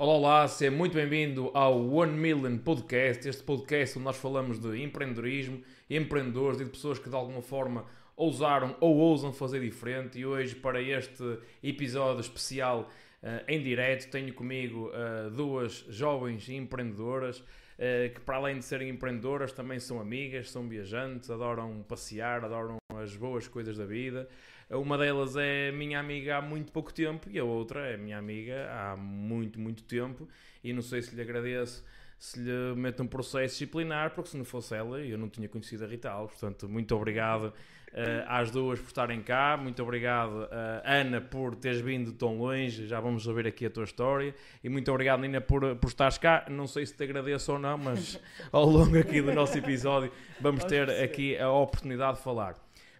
Olá, 0.00 0.14
olá, 0.14 0.46
seja 0.46 0.70
muito 0.70 0.94
bem-vindo 0.94 1.50
ao 1.52 1.76
One 1.92 2.12
Million 2.12 2.56
Podcast, 2.56 3.28
este 3.28 3.42
podcast 3.42 3.98
onde 3.98 4.04
nós 4.04 4.16
falamos 4.16 4.60
de 4.60 4.80
empreendedorismo, 4.80 5.60
empreendedores 5.90 6.60
e 6.60 6.64
de 6.64 6.70
pessoas 6.70 7.00
que 7.00 7.08
de 7.08 7.16
alguma 7.16 7.42
forma 7.42 7.84
ousaram 8.16 8.76
ou 8.78 8.96
ousam 8.96 9.32
fazer 9.32 9.60
diferente. 9.60 10.16
E 10.16 10.24
hoje, 10.24 10.54
para 10.54 10.80
este 10.80 11.40
episódio 11.60 12.20
especial 12.20 12.88
uh, 13.24 13.44
em 13.48 13.60
direto, 13.60 14.08
tenho 14.08 14.32
comigo 14.32 14.88
uh, 14.90 15.32
duas 15.32 15.84
jovens 15.88 16.48
empreendedoras 16.48 17.40
uh, 17.40 18.14
que, 18.14 18.20
para 18.20 18.36
além 18.36 18.58
de 18.58 18.64
serem 18.64 18.90
empreendedoras, 18.90 19.50
também 19.50 19.80
são 19.80 20.00
amigas, 20.00 20.48
são 20.52 20.68
viajantes, 20.68 21.28
adoram 21.28 21.84
passear, 21.88 22.44
adoram 22.44 22.76
as 23.02 23.16
boas 23.16 23.48
coisas 23.48 23.76
da 23.76 23.84
vida. 23.84 24.28
Uma 24.70 24.98
delas 24.98 25.34
é 25.36 25.72
minha 25.72 25.98
amiga 25.98 26.36
há 26.36 26.42
muito 26.42 26.70
pouco 26.70 26.92
tempo 26.92 27.28
e 27.30 27.38
a 27.38 27.44
outra 27.44 27.86
é 27.86 27.96
minha 27.96 28.18
amiga 28.18 28.68
há 28.70 28.96
muito, 28.96 29.58
muito 29.58 29.82
tempo. 29.84 30.28
E 30.62 30.72
não 30.72 30.82
sei 30.82 31.00
se 31.02 31.14
lhe 31.14 31.22
agradeço 31.22 31.84
se 32.18 32.40
lhe 32.40 32.74
meto 32.74 33.02
um 33.02 33.06
processo 33.06 33.54
disciplinar, 33.54 34.10
porque 34.10 34.30
se 34.30 34.36
não 34.36 34.44
fosse 34.44 34.74
ela, 34.74 35.00
eu 35.00 35.16
não 35.16 35.28
tinha 35.28 35.48
conhecido 35.48 35.84
a 35.84 35.86
Rita 35.86 36.10
Alves. 36.10 36.36
Portanto, 36.38 36.68
muito 36.68 36.94
obrigado 36.96 37.44
uh, 37.44 38.24
às 38.26 38.50
duas 38.50 38.80
por 38.80 38.88
estarem 38.88 39.22
cá. 39.22 39.56
Muito 39.56 39.80
obrigado, 39.80 40.32
uh, 40.32 40.82
Ana, 40.84 41.20
por 41.20 41.54
teres 41.54 41.80
vindo 41.80 42.12
tão 42.12 42.36
longe. 42.38 42.88
Já 42.88 42.98
vamos 42.98 43.24
ouvir 43.28 43.46
aqui 43.46 43.66
a 43.66 43.70
tua 43.70 43.84
história. 43.84 44.34
E 44.64 44.68
muito 44.68 44.90
obrigado, 44.90 45.20
Nina, 45.20 45.40
por, 45.40 45.76
por 45.76 45.86
estares 45.86 46.18
cá. 46.18 46.44
Não 46.50 46.66
sei 46.66 46.84
se 46.86 46.94
te 46.94 47.04
agradeço 47.04 47.52
ou 47.52 47.58
não, 47.58 47.78
mas 47.78 48.20
ao 48.50 48.64
longo 48.64 48.98
aqui 48.98 49.22
do 49.22 49.32
nosso 49.32 49.56
episódio 49.56 50.10
vamos 50.40 50.64
ter 50.64 50.90
aqui 50.90 51.38
a 51.38 51.50
oportunidade 51.52 52.18
de 52.18 52.24
falar. 52.24 52.56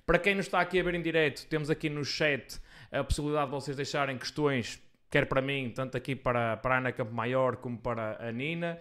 Para 0.09 0.19
quem 0.19 0.35
nos 0.35 0.47
está 0.47 0.61
aqui 0.61 0.81
a 0.81 0.83
ver 0.83 0.95
em 0.95 1.03
direto, 1.03 1.47
temos 1.49 1.69
aqui 1.69 1.91
no 1.91 2.03
chat 2.03 2.59
a 2.91 3.05
possibilidade 3.05 3.45
de 3.45 3.51
vocês 3.51 3.77
deixarem 3.77 4.17
questões, 4.17 4.83
quer 5.11 5.27
para 5.27 5.43
mim, 5.43 5.71
tanto 5.77 5.99
aqui 5.99 6.17
para, 6.17 6.57
para 6.57 6.77
a 6.77 6.79
Ana 6.79 6.93
Campo 6.93 7.13
Maior 7.13 7.57
como 7.57 7.77
para 7.77 8.17
a 8.27 8.33
Nina. 8.33 8.81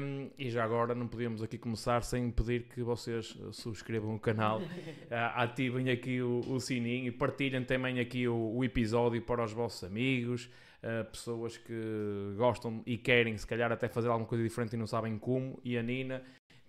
Um, 0.00 0.30
e 0.36 0.50
já 0.50 0.64
agora 0.64 0.96
não 0.96 1.06
podíamos 1.06 1.44
aqui 1.44 1.56
começar 1.56 2.02
sem 2.02 2.28
pedir 2.28 2.64
que 2.64 2.82
vocês 2.82 3.38
subscrevam 3.52 4.16
o 4.16 4.18
canal, 4.18 4.60
uh, 4.60 4.64
ativem 5.36 5.88
aqui 5.90 6.20
o, 6.20 6.40
o, 6.48 6.58
sininho 6.58 7.06
e 7.06 7.12
partilhem 7.12 7.62
também 7.62 8.00
aqui 8.00 8.26
o, 8.26 8.56
o 8.56 8.64
episódio 8.64 9.22
para 9.22 9.44
os 9.44 9.52
vossos 9.52 9.84
amigos, 9.84 10.50
uh, 10.82 11.04
pessoas 11.08 11.56
que 11.56 12.34
gostam 12.36 12.82
e 12.84 12.98
querem 12.98 13.38
se 13.38 13.46
calhar 13.46 13.70
até 13.70 13.86
fazer 13.86 14.08
alguma 14.08 14.26
coisa 14.26 14.42
diferente 14.42 14.72
e 14.72 14.76
não 14.76 14.88
sabem 14.88 15.16
como. 15.16 15.60
E 15.62 15.78
a 15.78 15.82
Nina 15.84 16.20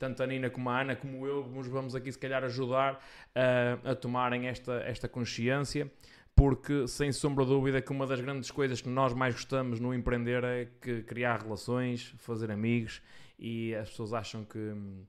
tanto 0.04 0.22
a 0.22 0.28
Nina 0.28 0.50
como 0.50 0.70
a 0.70 0.82
Ana, 0.82 0.98
como 0.98 1.26
eu, 1.26 1.48
nos 1.48 1.66
vamos 1.66 1.96
aqui 1.96 2.12
se 2.12 2.20
calhar 2.20 2.44
ajudar 2.44 2.96
uh, 2.96 3.90
a 3.92 3.96
tomarem 3.96 4.48
esta, 4.48 4.74
esta 4.82 5.08
consciência, 5.08 5.90
porque 6.36 6.86
sem 6.90 7.10
sombra 7.14 7.46
de 7.46 7.52
dúvida 7.52 7.82
que 7.82 7.90
uma 7.94 8.06
das 8.06 8.20
grandes 8.20 8.52
coisas 8.52 8.82
que 8.82 8.90
nós 8.90 9.14
mais 9.14 9.34
gostamos 9.34 9.80
no 9.80 9.94
empreender 9.94 10.44
é 10.44 10.68
que 10.82 11.04
criar 11.04 11.42
relações, 11.42 12.14
fazer 12.18 12.52
amigos, 12.52 13.02
e 13.40 13.74
as 13.76 13.92
pessoas 13.92 14.12
acham 14.12 14.44
que 14.44 14.58
hum, 14.58 15.06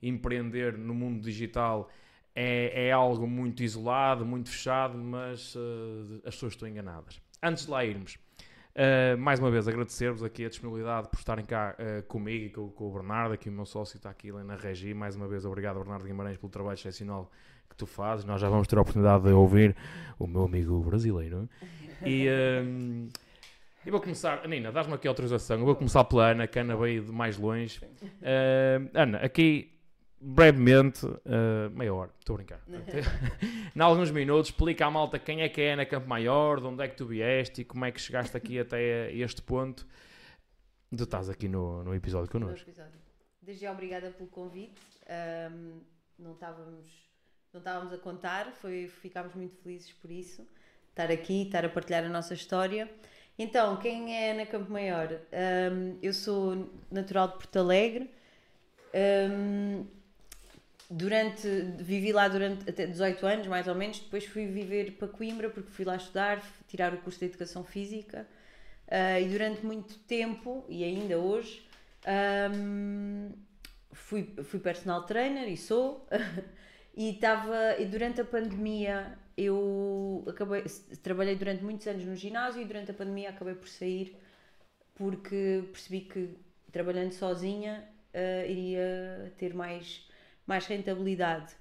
empreender 0.00 0.78
no 0.78 0.94
mundo 0.94 1.20
digital 1.20 1.90
é, 2.32 2.86
é, 2.86 2.92
algo 2.92 3.26
muito 3.26 3.64
isolado, 3.64 4.24
muito 4.24 4.48
fechado, 4.48 4.96
mas 4.96 5.56
uh, 5.56 6.22
as 6.24 6.36
pessoas 6.36 6.52
estão 6.52 6.68
enganadas. 6.68 7.20
Antes 7.42 7.64
de 7.64 7.70
lá 7.72 7.84
irmos, 7.84 8.16
Uh, 8.76 9.16
mais 9.16 9.40
uma 9.40 9.50
vez, 9.50 9.66
agradecer-vos 9.66 10.22
aqui 10.22 10.44
a 10.44 10.50
disponibilidade 10.50 11.08
por 11.08 11.16
estarem 11.16 11.46
cá 11.46 11.74
uh, 11.78 12.02
comigo 12.02 12.44
e 12.44 12.50
com, 12.50 12.68
com, 12.68 12.88
o 12.88 12.92
Bernardo, 12.92 13.32
aqui 13.32 13.48
o 13.48 13.52
meu 13.52 13.64
sócio 13.64 13.96
está 13.96 14.10
aqui 14.10 14.30
na 14.30 14.54
Regi. 14.54 14.92
Mais 14.92 15.16
uma 15.16 15.26
vez, 15.26 15.46
obrigado, 15.46 15.78
Bernardo 15.78 16.04
Guimarães, 16.04 16.36
pelo 16.36 16.50
trabalho 16.50 16.74
excepcional 16.74 17.30
que 17.70 17.74
tu 17.74 17.86
fazes. 17.86 18.26
Nós 18.26 18.38
já 18.38 18.50
vamos 18.50 18.68
ter 18.68 18.76
a 18.76 18.82
oportunidade 18.82 19.24
de 19.24 19.30
ouvir 19.30 19.74
o 20.18 20.26
meu 20.26 20.44
amigo 20.44 20.78
brasileiro. 20.80 21.48
E, 22.04 22.28
uh, 22.28 23.08
e 23.86 23.90
vou 23.90 23.98
começar, 23.98 24.46
Nina, 24.46 24.70
dás-me 24.70 24.92
aqui 24.92 25.08
a 25.08 25.10
autorização. 25.10 25.58
Eu 25.58 25.64
vou 25.64 25.74
começar 25.74 26.04
pela 26.04 26.32
Ana, 26.32 26.46
que 26.46 26.58
a 26.58 26.62
Ana 26.62 26.76
veio 26.76 27.02
de 27.02 27.12
mais 27.12 27.38
longe. 27.38 27.80
Ana, 28.92 29.16
aqui 29.20 29.75
brevemente, 30.28 31.06
uh, 31.06 31.70
meia 31.72 31.94
hora, 31.94 32.10
estou 32.18 32.34
a 32.34 32.36
brincar. 32.38 32.60
em 33.76 33.80
alguns 33.80 34.10
minutos, 34.10 34.50
explica 34.50 34.84
à 34.84 34.90
malta 34.90 35.20
quem 35.20 35.42
é 35.42 35.48
que 35.48 35.60
é 35.60 35.74
Ana 35.74 35.86
Campo 35.86 36.08
Maior, 36.08 36.58
de 36.58 36.66
onde 36.66 36.82
é 36.82 36.88
que 36.88 36.96
tu 36.96 37.06
vieste 37.06 37.60
e 37.60 37.64
como 37.64 37.84
é 37.84 37.92
que 37.92 38.00
chegaste 38.00 38.36
aqui 38.36 38.58
até 38.58 39.12
este 39.12 39.40
ponto 39.40 39.86
de 40.90 41.04
estás 41.04 41.30
aqui 41.30 41.46
no, 41.46 41.84
no 41.84 41.94
episódio 41.94 42.28
connosco. 42.28 42.68
Desde 43.40 43.62
já, 43.62 43.70
obrigada 43.70 44.10
pelo 44.10 44.28
convite. 44.28 44.80
Um, 45.08 45.80
não, 46.18 46.32
estávamos, 46.32 46.90
não 47.52 47.58
estávamos 47.60 47.92
a 47.92 47.98
contar, 47.98 48.50
foi, 48.50 48.88
ficámos 48.88 49.32
muito 49.34 49.54
felizes 49.62 49.92
por 49.92 50.10
isso, 50.10 50.44
estar 50.88 51.08
aqui, 51.08 51.42
estar 51.42 51.64
a 51.64 51.68
partilhar 51.68 52.04
a 52.04 52.08
nossa 52.08 52.34
história. 52.34 52.90
Então, 53.38 53.76
quem 53.76 54.16
é 54.16 54.32
Ana 54.32 54.46
Campo 54.46 54.72
Maior? 54.72 55.20
Um, 55.72 55.98
eu 56.02 56.12
sou 56.12 56.68
natural 56.90 57.28
de 57.28 57.34
Porto 57.34 57.56
Alegre. 57.60 58.10
Um, 59.30 59.86
durante 60.90 61.48
vivi 61.78 62.12
lá 62.12 62.28
durante 62.28 62.68
até 62.68 62.86
18 62.86 63.26
anos 63.26 63.46
mais 63.46 63.66
ou 63.66 63.74
menos. 63.74 63.98
Depois 63.98 64.24
fui 64.24 64.46
viver 64.46 64.92
para 64.92 65.08
Coimbra 65.08 65.50
porque 65.50 65.70
fui 65.70 65.84
lá 65.84 65.96
estudar 65.96 66.42
tirar 66.68 66.94
o 66.94 66.98
curso 66.98 67.18
de 67.18 67.26
educação 67.26 67.64
física. 67.64 68.26
Uh, 68.86 69.20
e 69.20 69.28
durante 69.28 69.66
muito 69.66 69.98
tempo 70.00 70.64
e 70.68 70.84
ainda 70.84 71.18
hoje 71.18 71.66
um, 72.54 73.32
fui 73.92 74.32
fui 74.44 74.60
personal 74.60 75.04
trainer 75.04 75.48
e 75.48 75.56
sou. 75.56 76.06
E 76.98 77.10
estava 77.10 77.78
e 77.78 77.84
durante 77.84 78.22
a 78.22 78.24
pandemia 78.24 79.18
eu 79.36 80.24
acabei 80.26 80.64
trabalhei 81.02 81.36
durante 81.36 81.62
muitos 81.62 81.86
anos 81.86 82.06
no 82.06 82.16
ginásio 82.16 82.62
e 82.62 82.64
durante 82.64 82.90
a 82.90 82.94
pandemia 82.94 83.28
acabei 83.28 83.54
por 83.54 83.68
sair 83.68 84.16
porque 84.94 85.62
percebi 85.70 86.00
que 86.00 86.30
trabalhando 86.72 87.12
sozinha 87.12 87.86
uh, 88.14 88.50
iria 88.50 89.30
ter 89.36 89.52
mais 89.52 90.08
mais 90.46 90.66
rentabilidade. 90.66 91.54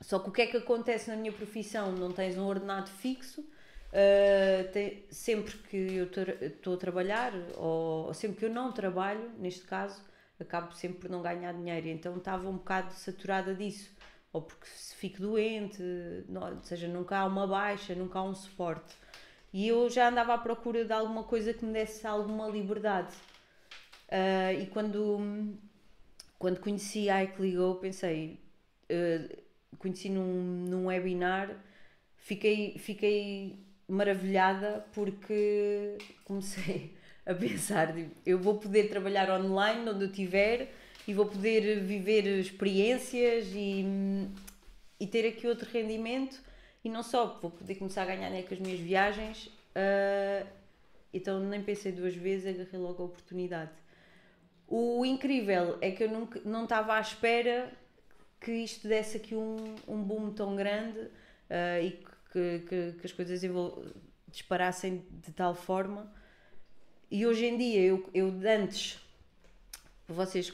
Só 0.00 0.18
que 0.18 0.28
o 0.28 0.32
que 0.32 0.42
é 0.42 0.46
que 0.46 0.56
acontece 0.56 1.10
na 1.10 1.16
minha 1.16 1.32
profissão? 1.32 1.92
Não 1.92 2.12
tens 2.12 2.36
um 2.36 2.46
ordenado 2.46 2.90
fixo. 2.90 3.40
Uh, 3.40 4.72
tem, 4.72 5.04
sempre 5.08 5.56
que 5.58 5.76
eu 5.76 6.10
estou 6.48 6.74
a 6.74 6.76
trabalhar, 6.76 7.32
ou, 7.56 8.06
ou, 8.06 8.14
sempre 8.14 8.38
que 8.38 8.44
eu 8.44 8.50
não 8.50 8.72
trabalho, 8.72 9.30
neste 9.38 9.62
caso, 9.62 10.02
acabo 10.40 10.72
sempre 10.72 10.98
por 10.98 11.10
não 11.10 11.22
ganhar 11.22 11.52
dinheiro. 11.52 11.88
Então 11.88 12.16
estava 12.16 12.48
um 12.48 12.56
bocado 12.56 12.92
saturada 12.92 13.54
disso. 13.54 13.90
Ou 14.32 14.42
porque 14.42 14.66
se 14.66 14.96
fico 14.96 15.22
doente, 15.22 15.80
não, 16.28 16.56
ou 16.56 16.62
seja, 16.64 16.88
nunca 16.88 17.18
há 17.18 17.24
uma 17.24 17.46
baixa, 17.46 17.94
nunca 17.94 18.18
há 18.18 18.24
um 18.24 18.34
suporte. 18.34 18.96
E 19.52 19.68
eu 19.68 19.88
já 19.88 20.08
andava 20.08 20.34
à 20.34 20.38
procura 20.38 20.84
de 20.84 20.92
alguma 20.92 21.22
coisa 21.22 21.54
que 21.54 21.64
me 21.64 21.72
desse 21.72 22.04
alguma 22.04 22.48
liberdade. 22.48 23.14
Uh, 24.08 24.60
e 24.60 24.66
quando 24.66 25.56
quando 26.44 26.60
conheci 26.60 27.08
a 27.08 27.26
que 27.26 27.40
ligou, 27.40 27.76
pensei, 27.76 28.38
uh, 28.90 29.36
conheci 29.78 30.10
num, 30.10 30.66
num 30.68 30.86
webinar, 30.88 31.56
fiquei, 32.18 32.76
fiquei 32.76 33.58
maravilhada 33.88 34.84
porque 34.92 35.96
comecei 36.22 36.92
a 37.24 37.32
pensar, 37.32 37.94
tipo, 37.94 38.14
eu 38.26 38.38
vou 38.38 38.58
poder 38.58 38.90
trabalhar 38.90 39.30
online 39.30 39.88
onde 39.88 40.04
eu 40.04 40.10
estiver 40.10 40.70
e 41.08 41.14
vou 41.14 41.24
poder 41.24 41.80
viver 41.80 42.26
experiências 42.38 43.46
e, 43.54 44.28
e 45.00 45.06
ter 45.06 45.26
aqui 45.26 45.46
outro 45.46 45.66
rendimento 45.70 46.42
e 46.84 46.90
não 46.90 47.02
só, 47.02 47.38
vou 47.40 47.52
poder 47.52 47.76
começar 47.76 48.02
a 48.02 48.04
ganhar 48.04 48.28
né, 48.28 48.42
com 48.42 48.52
as 48.52 48.60
minhas 48.60 48.80
viagens, 48.80 49.46
uh, 49.46 50.46
então 51.10 51.40
nem 51.40 51.62
pensei 51.62 51.90
duas 51.90 52.14
vezes, 52.14 52.48
agarrei 52.54 52.78
logo 52.78 53.02
a 53.02 53.06
oportunidade. 53.06 53.70
O 54.76 55.06
incrível 55.06 55.78
é 55.80 55.92
que 55.92 56.02
eu 56.02 56.10
nunca, 56.10 56.40
não 56.44 56.64
estava 56.64 56.94
à 56.94 57.00
espera 57.00 57.70
que 58.40 58.50
isto 58.50 58.88
desse 58.88 59.18
aqui 59.18 59.36
um, 59.36 59.76
um 59.86 60.02
boom 60.02 60.32
tão 60.32 60.56
grande 60.56 60.98
uh, 60.98 61.80
e 61.80 61.92
que, 62.32 62.58
que, 62.68 62.92
que, 62.98 63.06
as 63.06 63.12
coisas 63.12 63.40
disparassem 64.26 65.06
de 65.24 65.30
tal 65.30 65.54
forma. 65.54 66.12
E 67.08 67.24
hoje 67.24 67.46
em 67.46 67.56
dia, 67.56 67.82
eu, 67.82 68.10
eu 68.12 68.34
antes, 68.44 68.98
para 70.08 70.16
vocês 70.16 70.52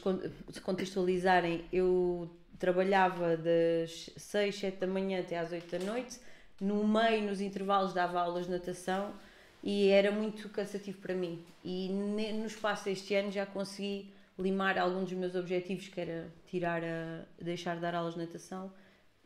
se 0.51 0.61
contextualizarem, 0.61 1.65
eu 1.73 2.29
trabalhava 2.59 3.35
das 3.35 4.11
6, 4.15 4.55
7 4.55 4.77
da 4.77 4.85
manhã 4.85 5.21
até 5.21 5.39
às 5.39 5.51
8 5.51 5.79
da 5.79 5.83
noite. 5.83 6.19
No 6.59 6.87
meio, 6.87 7.23
nos 7.23 7.41
intervalos, 7.41 7.91
dava 7.91 8.21
aulas 8.21 8.45
de 8.45 8.51
natação 8.51 9.15
e 9.63 9.89
era 9.89 10.11
muito 10.11 10.49
cansativo 10.49 10.97
para 10.99 11.13
mim. 11.13 11.43
E 11.63 11.89
no 11.89 12.45
espaço 12.45 12.85
deste 12.85 13.13
ano 13.13 13.31
já 13.31 13.45
consegui 13.45 14.11
limar 14.37 14.77
alguns 14.77 15.09
dos 15.09 15.17
meus 15.17 15.35
objetivos, 15.35 15.87
que 15.87 16.01
era 16.01 16.31
tirar 16.47 16.83
a, 16.83 17.25
deixar 17.39 17.75
de 17.75 17.81
dar 17.81 17.93
aulas 17.93 18.15
de 18.15 18.21
natação 18.21 18.71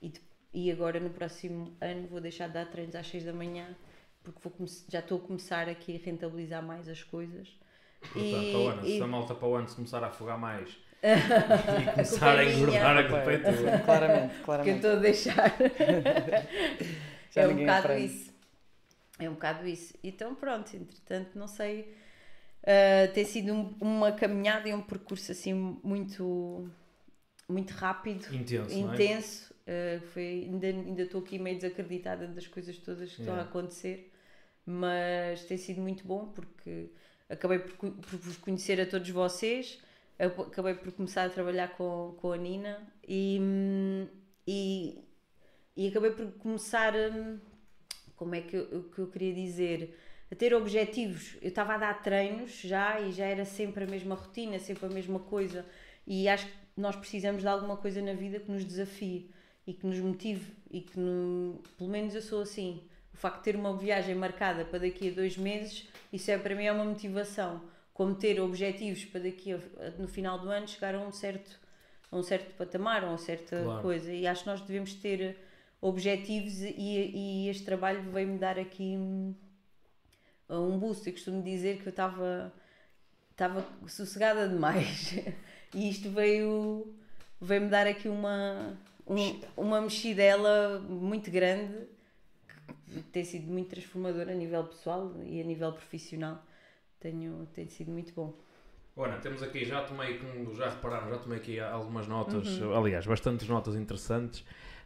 e, 0.02 0.12
e 0.54 0.72
agora 0.72 1.00
no 1.00 1.10
próximo 1.10 1.74
ano 1.80 2.08
vou 2.08 2.20
deixar 2.20 2.48
de 2.48 2.54
dar 2.54 2.66
treinos 2.66 2.96
às 2.96 3.08
6 3.08 3.24
da 3.24 3.34
manhã 3.34 3.76
porque 4.24 4.40
vou, 4.44 4.68
já 4.90 5.00
estou 5.00 5.20
a 5.20 5.22
começar 5.22 5.70
aqui 5.70 5.96
a 5.96 6.06
rentabilizar 6.06 6.64
mais 6.64 6.90
as 6.90 7.04
coisas. 7.04 7.48
Portanto, 8.02 8.24
e, 8.24 8.68
ano, 8.68 8.86
e... 8.86 8.98
se 8.98 9.04
a 9.04 9.08
malta 9.08 9.36
para 9.36 9.48
o 9.48 9.56
ano 9.56 9.70
se 9.70 9.76
começar 9.76 10.04
a 10.04 10.08
afogar 10.08 10.38
mais 10.38 10.70
e 11.06 11.92
começar 11.92 12.38
a, 12.38 12.40
a 12.40 12.46
engordar 12.46 12.98
a 12.98 13.04
culpa 13.04 13.32
é 13.32 13.38
tua. 13.38 13.80
Claramente, 13.80 14.36
claramente. 14.44 14.66
Que 14.66 14.70
eu 14.70 14.76
estou 14.76 14.92
a 14.92 14.96
deixar. 14.96 15.56
é 17.36 17.48
um 17.48 17.56
bocado 17.56 17.94
isso. 17.94 18.35
É 19.20 19.30
um 19.30 19.34
bocado 19.34 19.68
isso. 19.68 19.94
Então 20.04 20.36
pronto, 20.36 20.76
entretanto 20.76 21.38
não 21.38 21.48
sei 21.48 21.96
Uh, 22.66 23.14
tem 23.14 23.24
sido 23.24 23.54
um, 23.54 23.76
uma 23.80 24.12
caminhada 24.12 24.68
e 24.68 24.74
um 24.74 24.82
percurso 24.82 25.32
assim 25.32 25.54
muito, 25.54 26.68
muito 27.48 27.72
rápido, 27.72 28.26
intenso. 28.34 28.72
É? 28.72 28.80
intenso. 28.80 29.56
É? 29.68 30.00
Uh, 30.02 30.08
foi, 30.08 30.48
ainda, 30.50 30.68
ainda 30.68 31.04
estou 31.04 31.22
aqui 31.22 31.38
meio 31.38 31.58
desacreditada 31.58 32.28
das 32.28 32.48
coisas 32.48 32.76
todas 32.80 33.12
que 33.12 33.22
yeah. 33.22 33.24
estão 33.24 33.36
a 33.36 33.42
acontecer, 33.42 34.12
mas 34.66 35.46
tem 35.46 35.58
sido 35.58 35.80
muito 35.80 36.04
bom 36.08 36.26
porque 36.34 36.90
acabei 37.30 37.60
por, 37.60 37.92
por 37.92 38.18
vos 38.18 38.38
conhecer 38.38 38.82
a 38.82 38.86
todos 38.88 39.12
vocês, 39.12 39.80
acabei 40.18 40.74
por 40.74 40.92
começar 40.92 41.26
a 41.26 41.30
trabalhar 41.30 41.68
com, 41.68 42.16
com 42.20 42.32
a 42.32 42.38
Nina 42.38 42.82
e, 43.08 43.40
e, 44.48 45.04
e 45.78 45.88
acabei 45.88 46.12
por 46.12 46.32
começar, 46.34 46.96
hum, 46.96 47.38
como 48.16 48.36
é 48.36 48.42
que 48.42 48.56
eu, 48.56 48.84
que 48.84 49.00
eu 49.00 49.08
queria 49.08 49.34
dizer 49.34 49.96
a 50.32 50.36
ter 50.36 50.54
objetivos. 50.54 51.36
Eu 51.42 51.50
estava 51.50 51.76
a 51.76 51.78
dar 51.78 52.02
treinos 52.02 52.60
já 52.62 53.00
e 53.00 53.12
já 53.12 53.26
era 53.26 53.46
sempre 53.46 53.84
a 53.84 53.88
mesma 53.88 54.16
rotina, 54.16 54.60
sempre 54.60 54.86
a 54.86 54.90
mesma 54.90 55.20
coisa. 55.20 55.66
E 56.06 56.28
acho 56.28 56.46
que 56.46 56.54
nós 56.78 56.96
precisamos 56.96 57.42
de 57.42 57.48
alguma 57.48 57.78
coisa 57.78 58.02
na 58.02 58.14
vida 58.14 58.40
que 58.40 58.52
nos 58.52 58.66
desafie 58.66 59.30
e 59.66 59.74
que 59.74 59.86
nos 59.86 60.00
motive 60.00 60.54
e 60.70 60.82
que, 60.82 61.00
no, 61.00 61.62
pelo 61.78 61.90
menos 61.90 62.14
eu 62.16 62.22
sou 62.22 62.42
assim. 62.42 62.84
O 63.14 63.18
facto 63.18 63.38
de 63.38 63.44
ter 63.44 63.56
uma 63.56 63.76
viagem 63.78 64.14
marcada 64.14 64.66
para 64.66 64.80
daqui 64.80 65.10
a 65.10 65.14
dois 65.14 65.38
meses, 65.38 65.88
isso 66.12 66.30
é 66.30 66.38
para 66.38 66.54
mim 66.54 66.66
é 66.66 66.72
uma 66.72 66.84
motivação. 66.84 67.62
Como 67.94 68.14
ter 68.14 68.42
objetivos 68.42 69.06
para 69.06 69.22
daqui 69.22 69.54
a, 69.54 69.60
no 69.98 70.08
final 70.08 70.38
do 70.38 70.50
ano 70.50 70.68
chegar 70.68 70.96
a 70.96 71.00
um 71.00 71.14
certo, 71.14 71.58
a 72.12 72.18
um 72.18 72.24
certo 72.24 72.54
patamar, 72.58 73.04
a 73.04 73.08
uma 73.08 73.18
certa 73.18 73.62
claro. 73.64 73.82
coisa. 73.82 74.12
E 74.12 74.28
acho 74.28 74.44
que 74.44 74.50
nós 74.50 74.60
devemos 74.62 74.94
ter 74.96 75.38
objetivos 75.88 76.62
e, 76.62 77.12
e 77.46 77.50
este 77.50 77.64
trabalho 77.64 78.02
veio-me 78.12 78.40
dar 78.40 78.58
aqui 78.58 78.98
um 80.50 80.80
boost. 80.80 81.06
Eu 81.06 81.14
costumo 81.14 81.44
dizer 81.44 81.82
que 81.82 81.88
eu 81.88 81.92
estava 81.92 82.52
estava 83.32 83.66
sossegada 83.88 84.48
demais 84.48 85.14
e 85.76 85.90
isto 85.90 86.10
veio 86.10 86.96
veio 87.40 87.62
me 87.62 87.70
dar 87.70 87.86
aqui 87.86 88.08
uma 88.08 88.78
um, 89.06 89.42
uma 89.56 89.82
mexidela 89.82 90.80
muito 90.80 91.30
grande 91.30 91.86
que 92.88 93.02
tem 93.12 93.26
sido 93.26 93.52
muito 93.52 93.70
transformadora 93.70 94.32
a 94.32 94.36
nível 94.36 94.64
pessoal 94.64 95.12
e 95.24 95.42
a 95.42 95.44
nível 95.44 95.74
profissional 95.74 96.42
tenho 97.00 97.46
tem 97.54 97.68
sido 97.68 97.92
muito 97.92 98.14
bom 98.14 98.34
Ora, 98.98 99.18
temos 99.18 99.44
aqui, 99.44 99.66
já 99.66 99.84
tomei, 99.84 100.18
como 100.18 100.56
já 100.56 100.70
repararam, 100.70 101.10
já 101.10 101.18
tomei 101.18 101.38
aqui 101.38 101.60
algumas 101.60 102.08
notas, 102.08 102.48
uhum. 102.62 102.74
aliás, 102.74 103.06
bastantes 103.06 103.46
notas 103.46 103.76
interessantes. 103.76 104.46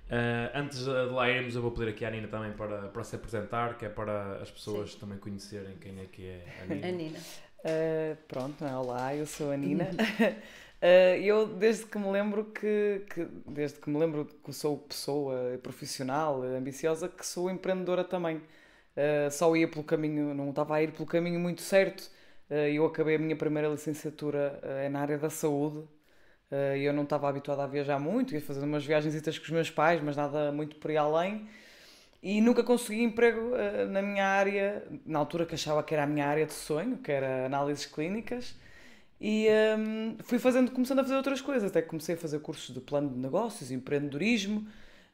Uh, 0.10 0.50
antes 0.56 0.86
de 0.86 0.90
lá 0.90 1.30
irmos, 1.30 1.56
eu 1.56 1.62
vou 1.62 1.70
pedir 1.70 1.90
aqui 1.90 2.04
à 2.04 2.10
Nina 2.10 2.28
também 2.28 2.52
para, 2.54 2.88
para 2.88 3.04
se 3.04 3.16
apresentar, 3.16 3.78
que 3.78 3.86
é 3.86 3.90
para 3.90 4.42
as 4.42 4.50
pessoas 4.50 4.94
Sim. 4.94 5.00
também 5.00 5.20
conhecerem 5.20 5.78
quem 5.80 6.00
é 6.00 6.06
que 6.06 6.26
é 6.26 6.46
a 6.64 6.66
Nina. 6.66 6.88
A 6.88 6.92
Nina. 6.92 7.20
Uh, 7.60 8.18
pronto, 8.28 8.66
olá, 8.66 9.16
eu 9.16 9.28
sou 9.28 9.52
a 9.52 9.58
Nina. 9.58 9.92
uh, 9.92 10.82
eu 11.22 11.46
desde 11.46 11.86
que 11.86 12.00
me 12.00 12.10
lembro 12.10 12.46
que, 12.46 13.06
que, 13.08 13.28
desde 13.46 13.80
que 13.80 13.88
me 13.88 14.00
lembro 14.00 14.26
que 14.26 14.52
sou 14.52 14.80
pessoa 14.80 15.60
profissional, 15.62 16.42
ambiciosa, 16.42 17.08
que 17.08 17.24
sou 17.26 17.48
empreendedora 17.52 18.04
também. 18.04 18.38
Uh, 18.38 19.30
só 19.30 19.56
ia 19.56 19.68
pelo 19.68 19.84
caminho, 19.84 20.34
não 20.34 20.50
estava 20.50 20.76
a 20.76 20.82
ir 20.82 20.92
pelo 20.92 21.06
caminho 21.06 21.40
muito 21.40 21.62
certo. 21.62 22.10
eu 22.50 22.84
acabei 22.84 23.16
a 23.16 23.20
minha 23.20 23.36
primeira 23.36 23.68
licenciatura 23.70 24.60
na 24.90 25.02
área 25.02 25.20
da 25.20 25.30
saúde, 25.30 25.88
eu 26.80 26.94
não 26.94 27.04
estava 27.04 27.30
habituada 27.30 27.64
a 27.64 27.68
viajar 27.68 28.00
muito, 28.00 28.34
ia 28.34 28.42
fazendo 28.42 28.64
umas 28.64 28.86
viagens 28.86 29.22
com 29.22 29.44
os 29.44 29.50
meus 29.50 29.70
pais, 29.70 30.02
mas 30.02 30.16
nada 30.16 30.52
muito 30.52 30.76
por 30.78 30.90
aí 30.90 30.98
além. 30.98 31.48
E 32.22 32.42
nunca 32.42 32.64
consegui 32.64 33.02
emprego 33.02 33.40
uh, 33.40 33.88
na 33.90 34.02
minha 34.02 34.26
área, 34.26 34.84
na 35.06 35.20
altura 35.20 35.46
que 35.46 35.56
achava 35.56 35.82
que 35.84 35.94
era 35.94 36.04
a 36.04 36.08
minha 36.08 36.28
área 36.28 36.46
de 36.46 36.54
sonho, 36.54 36.98
que 36.98 37.12
era 37.12 37.46
análises 37.46 37.86
clínicas. 37.86 38.56
E 39.22 39.48
um, 39.78 40.18
fui 40.24 40.40
fazendo, 40.40 40.72
começando 40.72 41.00
a 41.00 41.04
fazer 41.04 41.16
outras 41.16 41.42
coisas, 41.42 41.70
até 41.70 41.82
comecei 41.82 42.16
a 42.16 42.18
fazer 42.18 42.40
cursos 42.40 42.74
de 42.74 42.82
plano 42.82 43.10
de 43.10 43.18
negócios, 43.18 43.72
empreendedorismo, 43.72 44.66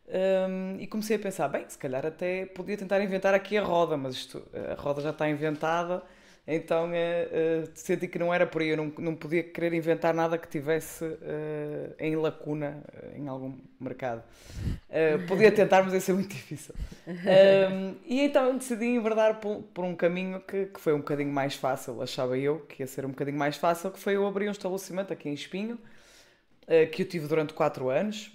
um, 0.08 0.80
e 0.80 0.88
comecei 0.88 1.16
a 1.16 1.20
pensar, 1.20 1.48
bem, 1.48 1.66
se 1.68 1.78
calhar 1.78 2.06
até 2.06 2.46
podia 2.46 2.78
tentar 2.78 3.02
inventar 3.02 3.34
aqui 3.34 3.58
a 3.58 3.64
roda, 3.64 3.98
mas 3.98 4.14
isto, 4.16 4.44
a 4.72 4.80
roda 4.80 5.02
já 5.02 5.10
está 5.10 5.28
inventada, 5.30 6.04
então 6.48 6.90
uh, 6.90 6.92
uh, 6.92 7.70
senti 7.74 8.08
que 8.08 8.20
não 8.20 8.32
era 8.32 8.46
por 8.46 8.62
aí, 8.62 8.70
eu 8.70 8.78
não, 8.78 8.94
não 9.00 9.16
podia 9.16 9.42
querer 9.42 9.74
inventar 9.74 10.14
nada 10.14 10.38
que 10.38 10.48
tivesse 10.48 11.04
uh, 11.04 11.96
em 11.98 12.16
lacuna 12.16 12.84
em 13.16 13.28
algum 13.28 13.58
mercado. 13.80 14.24
podia 15.28 15.52
tentar, 15.52 15.84
mas 15.84 15.94
ia 15.94 16.00
ser 16.00 16.14
muito 16.14 16.30
difícil. 16.30 16.74
Um, 17.08 17.96
e 18.06 18.22
então 18.22 18.58
decidi 18.58 18.86
enverdar 18.86 19.40
por, 19.40 19.62
por 19.74 19.86
um 19.86 19.96
caminho 19.96 20.40
que, 20.40 20.66
que, 20.66 20.80
foi 20.80 20.94
um 20.94 20.98
bocadinho 20.98 21.32
mais 21.32 21.56
fácil, 21.56 22.02
achava 22.02 22.38
eu 22.38 22.60
que 22.60 22.82
ia 22.82 22.88
ser 22.88 23.06
um 23.06 23.10
bocadinho 23.10 23.38
mais 23.38 23.58
fácil, 23.58 23.92
que 23.92 24.00
foi 24.00 24.16
eu 24.16 24.26
abrir 24.26 24.48
um 24.48 24.52
estabelecimento 24.52 25.14
aqui 25.14 25.30
em 25.30 25.34
Espinho, 25.34 25.80
que 26.92 27.04
eu 27.04 27.08
tive 27.08 27.28
durante 27.28 27.54
4 27.54 27.90
anos. 27.90 28.32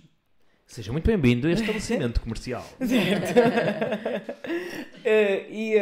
Seja 0.67 0.93
muito 0.93 1.05
bem-vindo 1.05 1.49
a 1.49 1.51
este 1.51 1.63
estabelecimento 1.63 2.21
comercial. 2.21 2.65
certo. 2.79 3.35
e 5.51 5.75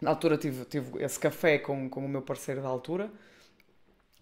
na 0.00 0.10
altura 0.10 0.36
tive, 0.36 0.64
tive 0.64 1.02
esse 1.02 1.18
café 1.18 1.58
com, 1.58 1.88
com 1.88 2.04
o 2.04 2.08
meu 2.08 2.22
parceiro 2.22 2.62
da 2.62 2.68
altura 2.68 3.10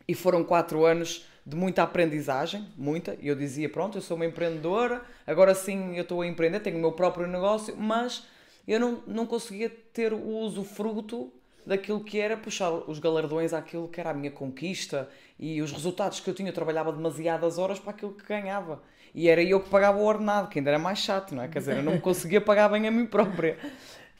e 0.07 0.15
foram 0.15 0.45
quatro 0.45 0.85
anos 0.85 1.27
de 1.45 1.57
muita 1.57 1.83
aprendizagem, 1.83 2.67
muita. 2.77 3.17
E 3.21 3.29
eu 3.29 3.35
dizia: 3.35 3.69
Pronto, 3.69 3.99
eu 3.99 4.03
sou 4.03 4.17
uma 4.17 4.27
empreendedora, 4.27 5.03
agora 5.27 5.55
sim 5.55 5.97
eu 5.97 6.03
estou 6.03 6.23
a 6.23 6.27
empreender, 6.27 6.61
tenho 6.61 6.77
o 6.77 6.81
meu 6.81 6.93
próprio 6.93 7.27
negócio, 7.27 7.77
mas 7.77 8.25
eu 8.67 8.81
não, 8.81 9.03
não 9.07 9.27
conseguia 9.27 9.69
ter 9.69 10.13
o 10.13 10.27
uso 10.27 10.65
fruto 10.65 11.33
daquilo 11.67 12.03
que 12.03 12.19
era 12.19 12.37
puxar 12.37 12.71
os 12.71 12.99
galardões 12.99 13.53
àquilo 13.53 13.89
que 13.89 14.01
era 14.01 14.11
a 14.11 14.15
minha 14.15 14.31
conquista 14.31 15.09
e 15.39 15.61
os 15.63 15.73
resultados 15.73 16.21
que 16.21 16.29
eu 16.29 16.35
tinha. 16.35 16.51
Eu 16.51 16.55
trabalhava 16.55 16.93
demasiadas 16.93 17.59
horas 17.59 17.79
para 17.79 17.91
aquilo 17.91 18.13
que 18.13 18.27
ganhava. 18.27 18.83
E 19.15 19.29
era 19.29 19.43
eu 19.43 19.61
que 19.61 19.71
pagava 19.71 19.99
o 19.99 20.05
ordenado, 20.05 20.49
que 20.49 20.59
ainda 20.59 20.71
era 20.71 20.79
mais 20.79 20.99
chato, 20.99 21.35
não 21.35 21.43
é? 21.43 21.49
Quer 21.49 21.61
dizer, 21.61 21.77
eu 21.77 21.83
não 21.83 22.01
conseguia 22.01 22.41
pagar 22.41 22.69
bem 22.69 22.87
a 22.89 22.91
mim 22.91 23.07
própria. 23.07 23.57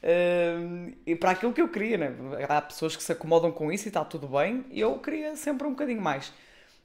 Uh, 0.05 1.17
para 1.17 1.31
aquilo 1.31 1.51
que 1.55 1.63
eu 1.63 1.69
queria, 1.69 1.97
né? 1.97 2.15
há 2.47 2.61
pessoas 2.61 2.95
que 2.95 3.03
se 3.03 3.11
acomodam 3.11 3.51
com 3.51 3.73
isso 3.73 3.87
e 3.87 3.89
está 3.89 4.05
tudo 4.05 4.29
bem, 4.29 4.63
e 4.71 4.79
eu 4.79 4.99
queria 4.99 5.35
sempre 5.35 5.67
um 5.67 5.71
bocadinho 5.71 6.03
mais. 6.03 6.31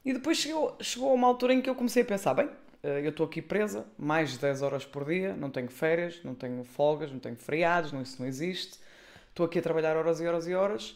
E 0.06 0.13
depois 0.13 0.38
chegou, 0.38 0.77
chegou 0.80 1.14
uma 1.14 1.28
altura 1.28 1.54
em 1.54 1.61
que 1.61 1.69
eu 1.69 1.76
comecei 1.76 2.04
a 2.04 2.06
pensar: 2.06 2.33
bem, 2.33 2.45
uh, 2.45 2.88
eu 2.88 3.09
estou 3.09 3.26
aqui 3.26 3.42
presa 3.42 3.85
mais 3.97 4.31
de 4.31 4.38
10 4.38 4.61
horas 4.61 4.85
por 4.85 5.04
dia, 5.04 5.33
não 5.33 5.49
tenho 5.49 5.69
férias, 5.69 6.21
não 6.23 6.33
tenho 6.33 6.64
folgas, 6.64 7.11
não 7.11 7.19
tenho 7.19 7.35
feriados, 7.35 7.92
não, 7.92 8.02
isso 8.02 8.21
não 8.21 8.28
existe. 8.28 8.80
Estou 9.28 9.45
aqui 9.45 9.59
a 9.59 9.61
trabalhar 9.61 9.97
horas 9.97 10.21
e 10.21 10.26
horas 10.26 10.47
e 10.47 10.56
horas, 10.56 10.92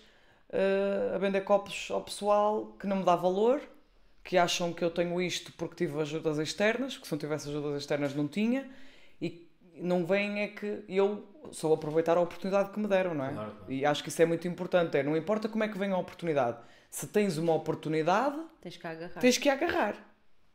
uh, 0.50 1.16
a 1.16 1.18
vender 1.18 1.42
copos 1.42 1.90
ao 1.92 2.02
pessoal 2.02 2.74
que 2.80 2.88
não 2.88 2.98
me 2.98 3.04
dá 3.04 3.18
valor, 3.18 3.62
que 4.24 4.38
acham 4.38 4.72
que 4.72 4.82
eu 4.82 4.90
tenho 4.90 5.22
isto 5.22 5.52
porque 5.58 5.76
tive 5.76 6.00
ajudas 6.00 6.40
externas, 6.40 6.98
que 6.98 7.06
se 7.06 7.12
não 7.12 7.20
tivesse 7.20 7.50
ajudas 7.50 7.82
externas 7.82 8.16
não 8.16 8.30
tinha, 8.30 8.70
não 9.76 10.06
vem 10.06 10.42
é 10.42 10.48
que 10.48 10.84
eu 10.88 11.28
sou 11.52 11.74
aproveitar 11.74 12.18
a 12.18 12.22
oportunidade 12.22 12.72
que 12.72 12.80
me 12.80 12.88
deram, 12.88 13.14
não 13.14 13.26
é? 13.26 13.34
Claro, 13.34 13.52
claro. 13.52 13.72
E 13.72 13.86
acho 13.86 14.04
que 14.04 14.10
isso 14.10 14.22
é 14.22 14.26
muito 14.26 14.48
importante. 14.48 14.98
É, 14.98 15.04
não 15.04 15.16
importa 15.16 15.50
como 15.50 15.64
é 15.64 15.68
que 15.68 15.78
vem 15.78 15.92
a 15.92 15.98
oportunidade. 15.98 16.58
Se 16.90 17.08
tens 17.08 17.38
uma 17.38 17.54
oportunidade, 17.54 18.40
tens 18.62 18.78
que 18.78 18.88
agarrar. 18.88 19.20
Tens 19.20 19.38
que 19.38 19.50
agarrar. 19.50 19.96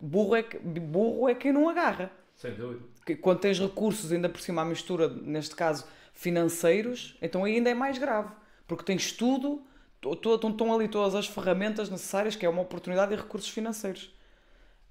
Burro 0.01 0.37
é, 0.37 0.43
que, 0.43 0.59
burro 0.59 1.29
é 1.29 1.35
quem 1.35 1.53
não 1.53 1.69
agarra. 1.69 2.11
Sem 2.37 2.55
dúvida. 2.55 2.85
Quando 3.21 3.41
tens 3.41 3.59
recursos, 3.59 4.13
ainda 4.13 4.29
por 4.29 4.41
cima, 4.41 4.63
à 4.63 4.65
mistura, 4.65 5.09
neste 5.09 5.57
caso, 5.57 5.87
financeiros, 6.13 7.17
então 7.21 7.45
aí 7.45 7.57
ainda 7.57 7.71
é 7.71 7.75
mais 7.75 7.99
grave. 7.99 8.33
Porque 8.67 8.85
tens 8.85 9.13
tudo, 9.13 9.65
estão 10.05 10.73
ali 10.73 10.89
todas 10.89 11.15
as 11.15 11.27
ferramentas 11.27 11.91
necessárias, 11.91 12.37
que 12.37 12.47
é 12.47 12.49
uma 12.49 12.63
oportunidade 12.63 13.13
e 13.13 13.17
recursos 13.17 13.49
financeiros. 13.49 14.15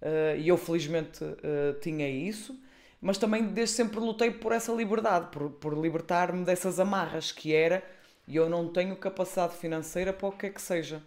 Uh, 0.01 0.38
e 0.38 0.48
eu, 0.48 0.57
felizmente, 0.57 1.24
uh, 1.24 1.79
tinha 1.79 2.10
isso 2.10 2.60
mas 3.01 3.18
também 3.18 3.48
desde 3.48 3.75
sempre 3.75 4.00
lutei 4.00 4.32
por 4.32 4.51
essa 4.51 4.72
liberdade, 4.72 5.27
por, 5.32 5.50
por 5.51 5.77
libertar-me 5.77 6.44
dessas 6.44 6.80
amarras, 6.80 7.32
que 7.32 7.54
era 7.54 7.84
eu 8.27 8.50
não 8.50 8.68
tenho 8.68 8.96
capacidade 8.98 9.56
financeira 9.56 10.12
para 10.12 10.27
o 10.27 10.32
que 10.32 10.48
é 10.48 10.50
que 10.50 10.62
seja. 10.62 11.01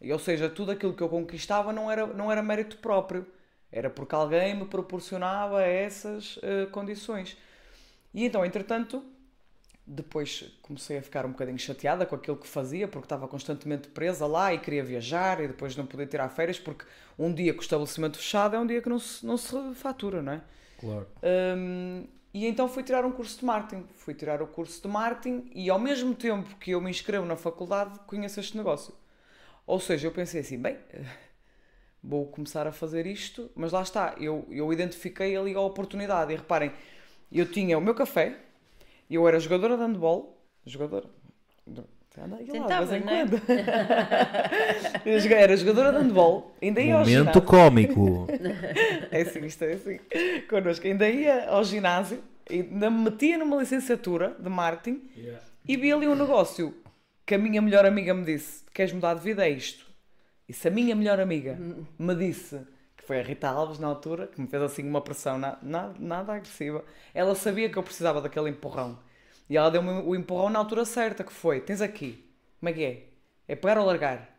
Ou 0.00 0.18
seja, 0.18 0.48
tudo 0.48 0.72
aquilo 0.72 0.94
que 0.94 1.02
eu 1.02 1.08
conquistava 1.08 1.72
não 1.72 1.90
era, 1.90 2.06
não 2.06 2.30
era 2.30 2.42
mérito 2.42 2.76
próprio, 2.78 3.26
era 3.72 3.88
porque 3.88 4.14
alguém 4.14 4.54
me 4.54 4.66
proporcionava 4.66 5.62
essas 5.62 6.36
uh, 6.36 6.68
condições. 6.70 7.36
E 8.14 8.24
então, 8.24 8.44
entretanto, 8.44 9.02
depois 9.86 10.44
comecei 10.62 10.98
a 10.98 11.02
ficar 11.02 11.24
um 11.24 11.30
bocadinho 11.30 11.58
chateada 11.58 12.04
com 12.04 12.14
aquilo 12.14 12.36
que 12.36 12.46
fazia, 12.46 12.86
porque 12.86 13.06
estava 13.06 13.26
constantemente 13.26 13.88
presa 13.88 14.26
lá 14.26 14.52
e 14.52 14.58
queria 14.58 14.84
viajar 14.84 15.40
e 15.40 15.48
depois 15.48 15.74
não 15.76 15.86
podia 15.86 16.06
tirar 16.06 16.28
férias, 16.28 16.58
porque 16.58 16.84
um 17.18 17.32
dia 17.32 17.52
com 17.54 17.60
o 17.60 17.62
estabelecimento 17.62 18.18
fechado 18.18 18.54
é 18.54 18.58
um 18.58 18.66
dia 18.66 18.82
que 18.82 18.88
não 18.88 18.98
se, 18.98 19.24
não 19.24 19.36
se 19.36 19.74
fatura, 19.74 20.22
não 20.22 20.32
é? 20.34 20.42
Claro. 20.78 21.06
Um, 21.22 22.06
e 22.32 22.46
então 22.46 22.68
fui 22.68 22.82
tirar 22.82 23.04
um 23.04 23.12
curso 23.12 23.38
de 23.38 23.44
marketing. 23.44 23.86
Fui 23.96 24.14
tirar 24.14 24.40
o 24.40 24.46
curso 24.46 24.80
de 24.80 24.88
marketing 24.88 25.50
e 25.54 25.68
ao 25.68 25.78
mesmo 25.78 26.14
tempo 26.14 26.56
que 26.56 26.70
eu 26.70 26.80
me 26.80 26.90
inscrevo 26.90 27.26
na 27.26 27.36
faculdade, 27.36 27.98
conheço 28.06 28.40
este 28.40 28.56
negócio. 28.56 28.94
Ou 29.66 29.80
seja, 29.80 30.06
eu 30.06 30.12
pensei 30.12 30.40
assim, 30.40 30.58
bem, 30.58 30.78
vou 32.02 32.26
começar 32.26 32.66
a 32.66 32.72
fazer 32.72 33.06
isto, 33.06 33.50
mas 33.54 33.72
lá 33.72 33.82
está, 33.82 34.14
eu, 34.18 34.46
eu 34.50 34.72
identifiquei 34.72 35.36
ali 35.36 35.54
a 35.54 35.60
oportunidade. 35.60 36.32
E 36.32 36.36
reparem, 36.36 36.72
eu 37.30 37.50
tinha 37.50 37.76
o 37.76 37.80
meu 37.80 37.94
café, 37.94 38.38
eu 39.10 39.26
era 39.26 39.38
jogadora 39.40 39.76
de 39.76 39.82
handball, 39.82 40.40
jogadora, 40.64 41.08
Anda 42.24 42.36
aí 42.36 42.46
lá, 42.46 42.52
de 42.52 42.52
Tentava, 42.60 42.86
vez 42.86 43.02
em 43.02 43.06
não 43.06 43.12
é? 43.12 43.26
quando. 43.26 43.42
Eu 45.06 45.20
joguei- 45.20 45.38
Era 45.38 45.56
jogadora 45.56 45.92
de 45.92 45.98
handball. 46.04 46.52
Ainda 46.60 46.80
ia 46.80 46.94
ao 46.94 47.00
Momento 47.00 47.18
ginásio. 47.18 47.42
cómico. 47.42 48.26
É 49.10 49.22
assim, 49.22 49.44
isto 49.46 49.64
é 49.64 49.72
assim. 49.72 49.98
Connosco. 50.48 50.86
Ainda 50.86 51.08
ia 51.08 51.48
ao 51.48 51.64
ginásio, 51.64 52.22
ainda 52.50 52.90
me 52.90 53.10
metia 53.10 53.38
numa 53.38 53.56
licenciatura 53.56 54.36
de 54.38 54.48
marketing 54.48 55.02
e 55.66 55.76
vi 55.76 55.92
ali 55.92 56.06
um 56.08 56.14
negócio 56.14 56.74
que 57.24 57.34
a 57.34 57.38
minha 57.38 57.60
melhor 57.62 57.84
amiga 57.86 58.12
me 58.14 58.24
disse: 58.24 58.64
Queres 58.72 58.92
mudar 58.92 59.14
de 59.14 59.20
vida? 59.20 59.46
É 59.46 59.50
isto. 59.50 59.86
E 60.48 60.52
se 60.52 60.66
a 60.68 60.70
minha 60.70 60.94
melhor 60.96 61.20
amiga 61.20 61.58
me 61.98 62.14
disse, 62.14 62.58
que 62.96 63.04
foi 63.04 63.20
a 63.20 63.22
Rita 63.22 63.48
Alves 63.48 63.78
na 63.78 63.86
altura, 63.86 64.26
que 64.26 64.40
me 64.40 64.46
fez 64.46 64.62
assim 64.62 64.82
uma 64.88 65.00
pressão 65.00 65.36
na- 65.38 65.58
na- 65.62 65.92
nada 65.98 66.32
agressiva, 66.34 66.82
ela 67.14 67.34
sabia 67.34 67.68
que 67.68 67.76
eu 67.78 67.82
precisava 67.82 68.20
daquele 68.20 68.48
empurrão. 68.48 68.98
E 69.48 69.56
ela 69.56 69.70
deu-me 69.70 69.90
o 69.90 70.14
empurrão 70.14 70.50
na 70.50 70.58
altura 70.58 70.84
certa, 70.84 71.24
que 71.24 71.32
foi: 71.32 71.60
Tens 71.60 71.80
aqui. 71.80 72.24
Como 72.60 72.70
é 72.70 72.72
que 72.72 72.84
é? 72.84 73.02
É 73.46 73.56
pegar 73.56 73.78
ou 73.78 73.86
largar? 73.86 74.38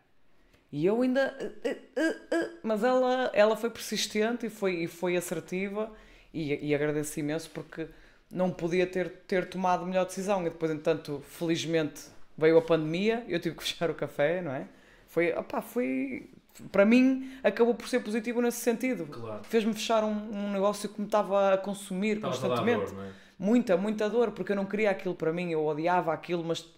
E 0.72 0.86
eu 0.86 1.02
ainda. 1.02 1.36
uh, 1.40 1.68
uh, 1.68 2.44
uh, 2.44 2.58
Mas 2.62 2.84
ela, 2.84 3.30
ela 3.34 3.56
foi 3.56 3.70
persistente 3.70 4.46
e 4.46 4.50
foi, 4.50 4.84
e 4.84 4.86
foi 4.86 5.16
assertiva 5.16 5.90
e, 6.32 6.68
e 6.68 6.74
agradeço 6.74 7.18
imenso 7.18 7.50
porque 7.50 7.88
não 8.30 8.50
podia 8.50 8.86
ter, 8.86 9.10
ter 9.26 9.48
tomado 9.48 9.84
melhor 9.84 10.06
decisão. 10.06 10.42
E 10.42 10.44
depois, 10.44 10.70
entanto, 10.70 11.22
felizmente 11.26 12.04
veio 12.38 12.56
a 12.58 12.62
pandemia, 12.62 13.24
eu 13.28 13.40
tive 13.40 13.56
que 13.56 13.64
fechar 13.64 13.90
o 13.90 13.94
café, 13.94 14.40
não 14.40 14.52
é? 14.52 14.66
Foi, 15.08 15.32
opá, 15.32 15.60
foi. 15.60 16.30
Para 16.70 16.84
mim, 16.84 17.32
acabou 17.42 17.74
por 17.74 17.88
ser 17.88 18.00
positivo 18.00 18.40
nesse 18.42 18.58
sentido. 18.58 19.06
Claro. 19.06 19.42
Fez-me 19.44 19.72
fechar 19.72 20.04
um, 20.04 20.30
um 20.30 20.52
negócio 20.52 20.88
que 20.88 21.00
me 21.00 21.06
estava 21.06 21.54
a 21.54 21.58
consumir 21.58 22.16
Estavas 22.16 22.44
a 22.44 22.48
constantemente 22.48 22.86
dor, 22.86 22.94
não 22.94 23.04
é? 23.04 23.10
Muita, 23.40 23.76
muita 23.76 24.08
dor, 24.10 24.32
porque 24.32 24.52
eu 24.52 24.56
não 24.56 24.66
queria 24.66 24.90
aquilo 24.90 25.14
para 25.14 25.32
mim, 25.32 25.50
eu 25.50 25.64
odiava 25.66 26.12
aquilo, 26.12 26.44
mas 26.44 26.68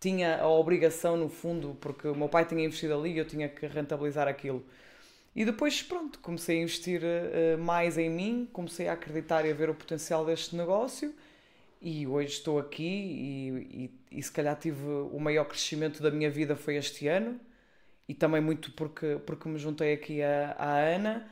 tinha 0.00 0.40
a 0.40 0.48
obrigação 0.48 1.16
no 1.16 1.28
fundo, 1.28 1.76
porque 1.80 2.08
o 2.08 2.14
meu 2.14 2.28
pai 2.28 2.44
tinha 2.46 2.64
investido 2.64 2.94
ali 2.94 3.12
e 3.14 3.18
eu 3.18 3.26
tinha 3.26 3.48
que 3.48 3.66
rentabilizar 3.66 4.28
aquilo. 4.28 4.64
E 5.34 5.44
depois, 5.44 5.82
pronto, 5.82 6.18
comecei 6.20 6.58
a 6.60 6.62
investir 6.62 7.02
eh, 7.04 7.56
mais 7.56 7.98
em 7.98 8.10
mim, 8.10 8.48
comecei 8.52 8.88
a 8.88 8.92
acreditar 8.94 9.44
e 9.46 9.50
a 9.50 9.54
ver 9.54 9.70
o 9.70 9.74
potencial 9.74 10.24
deste 10.24 10.54
negócio 10.56 11.14
e 11.80 12.06
hoje 12.06 12.34
estou 12.34 12.58
aqui 12.58 12.84
e, 12.84 13.90
e, 14.12 14.18
e 14.18 14.22
se 14.22 14.30
calhar 14.32 14.56
tive 14.58 14.84
o 14.86 15.18
maior 15.18 15.44
crescimento 15.46 16.02
da 16.02 16.10
minha 16.10 16.30
vida 16.30 16.54
foi 16.56 16.76
este 16.76 17.08
ano 17.08 17.40
e 18.08 18.14
também 18.14 18.40
muito 18.40 18.72
porque, 18.72 19.20
porque 19.26 19.48
me 19.48 19.58
juntei 19.58 19.94
aqui 19.94 20.22
à, 20.22 20.54
à 20.58 20.78
Ana, 20.78 21.28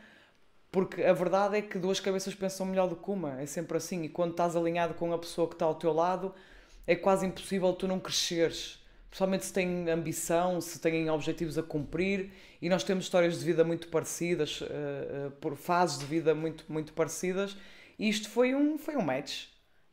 porque 0.71 1.03
a 1.03 1.13
verdade 1.13 1.57
é 1.57 1.63
que 1.63 1.79
duas 1.79 1.99
cabeças 1.99 2.35
pensam 2.35 2.65
melhor 2.67 2.89
do 2.89 2.97
que 2.97 3.11
uma, 3.11 3.41
é 3.41 3.47
sempre 3.47 3.77
assim. 3.77 4.05
E 4.05 4.09
quando 4.09 4.33
estás 4.33 4.55
alinhado 4.55 4.95
com 4.95 5.13
a 5.13 5.19
pessoa 5.19 5.49
que 5.49 5.55
está 5.55 5.65
ao 5.65 5.75
teu 5.75 5.93
lado, 5.93 6.33
é 6.87 6.95
quase 6.95 7.27
impossível 7.27 7.73
tu 7.73 7.89
não 7.89 7.99
cresceres. 7.99 8.79
Principalmente 9.09 9.45
se 9.45 9.53
têm 9.53 9.91
ambição, 9.91 10.61
se 10.61 10.79
têm 10.79 11.11
objetivos 11.11 11.59
a 11.59 11.63
cumprir. 11.63 12.31
E 12.63 12.69
nós 12.69 12.85
temos 12.85 13.05
histórias 13.05 13.41
de 13.41 13.45
vida 13.45 13.65
muito 13.65 13.89
parecidas, 13.89 14.63
eh, 14.63 14.67
eh, 14.69 15.31
por 15.41 15.57
fases 15.57 15.99
de 15.99 16.05
vida 16.05 16.35
muito, 16.35 16.65
muito 16.69 16.93
parecidas. 16.93 17.57
E 17.99 18.09
isto 18.09 18.29
foi 18.29 18.55
um, 18.55 18.79
foi 18.79 18.97
um 18.97 19.03
match. 19.03 19.47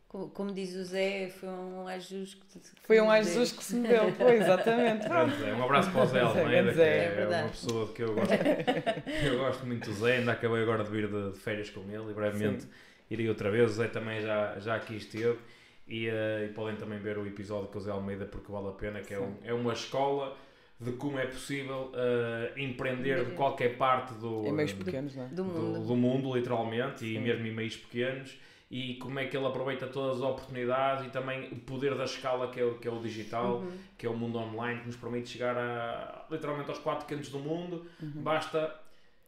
Como, 0.08 0.30
como 0.30 0.54
diz 0.54 0.74
o 0.76 0.84
Zé, 0.86 1.28
foi 1.30 1.50
um 1.50 1.86
ai 1.88 2.00
Jesus 2.00 2.36
que, 2.36 2.60
que 2.60 2.66
Foi 2.88 3.02
um. 3.02 3.14
Jesus 3.18 3.52
que 3.52 3.62
se 3.64 3.76
me 3.76 3.88
deu, 3.90 4.10
foi 4.16 4.38
exatamente. 4.38 5.06
Um 5.08 5.64
abraço 5.64 5.92
para 5.92 6.04
o 6.04 6.06
Zé 6.06 6.20
Almeida, 6.22 6.74
que 6.74 6.82
é, 6.82 7.22
É 7.22 7.28
uma 7.42 7.50
pessoa 7.50 7.88
que 7.94 8.04
eu 8.04 8.14
gosto, 8.16 8.32
eu 9.26 9.38
gosto 9.40 9.66
muito 9.66 9.90
do 9.90 9.94
Zé. 9.96 10.18
Ainda 10.18 10.32
acabei 10.32 10.62
agora 10.62 10.84
de 10.86 10.90
vir 10.90 11.08
de, 11.10 11.32
de 11.34 11.38
férias 11.38 11.70
com 11.70 11.82
ele 11.82 12.12
e 12.12 12.14
brevemente 12.14 12.64
Sim. 12.64 12.70
irei 13.10 13.28
outra 13.28 13.52
vez. 13.52 13.70
O 13.72 13.74
Zé 13.74 13.88
também 13.90 14.22
já, 14.22 14.58
já 14.60 14.76
aqui 14.76 14.96
esteve. 14.96 15.38
E, 15.86 16.08
eh, 16.08 16.48
e 16.50 16.54
podem 16.54 16.76
também 16.76 17.00
ver 17.00 17.18
o 17.18 17.26
episódio 17.26 17.68
com 17.70 17.78
o 17.78 17.82
Zé 17.82 17.92
Almeida 17.92 18.26
porque 18.26 18.52
vale 18.52 18.68
a 18.68 18.72
pena, 18.72 19.00
que 19.02 19.14
é, 19.14 19.20
um- 19.20 19.36
é 19.44 19.54
uma 19.54 19.72
escola 19.74 20.36
de 20.80 20.92
como 20.94 21.18
é 21.18 21.26
possível 21.26 21.92
eh, 21.96 22.52
empreender 22.58 23.24
de 23.26 23.32
qualquer 23.32 23.78
parte 23.78 24.14
do, 24.16 24.46
Em 24.46 24.52
meios 24.54 24.72
eh, 24.72 24.84
pequenos, 24.84 25.16
não 25.16 25.24
é? 25.26 25.28
do 25.30 25.36
do, 25.36 25.44
mundo. 25.46 25.88
do 25.88 25.96
mundo, 25.96 26.36
literalmente, 26.36 27.06
e 27.06 27.14
Sim. 27.16 27.20
mesmo 27.22 27.46
em 27.48 27.52
meios 27.54 27.76
pequenos, 27.78 28.38
e 28.70 28.96
como 28.96 29.18
é 29.20 29.26
que 29.28 29.36
ele 29.38 29.46
aproveita 29.46 29.88
todas 29.88 30.18
as 30.18 30.24
oportunidades 30.24 31.06
e 31.06 31.10
também 31.10 31.48
o 31.54 31.56
poder 31.56 31.96
da 31.96 32.04
escala 32.04 32.50
que 32.52 32.60
é, 32.60 32.66
o- 32.66 32.78
que 32.80 32.88
é 32.88 32.92
o 32.92 33.00
digital, 33.00 33.60
Uhum. 33.60 33.78
que 33.98 34.06
é 34.06 34.10
o 34.10 34.14
mundo 34.16 34.38
online, 34.38 34.82
que 34.82 34.88
nos 34.88 34.96
permite 34.98 35.30
chegar 35.30 35.58
a, 35.58 36.26
literalmente 36.30 36.70
aos 36.70 36.80
quatro 36.80 37.06
cantos 37.08 37.30
do 37.30 37.40
mundo. 37.40 37.86
Uhum. 38.02 38.22
Basta, 38.24 38.76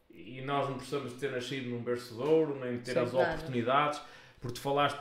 e 0.10 0.42
nós 0.42 0.68
não 0.70 0.76
precisamos 0.78 1.14
ter 1.14 1.32
nascido 1.32 1.70
num 1.70 1.82
berço 1.82 2.16
de 2.16 2.22
ouro, 2.22 2.60
nem 2.60 2.80
ter 2.80 2.98
as 2.98 3.12
Claro. 3.12 3.30
oportunidades, 3.34 4.02
porque 4.42 4.56
tu 4.56 4.62
falaste. 4.62 5.00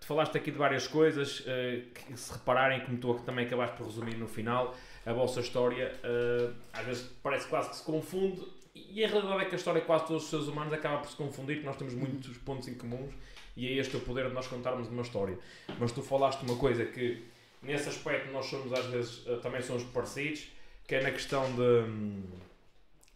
Tu 0.00 0.06
falaste 0.06 0.36
aqui 0.36 0.50
de 0.50 0.58
várias 0.58 0.86
coisas 0.86 1.42
eh, 1.46 1.84
que, 1.94 2.14
se 2.14 2.30
repararem, 2.34 2.80
como 2.84 2.98
tu 2.98 3.14
também 3.24 3.46
acabaste 3.46 3.74
por 3.78 3.86
resumir 3.86 4.16
no 4.18 4.28
final, 4.28 4.74
a 5.06 5.12
vossa 5.14 5.40
história 5.40 5.98
eh, 6.02 6.50
às 6.74 6.84
vezes 6.84 7.02
parece 7.22 7.48
quase 7.48 7.70
que 7.70 7.76
se 7.76 7.84
confunde, 7.84 8.42
e 8.74 9.02
a 9.02 9.08
realidade 9.08 9.40
é 9.40 9.44
que 9.46 9.54
a 9.54 9.56
história 9.56 9.80
de 9.80 9.86
quase 9.86 10.06
todos 10.06 10.24
os 10.24 10.28
seres 10.28 10.46
humanos 10.46 10.74
acaba 10.74 10.98
por 10.98 11.08
se 11.08 11.16
confundir, 11.16 11.54
porque 11.54 11.66
nós 11.68 11.76
temos 11.76 11.94
muitos 11.94 12.36
pontos 12.36 12.68
em 12.68 12.74
comuns, 12.74 13.14
e 13.56 13.68
é 13.68 13.72
este 13.72 13.96
o 13.96 14.00
poder 14.00 14.28
de 14.28 14.34
nós 14.34 14.46
contarmos 14.46 14.88
uma 14.88 15.02
história. 15.02 15.38
Mas 15.78 15.92
tu 15.92 16.02
falaste 16.02 16.42
uma 16.42 16.56
coisa 16.56 16.84
que, 16.84 17.22
nesse 17.62 17.88
aspecto, 17.88 18.32
nós 18.32 18.46
somos 18.46 18.72
às 18.72 18.86
vezes 18.86 19.22
eh, 19.26 19.36
também 19.36 19.62
somos 19.62 19.84
parecidos, 19.84 20.48
que 20.86 20.94
é 20.94 21.02
na 21.02 21.10
questão 21.10 21.44
de. 21.54 21.62
hum, 21.62 22.22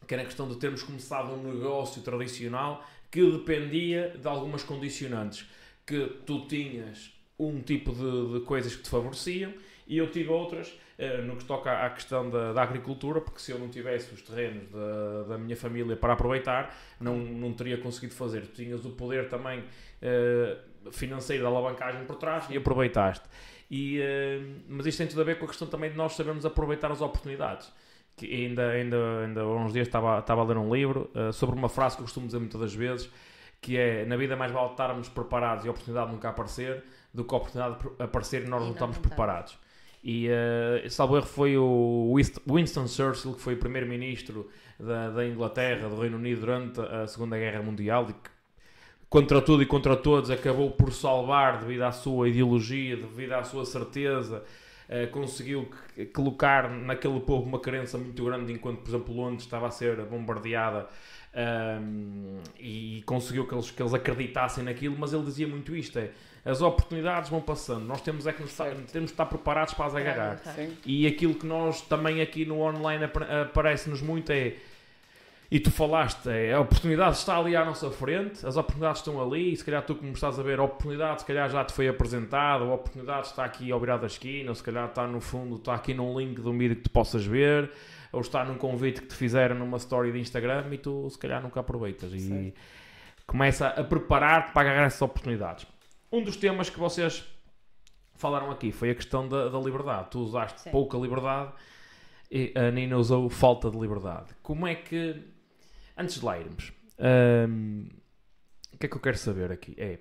que 0.07 0.15
é 0.15 0.17
na 0.17 0.25
questão 0.25 0.49
de 0.49 0.57
termos 0.57 0.83
começado 0.83 1.33
um 1.33 1.53
negócio 1.53 2.01
tradicional 2.03 2.83
que 3.11 3.31
dependia 3.31 4.17
de 4.19 4.27
algumas 4.27 4.63
condicionantes. 4.63 5.47
Que 5.85 6.07
tu 6.25 6.47
tinhas 6.47 7.13
um 7.39 7.61
tipo 7.61 7.93
de, 7.93 8.39
de 8.39 8.45
coisas 8.45 8.75
que 8.75 8.83
te 8.83 8.89
favoreciam 8.89 9.53
e 9.87 9.97
eu 9.97 10.11
tive 10.11 10.29
outras 10.29 10.73
eh, 10.99 11.23
no 11.23 11.37
que 11.37 11.45
toca 11.45 11.87
à 11.87 11.89
questão 11.91 12.29
da, 12.29 12.53
da 12.53 12.63
agricultura, 12.63 13.21
porque 13.21 13.41
se 13.41 13.53
eu 13.53 13.59
não 13.59 13.69
tivesse 13.69 14.13
os 14.13 14.21
terrenos 14.21 14.69
da, 14.69 15.23
da 15.29 15.39
minha 15.39 15.57
família 15.57 15.97
para 15.97 16.13
aproveitar, 16.13 16.77
não, 17.01 17.17
não 17.17 17.53
teria 17.53 17.79
conseguido 17.79 18.15
fazer. 18.15 18.43
Tu 18.49 18.65
tinhas 18.65 18.85
o 18.85 18.91
poder 18.91 19.29
também 19.29 19.63
eh, 20.03 20.57
financeiro 20.93 21.43
da 21.43 21.49
alavancagem 21.49 22.05
por 22.05 22.17
trás 22.17 22.47
e 22.51 22.57
aproveitaste. 22.57 23.29
E, 23.71 24.01
eh, 24.01 24.41
mas 24.69 24.87
isto 24.87 24.99
tem 24.99 25.07
tudo 25.07 25.21
a 25.21 25.25
ver 25.25 25.39
com 25.39 25.45
a 25.45 25.49
questão 25.49 25.69
também 25.69 25.91
de 25.91 25.97
nós 25.97 26.15
sabermos 26.15 26.47
aproveitar 26.47 26.91
as 26.91 27.01
oportunidades. 27.01 27.73
Que 28.17 28.27
ainda, 28.35 28.71
ainda, 28.71 28.97
ainda 29.25 29.43
há 29.43 29.57
uns 29.57 29.73
dias 29.73 29.87
estava, 29.87 30.19
estava 30.19 30.41
a 30.41 30.45
ler 30.45 30.57
um 30.57 30.75
livro 30.75 31.11
eh, 31.15 31.31
sobre 31.33 31.55
uma 31.55 31.69
frase 31.69 31.97
que 31.97 32.03
eu 32.03 32.05
costumo 32.05 32.27
dizer 32.27 32.39
muitas 32.39 32.61
das 32.61 32.75
vezes, 32.75 33.11
que 33.61 33.77
é 33.77 34.05
na 34.05 34.17
vida 34.17 34.37
mais 34.37 34.51
vale 34.51 34.71
estarmos 34.71 35.09
preparados 35.09 35.65
e 35.65 35.69
a 35.69 35.71
oportunidade 35.71 36.11
nunca 36.11 36.29
aparecer 36.29 36.85
do 37.13 37.25
que 37.25 37.35
a 37.35 37.39
oportunidade 37.39 37.77
aparecer 37.99 38.45
e 38.45 38.49
nós 38.49 38.63
E 38.63 38.67
não 38.67 38.73
estamos 38.73 38.99
preparados. 38.99 39.59
E 40.03 40.29
uh, 40.29 40.89
salvo 40.91 41.17
erro 41.17 41.27
foi 41.27 41.57
o 41.57 42.13
Winst- 42.15 42.41
Winston 42.47 42.87
Churchill, 42.87 43.35
que 43.35 43.41
foi 43.41 43.55
o 43.55 43.57
primeiro-ministro 43.57 44.49
da, 44.79 45.11
da 45.11 45.27
Inglaterra, 45.27 45.89
do 45.89 46.01
Reino 46.01 46.17
Unido, 46.17 46.41
durante 46.41 46.81
a 46.81 47.07
Segunda 47.07 47.37
Guerra 47.37 47.63
Mundial, 47.63 48.07
e 48.09 48.13
que, 48.13 48.31
contra 49.09 49.41
tudo 49.41 49.63
e 49.63 49.67
contra 49.67 49.97
todos, 49.97 50.31
acabou 50.31 50.71
por 50.71 50.93
salvar, 50.93 51.59
devido 51.61 51.83
à 51.83 51.93
sua 51.93 52.29
ideologia, 52.29 52.97
devido 52.97 53.33
à 53.33 53.43
sua 53.43 53.65
certeza, 53.65 54.43
eh, 54.89 55.07
conseguiu 55.07 55.69
colocar 56.13 56.69
naquele 56.71 57.21
povo 57.21 57.45
uma 57.47 57.59
carência 57.59 57.99
muito 57.99 58.25
grande, 58.25 58.53
enquanto, 58.53 58.79
por 58.81 58.89
exemplo, 58.91 59.15
Londres 59.15 59.43
estava 59.45 59.67
a 59.67 59.71
ser 59.71 59.97
bombardeada. 60.05 60.87
ahm, 61.35 62.39
e 62.59 63.03
conseguiu 63.07 63.47
que 63.47 63.55
eles, 63.55 63.71
que 63.71 63.81
eles 63.83 63.93
acreditassem 63.95 64.65
naquilo, 64.65 64.97
mas 64.99 65.13
ele 65.13 65.25
dizia 65.25 65.47
muito 65.47 65.77
isto: 65.77 65.99
é, 65.99 66.11
as 66.45 66.63
oportunidades 66.63 67.29
vão 67.31 67.41
passando, 67.41 67.85
nós 67.85 68.01
temos 68.01 68.27
é 68.27 68.33
que 68.33 68.43
estar, 68.43 68.71
temos 68.71 68.91
de 68.91 69.13
estar 69.13 69.27
preparados 69.27 69.75
para 69.75 69.87
as 69.87 69.95
agarrar. 69.95 70.39
Sim. 70.55 70.73
E 70.87 71.07
aquilo 71.07 71.35
que 71.35 71.47
nós 71.47 71.83
também 71.83 72.23
aqui 72.23 72.45
no 72.47 72.61
online 72.61 73.05
apare- 73.05 73.31
aparece-nos 73.43 74.01
muito 74.01 74.33
é. 74.33 74.55
E 75.51 75.59
tu 75.59 75.71
falaste, 75.71 76.29
é, 76.29 76.53
a 76.53 76.61
oportunidade 76.61 77.17
está 77.17 77.39
ali 77.39 77.57
à 77.57 77.65
nossa 77.65 77.91
frente, 77.91 78.47
as 78.47 78.57
oportunidades 78.59 79.01
estão 79.01 79.21
ali, 79.21 79.53
e 79.53 79.57
se 79.57 79.65
calhar 79.65 79.83
tu 79.83 79.95
como 79.95 80.13
estás 80.13 80.39
a 80.39 80.43
ver, 80.43 80.59
a 80.61 80.65
oportunidade 80.65 81.23
se 81.23 81.27
calhar 81.27 81.49
já 81.49 81.65
te 81.65 81.73
foi 81.73 81.89
apresentada, 81.89 82.65
a 82.65 82.75
oportunidade 82.75 83.29
está 83.29 83.47
aqui 83.47 83.73
ao 83.73 83.81
virar 83.81 83.97
da 83.97 84.07
esquina, 84.07 84.51
ou 84.51 84.55
se 84.55 84.63
calhar 84.63 84.87
está 84.87 85.07
no 85.07 85.21
fundo, 85.21 85.57
está 85.57 85.75
aqui 85.75 85.95
num 85.95 86.19
link 86.19 86.39
um 86.41 86.59
vídeo 86.59 86.77
que 86.77 86.83
tu 86.83 86.91
possas 86.91 87.25
ver, 87.25 87.71
ou 88.13 88.21
está 88.21 88.45
num 88.45 88.57
convite 88.57 89.01
que 89.01 89.07
te 89.07 89.15
fizeram 89.15 89.57
numa 89.57 89.79
story 89.79 90.13
de 90.13 90.19
Instagram 90.19 90.67
e 90.71 90.79
tu 90.79 91.09
se 91.09 91.19
calhar 91.19 91.43
nunca 91.43 91.61
aproveitas. 91.61 92.13
E 92.13 92.55
começa 93.27 93.69
a 93.69 93.85
preparar-te 93.85 94.53
para 94.53 94.69
agarrar 94.69 94.87
essas 94.87 95.03
oportunidades. 95.03 95.67
Um 96.11 96.23
dos 96.23 96.37
temas 96.37 96.71
que 96.71 96.79
vocês 96.79 97.25
falaram 98.15 98.51
aqui 98.51 98.73
foi 98.73 98.91
a 98.91 98.95
questão 98.95 99.29
da, 99.29 99.49
da 99.49 99.59
liberdade. 99.59 100.09
Tu 100.11 100.19
usaste 100.19 100.61
Sim. 100.61 100.71
pouca 100.71 100.99
liberdade 100.99 101.53
e 102.31 102.53
a 102.55 102.71
Nina 102.71 102.97
usou 102.97 103.29
falta 103.31 103.71
de 103.71 103.79
liberdade. 103.79 104.35
Como 104.43 104.67
é 104.67 104.75
que. 104.75 105.23
Antes 105.99 106.21
de 106.21 106.25
lá 106.25 106.39
irmos, 106.39 106.73
hum, 107.49 107.89
o 108.73 108.79
que 108.79 108.87
é 108.87 108.89
que 108.89 108.95
eu 108.97 109.01
quero 109.01 109.19
saber 109.19 109.51
aqui? 109.51 109.75
É. 109.77 109.99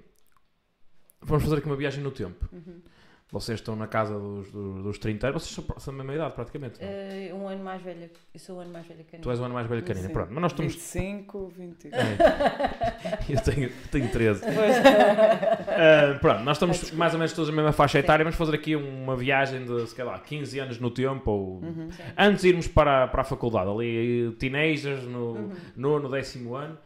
Vamos 1.22 1.44
fazer 1.44 1.58
aqui 1.58 1.66
uma 1.66 1.76
viagem 1.76 2.04
no 2.04 2.12
tempo. 2.12 2.48
Uhum. 2.54 2.82
Vocês 3.30 3.60
estão 3.60 3.76
na 3.76 3.88
casa 3.88 4.18
dos, 4.18 4.50
dos, 4.52 4.84
dos 4.84 4.98
30 5.00 5.28
anos, 5.28 5.44
vocês 5.44 5.54
são, 5.68 5.80
são 5.80 5.94
da 5.94 5.98
mesma 6.02 6.16
idade 6.16 6.34
praticamente. 6.34 6.78
Eh, 6.80 7.30
um 7.34 7.46
ano 7.50 7.62
mais 7.62 7.82
velha. 7.82 8.10
Eu 8.34 8.40
sou 8.40 8.56
um 8.56 8.62
ano 8.62 8.72
mais 8.72 8.88
velha 8.88 9.04
que 9.04 9.18
a 9.18 9.20
Tu 9.20 9.30
és 9.30 9.38
o 9.38 9.44
ano 9.44 9.54
mais 9.54 9.68
velho 9.68 9.84
que 9.84 9.92
a 9.92 9.96
Nina. 9.96 10.10
Pronto, 10.10 10.30
mas 10.32 10.42
nós 10.42 10.52
estamos. 10.54 10.74
25, 10.74 11.48
20. 11.58 11.88
É. 11.88 12.00
Eu 13.30 13.42
tenho, 13.42 13.70
tenho 13.92 14.10
13. 14.10 14.42
Pois. 14.42 14.76
Ah, 15.68 16.18
pronto, 16.22 16.44
nós 16.44 16.56
estamos 16.56 16.92
mais 16.92 17.14
ou 17.14 17.20
menos 17.20 17.34
todos 17.34 17.50
na 17.50 17.56
mesma 17.58 17.74
faixa 17.74 18.00
etária. 18.00 18.24
Vamos 18.24 18.38
fazer 18.38 18.56
aqui 18.56 18.78
uma 18.78 19.18
viagem 19.18 19.66
de, 19.66 19.88
se 19.88 19.94
calhar, 19.94 20.24
15 20.24 20.60
anos 20.60 20.80
no 20.80 20.90
tempo, 20.90 21.30
ou 21.30 21.48
Uhum. 21.62 21.90
Antes 22.18 22.44
de 22.44 22.48
irmos 22.50 22.68
para, 22.70 23.08
para 23.08 23.22
a 23.22 23.26
faculdade, 23.26 23.70
ali, 23.70 24.32
teenagers, 24.40 25.04
no 25.04 25.32
Uhum. 25.34 25.52
nono, 25.76 26.10
décimo 26.10 26.56
ano. 26.56 26.78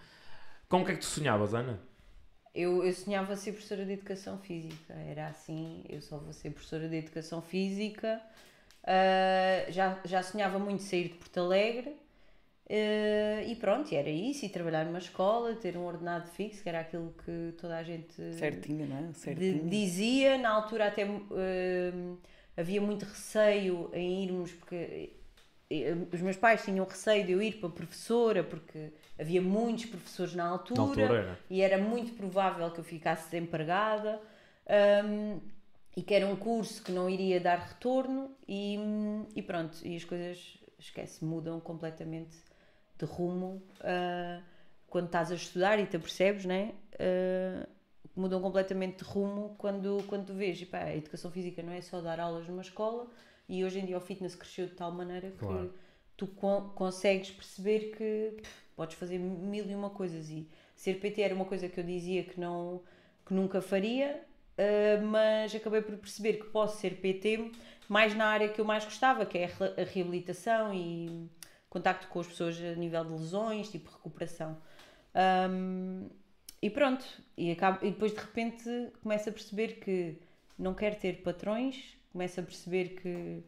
Com 0.67 0.81
o 0.81 0.85
que 0.85 0.91
é 0.91 0.95
que 0.95 1.01
tu 1.01 1.05
sonhavas, 1.05 1.53
Ana? 1.53 1.79
Eu, 2.53 2.83
eu 2.85 2.93
sonhava 2.93 3.35
ser 3.35 3.53
professora 3.53 3.85
de 3.85 3.93
educação 3.93 4.37
física. 4.39 4.93
Era 4.93 5.27
assim, 5.27 5.83
eu 5.87 6.01
só 6.01 6.17
vou 6.17 6.33
ser 6.33 6.51
professora 6.51 6.87
de 6.89 6.97
educação 6.97 7.41
física. 7.41 8.21
Ah, 8.83 9.65
já, 9.69 9.99
já 10.03 10.21
sonhava 10.23 10.59
muito 10.59 10.83
sair 10.83 11.09
de 11.09 11.15
Porto 11.15 11.39
Alegre. 11.39 11.95
Ah, 12.69 13.43
e 13.43 13.55
pronto, 13.55 13.93
era 13.93 14.09
isso. 14.09 14.45
E 14.45 14.49
trabalhar 14.49 14.85
numa 14.85 14.99
escola, 14.99 15.55
ter 15.55 15.77
um 15.77 15.85
ordenado 15.85 16.27
fixo, 16.29 16.61
que 16.63 16.69
era 16.69 16.81
aquilo 16.81 17.13
que 17.23 17.53
toda 17.57 17.77
a 17.77 17.83
gente 17.83 18.13
Certinho, 18.33 18.87
não 18.87 18.97
é? 18.97 19.13
Certinho. 19.13 19.69
dizia. 19.69 20.37
Na 20.37 20.49
altura 20.49 20.87
até 20.87 21.03
ah, 21.03 22.17
havia 22.57 22.81
muito 22.81 23.03
receio 23.03 23.89
em 23.93 24.25
irmos, 24.25 24.51
porque 24.51 25.13
eh, 25.69 25.95
os 26.11 26.21
meus 26.21 26.37
pais 26.37 26.63
tinham 26.63 26.85
receio 26.85 27.25
de 27.25 27.31
eu 27.31 27.41
ir 27.41 27.59
para 27.59 27.69
professora, 27.69 28.43
porque 28.43 28.91
havia 29.19 29.41
muitos 29.41 29.85
professores 29.85 30.33
na 30.35 30.45
Na 30.45 30.81
altura 30.83 31.01
era. 31.01 31.39
e 31.49 31.61
era 31.61 31.77
muito 31.77 32.13
provável 32.15 32.69
que 32.71 32.79
eu 32.79 32.83
ficasse 32.83 33.29
desempregada 33.29 34.19
hum, 35.05 35.39
e 35.95 36.01
que 36.01 36.13
era 36.13 36.25
um 36.25 36.35
curso 36.35 36.81
que 36.83 36.91
não 36.91 37.09
iria 37.09 37.39
dar 37.39 37.59
retorno 37.59 38.31
e, 38.47 38.77
e 39.35 39.41
pronto, 39.41 39.77
e 39.83 39.95
as 39.95 40.03
coisas, 40.05 40.57
esquece, 40.79 41.23
mudam 41.23 41.59
completamente 41.59 42.37
de 42.97 43.05
rumo 43.05 43.61
ah, 43.81 44.41
quando 44.87 45.05
estás 45.07 45.31
a 45.31 45.35
estudar 45.35 45.79
e 45.79 45.85
te 45.85 45.95
apercebes, 45.97 46.45
né? 46.45 46.73
Ah, 46.99 47.67
mudam 48.15 48.41
completamente 48.41 48.97
de 48.97 49.03
rumo 49.03 49.55
quando, 49.57 50.03
quando 50.07 50.27
tu 50.27 50.33
vês, 50.33 50.61
e 50.61 50.65
pá, 50.65 50.79
a 50.79 50.95
educação 50.95 51.31
física 51.31 51.61
não 51.63 51.71
é 51.73 51.81
só 51.81 52.01
dar 52.01 52.19
aulas 52.19 52.47
numa 52.47 52.61
escola 52.61 53.07
e 53.47 53.63
hoje 53.63 53.79
em 53.79 53.85
dia 53.85 53.97
o 53.97 54.01
fitness 54.01 54.35
cresceu 54.35 54.65
de 54.67 54.73
tal 54.73 54.91
maneira 54.91 55.31
que 55.31 55.37
Claro. 55.39 55.73
tu 56.17 56.27
con- 56.27 56.69
consegues 56.75 57.31
perceber 57.31 57.91
que 57.95 58.41
pff, 58.41 58.60
podes 58.75 58.95
fazer 58.97 59.17
mil 59.19 59.65
e 59.69 59.75
uma 59.75 59.89
coisas 59.89 60.29
e 60.29 60.47
ser 60.75 60.95
PT 60.99 61.21
era 61.21 61.35
uma 61.35 61.45
coisa 61.45 61.67
que 61.69 61.79
eu 61.79 61.83
dizia 61.83 62.23
que 62.23 62.39
não 62.39 62.81
que 63.25 63.33
nunca 63.33 63.61
faria 63.61 64.21
uh, 64.57 65.05
mas 65.05 65.53
acabei 65.55 65.81
por 65.81 65.95
perceber 65.97 66.33
que 66.33 66.45
posso 66.45 66.79
ser 66.79 66.95
PT 66.97 67.51
mais 67.87 68.15
na 68.15 68.25
área 68.27 68.49
que 68.49 68.59
eu 68.59 68.65
mais 68.65 68.83
gostava 68.85 69.25
que 69.25 69.37
é 69.37 69.45
a 69.45 69.47
re- 69.47 69.81
a 69.81 69.85
reabilitação 69.85 70.73
e 70.73 71.29
contacto 71.69 72.07
com 72.07 72.19
as 72.19 72.27
pessoas 72.27 72.57
a 72.61 72.75
nível 72.75 73.03
de 73.05 73.11
lesões 73.13 73.69
tipo 73.69 73.89
recuperação 73.91 74.57
Um, 75.13 76.07
e 76.61 76.69
pronto 76.69 77.05
e, 77.37 77.51
acabo, 77.51 77.85
e 77.85 77.91
depois 77.91 78.13
de 78.13 78.19
repente 78.19 78.63
começo 79.03 79.29
a 79.29 79.31
perceber 79.33 79.79
que 79.79 80.17
não 80.57 80.73
quero 80.73 80.95
ter 80.95 81.21
patrões 81.21 81.97
começo 82.11 82.39
a 82.39 82.43
perceber 82.43 82.89
que 83.01 83.43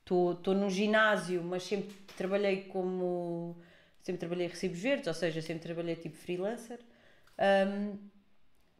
estou 0.00 0.54
no 0.54 0.68
ginásio, 0.70 1.42
mas 1.42 1.62
sempre 1.64 1.94
trabalhei 2.16 2.62
como. 2.64 3.56
Sempre 4.04 4.20
trabalhei 4.20 4.46
recibos 4.46 4.78
verdes, 4.78 5.08
ou 5.08 5.14
seja, 5.14 5.40
sempre 5.42 5.64
trabalhei 5.64 5.96
tipo 5.96 6.16
freelancer. 6.16 6.78
Um, 7.68 7.98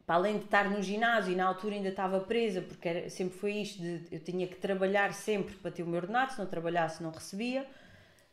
para 0.05 0.15
além 0.15 0.37
de 0.37 0.45
estar 0.45 0.69
no 0.69 0.81
ginásio 0.83 1.33
e 1.33 1.35
na 1.35 1.45
altura 1.47 1.73
ainda 1.75 1.89
estava 1.89 2.19
presa, 2.21 2.61
porque 2.61 2.87
era- 2.87 3.09
sempre 3.09 3.37
foi 3.37 3.53
isto: 3.55 3.81
de, 3.81 4.03
eu 4.11 4.19
tinha 4.19 4.47
que 4.47 4.55
trabalhar 4.55 5.13
sempre 5.13 5.55
para 5.55 5.71
ter 5.71 5.81
o 5.83 5.87
meu 5.87 5.99
ordenado, 5.99 6.31
se 6.31 6.39
não 6.39 6.45
trabalhasse, 6.45 7.01
não 7.03 7.09
recebia. 7.11 7.65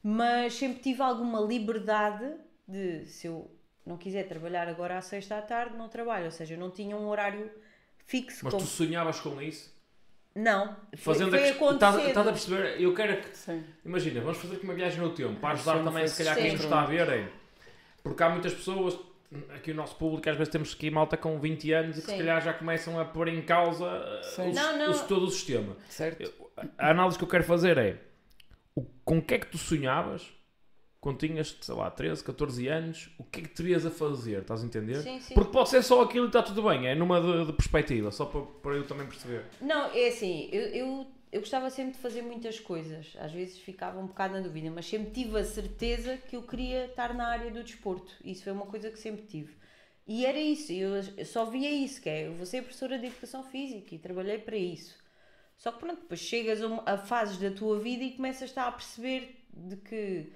Mas 0.02 0.54
sempre 0.54 0.80
tive 0.82 1.00
alguma 1.02 1.40
liberdade 1.40 2.30
de, 2.68 3.06
se 3.06 3.26
eu 3.26 3.50
não 3.87 3.96
quiser 3.96 4.28
trabalhar 4.28 4.68
agora 4.68 4.99
à 4.99 5.00
sexta 5.00 5.38
à 5.38 5.42
tarde, 5.42 5.76
não 5.76 5.88
trabalho. 5.88 6.26
Ou 6.26 6.30
seja, 6.30 6.54
eu 6.54 6.58
não 6.58 6.71
tinha 6.71 6.95
um 6.97 7.08
horário 7.08 7.50
fixo. 8.04 8.45
Mas 8.45 8.52
como- 8.52 8.67
tu 8.67 8.69
sonhavas 8.71 9.19
com 9.19 9.40
isso? 9.40 9.72
Não, 10.34 10.75
foi, 10.97 11.14
Fazendo 11.14 11.30
foi 11.30 11.38
a 11.50 11.52
que- 11.54 11.64
estás, 11.75 12.16
a 12.16 12.23
perceber? 12.25 12.80
Eu 12.80 12.95
quero 12.95 13.21
que 13.21 13.36
Sim. 13.36 13.62
Imagina, 13.84 14.21
vamos 14.23 14.38
fazer 14.38 14.56
aqui 14.56 14.64
uma 14.64 14.75
viagem 14.75 14.99
no 15.00 15.10
tempo 15.10 15.34
para 15.40 15.50
ajudar 15.54 15.78
Sim, 15.78 15.84
também, 15.84 15.99
foi 16.00 16.08
se 16.08 16.16
calhar, 16.25 16.36
quem 16.36 16.52
nos 16.52 16.60
está 16.64 16.80
a 16.82 16.86
ver. 16.86 17.08
É, 17.08 17.28
porque 18.02 18.23
há 18.23 18.30
muitas 18.30 18.54
pessoas, 18.54 18.99
aqui 19.54 19.73
o 19.73 19.75
nosso 19.75 19.95
público, 19.97 20.28
às 20.30 20.36
vezes 20.36 20.50
temos 20.50 20.73
aqui 20.73 20.90
malta 20.90 21.16
com 21.18 21.38
20 21.38 21.71
anos 21.73 21.99
e 21.99 22.00
que 22.00 22.10
se 22.10 22.16
calhar 22.16 22.40
já 22.42 22.54
começam 22.54 22.99
a 22.99 23.04
pôr 23.04 23.28
em 23.28 23.42
causa 23.42 23.84
uh, 23.86 24.25
Sim. 24.25 24.50
o, 24.50 24.54
Não, 24.54 24.78
não. 24.78 24.90
o- 24.90 25.06
todo 25.06 25.26
o 25.26 25.30
sistema. 25.30 25.76
Certo? 25.88 26.32
A 26.78 26.90
análise 26.90 27.18
que 27.18 27.25
eu 27.25 27.28
quero 27.28 27.45
fazer 27.45 27.76
é 27.76 27.97
o, 28.75 28.82
com 29.04 29.18
o 29.18 29.23
que 29.23 29.34
é 29.34 29.38
que 29.38 29.47
tu 29.49 29.58
sonhavas 29.58 30.26
quando 31.02 31.19
tinhas, 31.19 31.58
sei 31.60 31.75
lá, 31.75 31.91
13, 31.91 32.23
14 32.23 32.69
anos, 32.69 33.10
o 33.19 33.25
que 33.25 33.41
é 33.41 33.43
que 33.43 33.49
terias 33.49 33.84
a 33.84 33.91
fazer? 33.91 34.38
Estás 34.38 34.62
a 34.62 34.65
entender? 34.65 35.02
Sim, 35.02 35.21
sim. 35.21 35.34
Porque 35.34 35.50
pode 35.50 35.69
ser 35.69 35.82
só 35.82 36.00
aquilo 36.00 36.26
e 36.26 36.28
está 36.28 36.41
tudo 36.41 36.62
bem, 36.62 36.86
é 36.86 36.95
numa 36.95 37.21
de, 37.21 37.47
de 37.47 37.52
perspectiva, 37.54 38.12
só 38.12 38.25
para, 38.25 38.43
para 38.43 38.75
eu 38.76 38.86
também 38.86 39.04
perceber. 39.08 39.45
Não, 39.60 39.91
é 39.93 40.06
assim, 40.06 40.49
eu, 40.52 40.62
eu, 40.69 41.06
eu 41.32 41.41
gostava 41.41 41.71
sempre 41.71 41.95
de 41.95 41.99
fazer 41.99 42.23
muitas 42.23 42.60
coisas. 42.60 43.17
Às 43.19 43.32
vezes 43.32 43.58
ficava 43.58 43.99
um 43.99 44.06
bocado 44.06 44.34
na 44.34 44.41
dúvida, 44.43 44.71
mas 44.71 44.86
sempre 44.86 45.10
tive 45.10 45.36
a 45.41 45.45
certeza 45.45 46.19
que 46.19 46.36
eu 46.36 46.43
queria 46.43 46.86
estar 46.86 47.12
na 47.15 47.26
área 47.26 47.50
do 47.50 47.65
desporto. 47.65 48.15
Isso 48.25 48.45
foi 48.45 48.52
uma 48.52 48.67
coisa 48.67 48.88
que 48.88 48.99
sempre 48.99 49.26
tive. 49.26 49.56
E 50.06 50.25
era 50.25 50.38
isso, 50.38 50.71
eu, 50.71 51.02
só 51.25 51.47
via 51.47 51.71
isso, 51.71 52.00
que 52.00 52.08
é, 52.08 52.28
eu 52.28 52.34
vou 52.34 52.47
ser 52.47 52.62
professora 52.62 52.97
de 52.97 53.06
Educação 53.06 53.43
Física 53.43 53.93
e 53.93 53.99
trabalhei 53.99 54.38
para 54.38 54.56
isso. 54.56 54.97
Só 55.56 55.73
que 55.73 55.80
pronto, 55.80 56.02
depois 56.02 56.21
chegas 56.21 56.62
a, 56.62 56.93
a 56.93 56.97
fases 56.97 57.38
da 57.38 57.50
tua 57.50 57.80
vida 57.80 58.04
e 58.04 58.12
começas 58.12 58.56
a 58.56 58.71
perceber 58.71 59.45
de 59.52 59.76
que 59.76 60.32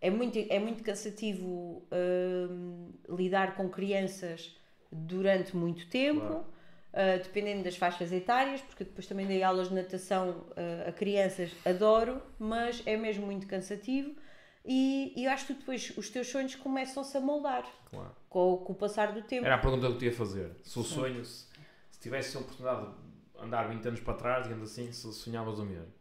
é 0.00 0.10
muito, 0.10 0.38
é 0.38 0.58
muito 0.58 0.82
cansativo 0.82 1.82
hum, 2.50 2.90
lidar 3.08 3.56
com 3.56 3.68
crianças 3.68 4.56
durante 4.90 5.56
muito 5.56 5.88
tempo, 5.88 6.20
Claro. 6.20 6.44
uh, 6.92 7.22
dependendo 7.22 7.64
das 7.64 7.76
faixas 7.76 8.12
etárias, 8.12 8.60
porque 8.62 8.84
depois 8.84 9.06
também 9.06 9.26
dei 9.26 9.42
aulas 9.42 9.68
de 9.68 9.74
natação 9.74 10.46
uh, 10.50 10.88
a 10.88 10.92
crianças, 10.92 11.50
adoro, 11.64 12.22
mas 12.38 12.82
é 12.86 12.96
mesmo 12.96 13.26
muito 13.26 13.46
cansativo. 13.46 14.14
E, 14.64 15.12
e 15.16 15.24
eu 15.24 15.30
acho 15.30 15.46
que 15.46 15.54
depois 15.54 15.92
os 15.96 16.10
teus 16.10 16.28
sonhos 16.28 16.54
começam-se 16.54 17.16
a 17.16 17.20
moldar 17.20 17.66
Claro. 17.90 18.14
com, 18.28 18.58
com 18.58 18.72
o 18.72 18.76
passar 18.76 19.12
do 19.12 19.22
tempo. 19.22 19.46
Era 19.46 19.54
a 19.54 19.58
pergunta 19.58 19.86
que 19.86 19.92
eu 19.94 19.98
te 19.98 20.04
ia 20.06 20.12
fazer. 20.12 20.50
Se 20.62 20.78
o 20.78 20.82
sonho, 20.82 21.24
se, 21.24 21.46
se 21.90 22.00
tivesse 22.00 22.36
a 22.36 22.40
oportunidade 22.40 22.86
de 22.86 23.42
andar 23.42 23.68
20 23.68 23.86
anos 23.88 24.00
para 24.00 24.14
trás, 24.14 24.42
digamos 24.44 24.70
assim, 24.70 24.92
se 24.92 25.10
sonhavas 25.12 25.58
o 25.58 25.64
mesmo. 25.64 25.97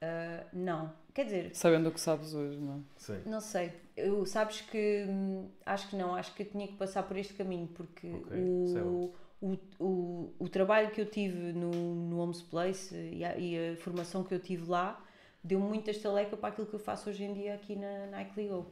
Uh, 0.00 0.46
não, 0.52 0.92
quer 1.12 1.24
dizer, 1.24 1.50
Sabendo 1.54 1.88
o 1.88 1.92
que 1.92 2.00
sabes 2.00 2.32
hoje, 2.32 2.56
não 2.56 2.74
é? 2.74 2.78
Sim. 2.96 3.22
Não 3.26 3.40
sei, 3.40 3.72
eu 3.96 4.24
sabes 4.24 4.60
que 4.60 5.04
hum, 5.08 5.48
acho 5.66 5.88
que 5.88 5.96
não, 5.96 6.14
acho 6.14 6.32
que 6.34 6.44
eu 6.44 6.46
tinha 6.46 6.68
que 6.68 6.74
passar 6.74 7.02
por 7.02 7.16
este 7.16 7.34
caminho 7.34 7.66
porque 7.66 8.08
Ok, 8.08 8.64
isso 8.64 8.78
é 8.78 8.82
o, 8.82 9.12
o, 9.40 9.58
o, 9.80 10.34
o 10.38 10.48
trabalho 10.48 10.92
que 10.92 11.00
eu 11.00 11.06
tive 11.06 11.52
no, 11.52 11.70
no 11.70 12.20
Homes 12.20 12.40
Place 12.40 12.94
e 12.94 13.24
a, 13.24 13.36
e 13.36 13.72
a 13.72 13.76
formação 13.76 14.22
que 14.22 14.32
eu 14.32 14.38
tive 14.38 14.70
lá 14.70 15.04
deu 15.42 15.58
muita 15.58 15.90
estaleca 15.90 16.36
para 16.36 16.50
aquilo 16.50 16.68
que 16.68 16.74
eu 16.74 16.80
faço 16.80 17.10
hoje 17.10 17.24
em 17.24 17.34
dia 17.34 17.54
aqui 17.54 17.74
na 17.74 18.06
Nike 18.06 18.40
Legal. 18.40 18.70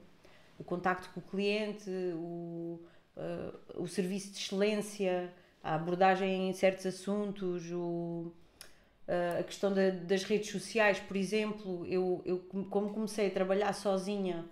O 0.58 0.62
contacto 0.62 1.10
com 1.10 1.20
o 1.20 1.22
cliente, 1.22 1.90
o, 2.14 2.80
uh, 3.16 3.82
o 3.82 3.88
serviço 3.88 4.30
de 4.30 4.38
excelência, 4.38 5.32
a 5.62 5.74
abordagem 5.74 6.48
em 6.48 6.52
certos 6.52 6.86
assuntos, 6.86 7.70
o, 7.72 8.32
Uh, 9.08 9.38
a 9.38 9.42
questão 9.44 9.72
da- 9.72 9.90
das 9.90 10.24
redes 10.24 10.50
sociais, 10.50 10.98
por 10.98 11.16
exemplo, 11.16 11.86
eu, 11.86 12.22
eu 12.24 12.38
com- 12.40 12.64
como 12.64 12.92
comecei 12.92 13.28
a 13.28 13.30
trabalhar 13.30 13.72
sozinha 13.72 14.44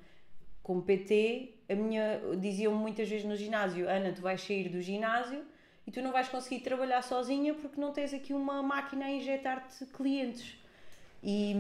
como 0.63 0.81
PT, 0.81 1.55
a 1.69 1.75
minha 1.75 2.21
diziam-me 2.41 2.79
muitas 2.79 3.09
vezes 3.09 3.25
no 3.27 3.35
ginásio, 3.35 3.89
Ana, 3.91 4.13
tu 4.13 4.23
vais 4.23 4.41
sair 4.41 4.69
do 4.69 4.81
ginásio 4.81 5.43
e 5.85 5.91
tu 5.91 6.01
não 6.01 6.13
vais 6.13 6.29
conseguir 6.29 6.61
trabalhar 6.63 7.03
sozinha 7.03 7.53
porque 7.55 7.81
não 7.81 7.93
tens 7.93 8.15
aqui 8.15 8.33
uma 8.33 8.63
máquina 8.63 9.07
a 9.07 9.11
injetar-te 9.11 9.85
clientes. 9.87 10.57
E 11.23 11.57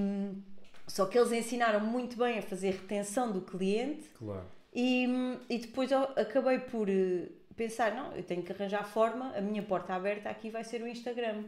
só 0.86 1.06
que 1.06 1.18
eles 1.18 1.32
ensinaram 1.32 1.80
muito 1.80 2.16
bem 2.16 2.38
a 2.38 2.42
fazer 2.42 2.70
retenção 2.70 3.32
do 3.32 3.40
cliente 3.40 4.08
Claro. 4.18 4.44
e, 4.72 5.06
e 5.50 5.58
depois 5.58 5.90
acabei 5.92 6.60
por 6.60 6.88
eh, 6.88 7.26
pensar, 7.56 7.92
não, 7.94 8.12
eu 8.14 8.22
tenho 8.22 8.42
que 8.42 8.52
arranjar 8.52 8.84
forma, 8.84 9.32
a 9.36 9.40
minha 9.40 9.62
porta 9.64 9.94
aberta 9.94 10.28
aqui 10.28 10.48
vai 10.48 10.62
ser 10.62 10.80
o 10.80 10.86
Instagram. 10.86 11.44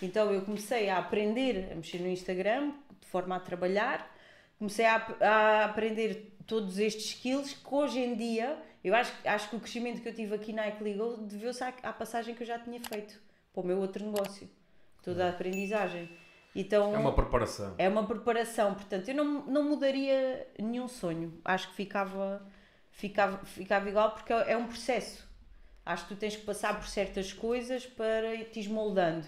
Então 0.00 0.32
eu 0.32 0.42
comecei 0.42 0.88
a 0.88 0.98
aprender 0.98 1.70
a 1.72 1.74
mexer 1.74 1.98
no 1.98 2.08
Instagram, 2.08 2.72
de 3.00 3.06
forma 3.08 3.36
a 3.36 3.40
trabalhar, 3.40 4.14
comecei 4.58 4.86
a, 4.86 4.96
a 5.20 5.64
aprender 5.64 6.36
todos 6.46 6.78
estes 6.78 7.06
skills 7.06 7.52
que 7.54 7.74
hoje 7.74 7.98
em 7.98 8.14
dia, 8.14 8.56
eu 8.82 8.94
acho, 8.94 9.12
acho 9.24 9.50
que 9.50 9.56
o 9.56 9.60
crescimento 9.60 10.00
que 10.00 10.08
eu 10.08 10.14
tive 10.14 10.34
aqui 10.34 10.52
na 10.52 10.68
Eclegal 10.68 11.16
deveu-se 11.18 11.62
à, 11.62 11.72
à 11.82 11.92
passagem 11.92 12.34
que 12.34 12.42
eu 12.42 12.46
já 12.46 12.58
tinha 12.58 12.80
feito 12.80 13.20
para 13.52 13.62
o 13.62 13.66
meu 13.66 13.78
outro 13.78 14.04
negócio, 14.04 14.48
toda 15.02 15.26
a 15.26 15.30
aprendizagem. 15.30 16.08
Então, 16.54 16.94
É 16.94 16.98
uma 16.98 17.12
preparação. 17.12 17.74
é 17.76 17.88
uma 17.88 18.06
preparação, 18.06 18.74
portanto, 18.74 19.08
eu 19.08 19.14
não, 19.14 19.46
não 19.46 19.68
mudaria 19.68 20.46
nenhum 20.58 20.88
sonho. 20.88 21.38
Acho 21.44 21.68
que 21.68 21.74
ficava, 21.74 22.42
ficava, 22.90 23.44
ficava 23.44 23.88
igual 23.88 24.12
porque 24.12 24.32
é 24.32 24.56
um 24.56 24.66
processo. 24.66 25.28
Acho 25.84 26.06
que 26.06 26.14
tu 26.14 26.18
tens 26.18 26.36
que 26.36 26.44
passar 26.44 26.74
por 26.78 26.86
certas 26.86 27.32
coisas 27.32 27.86
para 27.86 28.44
te 28.46 28.68
moldando. 28.68 29.26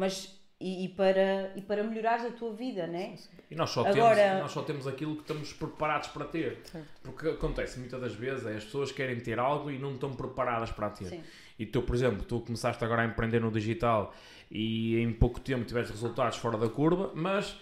Mas 0.00 0.38
e, 0.58 0.84
e 0.84 0.88
para, 0.90 1.52
e 1.56 1.62
para 1.62 1.82
melhorares 1.82 2.24
a 2.26 2.30
tua 2.30 2.52
vida, 2.52 2.86
né? 2.86 3.14
E 3.50 3.54
nós 3.54 3.70
só, 3.70 3.80
Agora- 3.86 4.14
temos, 4.16 4.40
nós 4.42 4.50
só 4.52 4.62
temos 4.62 4.86
aquilo 4.86 5.14
que 5.16 5.22
estamos 5.22 5.52
preparados 5.52 6.08
para 6.08 6.24
ter. 6.26 6.62
Porque 7.02 7.28
acontece 7.28 7.78
muitas 7.78 8.00
das 8.00 8.14
vezes 8.14 8.44
é 8.46 8.56
as 8.56 8.64
pessoas 8.64 8.92
querem 8.92 9.18
ter 9.20 9.38
algo 9.38 9.70
e 9.70 9.78
não 9.78 9.94
estão 9.94 10.12
preparadas 10.14 10.70
para 10.70 10.90
ter. 10.90 11.06
Sim. 11.06 11.22
E 11.58 11.64
tu, 11.66 11.80
por 11.82 11.94
exemplo, 11.94 12.22
tu 12.24 12.40
começaste 12.40 12.82
agora 12.84 13.02
a 13.02 13.06
empreender 13.06 13.40
no 13.40 13.50
digital 13.50 14.14
e 14.50 14.98
em 15.00 15.12
pouco 15.12 15.40
tempo 15.40 15.64
tiveste 15.64 15.92
resultados 15.92 16.36
fora 16.38 16.56
da 16.58 16.68
curva, 16.68 17.10
mas 17.14 17.56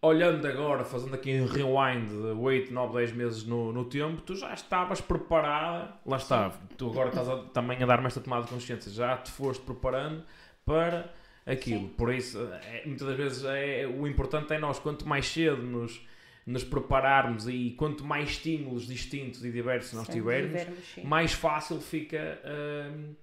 olhando 0.00 0.46
agora, 0.48 0.84
fazendo 0.84 1.14
aqui 1.14 1.40
um 1.40 1.46
rewind 1.46 2.08
de 2.08 2.16
8, 2.40 2.72
9, 2.72 2.94
10 2.98 3.12
meses 3.12 3.44
no, 3.44 3.72
no 3.72 3.84
tempo, 3.84 4.20
tu 4.22 4.34
já 4.34 4.52
estavas 4.52 5.00
preparada, 5.00 5.94
lá 6.04 6.16
está, 6.16 6.50
tu 6.76 6.90
agora 6.90 7.10
estás 7.10 7.28
a- 7.28 7.44
também 7.52 7.80
a 7.82 7.86
dar-me 7.86 8.06
esta 8.06 8.20
tomada 8.20 8.44
de 8.44 8.50
consciência, 8.50 8.90
já 8.90 9.16
te 9.16 9.30
foste 9.30 9.62
preparando 9.64 10.24
para 10.64 11.12
aquilo. 11.46 11.88
Por 11.90 12.12
isso, 12.12 12.38
é, 12.72 12.82
muitas 12.86 13.06
das 13.08 13.16
vezes 13.16 13.44
é, 13.44 13.86
o 13.86 14.06
importante 14.06 14.52
é 14.52 14.58
nós, 14.58 14.78
quanto 14.78 15.06
mais 15.08 15.26
cedo 15.26 15.62
nos, 15.62 16.00
nos 16.46 16.64
prepararmos 16.64 17.48
e 17.48 17.74
quanto 17.76 18.04
mais 18.04 18.30
estímulos 18.30 18.86
distintos 18.86 19.44
e 19.44 19.50
diversos 19.50 19.92
nós 19.94 20.06
Sim, 20.06 20.12
tivermos, 20.14 20.60
tivermos, 20.60 20.84
sim. 20.94 21.02
mais 21.04 21.32
fácil 21.32 21.80
fica. 21.80 22.40
hum, 22.44 23.14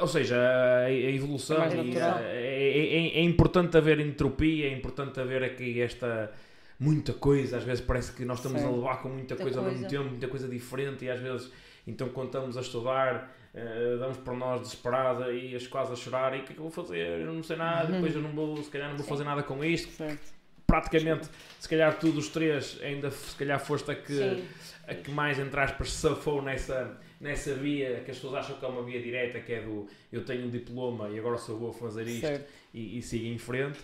ou 0.00 0.08
seja, 0.08 0.36
a, 0.36 0.84
a 0.86 0.92
evolução. 0.92 1.62
É 1.62 1.76
e 1.84 2.00
a- 2.00 2.20
é, 2.22 2.86
é- 3.14 3.18
é 3.18 3.22
importante 3.22 3.76
haver 3.76 4.00
entropia, 4.00 4.66
é 4.66 4.72
importante 4.72 5.20
haver 5.20 5.42
aqui 5.44 5.80
esta. 5.80 6.32
Muita 6.78 7.14
coisa, 7.14 7.56
às 7.56 7.64
vezes 7.64 7.82
parece 7.82 8.12
que 8.12 8.22
nós 8.24 8.38
estamos 8.38 8.60
Sim. 8.60 8.66
a 8.66 8.70
levar 8.70 9.00
com 9.00 9.08
muita, 9.08 9.34
Muita 9.34 9.42
coisa, 9.42 9.60
ao 9.60 9.64
mesmo 9.64 9.88
tempo, 9.88 10.04
muita 10.10 10.28
coisa 10.28 10.46
diferente, 10.48 11.04
e 11.06 11.10
às 11.10 11.18
vezes, 11.20 11.50
então, 11.86 12.08
quando 12.10 12.26
estamos 12.26 12.56
a 12.56 12.60
estudar, 12.60 13.34
eh, 13.56 13.96
damos 13.98 14.18
para 14.18 14.34
nós 14.34 14.60
desesperada 14.60 15.32
e 15.32 15.56
as 15.56 15.66
quase 15.66 15.90
a 15.90 15.96
chorar. 15.96 16.36
E 16.36 16.40
o 16.40 16.44
que 16.44 16.52
é 16.52 16.54
que 16.54 16.60
eu 16.60 16.68
vou 16.68 16.70
fazer? 16.70 17.20
Eu 17.20 17.32
não 17.32 17.42
sei 17.42 17.56
nada, 17.56 17.90
depois 17.90 18.14
eu 18.14 18.20
não 18.20 18.30
vou, 18.30 18.62
se 18.62 18.70
calhar, 18.70 18.90
não 18.90 18.98
vou 18.98 19.06
fazer 19.06 19.24
nada 19.24 19.42
com 19.42 19.64
isto. 19.64 19.90
Certo. 19.92 20.36
Praticamente, 20.66 21.28
se 21.58 21.68
calhar, 21.68 21.98
tu 21.98 22.12
dos 22.12 22.28
três, 22.28 22.78
ainda 22.82 23.10
se 23.10 23.34
calhar 23.36 23.58
foste 23.58 23.90
a 23.90 23.94
que 23.94 24.12
Sim. 24.12 24.44
a 24.86 24.94
que 24.94 25.10
mais, 25.10 25.38
entre 25.38 25.58
aspas, 25.58 25.90
safou 25.92 26.42
nessa, 26.42 27.00
nessa 27.20 27.54
via 27.54 28.00
que 28.04 28.10
as 28.10 28.18
pessoas 28.18 28.34
acham 28.34 28.56
que 28.58 28.64
é 28.64 28.68
uma 28.68 28.82
via 28.82 29.00
direta, 29.00 29.40
que 29.40 29.52
é 29.54 29.60
do 29.62 29.88
eu 30.12 30.24
tenho 30.24 30.46
um 30.46 30.50
diploma 30.50 31.08
e 31.08 31.18
agora 31.18 31.38
só 31.38 31.54
vou 31.54 31.72
fazer 31.72 32.06
isto 32.08 32.26
Certo. 32.26 32.52
e, 32.74 32.98
e 32.98 33.02
sigo 33.02 33.26
em 33.26 33.38
frente. 33.38 33.78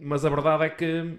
Mas 0.00 0.24
a 0.24 0.30
verdade 0.30 0.64
é 0.64 0.70
que 0.70 1.18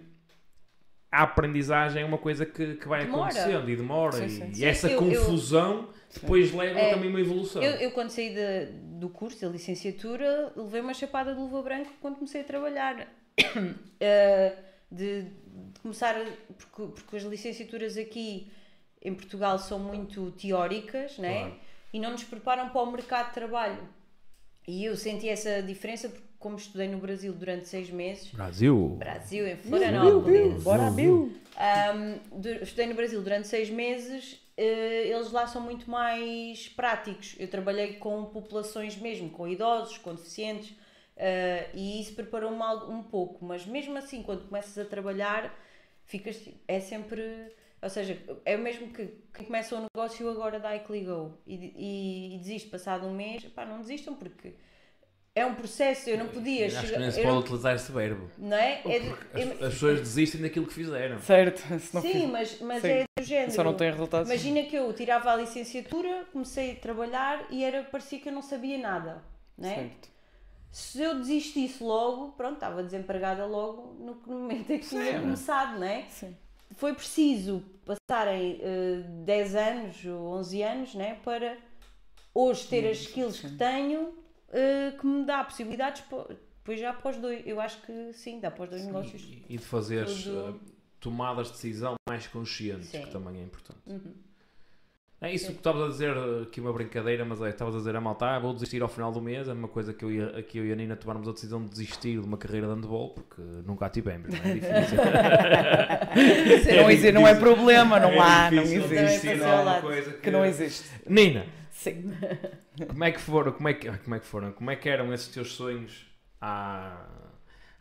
a 1.13 1.23
aprendizagem 1.23 2.01
é 2.01 2.05
uma 2.05 2.17
coisa 2.17 2.45
que, 2.45 2.75
que 2.75 2.87
vai 2.87 3.05
Demora. 3.05 3.23
acontecendo 3.31 3.69
e 3.69 3.75
demora. 3.75 4.11
Sim, 4.13 4.25
e, 4.25 4.29
sim. 4.29 4.49
e 4.49 4.55
Sim, 4.55 4.65
essa 4.65 4.87
eu- 4.87 4.93
eu- 4.93 4.97
confusão 4.99 5.89
depois 6.13 6.51
leva 6.53 6.79
É, 6.79 6.89
também 6.93 7.09
uma 7.09 7.19
evolução. 7.21 7.61
Eu, 7.61 7.71
eu 7.73 7.91
quando 7.91 8.09
saí 8.09 8.33
de- 8.33 8.71
do 8.99 9.09
curso, 9.09 9.39
da 9.41 9.47
licenciatura, 9.49 10.51
levei 10.55 10.81
uma 10.81 10.93
chapada 10.93 11.33
de 11.33 11.39
luva 11.39 11.61
branca 11.61 11.89
quando 12.01 12.15
comecei 12.15 12.41
a 12.41 12.43
trabalhar. 12.43 13.07
Eh, 13.99 14.55
de, 14.91 15.23
de 15.23 15.79
começar, 15.81 16.15
a- 16.15 16.25
porque, 16.57 16.91
porque 16.93 17.17
as 17.17 17.23
licenciaturas 17.23 17.97
aqui 17.97 18.51
em 19.01 19.13
Portugal 19.13 19.57
são 19.59 19.79
muito 19.79 20.31
teóricas, 20.31 21.17
né? 21.17 21.39
Claro. 21.39 21.55
E 21.93 21.99
não 21.99 22.11
nos 22.11 22.23
preparam 22.23 22.69
para 22.69 22.81
o 22.81 22.91
mercado 22.91 23.27
de 23.29 23.33
trabalho. 23.33 23.79
E 24.67 24.85
eu 24.85 24.95
senti 24.95 25.27
essa 25.29 25.61
diferença 25.61 26.09
porque, 26.09 26.23
como 26.43 26.57
estudei 26.57 26.89
no 26.89 26.97
Brasil 26.97 27.31
durante 27.31 27.69
seis 27.69 27.89
meses, 27.89 28.27
Brasil. 28.31 28.97
Brasil, 28.99 29.47
em 29.47 29.55
Florianópolis, 29.55 30.61
Bora, 30.61 30.91
Bill! 30.91 31.31
um, 31.95 32.61
estudei 32.61 32.85
no 32.87 32.95
Brasil 32.95 33.21
durante 33.21 33.47
seis 33.47 33.69
meses. 33.69 34.37
eh, 34.57 35.07
eles 35.07 35.31
lá 35.31 35.47
são 35.47 35.61
muito 35.61 35.89
mais 35.89 36.67
práticos. 36.67 37.37
Eu 37.39 37.47
trabalhei 37.47 37.93
com 37.93 38.25
populações 38.25 38.97
mesmo, 38.97 39.29
com 39.29 39.47
idosos, 39.47 39.97
com 39.97 40.13
deficientes, 40.13 40.75
eh, 41.15 41.69
e 41.73 42.01
isso 42.01 42.13
preparou-me 42.13 42.61
um 42.93 43.01
pouco. 43.03 43.45
Mas 43.45 43.65
mesmo 43.65 43.97
assim, 43.97 44.21
quando 44.21 44.45
começas 44.49 44.77
a 44.77 44.83
trabalhar, 44.83 45.57
ficas, 46.03 46.37
é 46.67 46.81
sempre. 46.81 47.23
Ou 47.81 47.89
seja, 47.89 48.17
é 48.43 48.57
o 48.57 48.59
mesmo 48.59 48.89
que 48.89 49.07
quem 49.33 49.45
começa 49.45 49.77
um 49.77 49.87
negócio 49.95 50.29
agora 50.29 50.59
da 50.59 50.75
iCligo 50.75 51.37
e, 51.47 51.55
e, 51.55 52.35
e 52.35 52.37
desiste 52.37 52.67
passado 52.69 53.07
um 53.07 53.13
mês, 53.13 53.45
pá, 53.45 53.65
não 53.65 53.79
desistam 53.79 54.13
porque 54.13 54.53
é 55.35 55.45
um 55.45 55.55
processo. 55.55 56.09
Eu 56.09 56.17
não 56.17 56.27
podia 56.27 56.67
Acho 56.67 56.79
que 56.81 56.85
chegar. 56.87 56.99
nem 56.99 57.11
se 57.11 57.19
eu 57.19 57.23
pode 57.23 57.35
não- 57.35 57.41
utilizar 57.41 57.75
esse 57.75 57.91
verbo. 57.91 58.29
não 58.37 58.57
é? 58.57 58.81
É 58.85 58.99
de- 58.99 59.09
As, 59.09 59.17
eu- 59.33 59.51
as 59.67 59.73
pessoas 59.73 59.99
desistem 59.99 60.41
daquilo 60.41 60.67
que 60.67 60.73
fizeram. 60.73 61.19
Certo. 61.19 61.59
Se 61.79 61.93
não 61.95 62.01
Sim, 62.01 62.11
fiz- 62.11 62.29
mas, 62.29 62.61
mas 62.61 62.81
Sim. 62.81 62.87
é 62.89 63.05
do 63.19 63.23
género. 63.25 63.51
Só 63.51 63.63
não 63.63 63.73
tem 63.73 63.89
resultados. 63.91 64.29
Imagina 64.29 64.63
que 64.63 64.75
eu 64.75 64.91
tirava 64.93 65.31
a 65.31 65.35
licenciatura, 65.37 66.25
comecei 66.31 66.73
a 66.73 66.75
trabalhar 66.75 67.45
e 67.49 67.63
era, 67.63 67.83
parecia 67.83 68.19
que 68.19 68.29
eu 68.29 68.33
não 68.33 68.41
sabia 68.41 68.77
nada. 68.77 69.23
Né? 69.57 69.75
Certo. 69.75 70.13
Se 70.71 71.01
eu 71.01 71.19
desistisse 71.19 71.83
logo, 71.83 72.31
pronto, 72.31 72.55
estava 72.55 72.81
desempregada 72.81 73.45
logo 73.45 73.93
no, 73.99 74.15
momento 74.25 74.71
em 74.71 74.79
que 74.79 74.87
tinha 74.87 75.19
começado, 75.19 75.77
né? 75.79 76.05
Sim. 76.09 76.35
Foi 76.75 76.95
preciso 76.95 77.63
passarem 77.85 78.59
eh, 78.59 79.03
10 79.23 79.55
anos 79.55 80.05
ou 80.05 80.33
11 80.39 80.63
anos 80.63 80.95
né? 80.95 81.17
para 81.23 81.55
hoje 82.33 82.65
ter 82.67 82.89
as 82.89 82.97
skills 83.01 83.39
que 83.39 83.51
tenho 83.51 84.11
eh, 84.53 84.93
que 84.99 85.05
me 85.05 85.25
dá 85.25 85.43
possibilidades 85.43 86.01
po- 86.01 86.27
depois 86.29 86.79
já 86.79 86.91
após 86.91 87.17
dois. 87.17 87.41
Eu 87.45 87.59
acho 87.59 87.81
que 87.81 88.13
sim, 88.13 88.39
dá 88.39 88.49
para 88.49 88.63
os 88.63 88.69
dois 88.69 88.85
negócios. 88.85 89.21
E, 89.49 89.57
de 89.57 89.63
fazeres 89.65 90.23
Tudo- 90.23 90.59
eh, 90.65 90.73
tomadas 90.99 91.47
de 91.47 91.53
decisão 91.53 91.95
mais 92.07 92.25
conscientes, 92.27 92.87
Sim. 92.89 93.01
que 93.01 93.11
também 93.11 93.39
é 93.39 93.43
importante. 93.43 93.79
Uhum. 93.87 94.13
É 95.21 95.33
isso 95.33 95.47
que 95.51 95.53
estavas 95.53 95.81
a 95.83 95.87
dizer, 95.87 96.09
eh, 96.17 96.43
aqui 96.43 96.59
uma 96.59 96.73
brincadeira, 96.73 97.23
mas 97.23 97.41
é, 97.41 97.47
estavas 97.49 97.75
a 97.75 97.77
dizer 97.77 97.95
a 97.95 98.01
malta, 98.01 98.25
ah, 98.25 98.39
vou 98.39 98.53
desistir 98.53 98.81
ao 98.81 98.89
final 98.89 99.09
do 99.09 99.21
mês, 99.21 99.47
é 99.47 99.53
uma 99.53 99.69
coisa 99.69 99.93
que 99.93 100.03
eu, 100.03 100.11
e 100.11 100.21
a- 100.21 100.43
que 100.43 100.57
eu 100.57 100.65
e 100.65 100.71
a 100.73 100.75
Nina 100.75 100.97
tomarmos 100.97 101.29
a 101.29 101.31
decisão 101.31 101.63
de 101.63 101.69
desistir 101.69 102.19
de 102.19 102.25
uma 102.27 102.37
carreira 102.37 102.67
de 102.67 102.73
handball, 102.73 103.11
porque 103.13 103.41
nunca 103.65 103.85
a 103.85 103.89
tivemos, 103.89 104.27
não 104.29 104.37
é 104.37 104.53
difícil. 104.53 104.97
Não, 106.75 106.89
existe, 106.91 107.11
não 107.11 107.27
é 107.27 107.35
problema, 107.35 107.99
não 107.99 108.21
há, 108.21 108.51
não 108.51 108.61
existe. 108.63 109.27
ao 109.27 109.49
alguma 109.49 109.63
lado. 109.63 109.81
coisa 109.81 110.13
Que 110.13 110.29
não 110.31 110.45
existe. 110.45 110.89
Nina, 111.07 111.45
Sim. 111.73 112.13
como 112.87 113.03
é 113.03 113.11
que 113.11 113.19
foram, 113.19 113.51
como 113.51 113.67
é 113.67 113.73
que, 113.73 113.91
como 113.97 114.15
é 114.15 114.19
que 114.19 114.25
foram, 114.25 114.51
como 114.51 114.71
é 114.71 114.75
que 114.75 114.87
eram 114.87 115.11
esses 115.11 115.27
teus 115.27 115.53
sonhos 115.53 116.05
há, 116.39 117.03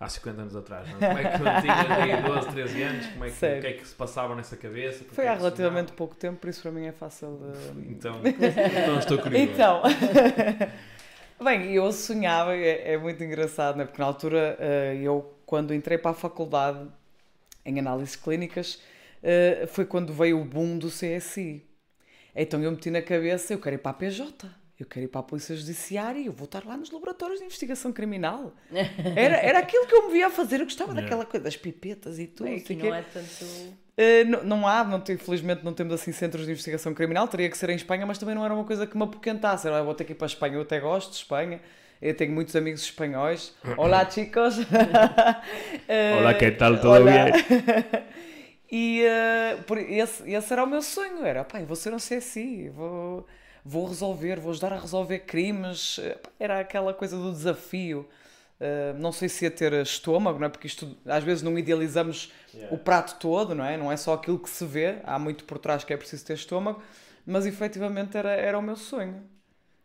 há 0.01 0.09
50 0.09 0.41
anos 0.41 0.57
atrás? 0.57 0.89
Não? 0.89 0.97
é? 0.97 1.09
Como 1.09 1.19
é 1.19 1.31
que 1.31 1.39
tu 1.39 1.61
tinhas 1.61 1.91
aí 2.01 2.23
12, 2.23 2.49
13 2.49 2.83
anos, 2.83 3.07
como 3.09 3.25
é 3.25 3.31
que, 3.31 3.35
o 3.35 3.61
que 3.61 3.67
é 3.67 3.73
que 3.75 3.87
se 3.87 3.95
passava 3.95 4.35
nessa 4.35 4.57
cabeça? 4.57 5.05
Foi 5.13 5.27
é 5.27 5.29
há 5.29 5.33
que 5.33 5.39
relativamente 5.39 5.93
pouco 5.93 6.17
tempo, 6.17 6.41
por 6.41 6.49
isso 6.49 6.63
para 6.63 6.73
mim 6.73 6.87
é 6.87 6.93
fácil 6.93 7.39
de. 7.39 7.59
sonhava? 7.59 7.91
Então, 7.91 8.21
então 8.25 8.99
estou 8.99 9.19
curioso. 9.19 9.45
Então, 9.45 9.83
bem, 11.45 11.73
eu 11.75 11.93
sonhava, 11.93 12.57
é, 12.57 12.95
é 12.95 12.99
muito 12.99 13.23
engraçado, 13.23 13.77
né? 13.77 13.85
porque 13.85 14.01
na 14.01 14.09
altura 14.09 14.57
eh, 14.59 15.01
eu, 15.03 15.39
quando 15.45 15.75
entrei 15.75 15.99
para 15.99 16.13
a 16.13 16.15
faculdade 16.15 16.89
em 17.63 17.79
análises 17.79 18.17
clínicas, 18.17 18.83
eh, 19.23 19.67
foi 19.69 19.85
quando 19.85 20.15
veio 20.15 20.41
o 20.41 20.45
boom 20.47 20.79
do 20.79 20.89
CSI. 20.89 21.72
Então 22.35 22.63
eu 22.63 22.71
meti 22.71 22.91
na 22.91 23.03
cabeça, 23.03 23.53
eu 23.53 23.59
quero 23.59 23.77
ir 23.77 23.79
para 23.79 23.91
a 23.91 23.95
PJ, 23.95 24.49
eu 24.81 24.87
quero 24.87 25.05
ir 25.05 25.09
para 25.09 25.21
a 25.21 25.25
Polícia 25.25 25.55
Judiciária, 25.55 26.25
eu 26.25 26.33
vou 26.33 26.47
estar 26.47 26.65
lá 26.65 26.77
nos 26.77 26.91
laboratórios 26.91 27.39
de 27.39 27.45
investigação 27.45 27.93
criminal. 27.93 28.55
Era, 29.17 29.37
era 29.37 29.59
aquilo 29.59 29.87
que 29.87 29.95
eu 29.95 30.07
me 30.07 30.13
via 30.13 30.27
a 30.29 30.31
fazer, 30.31 30.61
eu 30.61 30.65
gostava 30.65 30.93
Yeah. 30.93 31.03
daquela 31.09 31.27
coisa, 31.27 31.45
das 31.45 31.57
pipetas 31.57 32.19
e 32.19 32.27
tudo. 32.27 32.49
É, 32.49 32.59
quê. 32.61 32.75
não 32.75 32.95
é 32.95 33.03
tanto. 33.03 33.45
Uh, 33.45 34.25
não, 34.27 34.43
não 34.45 34.67
há, 34.67 34.83
não, 34.83 35.03
infelizmente 35.11 35.63
não 35.63 35.75
temos 35.75 35.93
assim 35.93 36.11
centros 36.13 36.47
de 36.47 36.51
investigação 36.53 36.95
criminal, 36.95 37.29
teria 37.29 37.51
que 37.51 37.57
ser 37.59 37.69
em 37.69 37.77
Espanha, 37.77 38.07
mas 38.07 38.17
também 38.17 38.35
não 38.35 38.43
era 38.45 38.55
uma 38.55 38.65
coisa 38.65 38.87
que 38.87 38.97
me 38.97 39.03
apoquentasse. 39.05 39.67
Era, 39.67 39.79
"Ah, 39.79 39.83
vou 39.83 39.95
ter 39.95 40.05
que 40.05 40.13
ir 40.13 40.15
para 40.15 40.25
a 40.25 40.29
Espanha, 40.29 40.55
eu 40.55 40.63
até 40.63 40.81
gosto 40.81 41.11
de 41.11 41.17
Espanha, 41.17 41.61
eu 42.01 42.17
tenho 42.17 42.33
muitos 42.33 42.57
amigos 42.57 42.81
espanhóis. 42.83 43.55
Olá, 43.77 44.09
chicos! 44.11 44.59
Uh, 44.59 44.63
Olá, 46.19 46.33
que 46.35 46.51
tal? 46.53 46.77
Tudo 46.77 46.89
olá. 46.89 47.25
bem? 47.25 47.33
e 48.75 49.05
uh, 49.05 49.63
por, 49.65 49.77
esse, 49.77 50.31
esse 50.33 50.53
era 50.53 50.65
o 50.65 50.67
meu 50.67 50.81
sonho, 50.81 51.27
era, 51.27 51.45
pá, 51.45 51.61
vou 51.61 51.77
ser 51.77 51.93
um 51.93 51.99
CSI, 51.99 52.71
vou, 52.71 53.27
vou 53.63 53.87
resolver, 53.87 54.41
vou 54.41 54.51
ajudar 54.51 54.73
a 54.73 54.79
resolver 54.79 55.19
crimes. 55.21 56.01
Pá, 56.23 56.31
Era 56.41 56.61
aquela 56.61 56.95
coisa 56.95 57.15
do 57.19 57.31
desafio. 57.31 58.09
Uh, 58.59 58.99
não 58.99 59.13
sei 59.13 59.29
se 59.29 59.45
ia 59.45 59.51
ter 59.51 59.75
estômago, 59.75 60.39
não 60.39 60.47
é? 60.47 60.49
Porque 60.49 60.67
isto, 60.67 60.97
às 61.05 61.23
vezes 61.23 61.43
não 61.43 61.59
idealizamos 61.59 62.33
o 62.71 62.79
prato 62.79 63.19
todo, 63.19 63.55
não 63.55 63.65
é? 63.65 63.77
Não 63.77 63.93
é 63.93 63.97
só 63.99 64.15
aquilo 64.15 64.39
que 64.39 64.49
se 64.49 64.65
vê, 64.65 65.01
há 65.05 65.19
muito 65.19 65.45
por 65.45 65.59
trás 65.59 65.85
que 65.85 65.93
é 65.93 65.97
preciso 65.97 66.25
ter 66.25 66.35
estômago, 66.35 66.83
mas 67.27 67.45
efetivamente 67.45 68.17
era, 68.17 68.31
era 68.31 68.59
o 68.59 68.63
meu 68.63 68.77
sonho. 68.77 69.23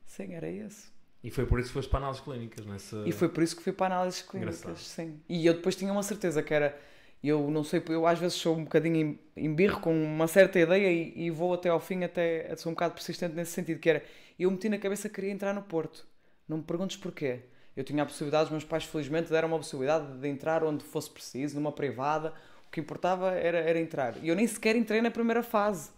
Sim, 0.06 0.34
era 0.34 0.48
esse. 0.48 0.88
E 1.24 1.30
foi 1.30 1.46
por 1.46 1.60
isso 1.60 1.70
que 1.70 1.74
foste 1.74 1.90
para 1.90 2.00
análises 2.00 2.24
clínicas, 2.24 2.66
nessa... 2.66 3.04
E 3.06 3.12
foi 3.12 3.28
por 3.28 3.44
isso 3.44 3.56
que 3.58 3.64
fui 3.64 3.74
para 3.74 3.96
análises 3.96 4.22
clínicas, 4.22 4.60
Engraçado. 4.60 4.82
sim. 4.82 5.20
E 5.28 5.46
eu 5.46 5.56
depois 5.56 5.76
tinha 5.76 5.92
uma 5.92 6.04
certeza 6.04 6.42
que 6.42 6.54
era, 6.54 6.78
eu 7.24 7.50
não 7.50 7.64
sei, 7.64 7.82
eu 7.90 8.06
às 8.06 8.20
vezes 8.20 8.38
sou 8.38 8.56
um 8.56 8.64
bocadinho 8.64 8.96
em, 9.36 9.46
em 9.46 9.54
birro 9.54 9.82
com 9.82 9.92
uma 9.92 10.28
certa 10.28 10.60
ideia 10.60 10.92
e, 10.92 11.26
e 11.26 11.32
vou 11.32 11.54
até 11.54 11.70
ao 11.70 11.80
fim, 11.80 12.04
até 12.04 12.56
sou 12.56 12.72
um 12.72 12.76
bocado 12.76 12.94
persistente 12.94 13.36
nesse 13.36 13.52
sentido, 13.52 13.80
que 13.80 13.90
era, 13.90 14.04
eu 14.38 14.52
meti 14.52 14.70
na 14.70 14.78
cabeça 14.78 15.10
que 15.10 15.16
queria 15.16 15.32
entrar 15.32 15.54
no 15.54 15.64
Porto. 15.64 16.06
Não 16.48 16.58
me 16.58 16.64
perguntes 16.64 16.98
porquê. 16.98 17.42
Eu 17.76 17.84
tinha 17.84 18.04
a 18.04 18.06
possibilidade, 18.06 18.46
os 18.46 18.52
meus 18.52 18.64
pais 18.64 18.84
felizmente 18.86 19.30
deram 19.30 19.50
uma 19.50 19.58
possibilidade 19.58 20.18
de 20.20 20.28
entrar 20.28 20.64
onde 20.64 20.84
fosse 20.84 21.10
preciso, 21.10 21.56
numa 21.56 21.72
privada, 21.72 22.34
o 22.68 22.72
que 22.72 22.80
importava 22.80 23.32
era, 23.32 23.60
era 23.60 23.80
entrar. 23.80 24.16
E 24.24 24.30
eu 24.30 24.36
nem 24.36 24.48
sequer 24.48 24.76
entrei 24.76 25.02
na 25.02 25.12
primeira 25.12 25.44
fase. 25.44 25.92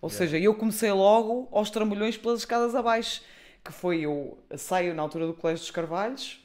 Ou 0.00 0.10
seja, 0.10 0.36
eu 0.38 0.54
comecei 0.54 0.90
logo 0.90 1.48
aos 1.52 1.70
trambolhões 1.70 2.16
pelas 2.16 2.40
escadas 2.40 2.74
abaixo, 2.74 3.22
que 3.64 3.72
foi 3.72 4.00
eu 4.00 4.36
saio 4.56 4.94
na 4.94 5.02
altura 5.02 5.26
do 5.28 5.34
Colégio 5.34 5.62
dos 5.62 5.70
Carvalhos 5.70 6.41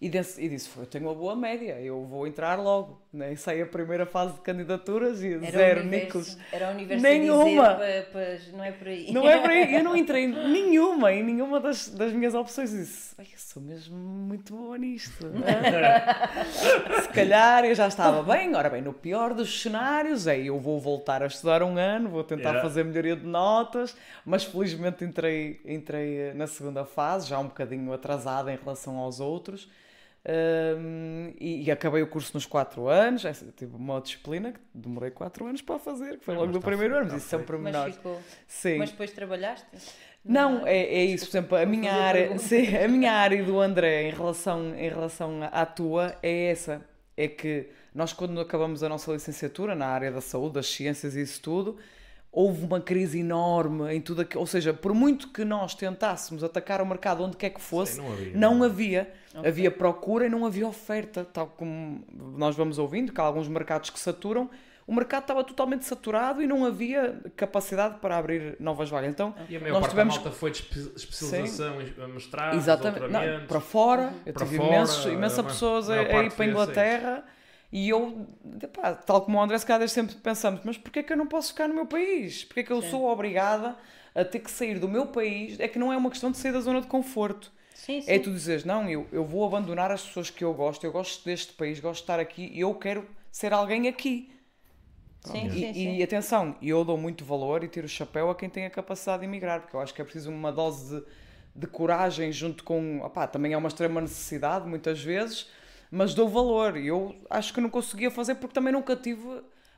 E 0.00 0.08
disse, 0.08 0.40
e 0.40 0.48
disse, 0.48 0.68
"Foi, 0.68 0.84
eu 0.84 0.86
tenho 0.86 1.06
uma 1.06 1.14
boa 1.14 1.34
média, 1.34 1.72
eu 1.80 2.04
vou 2.04 2.24
entrar 2.24 2.54
logo. 2.54 3.02
Né? 3.12 3.34
Saí 3.34 3.60
a 3.60 3.66
primeira 3.66 4.06
fase 4.06 4.34
de 4.34 4.40
candidaturas 4.42 5.20
e 5.24 5.32
Era 5.32 5.50
zero 5.50 5.84
Nicolas. 5.84 6.38
Era 6.52 6.68
o 6.68 6.70
universo 6.70 7.02
Nenhuma. 7.02 7.68
a 7.70 7.74
dizer 7.74 8.52
não 8.52 8.62
é 8.62 8.70
por 8.70 8.86
aí. 8.86 9.12
Não 9.12 9.28
é 9.28 9.38
por 9.40 9.50
aí, 9.50 9.74
eu 9.74 9.82
não 9.82 9.96
entrei 9.96 10.24
em 10.26 10.28
nenhuma, 10.52 11.12
em 11.12 11.24
nenhuma 11.24 11.58
das, 11.58 11.88
das 11.88 12.12
minhas 12.12 12.32
opções. 12.32 12.72
E 12.72 12.76
disse, 12.78 13.14
"Ai, 13.18 13.26
eu 13.32 13.38
sou 13.38 13.60
mesmo 13.60 13.96
muito 13.96 14.54
boa 14.54 14.78
nisto. 14.78 15.26
Se 17.02 17.08
calhar 17.08 17.64
eu 17.64 17.74
já 17.74 17.88
estava 17.88 18.22
bem, 18.22 18.54
ora 18.54 18.70
bem, 18.70 18.82
no 18.82 18.92
pior 18.92 19.34
dos 19.34 19.62
cenários 19.62 20.26
é 20.26 20.38
eu 20.38 20.58
vou 20.60 20.78
voltar 20.80 21.22
a 21.24 21.26
estudar 21.26 21.62
um 21.62 21.76
ano, 21.76 22.08
vou 22.08 22.22
tentar 22.24 22.48
Yeah. 22.50 22.62
fazer 22.62 22.84
melhoria 22.84 23.16
de 23.16 23.26
notas, 23.26 23.96
mas 24.24 24.44
felizmente 24.44 25.04
entrei, 25.04 25.60
entrei 25.64 26.18
eh, 26.18 26.34
na 26.34 26.46
segunda 26.46 26.84
fase, 26.84 27.28
já 27.28 27.38
um 27.38 27.44
bocadinho 27.48 27.92
atrasada 27.92 28.52
em 28.52 28.56
relação 28.56 28.96
aos 28.98 29.18
outros. 29.20 29.68
Hum, 30.30 31.32
e, 31.40 31.62
e 31.64 31.70
acabei 31.70 32.02
o 32.02 32.06
curso 32.06 32.32
nos 32.34 32.44
4 32.44 32.86
anos, 32.86 33.22
tive 33.56 33.74
uma 33.74 33.98
disciplina 34.00 34.52
que 34.52 34.60
demorei 34.74 35.10
4 35.10 35.46
anos 35.46 35.62
para 35.62 35.78
fazer, 35.78 36.18
que 36.18 36.24
foi 36.24 36.34
Ah, 36.34 36.38
logo 36.40 36.52
do 36.52 36.58
está 36.58 36.68
primeiro 36.68 36.94
ano, 36.96 37.04
mas 37.12 37.14
está 37.14 37.16
isso 37.16 37.28
são 37.28 37.38
feito. 37.38 37.52
Mas 37.52 37.72
pormenores. 37.72 37.96
ficou. 37.96 38.20
Sim. 38.46 38.76
Mas 38.78 38.90
depois 38.90 39.10
trabalhaste? 39.12 39.66
Não, 40.22 40.66
é, 40.66 40.76
é 40.78 41.04
isso, 41.04 41.24
por 41.26 41.30
exemplo, 41.30 41.56
a 41.56 41.64
minha 41.64 41.92
área, 41.94 42.36
sim, 42.38 42.76
a 42.76 42.86
minha 42.88 43.12
área 43.12 43.36
e 43.36 43.42
do 43.42 43.58
André 43.58 44.08
em 44.08 44.10
relação, 44.10 44.74
em 44.74 44.88
relação 44.88 45.40
à 45.50 45.64
tua 45.64 46.14
é 46.22 46.50
essa. 46.50 46.84
É 47.16 47.26
que 47.26 47.68
nós, 47.94 48.12
quando 48.12 48.38
acabamos 48.38 48.82
a 48.82 48.88
nossa 48.88 49.10
licenciatura 49.12 49.74
na 49.74 49.86
área 49.86 50.12
da 50.12 50.20
saúde, 50.20 50.54
das 50.54 50.66
ciências 50.68 51.16
e 51.16 51.22
isso 51.22 51.40
tudo, 51.40 51.78
houve 52.30 52.64
uma 52.64 52.80
crise 52.80 53.18
enorme 53.20 53.92
em 53.94 54.00
tudo 54.00 54.20
aquilo. 54.22 54.40
Ou 54.40 54.46
seja, 54.46 54.72
por 54.74 54.92
muito 54.94 55.28
que 55.28 55.44
nós 55.44 55.74
tentássemos 55.74 56.44
atacar 56.44 56.80
o 56.80 56.86
mercado 56.86 57.22
onde 57.24 57.36
quer 57.36 57.50
que 57.50 57.60
fosse, 57.60 57.94
Sim, 57.94 58.02
não 58.02 58.12
havia. 58.12 58.32
não 58.36 58.62
havia. 58.62 59.12
Ok. 59.34 59.48
Havia 59.48 59.70
procura 59.70 60.26
e 60.26 60.28
não 60.28 60.44
havia 60.46 60.66
oferta, 60.66 61.24
tal 61.24 61.46
como 61.48 62.04
nós 62.36 62.56
vamos 62.56 62.78
ouvindo, 62.78 63.12
que 63.12 63.20
há 63.20 63.24
alguns 63.24 63.48
mercados 63.48 63.90
que 63.90 63.98
saturam. 63.98 64.48
O 64.86 64.94
mercado 64.94 65.20
estava 65.22 65.44
totalmente 65.44 65.84
saturado 65.84 66.40
e 66.42 66.46
não 66.46 66.64
havia 66.64 67.20
capacidade 67.36 67.98
para 68.00 68.16
abrir 68.16 68.56
novas 68.58 68.88
vagas. 68.88 69.10
Então, 69.10 69.34
E 69.46 69.54
a 69.56 69.60
maior 69.60 69.72
nós 69.74 69.80
parte 69.82 69.90
tivemos 69.90 70.14
da 70.16 70.20
malta 70.22 70.34
foi 70.38 70.50
de 70.50 70.58
espe- 70.60 70.92
especialização 70.96 71.76
em 71.82 72.12
mestrado, 72.12 72.56
Exatamente. 72.56 73.06
Não, 73.12 73.46
para 73.46 73.60
fora, 73.60 74.14
eu 74.24 74.32
Para 74.32 74.46
tive 74.46 74.56
fora, 74.56 74.68
imensos, 74.68 75.06
a 75.06 75.10
imensas 75.10 75.38
ma- 75.44 75.50
pessoas 75.50 75.90
a, 75.90 76.02
ir 76.02 76.32
para 76.32 76.44
a 76.44 76.48
Inglaterra 76.48 77.24
e 77.70 77.88
eu, 77.88 78.26
tal 79.06 79.22
como 79.22 79.38
o 79.38 79.42
André, 79.42 79.58
se 79.58 79.66
calhar 79.66 79.88
sempre 79.88 80.14
pensamos, 80.16 80.60
mas 80.64 80.78
porquê 80.78 81.02
que 81.02 81.12
eu 81.12 81.16
não 81.16 81.26
posso 81.26 81.48
ficar 81.52 81.68
no 81.68 81.74
meu 81.74 81.86
país? 81.86 82.44
Porquê 82.44 82.64
que 82.64 82.72
eu 82.72 82.80
Sim. 82.80 82.90
sou 82.90 83.06
obrigada 83.08 83.76
a 84.14 84.24
ter 84.24 84.40
que 84.40 84.50
sair 84.50 84.78
do 84.78 84.88
meu 84.88 85.06
país? 85.06 85.60
É 85.60 85.68
que 85.68 85.78
não 85.78 85.92
é 85.92 85.96
uma 85.96 86.10
questão 86.10 86.30
de 86.30 86.38
sair 86.38 86.52
da 86.52 86.60
zona 86.60 86.80
de 86.80 86.86
conforto. 86.86 87.52
Sim, 87.74 88.02
sim. 88.02 88.06
É 88.06 88.18
tu 88.18 88.30
dizeres, 88.32 88.64
não, 88.64 88.88
eu, 88.88 89.06
eu 89.12 89.24
vou 89.24 89.44
abandonar 89.46 89.90
as 89.90 90.02
pessoas 90.02 90.30
que 90.30 90.42
eu 90.42 90.54
gosto, 90.54 90.84
eu 90.84 90.92
gosto 90.92 91.24
deste 91.24 91.52
país, 91.52 91.78
gosto 91.78 91.98
de 92.00 92.04
estar 92.04 92.18
aqui 92.18 92.50
e 92.54 92.60
eu 92.60 92.74
quero 92.74 93.06
ser 93.30 93.52
alguém 93.52 93.86
aqui. 93.86 94.32
Sim, 95.20 95.48
E, 95.52 95.60
sim, 95.60 95.74
sim. 95.74 95.98
e 95.98 96.02
atenção, 96.02 96.56
eu 96.62 96.84
dou 96.84 96.96
muito 96.96 97.24
valor 97.24 97.62
e 97.62 97.68
tiro 97.68 97.86
o 97.86 97.88
chapéu 97.88 98.30
a 98.30 98.34
quem 98.34 98.48
tem 98.48 98.64
a 98.64 98.70
capacidade 98.70 99.20
de 99.20 99.26
emigrar, 99.26 99.60
porque 99.60 99.76
eu 99.76 99.80
acho 99.80 99.92
que 99.92 100.00
é 100.00 100.04
preciso 100.04 100.30
uma 100.30 100.50
dose 100.50 101.00
de, 101.00 101.06
de 101.54 101.66
coragem 101.66 102.32
junto 102.32 102.64
com. 102.64 103.00
opá, 103.00 103.26
também 103.26 103.52
é 103.52 103.56
uma 103.56 103.68
extrema 103.68 104.00
necessidade, 104.00 104.66
muitas 104.66 105.02
vezes, 105.02 105.48
mas 105.90 106.14
dou 106.14 106.28
valor. 106.28 106.76
E 106.76 106.86
eu 106.88 107.14
acho 107.30 107.52
que 107.54 107.60
não 107.60 107.70
conseguia 107.70 108.10
fazer 108.10 108.34
porque 108.36 108.54
também 108.54 108.72
nunca 108.72 108.94
tive 108.96 109.26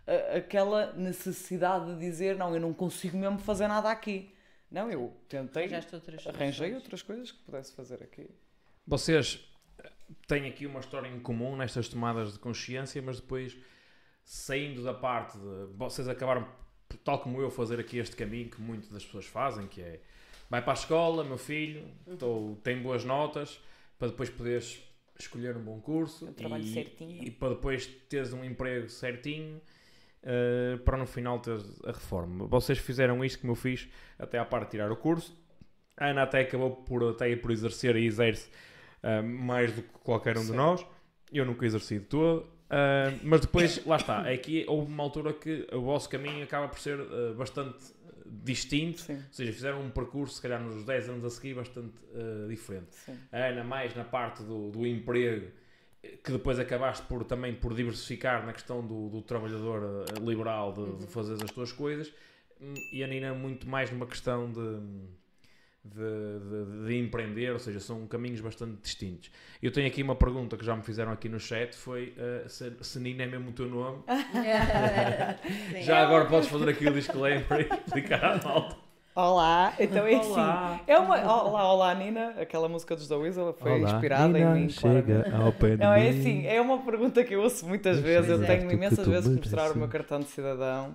a- 0.06 0.36
aquela 0.38 0.92
necessidade 0.94 1.94
de 1.94 2.00
dizer, 2.00 2.36
não, 2.36 2.54
eu 2.54 2.60
não 2.60 2.72
consigo 2.74 3.16
mesmo 3.16 3.38
fazer 3.38 3.68
nada 3.68 3.90
aqui. 3.90 4.32
Não, 4.70 4.90
eu 4.90 5.12
tentei, 5.28 5.64
outras 5.64 6.26
arranjei 6.26 6.52
soluções. 6.68 6.74
outras 6.74 7.02
coisas 7.02 7.32
que 7.32 7.38
pudesse 7.42 7.72
fazer 7.74 8.02
aqui. 8.02 8.30
Vocês 8.86 9.44
eh, 9.82 9.90
têm 10.28 10.46
aqui 10.48 10.64
uma 10.66 10.78
história 10.80 11.08
em 11.08 11.18
comum 11.20 11.56
nestas 11.56 11.88
tomadas 11.88 12.32
de 12.34 12.38
consciência, 12.38 13.02
mas 13.02 13.20
depois, 13.20 13.56
saindo 14.24 14.82
da 14.82 14.94
parte 14.94 15.36
de. 15.38 15.66
Vocês 15.76 16.08
acabaram, 16.08 16.46
tal 17.04 17.18
como 17.20 17.40
eu, 17.40 17.50
fazer 17.50 17.80
aqui 17.80 17.98
este 17.98 18.14
caminho 18.16 18.48
que 18.48 18.60
muitas 18.60 18.88
das 18.90 19.04
pessoas 19.04 19.26
fazem, 19.26 19.66
que 19.66 19.80
é 19.82 20.00
vai 20.48 20.60
para 20.62 20.72
a 20.72 20.74
escola, 20.74 21.22
meu 21.24 21.38
filho, 21.38 21.84
Uhum. 22.06 22.16
tô- 22.16 22.56
tem 22.62 22.80
boas 22.82 23.04
notas, 23.04 23.60
para 23.98 24.08
depois 24.08 24.28
poderes 24.30 24.80
escolher 25.22 25.56
um 25.56 25.62
bom 25.62 25.80
curso 25.80 26.26
Um 26.26 26.32
trabalho 26.32 26.64
e, 26.64 26.72
certinho. 26.72 27.22
e 27.24 27.30
para 27.30 27.50
depois 27.50 27.86
teres 28.08 28.32
um 28.32 28.44
emprego 28.44 28.88
certinho. 28.88 29.60
eh, 30.22 30.78
para 30.84 30.96
no 30.98 31.06
final 31.06 31.38
teres 31.38 31.64
a 31.84 31.92
reforma. 31.92 32.46
Vocês 32.46 32.78
fizeram 32.78 33.24
isto 33.24 33.40
como 33.40 33.52
eu 33.52 33.56
fiz 33.56 33.88
até 34.18 34.38
à 34.38 34.44
parte 34.44 34.66
de 34.66 34.70
tirar 34.72 34.90
o 34.92 34.96
curso. 34.96 35.34
A 35.96 36.08
Ana 36.08 36.22
até 36.24 36.40
acabou 36.40 36.70
por, 36.76 37.02
até 37.10 37.34
por 37.36 37.50
exercer 37.50 37.96
e 37.96 38.04
exerce 38.06 38.50
ah, 39.02 39.22
mais 39.22 39.72
do 39.72 39.82
que 39.82 39.88
qualquer 40.04 40.36
um 40.36 40.42
de 40.42 40.48
Sim. 40.48 40.56
nós. 40.56 40.84
Eu 41.32 41.44
nunca 41.46 41.64
exerci 41.64 41.98
de 41.98 42.04
todo. 42.06 42.46
Ah, 42.68 43.12
mas 43.22 43.40
depois, 43.42 43.84
lá 43.86 43.96
está. 43.96 44.20
Aqui 44.30 44.64
houve 44.68 44.90
uma 44.92 45.02
altura 45.02 45.32
que 45.32 45.66
o 45.72 45.80
vosso 45.80 46.08
caminho 46.08 46.44
acaba 46.44 46.68
por 46.68 46.78
ser 46.78 46.98
bastante 47.36 47.78
distinto. 48.30 49.00
Sim, 49.00 49.14
Ou 49.14 49.32
seja, 49.32 49.52
fizeram 49.52 49.80
um 49.80 49.90
percurso, 49.90 50.36
se 50.36 50.42
calhar 50.42 50.62
nos 50.62 50.84
10 50.84 51.08
anos 51.08 51.24
a 51.24 51.30
seguir, 51.30 51.54
bastante 51.54 51.94
ah, 52.14 52.46
diferente. 52.48 52.88
sim. 52.90 53.16
A 53.32 53.38
Ana 53.38 53.64
mais 53.64 53.94
na 53.94 54.04
parte 54.04 54.42
do, 54.42 54.70
do 54.70 54.86
emprego, 54.86 55.50
que 56.24 56.32
depois 56.32 56.58
acabaste 56.58 57.06
por, 57.06 57.24
também 57.24 57.54
por 57.54 57.74
diversificar 57.74 58.46
na 58.46 58.52
questão 58.52 58.86
do, 58.86 59.08
do 59.08 59.22
trabalhador 59.22 60.06
eh, 60.08 60.20
liberal, 60.20 60.72
de, 60.72 61.04
de 61.04 61.06
fazer 61.06 61.42
as 61.42 61.50
tuas 61.50 61.72
coisas, 61.72 62.10
Hum, 62.60 62.74
e 62.92 63.02
a 63.02 63.06
Nina 63.06 63.32
muito 63.34 63.66
mais 63.66 63.90
numa 63.90 64.06
questão 64.06 64.50
de, 64.52 64.80
de, 65.84 65.98
de- 66.00 66.86
de 66.88 66.98
empreender, 66.98 67.52
ou 67.52 67.58
seja, 67.58 67.80
são 67.80 68.06
caminhos 68.06 68.40
bastante 68.40 68.76
distintos. 68.82 69.30
Eu 69.62 69.70
tenho 69.72 69.86
aqui 69.86 70.02
uma 70.02 70.14
pergunta 70.14 70.56
que 70.56 70.64
já 70.64 70.76
me 70.76 70.82
fizeram 70.82 71.10
aqui 71.12 71.28
no 71.28 71.40
chat, 71.40 71.74
foi 71.74 72.12
eh, 72.18 72.44
se, 72.48 72.72
se 72.82 72.98
Nina 73.00 73.22
é 73.22 73.26
mesmo 73.26 73.48
o 73.50 73.52
teu 73.52 73.66
nome. 73.68 74.02
Já 75.82 76.02
agora 76.02 76.26
podes 76.26 76.48
fazer 76.48 76.68
aqui 76.68 76.86
o 76.86 76.92
disclaimer 76.92 77.46
e 77.50 77.74
explicar 77.86 78.24
à 78.24 78.42
malta. 78.42 78.76
Olá, 79.14 79.74
então 79.78 80.06
é 80.06 80.16
Olá. 80.16 80.74
assim. 80.74 80.80
É 80.86 80.96
uma, 80.98 81.18
olá, 81.20 81.72
olá 81.72 81.94
Nina, 81.94 82.28
aquela 82.40 82.68
música 82.68 82.94
dos 82.94 83.08
The 83.08 83.16
Weasel 83.16 83.52
foi 83.58 83.80
inspirada 83.82 84.38
em 84.38 84.44
mim. 84.46 84.68
claramente. 84.68 85.34
ao 85.34 85.52
pé 85.52 85.76
Não, 85.76 85.92
é 85.92 86.08
assim, 86.10 86.46
é 86.46 86.60
uma 86.60 86.78
pergunta 86.78 87.22
que 87.24 87.34
eu 87.34 87.42
ouço 87.42 87.66
muitas 87.66 87.98
vezes. 87.98 88.30
Eu 88.30 88.46
tenho 88.46 88.70
imensas 88.70 89.06
vezes 89.06 89.28
que 89.34 89.36
mostrar 89.40 89.72
o 89.72 89.76
meu 89.78 89.88
cartão 89.88 90.20
de 90.20 90.26
cidadão. 90.28 90.94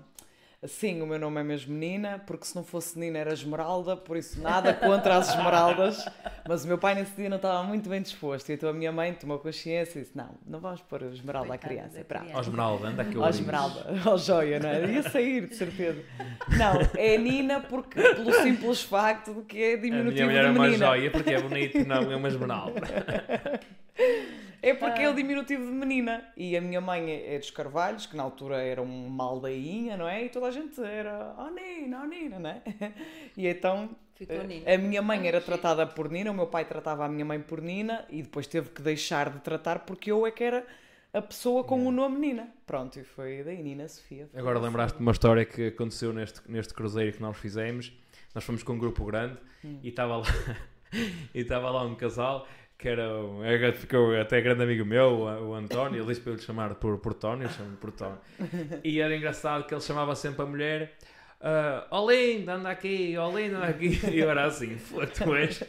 Sim, 0.68 1.02
o 1.02 1.08
meu 1.08 1.20
nome 1.20 1.42
é 1.42 1.44
mesmo 1.44 1.74
Nina, 1.74 2.22
porque 2.26 2.46
se 2.46 2.56
não 2.56 2.64
fosse 2.64 2.98
Nina 2.98 3.20
era 3.20 3.34
Esmeralda, 3.34 3.96
por 3.96 4.18
isso 4.18 4.42
nada 4.42 4.74
contra 4.74 5.18
as 5.18 5.30
Esmeraldas. 5.30 6.06
Mas 6.48 6.64
o 6.64 6.68
meu 6.68 6.78
pai 6.78 6.96
nesse 6.96 7.16
dia 7.16 7.30
não 7.30 7.38
estava 7.38 7.64
muito 7.64 7.90
bem 7.90 8.02
disposto. 8.02 8.52
Então 8.52 8.70
a 8.70 8.74
minha 8.74 8.92
mãe 8.92 9.14
tomou 9.14 9.40
consciência 9.40 10.00
e 10.00 10.04
disse: 10.04 10.16
Não, 10.16 10.30
não 10.46 10.60
vamos 10.60 10.82
pôr 10.82 11.02
Esmeralda 11.04 11.54
à 11.54 11.58
criança. 11.58 12.06
Ó 12.34 12.42
Esmeralda, 12.42 12.88
anda 12.88 13.06
que 13.06 13.16
eu 13.16 13.22
Ó. 13.22 13.30
Esmeralda, 13.30 13.86
ó 14.06 14.18
joia, 14.18 14.60
não 14.60 14.70
é? 14.70 14.92
Ia 14.92 15.04
sair, 15.04 15.48
de 15.48 15.56
certeza. 15.56 16.04
Não, 16.58 16.80
é 16.96 17.18
Nina 17.18 17.60
porque, 17.62 18.02
pelo 18.02 18.34
simples 18.34 18.82
facto 18.84 19.34
de 19.34 19.42
que 19.42 19.62
é 19.62 19.74
A 19.74 19.78
diminutivo 19.78 20.14
minha 20.14 20.26
mulher 20.28 20.46
é 20.46 20.50
uma 20.50 20.72
joia 20.72 21.12
porque 21.12 21.32
é 21.32 21.42
bonito, 21.42 21.88
não 21.88 22.12
é 22.12 22.16
uma 22.16 22.28
esmeralda. 22.28 22.82
É 24.70 24.74
porque 24.74 25.02
é 25.02 25.10
o 25.10 25.14
diminutivo 25.14 25.66
de 25.66 25.72
menina. 25.72 26.24
E 26.36 26.58
a 26.58 26.62
minha 26.62 26.82
mãe 26.82 27.10
é 27.12 27.36
é 27.36 27.40
dos 27.40 27.52
Carvalhos, 27.52 28.06
que 28.06 28.16
na 28.16 28.24
altura 28.24 28.58
era 28.62 28.82
uma 28.82 29.24
aldeinha, 29.24 29.96
não 29.98 30.08
é? 30.08 30.26
E 30.26 30.30
toda 30.30 30.48
a 30.48 30.52
gente 30.52 30.82
era, 30.82 31.36
oh 31.38 31.50
Nina, 31.50 32.02
oh 32.04 32.08
Nina, 32.08 32.40
não 32.40 32.50
é? 32.50 32.62
E 33.38 33.48
então 33.48 33.90
Ficou 34.16 34.36
eh, 34.38 34.44
Nina. 34.48 34.74
a 34.74 34.78
minha 34.78 35.02
mãe 35.02 35.28
era 35.28 35.42
tratada 35.42 35.86
por 35.86 36.10
Nina, 36.10 36.32
o 36.32 36.34
meu 36.34 36.48
pai 36.48 36.66
tratava 36.66 37.06
a 37.06 37.10
minha 37.10 37.26
mãe 37.26 37.40
por 37.40 37.62
Nina 37.62 38.06
e 38.10 38.22
depois 38.22 38.48
teve 38.48 38.70
que 38.70 38.82
deixar 38.82 39.30
de 39.30 39.40
tratar 39.40 39.80
porque 39.80 40.12
eu 40.12 40.26
é 40.26 40.32
que 40.32 40.44
era 40.44 40.66
a 41.14 41.22
pessoa 41.22 41.64
com 41.64 41.86
o 41.86 41.92
nome 41.92 42.18
Nina. 42.20 42.48
Pronto, 42.66 43.00
e 43.00 43.04
foi 43.04 43.44
daí 43.44 43.62
Nina 43.62 43.88
Sofia. 43.88 44.30
Agora 44.34 44.58
assim. 44.58 44.68
lembraste 44.68 44.98
de 44.98 45.02
uma 45.04 45.12
história 45.12 45.46
que 45.46 45.68
aconteceu 45.68 46.12
neste, 46.12 46.42
neste 46.50 46.74
cruzeiro 46.74 47.14
que 47.16 47.22
nós 47.22 47.38
fizemos. 47.38 47.94
Nós 48.34 48.44
fomos 48.44 48.64
com 48.64 48.74
um 48.74 48.80
grupo 48.80 49.06
grande 49.06 49.38
Hum. 49.64 49.80
e 49.82 49.90
estava 49.90 50.18
lá, 50.18 50.26
e 51.34 51.40
estava 51.40 51.70
lá 51.72 51.84
um 51.84 51.96
casal 51.96 52.48
que 52.78 52.88
era, 52.90 53.04
era- 53.44 53.74
ficou 53.74 54.20
até 54.20 54.42
grande 54.42 54.64
amigo 54.64 54.86
meu, 54.86 55.20
o 55.22 55.54
António, 55.54 56.00
ele 56.02 56.08
disse 56.08 56.22
para 56.22 56.34
eu 56.34 56.36
lhe 56.36 56.42
chamar 56.42 56.76
por, 56.76 56.98
por 57.00 57.14
Tónio, 57.14 57.46
eu 57.46 57.50
chamo 57.50 57.78
por 57.78 57.92
Tónio. 57.92 58.18
E 58.84 59.00
era 59.00 59.16
engraçado 59.16 59.66
que 59.66 59.74
ele 59.74 59.82
chamava 59.82 60.16
sempre 60.16 60.42
a 60.44 60.46
mulher. 60.46 60.96
Ah, 61.48 61.86
ó 61.92 62.10
lindo, 62.12 62.50
anda 62.52 62.70
aqui, 62.70 63.16
ó 63.18 63.30
lindo, 63.30 63.58
anda 63.58 63.68
aqui. 63.68 64.00
E 64.12 64.20
eu 64.20 64.30
era 64.30 64.46
assim, 64.46 64.76
"Pô, 64.92 65.06
tu 65.06 65.36
és, 65.36 65.64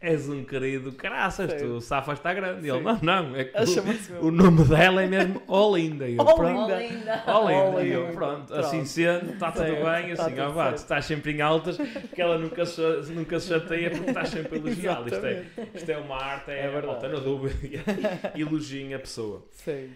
és 0.00 0.28
um 0.28 0.44
querido 0.44 0.92
caraças, 0.92 1.52
tu 1.52 1.58
Sério? 1.58 1.80
Safa 1.80 2.12
está 2.12 2.32
grande. 2.32 2.66
E 2.66 2.70
ele, 2.70 2.80
não, 2.80 2.98
não, 3.02 3.34
é 3.36 3.44
que 3.44 3.58
o- 3.58 4.26
o 4.26 4.30
nome 4.30 4.62
dela 4.64 5.02
é 5.02 5.06
mesmo 5.08 5.42
Olinda. 5.48 6.08
E 6.08 6.14
eu, 6.16 6.22
Ó 6.22 6.34
pronto, 6.34 6.60
Linda. 6.72 6.80
Linda. 6.80 7.24
Olinda. 7.26 7.64
Olinda. 7.64 7.82
E 7.84 7.90
eu, 7.92 8.02
pronto, 8.12 8.46
Pronto. 8.46 8.54
assim 8.54 8.84
sendo, 8.84 9.32
está 9.32 9.50
tudo 9.50 9.64
bem, 9.66 10.12
assim, 10.12 10.30
tudo 10.30 10.42
ó, 10.42 10.48
vá, 10.50 10.72
tu 10.72 10.76
estás 10.76 11.04
sempre 11.04 11.32
em 11.32 11.40
altas, 11.40 11.76
porque 11.76 12.22
ela 12.22 12.38
nunca 12.38 12.64
se, 12.64 12.80
nunca 13.12 13.40
se 13.40 13.48
chateia 13.48 13.90
porque 13.90 14.10
estás 14.10 14.28
sempre 14.28 14.54
a 14.56 14.58
elogiá-la. 14.60 15.06
Isto 15.08 15.26
é, 15.26 15.44
isto 15.74 15.90
é 15.90 15.98
uma 15.98 16.16
arte, 16.22 16.50
é, 16.52 16.60
É 16.60 16.68
verdade. 16.68 16.86
bota 16.86 17.08
na 17.08 17.18
dúvida, 17.18 17.56
elogiem 18.38 18.94
a 18.94 18.98
pessoa. 19.00 19.44
Sim. 19.50 19.90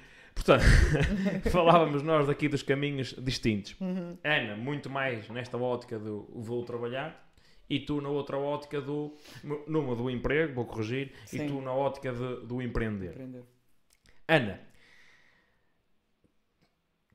Portanto, 0.45 0.65
falávamos 1.51 2.03
nós 2.03 2.27
daqui 2.27 2.49
dos 2.49 2.63
caminhos 2.63 3.15
distintos. 3.15 3.77
Uhum. 3.81 4.19
Ana, 4.25 4.57
muito 4.57 4.91
mais 4.91 5.29
nesta 5.29 5.57
ótica 5.57 5.99
do 5.99 6.29
vou 6.35 6.65
trabalhar, 6.65 7.31
e 7.71 7.79
tu 7.81 8.01
na 8.01 8.09
outra 8.09 8.37
ótica 8.37 8.81
do. 8.81 9.15
numa 9.67 9.95
do 9.95 10.11
emprego, 10.11 10.55
vou 10.55 10.67
corrigir, 10.67 11.13
Sim. 11.27 11.45
e 11.45 11.49
tu 11.49 11.61
na 11.61 11.73
ótica 11.73 12.13
de- 12.13 12.47
do 12.47 12.61
empreender. 12.61 13.11
Aprender. 13.11 13.45
Ana, 14.29 14.61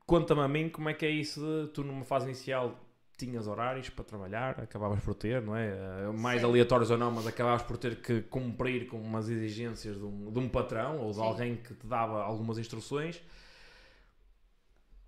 conta-me 0.06 0.42
a 0.42 0.48
mim 0.48 0.70
como 0.70 0.90
é 0.90 0.94
que 0.94 1.06
é 1.06 1.10
isso 1.10 1.42
de 1.42 1.74
tu 1.74 1.84
numa 1.84 2.06
fase 2.06 2.26
inicial 2.28 2.80
tinhas 3.18 3.48
horários 3.48 3.90
para 3.90 4.06
trabalhar, 4.06 4.60
acabavas 4.60 5.04
por 5.04 5.16
ter, 5.16 5.42
não 5.42 5.56
é? 5.56 5.70
Eh, 5.70 6.12
Mais 6.14 6.42
Sim. 6.42 6.48
aleatórios 6.48 6.92
ou 6.92 6.98
não, 6.98 7.12
mas 7.12 7.26
acabavas 7.26 7.64
por 7.64 7.78
ter 7.78 8.02
que 8.02 8.22
cumprir 8.22 8.88
com 8.88 9.02
umas 9.02 9.28
exigências 9.30 9.98
de 9.98 10.04
um, 10.04 10.32
de 10.32 10.40
um 10.40 10.48
patrão 10.48 11.00
ou 11.00 11.10
de 11.10 11.18
Sim. 11.18 11.24
alguém 11.24 11.56
que 11.58 11.74
te 11.74 11.88
dava 11.88 12.22
algumas 12.24 12.58
instruções. 12.58 13.22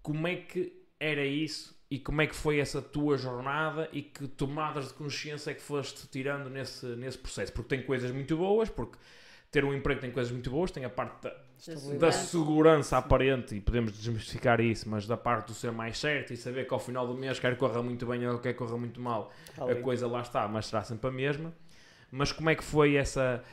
Como 0.01 0.27
é 0.27 0.35
que 0.37 0.73
era 0.99 1.25
isso 1.25 1.77
e 1.89 1.99
como 1.99 2.21
é 2.21 2.27
que 2.27 2.35
foi 2.35 2.59
essa 2.59 2.81
tua 2.81 3.17
jornada 3.17 3.89
e 3.91 4.01
que 4.01 4.27
tomadas 4.27 4.87
de 4.89 4.93
consciência 4.95 5.51
é 5.51 5.53
que 5.53 5.61
foste 5.61 6.07
tirando 6.07 6.49
nesse, 6.49 6.85
nesse 6.95 7.17
processo? 7.17 7.51
Porque 7.53 7.69
tem 7.75 7.85
coisas 7.85 8.11
muito 8.11 8.35
boas, 8.37 8.69
porque 8.69 8.97
ter 9.51 9.65
um 9.65 9.73
emprego 9.73 9.99
tem 9.99 10.11
coisas 10.11 10.31
muito 10.31 10.49
boas, 10.49 10.71
tem 10.71 10.85
a 10.85 10.89
parte 10.89 11.23
da, 11.23 11.33
da 11.97 12.11
segurança 12.11 12.97
aparente, 12.97 13.55
e 13.55 13.61
podemos 13.61 13.93
desmistificar 13.93 14.61
isso, 14.61 14.87
mas 14.87 15.07
da 15.07 15.17
parte 15.17 15.47
do 15.47 15.53
ser 15.53 15.71
mais 15.71 15.97
certo 15.97 16.33
e 16.33 16.37
saber 16.37 16.67
que 16.67 16.73
ao 16.73 16.79
final 16.79 17.07
do 17.07 17.15
mês 17.15 17.39
quer 17.39 17.57
corra 17.57 17.81
muito 17.81 18.05
bem 18.05 18.27
ou 18.27 18.39
quer 18.39 18.53
corra 18.53 18.77
muito 18.77 19.01
mal, 19.01 19.31
Ali. 19.57 19.71
a 19.71 19.81
coisa 19.81 20.07
lá 20.07 20.21
está, 20.21 20.47
mas 20.47 20.67
será 20.67 20.83
sempre 20.83 21.07
a 21.07 21.11
mesma. 21.11 21.53
Mas 22.11 22.31
como 22.31 22.49
é 22.49 22.55
que 22.55 22.63
foi 22.63 22.95
essa. 22.95 23.43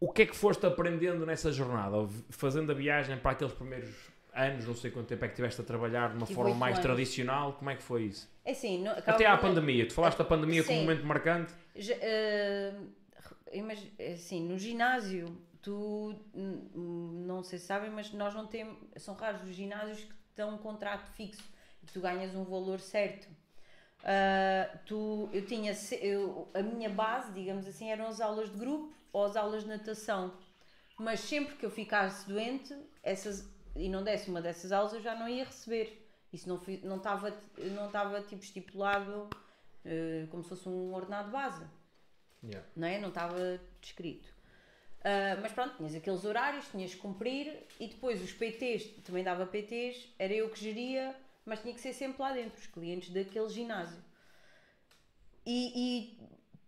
O 0.00 0.12
que 0.12 0.22
é 0.22 0.26
que 0.26 0.36
foste 0.36 0.64
aprendendo 0.64 1.26
nessa 1.26 1.50
jornada? 1.50 1.96
Fazendo 2.30 2.70
a 2.70 2.74
viagem 2.74 3.16
para 3.16 3.32
aqueles 3.32 3.52
primeiros 3.52 3.90
anos, 4.34 4.66
não 4.66 4.74
sei 4.74 4.90
quanto 4.90 5.06
tempo 5.06 5.24
é 5.24 5.28
que 5.28 5.32
estiveste 5.32 5.60
a 5.60 5.64
trabalhar 5.64 6.10
de 6.10 6.16
uma 6.16 6.26
forma 6.26 6.54
mais 6.54 6.76
anos. 6.76 6.86
tradicional, 6.86 7.54
como 7.54 7.70
é 7.70 7.74
que 7.74 7.82
foi 7.82 8.04
isso? 8.04 8.30
É 8.44 8.52
assim, 8.52 8.82
não, 8.82 8.92
Até 8.92 9.26
à 9.26 9.36
pandemia, 9.36 9.86
tu 9.86 9.94
falaste 9.94 10.18
da 10.18 10.24
pandemia 10.24 10.62
como 10.62 10.78
um 10.78 10.82
momento 10.82 11.04
marcante. 11.04 11.52
Já, 11.74 11.94
eh, 12.00 12.74
imag- 13.52 13.92
assim, 14.12 14.42
no 14.46 14.58
ginásio, 14.58 15.26
tu 15.62 16.14
não 16.34 17.42
sei 17.42 17.58
se 17.58 17.66
sabem, 17.66 17.90
mas 17.90 18.12
nós 18.12 18.34
não 18.34 18.46
temos. 18.46 18.76
São 18.96 19.14
raros 19.14 19.42
os 19.42 19.54
ginásios 19.54 20.04
que 20.04 20.14
dão 20.36 20.54
um 20.54 20.58
contrato 20.58 21.06
fixo 21.12 21.42
e 21.82 21.86
tu 21.86 22.00
ganhas 22.00 22.34
um 22.34 22.44
valor 22.44 22.80
certo. 22.80 23.28
Ah, 24.04 24.78
tu, 24.86 25.28
eu 25.32 25.44
tinha 25.44 25.72
eu- 26.00 26.48
a 26.54 26.62
minha 26.62 26.88
base, 26.88 27.32
digamos 27.32 27.66
assim, 27.66 27.90
eram 27.90 28.06
as 28.06 28.20
aulas 28.20 28.50
de 28.50 28.56
grupo 28.58 28.92
ou 29.12 29.24
as 29.24 29.36
aulas 29.36 29.62
de 29.64 29.68
natação. 29.68 30.32
Mas 30.98 31.20
sempre 31.20 31.56
que 31.56 31.64
eu 31.66 31.70
ficasse 31.70 32.28
doente 32.28 32.74
essas, 33.02 33.48
e 33.76 33.88
não 33.88 34.02
desse 34.02 34.30
uma 34.30 34.40
dessas 34.42 34.72
aulas, 34.72 34.92
eu 34.92 35.00
já 35.00 35.14
não 35.14 35.28
ia 35.28 35.44
receber. 35.44 36.04
Isso 36.32 36.48
não 36.48 36.58
fi- 36.58 36.80
não 36.84 36.96
estava 36.98 37.30
não 37.76 37.86
estava 37.86 38.20
tipo 38.22 38.42
estipulado 38.42 39.28
eh, 39.84 40.26
como 40.30 40.42
se 40.42 40.48
fosse 40.50 40.68
um 40.68 40.92
ordenado 40.94 41.30
base 41.30 41.64
não 42.76 42.88
é? 42.88 42.98
Não 42.98 43.08
estava 43.08 43.60
descrito. 43.80 44.28
Ah, 45.04 45.38
mas 45.42 45.52
pronto, 45.52 45.76
tinhas 45.76 45.94
aqueles 45.94 46.24
horários, 46.24 46.68
tinhas 46.68 46.94
que 46.94 47.00
cumprir 47.00 47.66
e 47.80 47.88
depois 47.88 48.22
os 48.22 48.32
PTs, 48.32 48.84
também 49.04 49.24
dava 49.24 49.46
PTs, 49.46 50.08
era 50.18 50.32
eu 50.34 50.50
que 50.50 50.60
geria, 50.60 51.14
mas 51.46 51.60
tinha 51.60 51.74
que 51.74 51.80
ser 51.80 51.92
sempre 51.92 52.20
lá 52.22 52.32
dentro, 52.32 52.58
os 52.60 52.66
clientes 52.66 53.10
daquele 53.10 53.48
ginásio. 53.48 53.98
E, 55.46 55.58
e 55.74 56.18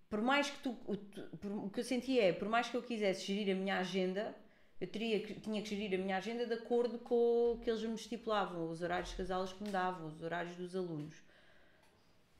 por 0.08 0.20
mais 0.22 0.50
que 0.50 0.58
tu, 0.60 0.70
o, 0.86 0.96
por- 0.96 1.52
o 1.66 1.70
que 1.70 1.80
eu 1.80 1.84
sentia 1.84 2.22
é, 2.24 2.32
por 2.32 2.48
mais 2.48 2.68
que 2.68 2.76
eu 2.76 2.82
quisesse 2.82 3.24
gerir 3.26 3.54
a 3.54 3.58
minha 3.58 3.78
agenda, 3.78 4.34
eu 4.80 4.86
teria 4.86 5.20
que, 5.20 5.34
tinha 5.34 5.62
que 5.62 5.68
gerir 5.68 5.98
a 5.98 6.02
minha 6.02 6.16
agenda 6.16 6.46
de 6.46 6.54
acordo 6.54 6.98
com 6.98 7.52
o 7.52 7.58
que 7.62 7.70
eles 7.70 7.82
me 7.82 7.94
estipulavam, 7.94 8.68
os 8.70 8.82
horários 8.82 9.12
que 9.12 9.22
as 9.22 9.30
aulas 9.30 9.52
que 9.52 9.62
me 9.62 9.70
davam, 9.70 10.08
os 10.08 10.22
horários 10.22 10.56
dos 10.56 10.74
alunos. 10.74 11.16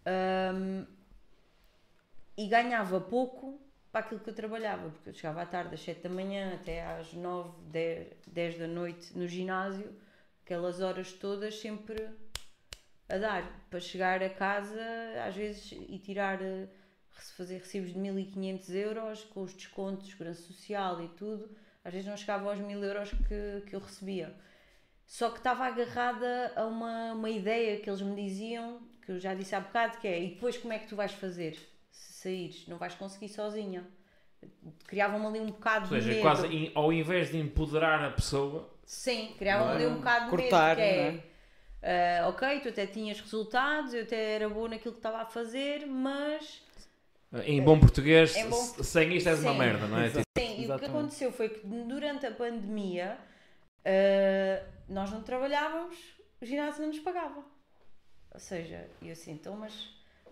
Ahm, 0.07 0.87
e 2.41 2.47
ganhava 2.47 2.99
pouco 2.99 3.61
para 3.93 4.01
aquilo 4.01 4.19
que 4.21 4.31
eu 4.31 4.35
trabalhava, 4.35 4.89
porque 4.89 5.11
eu 5.11 5.13
chegava 5.13 5.43
à 5.43 5.47
tarde 5.47 5.75
às 5.75 5.83
7 5.83 6.01
da 6.01 6.09
manhã 6.09 6.55
até 6.55 6.83
às 6.87 7.13
9, 7.13 7.51
10, 7.65 8.07
10 8.29 8.59
da 8.59 8.67
noite 8.67 9.19
no 9.19 9.29
ginásio, 9.29 9.95
aquelas 10.43 10.81
horas 10.81 11.13
todas 11.13 11.61
sempre 11.61 12.09
a 13.11 13.19
dar, 13.19 13.67
para 13.69 13.79
chegar 13.79 14.23
a 14.23 14.31
casa 14.31 14.81
às 15.27 15.37
vezes 15.37 15.73
e 15.73 15.99
tirar, 15.99 16.41
eh, 16.41 16.67
fazer 17.37 17.59
recibos 17.59 17.93
de 17.93 17.99
1500 17.99 18.71
euros 18.71 19.25
com 19.25 19.43
os 19.43 19.53
descontos, 19.53 20.09
segurança 20.09 20.41
social 20.41 21.05
e 21.05 21.09
tudo, 21.09 21.55
às 21.85 21.93
vezes 21.93 22.09
não 22.09 22.17
chegava 22.17 22.49
aos 22.49 22.59
1000 22.59 22.83
euros 22.83 23.11
que, 23.11 23.69
que 23.69 23.77
eu 23.77 23.81
recebia. 23.81 24.35
Só 25.07 25.29
que 25.29 25.39
estava 25.39 25.67
agarrada 25.67 26.55
a 26.57 26.65
uma, 26.65 27.13
uma 27.13 27.29
ideia 27.29 27.79
que 27.81 27.91
eles 27.91 28.01
me 28.01 28.17
diziam, 28.17 28.81
que 29.05 29.13
eu 29.13 29.21
já 29.21 29.35
disse 29.35 29.55
há 29.55 29.61
bocado, 29.61 29.99
que 29.99 30.09
é, 30.09 30.23
e 30.25 30.35
depois 30.35 30.57
como 30.57 30.73
é 30.73 30.79
que 30.79 30.89
tu 30.89 30.97
vais 30.97 31.13
fazer 31.13 31.70
se 32.01 32.13
saíres? 32.15 32.67
Não 32.67 32.79
vais 32.79 32.95
conseguir 32.95 33.29
sozinha. 33.29 33.87
Criavam-me 34.87 35.27
ali 35.27 35.41
um 35.41 35.47
bocado 35.47 35.85
Ou 35.95 35.99
de 35.99 36.03
seja, 36.03 36.09
medo. 36.15 36.23
quase 36.23 36.47
in- 36.47 36.73
ao 36.75 36.93
invés 36.93 37.31
de 37.31 37.39
empoderar 37.39 38.03
a 38.05 38.11
pessoa, 38.11 38.69
Sim, 38.85 39.35
criavam 39.39 39.67
Não 39.69 39.75
ali 39.75 39.85
é? 39.85 39.89
um 39.89 39.97
bocado 39.97 40.25
de 40.25 40.31
Cortar, 40.31 40.77
medo, 40.77 40.89
que 40.89 40.97
não 40.97 41.89
é, 41.89 42.21
ah, 42.23 42.29
ok, 42.29 42.61
tu 42.61 42.69
até 42.71 42.87
tinhas 42.87 43.21
resultados, 43.21 43.95
eu 43.95 44.03
até 44.03 44.35
era 44.35 44.49
boa 44.49 44.69
naquilo 44.69 44.95
que 44.95 44.99
estava 44.99 45.19
a 45.19 45.27
fazer, 45.27 45.87
mas 45.87 46.63
em 47.45 47.63
bom 47.63 47.79
português, 47.79 48.35
Em 48.37 48.49
bom- 48.49 48.57
sem 48.83 49.15
isto 49.17 49.29
és 49.29 49.41
uma 49.41 49.53
Sim. 49.53 49.59
merda, 49.59 49.87
não 49.87 49.99
é? 49.99 50.07
Exato. 50.07 50.25
Sim, 50.37 50.63
e 50.63 50.71
o 50.71 50.79
que 50.79 50.85
aconteceu 50.87 51.31
foi 51.33 51.49
que 51.51 51.61
durante 51.67 52.27
a 52.27 52.33
pandemia 52.33 53.17
ah, 53.85 54.67
nós 54.89 55.11
não 55.11 55.23
trabalhávamos, 55.23 55.97
o 56.41 56.45
ginásio 56.47 56.81
não 56.83 56.89
nos 56.89 56.99
pagava. 57.01 57.45
Ou 58.33 58.41
seja, 58.41 58.89
eu 59.03 59.13
assim, 59.13 59.33
então, 59.33 59.55
mas 59.57 59.73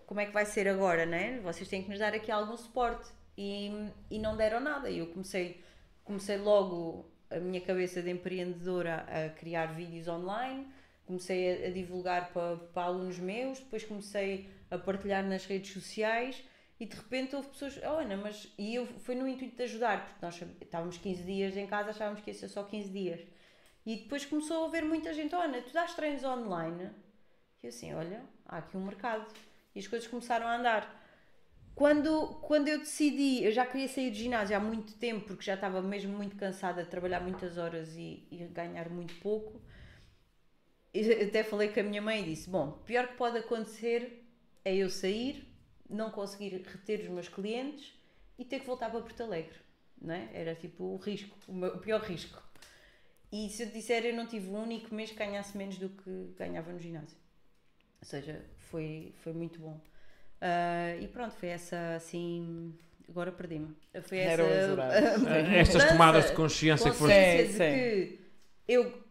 como 0.09 0.21
é 0.21 0.25
que 0.25 0.31
vai 0.31 0.43
ser 0.43 0.67
agora, 0.67 1.05
né? 1.05 1.39
Vocês 1.41 1.69
têm 1.69 1.83
que 1.83 1.89
nos 1.91 1.99
dar 1.99 2.15
aqui 2.15 2.31
algum 2.31 2.57
suporte. 2.57 3.07
E, 3.37 3.69
e 4.09 4.17
não 4.17 4.35
deram 4.35 4.59
nada. 4.59 4.89
E 4.89 4.97
eu 4.97 5.05
comecei, 5.05 5.63
comecei 6.03 6.35
logo 6.35 7.05
a 7.29 7.35
minha 7.35 7.61
cabeça 7.61 8.01
de 8.01 8.09
empreendedora 8.09 9.05
a 9.07 9.29
criar 9.29 9.67
vídeos 9.67 10.07
online, 10.07 10.67
comecei 11.05 11.63
a, 11.63 11.67
a 11.67 11.69
divulgar 11.69 12.33
para, 12.33 12.57
para 12.57 12.85
alunos 12.85 13.19
meus, 13.19 13.59
depois 13.59 13.83
comecei 13.83 14.49
a 14.71 14.79
partilhar 14.79 15.23
nas 15.23 15.45
redes 15.45 15.71
sociais 15.73 16.43
e 16.79 16.87
de 16.87 16.95
repente 16.95 17.35
houve 17.35 17.49
pessoas, 17.49 17.79
oh 17.83 17.99
Ana, 17.99 18.17
mas. 18.17 18.51
E 18.57 18.73
eu 18.73 18.87
foi 18.87 19.13
no 19.13 19.27
intuito 19.27 19.57
de 19.57 19.61
ajudar, 19.61 20.07
porque 20.07 20.25
nós 20.25 20.41
estávamos 20.59 20.97
15 20.97 21.21
dias 21.21 21.55
em 21.55 21.67
casa, 21.67 21.91
achávamos 21.91 22.21
que 22.21 22.31
ia 22.31 22.33
ser 22.33 22.47
só 22.47 22.63
15 22.63 22.89
dias. 22.89 23.21
E 23.85 23.97
depois 23.97 24.25
começou 24.25 24.63
a 24.63 24.67
haver 24.69 24.83
muita 24.83 25.13
gente, 25.13 25.35
oh 25.35 25.39
Ana, 25.39 25.61
tu 25.61 25.71
dás 25.71 25.93
treinos 25.93 26.23
online? 26.23 26.89
E 27.61 27.67
assim, 27.67 27.93
olha, 27.93 28.23
há 28.47 28.57
aqui 28.57 28.75
um 28.75 28.83
mercado. 28.83 29.31
E 29.75 29.79
as 29.79 29.87
coisas 29.87 30.07
começaram 30.07 30.47
a 30.47 30.55
andar. 30.57 30.97
Quando, 31.75 32.35
quando 32.41 32.67
eu 32.67 32.79
decidi, 32.79 33.43
eu 33.43 33.51
já 33.51 33.65
queria 33.65 33.87
sair 33.87 34.11
do 34.11 34.17
ginásio 34.17 34.55
há 34.57 34.59
muito 34.59 34.93
tempo, 34.95 35.25
porque 35.27 35.43
já 35.43 35.55
estava 35.55 35.81
mesmo 35.81 36.15
muito 36.17 36.35
cansada 36.35 36.83
de 36.83 36.89
trabalhar 36.89 37.21
muitas 37.21 37.57
horas 37.57 37.95
e, 37.95 38.27
e 38.31 38.37
ganhar 38.47 38.89
muito 38.89 39.15
pouco. 39.21 39.61
Eu 40.93 41.27
até 41.27 41.43
falei 41.43 41.69
com 41.69 41.79
a 41.79 41.83
minha 41.83 42.01
mãe 42.01 42.21
e 42.21 42.25
disse: 42.25 42.49
Bom, 42.49 42.71
pior 42.85 43.07
que 43.07 43.15
pode 43.15 43.37
acontecer 43.37 44.25
é 44.63 44.75
eu 44.75 44.89
sair, 44.89 45.47
não 45.89 46.11
conseguir 46.11 46.49
reter 46.49 47.01
os 47.01 47.09
meus 47.09 47.29
clientes 47.29 47.93
e 48.37 48.45
ter 48.45 48.59
que 48.59 48.65
voltar 48.65 48.89
para 48.89 49.01
Porto 49.01 49.21
Alegre. 49.23 49.57
Não 50.01 50.13
é? 50.13 50.29
Era 50.33 50.55
tipo 50.55 50.83
o 50.83 50.97
risco, 50.97 51.35
o, 51.47 51.53
meu- 51.53 51.75
o 51.75 51.79
pior 51.79 52.01
risco. 52.01 52.41
E 53.31 53.49
se 53.49 53.63
eu 53.63 53.69
disser, 53.69 54.05
eu 54.05 54.15
não 54.15 54.27
tive 54.27 54.49
um 54.49 54.63
único 54.63 54.93
mês 54.95 55.11
que 55.11 55.17
ganhasse 55.17 55.57
menos 55.57 55.77
do 55.77 55.89
que 55.89 56.33
ganhava 56.37 56.71
no 56.71 56.79
ginásio. 56.79 57.17
Ou 58.01 58.07
seja, 58.07 58.45
foi, 58.69 59.13
foi 59.23 59.33
muito 59.33 59.59
bom. 59.59 59.79
Ah, 60.41 60.95
e 60.99 61.07
pronto, 61.07 61.35
foi 61.35 61.49
essa 61.49 61.95
assim. 61.95 62.73
Agora 63.07 63.31
perdi-me. 63.31 63.75
Foi 64.03 64.17
essa. 64.19 64.43
Ah, 65.27 65.37
Estas 65.57 65.83
tomadas 65.85 66.27
de 66.27 66.31
consciência 66.33 66.91
que 66.91 66.97
foste. 66.97 67.13
consciência 67.13 67.45
de 67.45 67.51
Sim, 67.53 67.57
que 67.57 68.19
eu, 68.67 69.03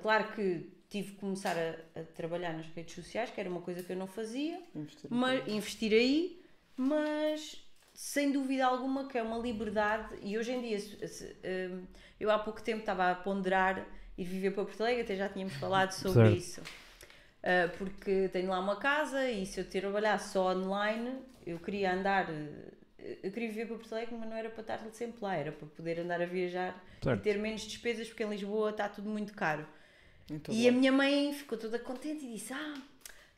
claro 0.00 0.32
que 0.32 0.70
tive 0.88 1.12
que 1.12 1.16
começar 1.18 1.56
a, 1.56 2.00
a 2.00 2.04
trabalhar 2.04 2.52
nas 2.52 2.66
redes 2.66 2.94
sociais, 2.94 3.30
que 3.30 3.40
era 3.40 3.48
uma 3.50 3.60
coisa 3.62 3.82
que 3.82 3.92
eu 3.92 3.96
não 3.96 4.06
fazia, 4.06 4.60
Investir. 4.74 5.10
mas 5.10 5.48
investir 5.48 5.92
aí, 5.92 6.40
mas 6.76 7.56
sem 7.94 8.30
dúvida 8.30 8.64
alguma 8.66 9.08
que 9.08 9.18
é 9.18 9.22
uma 9.22 9.38
liberdade 9.38 10.14
e 10.22 10.36
hoje 10.38 10.52
em 10.52 10.60
dia 10.60 10.78
se- 10.78 11.08
se, 11.08 11.36
hum, 11.70 11.84
eu 12.20 12.30
há 12.30 12.38
pouco 12.38 12.62
tempo 12.62 12.80
estava 12.80 13.10
a 13.10 13.14
ponderar 13.14 13.84
ir 14.16 14.24
viver 14.24 14.50
para 14.52 14.64
Porto 14.64 14.82
Alegre, 14.82 15.02
até 15.02 15.16
já 15.16 15.28
tínhamos 15.28 15.54
falado 15.54 15.92
sobre 15.92 16.22
Certo. 16.24 16.36
isso. 16.36 16.62
Uh, 17.42 17.76
porque 17.76 18.28
tenho 18.32 18.48
lá 18.50 18.60
uma 18.60 18.76
casa 18.76 19.28
e 19.28 19.44
se 19.46 19.58
eu 19.60 19.68
trabalhar 19.68 20.18
só 20.18 20.52
online, 20.54 21.10
eu 21.44 21.58
queria 21.58 21.92
andar, 21.92 22.30
uh, 22.30 22.72
eu 23.20 23.32
queria 23.32 23.48
viver 23.48 23.66
para 23.66 23.76
Porto 23.78 23.92
Alegre, 23.92 24.14
mas 24.16 24.28
não 24.30 24.36
era 24.36 24.48
para 24.48 24.60
estar 24.60 24.78
sempre 24.92 25.18
lá, 25.20 25.34
era 25.34 25.50
para 25.50 25.66
poder 25.66 25.98
andar 25.98 26.22
a 26.22 26.26
viajar 26.26 26.80
Certo. 27.02 27.18
e 27.18 27.22
ter 27.22 27.38
menos 27.38 27.62
despesas, 27.62 28.06
porque 28.06 28.22
em 28.22 28.28
Lisboa 28.30 28.70
está 28.70 28.88
tudo 28.88 29.08
muito 29.10 29.34
caro. 29.34 29.66
Todo 30.44 30.54
E 30.54 30.62
a 30.68 30.70
lado. 30.70 30.78
minha 30.78 30.92
mãe 30.92 31.32
ficou 31.34 31.58
toda 31.58 31.80
contente 31.80 32.24
e 32.24 32.32
disse: 32.34 32.52
Ah, 32.52 32.74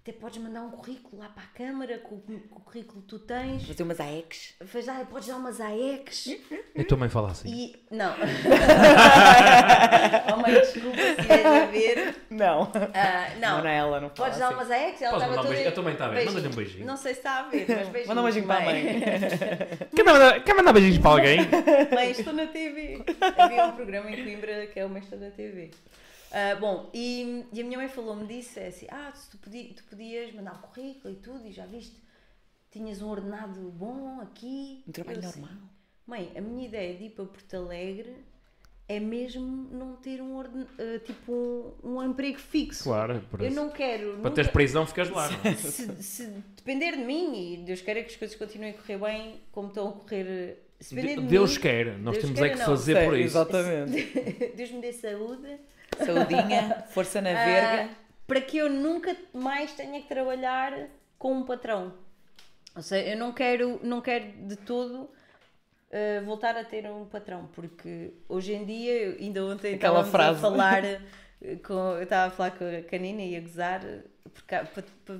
até 0.06 0.12
podes 0.12 0.36
mandar 0.36 0.60
um 0.60 0.70
currículo 0.70 1.22
lá 1.22 1.30
para 1.30 1.44
a 1.44 1.46
Câmara 1.46 1.96
com, 1.96 2.20
com 2.20 2.34
o 2.34 2.60
currículo 2.60 3.00
que 3.00 3.08
tu 3.08 3.18
tens. 3.18 3.66
Fazer 3.66 3.84
umas 3.84 3.98
AEX. 3.98 4.52
Faz, 4.66 4.86
ah, 4.86 5.02
podes 5.08 5.28
dar 5.28 5.36
umas 5.36 5.58
AEX. 5.58 6.26
Eu 6.74 6.86
também 6.86 7.08
falo 7.08 7.28
assim. 7.28 7.48
E. 7.48 7.74
Não. 7.90 8.12
oh, 10.30 10.36
mãe, 10.36 10.52
desculpa 10.52 10.98
se 10.98 11.10
estiveres 11.12 11.46
a 11.46 11.64
ver. 11.64 12.16
Não. 12.28 12.70
Ah, 12.92 13.30
não. 13.40 13.56
Manela, 13.56 13.98
não 13.98 14.10
fala 14.10 14.28
Podes 14.28 14.38
dar 14.38 14.48
assim. 14.48 14.56
umas 14.56 14.70
AEX? 14.70 15.00
Ela 15.00 15.16
estava 15.16 15.32
um 15.32 15.42
toda. 15.42 15.62
Eu 15.62 15.74
também 15.74 15.92
está 15.94 16.04
a 16.04 16.08
ver. 16.08 16.14
Beijinho. 16.16 16.34
Manda-lhe 16.34 16.52
um 16.52 16.56
beijinho. 16.56 16.86
Não 16.86 16.96
sei 16.98 17.14
se 17.14 17.20
está 17.20 17.38
a 17.38 17.42
ver, 17.44 17.64
mas 17.66 17.88
beijinho. 17.88 18.08
Manda 18.08 18.20
um 18.20 18.24
beijinho 18.24 18.46
para 18.46 18.60
a 18.60 18.64
mãe. 18.64 18.84
Quer 19.96 20.04
mandar, 20.04 20.44
quer 20.44 20.54
mandar 20.54 20.72
beijinhos 20.74 20.98
para 20.98 21.10
alguém? 21.12 21.38
Mãe, 21.94 22.10
estou 22.10 22.34
na 22.34 22.46
TV. 22.46 23.02
Havia 23.38 23.64
um 23.64 23.72
programa 23.72 24.10
em 24.10 24.22
Coimbra 24.22 24.66
que 24.66 24.80
é 24.80 24.84
uma 24.84 24.98
Estou 24.98 25.18
na 25.18 25.30
TV. 25.30 25.70
Ah, 26.32 26.56
bom, 26.56 26.90
e, 26.92 27.44
e 27.52 27.60
a 27.60 27.64
minha 27.64 27.78
mãe 27.78 27.88
falou-me 27.88 28.26
disso, 28.26 28.58
é 28.58 28.66
assim, 28.68 28.86
ah, 28.90 29.12
se 29.14 29.30
tu, 29.30 29.38
podi- 29.38 29.72
tu 29.76 29.84
podias 29.84 30.32
mandar 30.34 30.54
um 30.54 30.58
currículo 30.68 31.14
e 31.14 31.16
tudo, 31.18 31.46
e 31.46 31.52
já 31.52 31.64
viste, 31.66 31.96
tinhas 32.70 33.00
um 33.00 33.08
ordenado 33.08 33.60
bom 33.70 34.20
aqui. 34.20 34.82
Um 34.88 34.92
trabalho 34.92 35.22
Eu 35.22 35.28
assim, 35.28 35.40
normal. 35.40 35.58
Mãe, 36.06 36.32
a 36.36 36.40
minha 36.40 36.66
ideia 36.66 36.96
de 36.96 37.04
ir 37.04 37.10
para 37.10 37.24
Porto 37.24 37.54
Alegre 37.56 38.16
é 38.88 38.98
mesmo 39.00 39.46
não 39.70 39.94
ter 39.96 40.20
um 40.20 40.34
orden, 40.36 40.66
ah, 40.78 40.98
tipo 41.04 41.32
um, 41.84 41.94
um 41.98 42.02
emprego 42.02 42.38
fixo. 42.38 42.82
Claro, 42.84 43.22
por 43.30 43.40
Eu 43.40 43.46
isso. 43.46 43.56
não 43.56 43.70
quero. 43.70 44.06
Para 44.08 44.16
nunca- 44.16 44.30
teres 44.32 44.50
prisão, 44.50 44.86
ficas 44.86 45.08
lá. 45.10 45.28
é? 45.44 45.54
se, 45.54 46.02
se 46.02 46.26
depender 46.56 46.96
de 46.96 47.04
mim 47.04 47.54
e 47.54 47.56
Deus 47.58 47.80
queira 47.80 48.02
que 48.02 48.10
as 48.10 48.16
coisas 48.16 48.36
continuem 48.36 48.72
a 48.72 48.74
correr 48.74 48.98
bem 48.98 49.40
como 49.52 49.68
estão 49.68 49.88
a 49.88 49.92
correr. 49.92 50.60
Se 50.80 50.94
depender 50.96 51.20
de 51.22 51.26
Deus 51.28 51.54
mim, 51.54 51.62
quer, 51.62 51.96
nós 51.98 52.14
Deus 52.16 52.24
temos 52.24 52.40
quer 52.40 52.46
é 52.46 52.50
que 52.50 52.58
não. 52.58 52.66
fazer 52.66 52.94
Sei, 52.96 53.04
por 53.06 53.14
isso. 53.16 53.26
Exatamente. 53.38 54.52
Deus 54.56 54.70
me 54.72 54.80
dê 54.82 54.92
saúde 54.92 55.56
Saudinha, 55.96 56.84
força 56.88 57.20
na 57.20 57.32
verga. 57.32 57.90
para 58.26 58.40
que 58.40 58.56
eu 58.56 58.70
nunca 58.70 59.16
mais 59.32 59.72
tenha 59.72 60.00
que 60.00 60.08
trabalhar 60.08 60.88
com 61.18 61.32
um 61.34 61.44
patrão. 61.44 61.94
Ou 62.74 62.82
seja, 62.82 63.10
eu 63.10 63.16
não 63.16 63.32
quero, 63.32 63.78
não 63.82 64.00
quero 64.00 64.32
de 64.46 64.56
todo 64.56 65.08
ah, 65.94 66.20
voltar 66.24 66.56
a 66.56 66.64
ter 66.64 66.90
um 66.90 67.04
patrão, 67.04 67.48
porque 67.52 68.14
hoje 68.28 68.52
em 68.52 68.64
dia, 68.64 69.16
ainda 69.20 69.44
ontem 69.44 69.76
Aquela 69.76 70.02
frase. 70.04 70.38
a 70.38 70.40
falar 70.40 70.82
com, 71.64 71.92
eu 71.96 72.02
estava 72.02 72.26
a 72.26 72.30
falar 72.30 72.50
com 72.50 72.64
a 72.64 72.82
Canina 72.82 73.22
e 73.22 73.36
a 73.36 73.40
gozar, 73.40 73.80
porque 74.32 74.56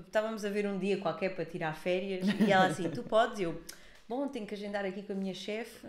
estávamos 0.05 0.45
a 0.45 0.49
ver 0.49 0.67
um 0.67 0.77
dia 0.77 0.99
qualquer 0.99 1.33
para 1.33 1.45
tirar 1.45 1.77
férias 1.77 2.27
e 2.41 2.51
ela 2.51 2.67
assim, 2.67 2.91
tu 2.91 3.05
podes? 3.05 3.39
Eu, 3.39 3.63
bom, 4.09 4.27
tenho 4.27 4.47
que 4.47 4.55
agendar 4.55 4.85
aqui 4.85 5.05
com 5.05 5.13
a 5.13 5.17
minha 5.17 5.33
chefe, 5.33 5.87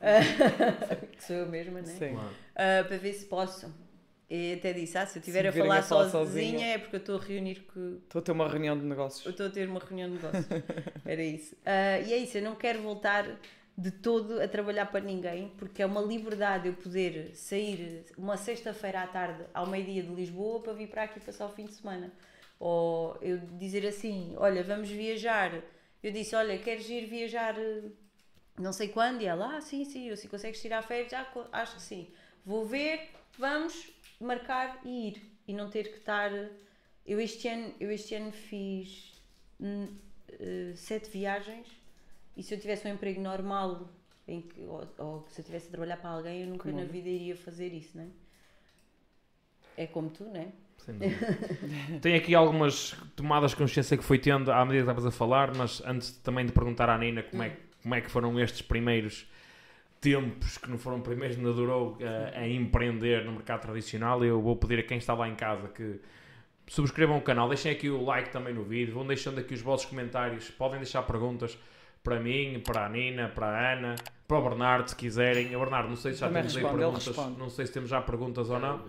que 1.12 1.22
sou 1.22 1.36
eu 1.36 1.46
mesma, 1.46 1.80
né? 1.82 1.86
Sim. 1.86 2.18
Ah, 2.56 2.84
para 2.88 2.96
ver 2.96 3.12
se 3.12 3.26
posso. 3.26 3.70
E 4.34 4.54
até 4.54 4.72
disse, 4.72 4.96
ah, 4.96 5.04
se 5.04 5.18
eu 5.18 5.20
estiver 5.20 5.46
a 5.46 5.52
falar, 5.52 5.78
a 5.80 5.82
falar 5.82 6.08
sozinha, 6.08 6.26
sozinha. 6.52 6.66
é 6.68 6.78
porque 6.78 6.96
eu 6.96 7.00
estou 7.00 7.16
a 7.18 7.20
reunir 7.22 7.60
com. 7.72 7.98
Estou 8.02 8.18
a 8.20 8.22
ter 8.22 8.32
uma 8.32 8.48
reunião 8.48 8.78
de 8.78 8.84
negócios. 8.86 9.26
estou 9.26 9.46
a 9.46 9.50
ter 9.50 9.68
uma 9.68 9.78
reunião 9.80 10.08
de 10.08 10.14
negócios. 10.14 10.46
Era 11.04 11.22
isso. 11.22 11.54
Ah, 11.66 11.98
e 12.00 12.14
é 12.14 12.16
isso, 12.16 12.38
eu 12.38 12.42
não 12.42 12.54
quero 12.54 12.80
voltar 12.80 13.26
de 13.76 13.90
todo 13.90 14.40
a 14.40 14.48
trabalhar 14.48 14.86
para 14.86 15.00
ninguém, 15.04 15.50
porque 15.58 15.82
é 15.82 15.86
uma 15.86 16.00
liberdade 16.00 16.68
eu 16.68 16.74
poder 16.74 17.34
sair 17.34 18.04
uma 18.16 18.36
sexta-feira 18.38 19.02
à 19.02 19.06
tarde 19.06 19.44
ao 19.52 19.66
meio-dia 19.66 20.02
de 20.02 20.14
Lisboa 20.14 20.60
para 20.62 20.72
vir 20.72 20.88
para 20.88 21.02
aqui 21.02 21.20
passar 21.20 21.44
o 21.46 21.50
fim 21.50 21.66
de 21.66 21.74
semana. 21.74 22.10
Ou 22.58 23.18
eu 23.20 23.38
dizer 23.58 23.86
assim: 23.86 24.34
olha, 24.38 24.62
vamos 24.62 24.88
viajar. 24.88 25.62
Eu 26.02 26.10
disse: 26.10 26.34
olha, 26.34 26.56
queres 26.58 26.88
ir 26.88 27.04
viajar 27.06 27.54
eh, 27.58 27.82
não 28.58 28.72
sei 28.72 28.88
quando? 28.88 29.20
E 29.20 29.26
ela: 29.26 29.56
ah, 29.56 29.60
sim, 29.60 29.84
sim, 29.84 30.08
eu 30.08 30.16
se 30.16 30.26
consegues 30.26 30.60
tirar 30.62 30.80
férias, 30.82 31.10
já 31.10 31.22
co- 31.24 31.46
acho 31.52 31.76
que 31.76 31.82
sim. 31.82 32.08
Vou 32.46 32.64
ver, 32.64 33.08
vamos 33.38 33.92
marcar 34.24 34.80
e 34.84 35.08
ir. 35.08 35.22
E 35.46 35.52
não 35.52 35.68
ter 35.68 35.90
que 35.90 35.98
estar. 35.98 36.30
Eu 37.04 37.20
este 37.20 37.48
ano, 37.48 37.74
eu 37.80 37.90
este 37.90 38.14
ano 38.14 38.30
fiz 38.32 39.20
hum, 39.60 39.88
eh, 40.28 40.72
sete 40.76 41.10
viagens 41.10 41.66
e 42.36 42.42
se 42.42 42.54
eu 42.54 42.60
tivesse 42.60 42.86
um 42.86 42.92
emprego 42.92 43.20
normal 43.20 43.90
em 44.26 44.40
que, 44.40 44.60
ou, 44.62 44.86
ou 44.98 45.26
se 45.28 45.40
eu 45.40 45.44
tivesse 45.44 45.66
a 45.68 45.70
trabalhar 45.70 45.96
para 45.96 46.10
alguém, 46.10 46.42
eu 46.42 46.46
nunca 46.46 46.70
Como 46.70 46.80
na 46.80 46.86
vida 46.86 47.08
iria 47.08 47.36
fazer 47.36 47.72
isso, 47.74 47.96
né? 47.96 48.08
É 49.76 49.86
como 49.86 50.10
tu? 50.10 50.24
Sem 50.78 50.98
dúvida. 50.98 51.38
Tem 52.00 52.14
aqui 52.14 52.34
algumas 52.34 52.92
tomadas 53.16 53.50
de 53.52 53.56
consciência 53.56 53.96
que 53.96 54.04
foi 54.04 54.18
tendo 54.18 54.50
à 54.52 54.64
medida 54.64 54.84
que 54.84 54.90
estavas 54.90 55.06
a 55.06 55.10
falar, 55.10 55.56
mas 55.56 55.82
antes 55.84 56.12
também 56.18 56.46
de 56.46 56.52
perguntar 56.52 56.88
à 56.88 56.98
Nina 56.98 57.22
como 57.22 57.42
é, 57.42 57.56
como 57.82 57.94
é 57.94 58.00
que 58.00 58.10
foram 58.10 58.38
estes 58.40 58.62
primeiros 58.62 59.26
tempos, 60.02 60.58
que 60.58 60.68
não 60.68 60.76
foram 60.76 61.00
primeiros, 61.00 61.38
ainda 61.38 61.52
durou 61.52 61.96
eh, 62.00 62.32
a 62.34 62.48
empreender 62.48 63.24
no 63.24 63.32
mercado 63.32 63.60
tradicional, 63.60 64.22
eu 64.24 64.42
vou 64.42 64.56
pedir 64.56 64.80
a 64.80 64.82
quem 64.82 64.98
está 64.98 65.14
lá 65.14 65.28
em 65.28 65.36
casa 65.36 65.68
que 65.68 66.00
subscrevam 66.66 67.16
o 67.18 67.22
canal, 67.22 67.48
deixem 67.48 67.70
aqui 67.70 67.88
o 67.88 68.04
like 68.04 68.30
também 68.30 68.52
no 68.52 68.64
vídeo, 68.64 68.92
vão 68.92 69.06
deixando 69.06 69.38
aqui 69.38 69.54
os 69.54 69.62
vossos 69.62 69.86
comentários, 69.86 70.50
podem 70.50 70.80
deixar 70.80 71.02
perguntas 71.04 71.56
para 72.02 72.18
mim, 72.18 72.60
para 72.66 72.86
a 72.86 72.88
Nina, 72.88 73.28
para 73.28 73.46
a 73.46 73.72
Ana, 73.74 73.94
para 74.26 74.38
o 74.38 74.42
Bernardo, 74.42 74.90
se 74.90 74.96
quiserem. 74.96 75.54
O 75.54 75.60
Bernardo, 75.60 75.88
não 75.88 75.96
sei 75.96 76.12
se 76.14 76.18
já 76.18 76.26
Também 76.26 76.42
temos 76.42 76.56
aí 76.56 76.62
responde, 76.64 76.84
perguntas, 76.84 77.38
não 77.38 77.48
sei 77.48 77.66
se 77.66 77.72
temos 77.72 77.88
já 77.88 78.00
perguntas 78.00 78.50
ou 78.50 78.58
não. 78.58 78.80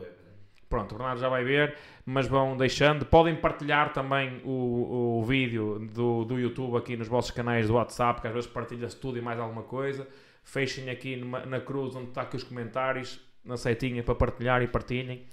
Pronto, 0.68 0.96
o 0.96 0.98
Bernardo 0.98 1.22
já 1.22 1.30
vai 1.30 1.44
ver, 1.44 1.76
mas 2.04 2.26
vão 2.26 2.58
deixando. 2.58 3.06
Podem 3.06 3.36
partilhar 3.36 3.94
também 3.94 4.42
o, 4.44 5.20
o 5.20 5.24
vídeo 5.24 5.88
do, 5.94 6.26
do 6.26 6.40
YouTube 6.40 6.76
aqui 6.76 6.98
nos 6.98 7.08
vossos 7.08 7.30
canais 7.30 7.68
do 7.68 7.76
WhatsApp, 7.76 8.20
que 8.20 8.28
às 8.28 8.34
vezes 8.34 8.50
partilha-se 8.50 8.96
tudo 8.96 9.20
e 9.20 9.22
mais 9.22 9.40
alguma 9.40 9.62
coisa. 9.62 10.08
Fechem 10.44 10.90
aqui 10.90 11.16
numa- 11.16 11.46
na 11.46 11.60
cruz 11.60 11.96
onde 11.96 12.10
está 12.10 12.22
aqui 12.24 12.36
os 12.36 12.44
comentários, 12.44 13.20
na 13.44 13.58
setinha 13.58 14.04
para 14.04 14.16
partilhar 14.16 14.62
e 14.62 14.68
partilhem. 14.68 15.24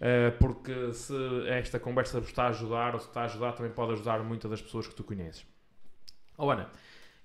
Uh, 0.00 0.32
porque 0.38 0.92
se 0.94 1.14
esta 1.48 1.78
conversa 1.78 2.18
vos 2.20 2.30
está 2.30 2.44
a 2.44 2.48
ajudar, 2.48 2.94
ou 2.94 3.00
se 3.00 3.08
está 3.08 3.20
a 3.20 3.24
ajudar, 3.24 3.52
também 3.52 3.70
pode 3.70 3.92
ajudar 3.92 4.18
muitas 4.24 4.50
das 4.50 4.62
pessoas 4.62 4.86
que 4.86 4.94
tu 4.94 5.04
conheces. 5.04 5.44
Oh 6.38 6.50
Ana, 6.50 6.70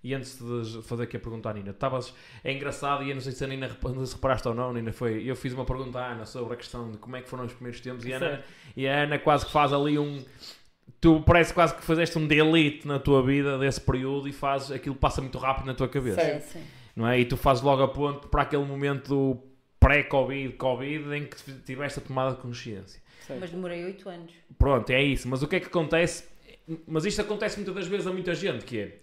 e 0.03 0.13
antes 0.13 0.37
de 0.37 0.81
fazer 0.83 1.03
aqui 1.03 1.15
a 1.15 1.19
pergunta 1.21 1.49
à 1.49 1.53
Nina, 1.53 1.69
estavas, 1.71 2.13
é 2.43 2.51
engraçado 2.51 3.01
e 3.03 3.09
eu 3.09 3.15
não 3.15 3.21
sei 3.21 3.31
se 3.31 3.41
a 3.45 3.47
Nina 3.47 3.69
se 3.69 4.13
reparaste 4.15 4.47
ou 4.49 4.53
não, 4.53 4.73
Nina, 4.73 4.91
foi, 4.91 5.23
eu 5.23 5.37
fiz 5.37 5.53
uma 5.53 5.63
pergunta 5.63 5.97
à 5.99 6.11
Ana 6.11 6.25
sobre 6.25 6.53
a 6.53 6.57
questão 6.57 6.91
de 6.91 6.97
como 6.97 7.15
é 7.15 7.21
que 7.21 7.29
foram 7.29 7.45
os 7.45 7.53
primeiros 7.53 7.79
tempos 7.79 8.05
e 8.05 8.13
a 8.13 8.17
Ana, 8.17 8.43
e 8.75 8.87
a 8.89 9.03
Ana 9.03 9.19
quase 9.19 9.45
que 9.45 9.53
faz 9.53 9.71
ali 9.71 9.97
um, 9.97 10.21
tu 10.99 11.21
parece 11.21 11.53
quase 11.53 11.73
que 11.75 11.81
fizeste 11.81 12.17
um 12.17 12.27
delete 12.27 12.85
na 12.85 12.99
tua 12.99 13.23
vida 13.23 13.57
desse 13.57 13.79
período 13.79 14.27
e 14.27 14.33
fazes, 14.33 14.69
aquilo 14.71 14.95
passa 14.95 15.21
muito 15.21 15.37
rápido 15.37 15.65
na 15.67 15.73
tua 15.73 15.87
cabeça. 15.87 16.19
É, 16.21 16.39
sim. 16.41 16.61
Não 16.95 17.07
é? 17.07 17.19
E 17.19 17.25
tu 17.25 17.35
fazes 17.37 17.63
logo 17.63 17.81
a 17.83 17.87
ponte 17.87 18.27
para 18.27 18.43
aquele 18.43 18.63
momento 18.65 19.41
pré-Covid, 19.79 20.53
Covid, 20.55 21.13
em 21.15 21.25
que 21.25 21.35
tiveste 21.65 21.99
a 21.99 22.01
tomada 22.01 22.35
de 22.35 22.41
consciência. 22.41 23.01
Certo. 23.25 23.39
Mas 23.39 23.49
demorei 23.51 23.83
oito 23.85 24.07
anos. 24.09 24.31
Pronto, 24.57 24.89
é 24.89 25.01
isso. 25.03 25.27
Mas 25.27 25.41
o 25.43 25.47
que 25.47 25.55
é 25.57 25.59
que 25.59 25.67
acontece? 25.67 26.27
Mas 26.87 27.05
isto 27.05 27.21
acontece 27.21 27.57
muitas 27.57 27.75
das 27.75 27.87
vezes 27.87 28.07
a 28.07 28.11
muita 28.11 28.33
gente, 28.33 28.65
que 28.65 28.79
é... 28.79 28.99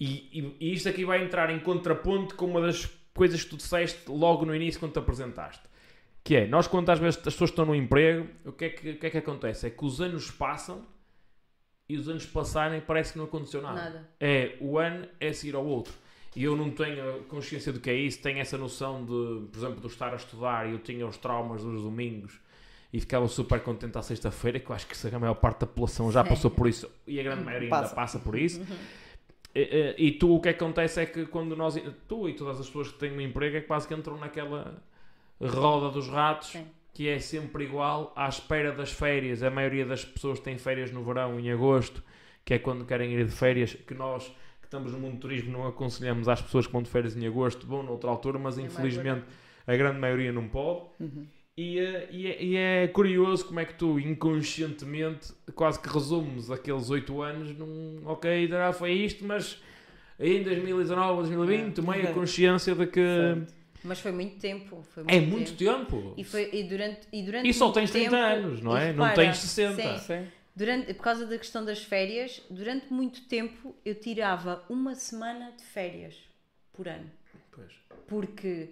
E, 0.00 0.28
e- 0.32 0.56
e 0.60 0.72
isto 0.74 0.88
aqui 0.88 1.04
vai 1.04 1.22
entrar 1.24 1.50
em 1.50 1.58
contraponto 1.58 2.34
com 2.36 2.46
uma 2.46 2.60
das 2.60 2.86
coisas 3.14 3.42
que 3.42 3.50
tu 3.50 3.56
disseste 3.56 4.08
logo 4.08 4.44
no 4.46 4.54
início 4.54 4.78
quando 4.78 4.92
te 4.92 4.98
apresentaste. 4.98 5.62
Que 6.22 6.36
é, 6.36 6.46
nós 6.46 6.66
quando 6.68 6.88
às 6.90 6.98
vezes 6.98 7.16
as 7.18 7.24
pessoas 7.32 7.50
estão 7.50 7.64
no 7.64 7.74
emprego, 7.74 8.28
o 8.44 8.52
que 8.52 8.64
é 8.66 8.68
que, 8.70 8.90
o 8.90 8.96
que, 8.98 9.06
é 9.06 9.10
que 9.10 9.18
acontece? 9.18 9.66
É 9.66 9.70
que 9.70 9.84
os 9.84 10.00
anos 10.00 10.30
passam 10.30 10.84
e 11.88 11.96
os 11.96 12.08
anos 12.08 12.26
passarem 12.26 12.80
parece 12.80 13.12
que 13.12 13.18
não 13.18 13.24
aconteceu 13.26 13.62
nada. 13.62 13.82
Nada. 13.82 14.08
É, 14.20 14.56
o 14.60 14.78
ano 14.78 15.08
é 15.18 15.32
seguir 15.32 15.54
ao 15.56 15.66
outro. 15.66 15.92
E 16.38 16.44
eu 16.44 16.54
não 16.56 16.70
tenho 16.70 17.24
consciência 17.24 17.72
do 17.72 17.80
que 17.80 17.90
é 17.90 17.94
isso, 17.94 18.22
tenho 18.22 18.38
essa 18.38 18.56
noção 18.56 19.00
de, 19.04 19.46
por 19.50 19.58
exemplo, 19.58 19.76
de 19.80 19.84
eu 19.84 19.90
estar 19.90 20.12
a 20.12 20.16
estudar 20.16 20.68
e 20.68 20.72
eu 20.72 20.78
tinha 20.78 21.04
os 21.04 21.16
traumas 21.16 21.64
dos 21.64 21.82
domingos 21.82 22.38
e 22.92 23.00
ficava 23.00 23.26
super 23.26 23.60
contente 23.60 23.98
à 23.98 24.02
sexta-feira, 24.02 24.60
que 24.60 24.70
eu 24.70 24.74
acho 24.76 24.86
que 24.86 24.94
isso, 24.94 25.08
a 25.12 25.18
maior 25.18 25.34
parte 25.34 25.58
da 25.62 25.66
população 25.66 26.12
já 26.12 26.22
passou 26.22 26.48
por 26.48 26.68
isso 26.68 26.88
e 27.08 27.18
a 27.18 27.24
grande 27.24 27.42
maioria 27.42 27.66
ainda 27.66 27.80
Passa. 27.80 27.94
passa 27.94 28.18
por 28.20 28.38
isso. 28.38 28.64
E, 29.52 29.60
e- 29.98 30.06
e 30.06 30.12
tu, 30.12 30.32
o 30.36 30.40
que 30.40 30.50
acontece 30.50 31.00
é 31.00 31.06
que 31.06 31.26
quando 31.26 31.56
nós, 31.56 31.74
tu 32.06 32.28
e 32.28 32.34
todas 32.34 32.60
as 32.60 32.66
pessoas 32.66 32.92
que 32.92 32.98
têm 33.00 33.10
um 33.10 33.20
emprego, 33.20 33.56
é 33.56 33.60
que 33.60 33.66
quase 33.66 33.88
que 33.88 33.94
entram 33.94 34.16
naquela 34.16 34.80
roda 35.40 35.90
dos 35.90 36.06
ratos 36.08 36.50
Sim. 36.50 36.66
que 36.94 37.08
é 37.08 37.18
sempre 37.18 37.64
igual 37.64 38.12
à 38.14 38.28
espera 38.28 38.70
das 38.70 38.92
férias. 38.92 39.42
A 39.42 39.50
maioria 39.50 39.84
das 39.84 40.04
pessoas 40.04 40.38
tem 40.38 40.56
férias 40.56 40.92
no 40.92 41.02
verão, 41.02 41.40
em 41.40 41.50
agosto, 41.50 42.00
que 42.44 42.54
é 42.54 42.58
quando 42.60 42.84
querem 42.84 43.12
ir 43.12 43.24
de 43.24 43.32
férias, 43.32 43.74
que 43.74 43.92
nós 43.94 44.30
estamos 44.68 44.92
no 44.92 44.98
mundo 44.98 45.14
do 45.14 45.20
turismo 45.20 45.50
não 45.50 45.66
aconselhamos 45.66 46.28
às 46.28 46.40
pessoas 46.42 46.66
que 46.66 46.72
vão 46.72 46.82
de 46.82 46.90
férias 46.90 47.16
em 47.16 47.26
agosto, 47.26 47.66
vão 47.66 47.82
noutra 47.82 48.10
altura, 48.10 48.38
mas 48.38 48.58
É 48.58 48.62
infelizmente 48.62 49.24
a 49.66 49.76
grande 49.76 49.98
maioria 49.98 50.30
não 50.30 50.46
pode. 50.46 50.82
Uhum. 51.00 51.26
E, 51.56 51.78
eh, 51.78 52.08
e 52.12 52.26
é, 52.28 52.42
e 52.42 52.56
é 52.56 52.88
curioso 52.88 53.46
como 53.46 53.58
é 53.58 53.64
que 53.64 53.74
tu, 53.74 53.98
inconscientemente, 53.98 55.32
quase 55.54 55.80
que 55.80 55.88
resumes 55.88 56.50
aqueles 56.50 56.88
oito 56.90 57.20
anos 57.20 57.56
num 57.56 58.02
ok, 58.04 58.46
já 58.46 58.72
foi 58.72 58.92
isto, 58.92 59.24
mas 59.24 59.60
em 60.20 60.42
2019 60.42 61.08
ou 61.10 61.16
2020 61.16 61.74
tomei 61.74 62.02
a 62.02 62.12
consciência 62.12 62.74
de 62.74 62.86
que 62.86 63.00
Certo. 63.00 63.58
Mas 63.84 64.00
foi 64.00 64.10
muito 64.10 64.38
tempo. 64.40 64.82
Foi 64.82 65.04
é 65.06 65.20
muito 65.20 65.54
tempo. 65.54 66.12
E, 66.16 66.24
foi, 66.24 66.50
e 66.52 66.64
durante, 66.64 67.00
e 67.12 67.22
durante 67.22 67.48
E 67.48 67.54
só 67.54 67.66
muito 67.66 67.74
tens 67.76 67.90
30 67.92 68.10
tempo- 68.10 68.22
anos, 68.46 68.60
não 68.60 68.76
é? 68.76 68.92
Não 68.92 69.04
repara, 69.04 69.14
tens 69.14 69.38
60. 69.38 69.98
sim, 69.98 69.98
Sim. 70.04 70.26
Durante, 70.58 70.92
por 70.92 71.04
causa 71.04 71.24
da 71.24 71.38
questão 71.38 71.64
das 71.64 71.84
férias, 71.84 72.42
durante 72.50 72.92
muito 72.92 73.28
tempo 73.28 73.76
eu 73.84 73.94
tirava 73.94 74.64
uma 74.68 74.92
semana 74.96 75.52
de 75.56 75.62
férias 75.62 76.16
por 76.72 76.88
ano. 76.88 77.08
Pois. 77.52 77.72
Porque, 78.08 78.70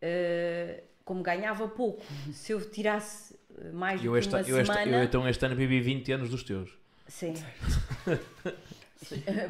eh, 0.00 0.84
como 1.04 1.24
ganhava 1.24 1.66
pouco, 1.66 2.04
se 2.32 2.52
eu 2.52 2.70
tirasse 2.70 3.34
eh, 3.58 3.72
mais 3.72 4.00
do 4.00 4.06
Eu, 4.06 4.12
que 4.12 4.18
este, 4.20 4.32
uma 4.34 4.40
eu, 4.42 4.60
este, 4.60 4.72
semana. 4.72 4.96
eu 4.98 5.02
então 5.02 5.28
este 5.28 5.44
ano 5.44 5.56
vivi 5.56 5.80
20 5.80 6.12
anos 6.12 6.30
dos 6.30 6.44
teus. 6.44 6.70
Sim. 7.08 7.34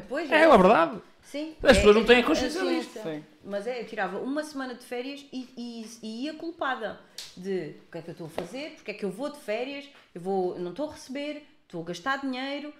pois 0.09 0.31
É, 0.31 0.41
é 0.43 0.47
verdade. 0.57 1.01
Sim. 1.21 1.55
As 1.61 1.71
É- 1.71 1.73
pessoas 1.75 1.95
não 1.95 2.03
é 2.03 2.05
têm 2.05 2.15
a 2.15 2.19
tipo 2.19 2.29
consciência 2.29 2.61
ciência. 2.61 3.03
Sim. 3.03 3.23
Mas 3.43 3.67
é, 3.67 3.81
eu 3.81 3.85
tirava 3.85 4.19
uma 4.19 4.43
semana 4.43 4.73
de 4.73 4.83
férias 4.83 5.25
e, 5.31 5.47
e, 5.57 5.85
e 6.01 6.23
ia 6.25 6.33
culpada 6.33 6.99
de 7.35 7.75
o 7.87 7.91
que 7.91 7.97
é 7.97 8.01
que 8.01 8.09
eu 8.09 8.13
estou 8.13 8.27
a 8.27 8.31
fazer, 8.31 8.71
porque 8.75 8.91
é 8.91 8.93
que 8.93 9.05
eu 9.05 9.11
vou 9.11 9.29
de 9.31 9.39
férias, 9.39 9.87
eu 10.15 10.21
vou, 10.21 10.57
não 10.57 10.71
estou 10.71 10.89
a 10.89 10.93
receber, 10.93 11.43
estou 11.67 11.81
a 11.81 11.85
gastar 11.85 12.21
dinheiro. 12.21 12.73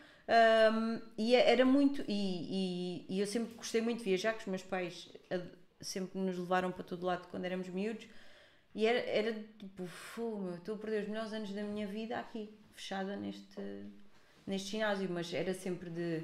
hum, 0.73 1.01
e 1.17 1.35
é- 1.35 1.51
era 1.51 1.65
muito. 1.65 2.03
E, 2.07 3.05
e, 3.09 3.15
e 3.15 3.19
eu 3.21 3.27
sempre 3.27 3.53
gostei 3.55 3.81
muito 3.81 3.99
de 3.99 4.05
viajar, 4.05 4.33
que 4.33 4.39
os 4.39 4.45
meus 4.47 4.63
pais 4.63 5.09
sempre 5.79 6.19
nos 6.19 6.37
levaram 6.37 6.71
para 6.71 6.83
todo 6.83 7.05
lado 7.05 7.27
quando 7.29 7.45
éramos 7.45 7.69
miúdos. 7.69 8.07
E 8.75 8.85
era, 8.85 8.99
era 8.99 9.33
tipo, 9.59 9.85
"Fu, 9.87 10.37
meu, 10.39 10.55
estou 10.55 10.75
a 10.75 10.77
perder 10.77 11.03
os 11.03 11.09
melhores 11.09 11.33
anos 11.33 11.51
da 11.53 11.63
minha 11.63 11.87
vida 11.87 12.19
aqui, 12.19 12.49
fechada 12.73 13.15
neste, 13.15 13.61
neste 14.45 14.71
ginásio, 14.71 15.09
mas 15.09 15.33
era 15.33 15.53
sempre 15.53 15.89
de. 15.89 16.23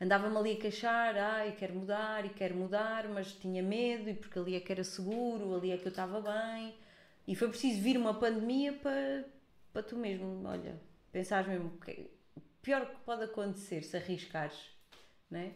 Andava-me 0.00 0.36
ali 0.36 0.52
a 0.54 0.56
queixar, 0.60 1.16
ai, 1.16 1.52
quero 1.58 1.74
mudar 1.74 2.24
e 2.26 2.30
quero 2.30 2.54
mudar, 2.56 3.08
mas 3.08 3.32
tinha 3.32 3.62
medo, 3.62 4.10
e 4.10 4.14
porque 4.14 4.38
ali 4.38 4.56
é 4.56 4.60
que 4.60 4.72
era 4.72 4.84
seguro, 4.84 5.54
ali 5.54 5.70
é 5.70 5.78
que 5.78 5.86
eu 5.86 5.90
estava 5.90 6.20
bem. 6.20 6.74
E 7.26 7.34
foi 7.36 7.48
preciso 7.48 7.80
vir 7.80 7.96
uma 7.96 8.14
pandemia 8.14 8.72
para, 8.74 9.24
para 9.72 9.82
tu 9.82 9.96
mesmo, 9.96 10.42
olha, 10.46 10.78
pensares 11.14 11.46
mesmo, 11.48 11.70
que 11.78 12.10
o 12.36 12.40
pior 12.60 12.84
que 12.86 13.00
pode 13.04 13.22
acontecer 13.24 13.82
se 13.84 13.96
arriscares, 13.96 14.58
não 15.30 15.38
é? 15.40 15.52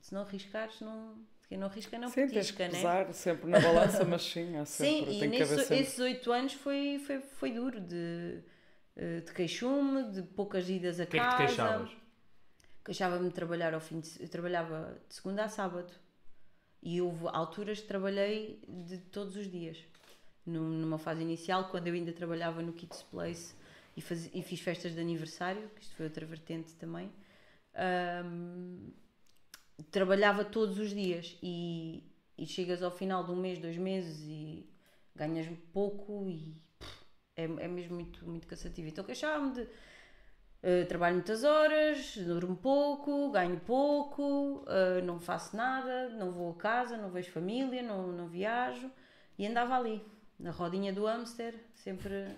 Se 0.00 0.14
não 0.14 0.22
arriscares, 0.22 0.80
não. 0.80 1.18
Quem 1.48 1.58
não 1.58 1.66
arrisca 1.66 1.98
não 1.98 2.08
Sim, 2.08 2.26
tens 2.28 2.50
que 2.50 2.56
petisca, 2.58 2.68
não 2.68 2.74
é? 2.74 3.04
pesar 3.04 3.12
sempre 3.14 3.50
na 3.50 3.60
balança, 3.60 4.04
mas 4.04 4.22
sim, 4.22 4.56
há 4.56 4.64
Sim, 4.66 4.98
sempre, 4.98 5.14
e 5.16 5.20
tem 5.20 5.30
que 5.30 5.42
haver 5.42 5.56
nisso, 5.56 5.68
sempre. 5.68 5.76
esses 5.84 5.98
oito 5.98 6.32
anos 6.32 6.52
foi, 6.54 6.98
foi, 7.06 7.20
foi 7.20 7.52
duro 7.52 7.80
de, 7.80 8.42
eh, 8.96 9.20
de 9.20 9.32
queixume, 9.32 10.10
de 10.12 10.22
poucas 10.22 10.68
idas 10.68 10.98
a 11.00 11.04
O 11.04 11.06
que 11.06 11.16
é 11.16 11.20
que 11.20 11.26
casa. 11.26 11.36
te 11.36 11.46
queixavas? 11.46 11.90
Queixava-me 12.84 13.28
de 13.28 13.34
trabalhar 13.34 13.74
ao 13.74 13.80
fim 13.80 14.00
de, 14.00 14.22
eu 14.22 14.28
trabalhava 14.28 15.00
de 15.08 15.14
segunda 15.14 15.44
a 15.44 15.48
sábado 15.48 15.92
e 16.82 17.00
houve 17.00 17.26
alturas 17.28 17.80
que 17.80 17.86
trabalhei 17.88 18.60
de 18.68 18.98
todos 18.98 19.36
os 19.36 19.50
dias. 19.50 19.78
Num- 20.44 20.68
Numa 20.80 20.98
fase 20.98 21.22
inicial, 21.22 21.68
quando 21.70 21.88
eu 21.88 21.94
ainda 21.94 22.12
trabalhava 22.12 22.62
no 22.62 22.72
Kids 22.72 23.02
Place 23.04 23.54
e, 23.96 24.00
faz- 24.02 24.30
e 24.34 24.42
fiz 24.42 24.60
festas 24.60 24.94
de 24.94 25.00
aniversário, 25.00 25.68
que 25.74 25.82
isto 25.82 25.94
foi 25.96 26.06
outra 26.06 26.26
vertente 26.26 26.74
também, 26.74 27.10
ahm, 27.74 28.90
trabalhava 29.90 30.44
todos 30.44 30.78
os 30.78 30.90
dias 30.90 31.36
e, 31.42 32.02
e 32.36 32.46
chegas 32.46 32.82
ao 32.82 32.90
final 32.90 33.24
de 33.24 33.30
um 33.32 33.36
mês, 33.36 33.58
dois 33.58 33.76
meses 33.76 34.20
e 34.26 34.66
ganhas 35.14 35.46
pouco 35.72 36.26
e 36.28 36.56
pff, 36.78 37.04
é, 37.36 37.44
é 37.44 37.68
mesmo 37.68 37.94
muito, 37.94 38.26
muito 38.26 38.46
cansativo. 38.46 38.88
Então 38.88 39.04
queixava-me 39.04 39.52
de 39.54 39.68
eh, 40.62 40.84
trabalho 40.84 41.14
muitas 41.16 41.44
horas, 41.44 42.16
durmo 42.16 42.56
pouco, 42.56 43.30
ganho 43.30 43.60
pouco, 43.60 44.64
eh, 44.68 45.02
não 45.02 45.20
faço 45.20 45.56
nada, 45.56 46.08
não 46.10 46.32
vou 46.32 46.50
a 46.52 46.54
casa, 46.56 46.96
não 46.96 47.10
vejo 47.10 47.30
família, 47.30 47.82
não, 47.82 48.08
não 48.12 48.28
viajo 48.28 48.90
e 49.38 49.46
andava 49.46 49.76
ali, 49.76 50.02
na 50.38 50.50
rodinha 50.50 50.92
do 50.92 51.04
hamster, 51.06 51.54
sempre 51.74 52.34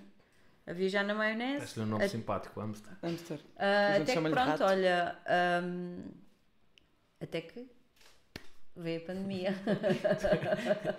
a 0.68 0.72
viajar 0.72 1.02
na 1.04 1.14
maionese. 1.14 1.64
Este 1.64 1.80
é 1.80 1.82
um 1.82 1.86
nome 1.86 2.04
A- 2.04 2.08
simpático, 2.08 2.60
Amster. 2.60 2.92
Hamster. 3.02 3.38
A 3.56 3.98
gente 3.98 4.02
até 4.10 4.14
que 4.14 4.20
pronto, 4.20 4.34
rato. 4.36 4.64
olha, 4.64 5.16
ahm, 5.26 6.00
até 7.20 7.40
que 7.40 7.66
veio 8.76 8.98
a 9.02 9.06
pandemia. 9.06 9.54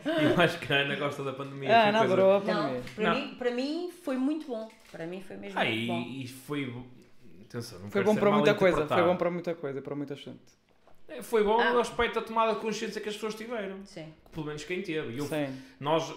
E 0.05 0.25
eu 0.33 0.41
acho 0.41 0.59
que 0.59 0.73
a 0.73 0.77
Ana 0.77 0.95
gosta 0.95 1.23
da 1.23 1.33
pandemia. 1.33 1.69
Ah, 1.69 1.91
não, 1.91 1.99
coisa- 1.99 2.13
adorou 2.13 2.31
a 2.35 2.39
Não, 2.39 2.45
pandemia. 2.45 2.83
para, 2.95 3.03
Não. 3.13 3.15
Mim, 3.15 3.35
para 3.35 3.51
mim 3.51 3.91
foi 4.03 4.17
muito 4.17 4.47
bom. 4.47 4.69
Para 4.91 5.05
mim 5.05 5.21
foi 5.21 5.37
mesmo 5.37 5.59
Ah, 5.59 5.65
muito 5.65 5.87
bom. 5.87 5.99
e, 6.01 6.23
e 6.23 6.27
foi. 6.27 6.83
Atenção, 7.45 7.79
não 7.79 7.89
Foi 7.91 8.03
bom 8.03 8.15
para 8.15 8.31
muita 8.31 8.53
coisa, 8.53 8.87
foi 8.87 9.03
bom 9.03 9.15
para 9.15 9.31
muita 9.31 9.55
coisa, 9.55 9.81
para 9.81 9.95
muita 9.95 10.15
gente. 10.15 10.39
É, 11.07 11.21
Foi 11.23 11.43
bom 11.43 11.59
Ah. 11.59 11.75
respeito 11.77 12.15
da 12.15 12.21
tomada 12.21 12.53
de 12.53 12.59
consciência 12.59 13.01
que 13.01 13.09
as 13.09 13.15
pessoas 13.15 13.33
tiveram. 13.35 13.83
Sim. 13.85 14.13
Pelo 14.31 14.45
menos 14.45 14.63
quem 14.63 14.81
teve. 14.83 15.13
E 15.13 15.17
eu- 15.17 15.25
Sim. 15.25 15.59
nós, 15.79 16.13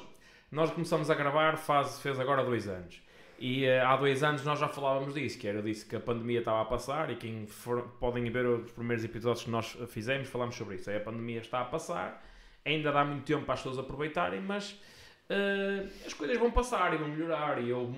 nós 0.51 0.71
começamos 0.71 1.09
a 1.11 1.15
gravar 1.15 1.57
faz, 1.57 1.99
fez 2.01 2.21
agora 2.21 2.45
dois 2.45 2.69
anos. 2.69 3.02
E 3.45 3.65
eh, 3.65 3.81
há 3.81 3.97
dois 3.97 4.23
anos 4.23 4.45
nós 4.45 4.61
já 4.61 4.69
falávamos 4.69 5.15
disso, 5.15 5.37
que 5.37 5.49
era 5.49 5.59
eu 5.59 5.63
disse 5.63 5.85
que 5.85 5.97
a 5.97 6.01
pandemia 6.01 6.39
estava 6.39 6.63
a 6.63 6.65
passar 6.65 7.11
e 7.11 7.17
quem 7.17 7.45
for, 7.45 7.83
podem 7.99 8.31
ver 8.31 8.47
os 8.47 8.71
primeiros 8.71 9.05
episódios 9.05 9.43
que 9.43 9.51
nós 9.51 9.77
fizemos, 9.89 10.29
falámos 10.29 10.55
sobre 10.55 10.77
isso. 10.77 10.89
É, 10.89 10.99
a 10.99 11.01
pandemia 11.01 11.41
está 11.41 11.61
a 11.61 11.65
passar, 11.65 12.25
ainda 12.65 12.93
dá 12.93 13.05
muito 13.05 13.25
tempo 13.25 13.45
para 13.45 13.55
as 13.55 13.61
pessoas 13.61 13.81
aproveitarem, 13.81 14.41
mas 14.41 14.81
eh, 15.29 15.89
as 16.07 16.15
coisas 16.15 16.39
vão 16.39 16.53
passar 16.53 16.95
e 16.95 16.99
vão 16.99 17.09
melhorar. 17.09 17.61
E, 17.61 17.69
eu, 17.69 17.93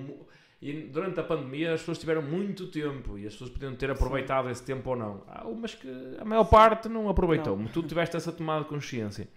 e 0.59 0.73
durante 0.91 1.19
a 1.19 1.23
pandemia 1.23 1.75
as 1.75 1.81
pessoas 1.81 1.99
tiveram 1.99 2.23
muito 2.23 2.65
tempo 2.71 3.15
e 3.15 3.27
as 3.27 3.33
pessoas 3.33 3.51
podiam 3.51 3.75
ter 3.75 3.91
aproveitado 3.91 4.49
esse 4.49 4.63
tempo 4.63 4.89
ou 4.89 4.95
não. 4.95 5.21
Há 5.27 5.47
umas 5.47 5.75
que 5.75 5.87
a 6.19 6.25
maior 6.25 6.45
parte 6.45 6.89
não 6.89 7.07
aproveitou, 7.07 7.55
mas 7.55 7.71
tu 7.71 7.83
tiveste 7.83 8.17
essa 8.17 8.31
tomada 8.31 8.63
de 8.63 8.69
consciência. 8.69 9.27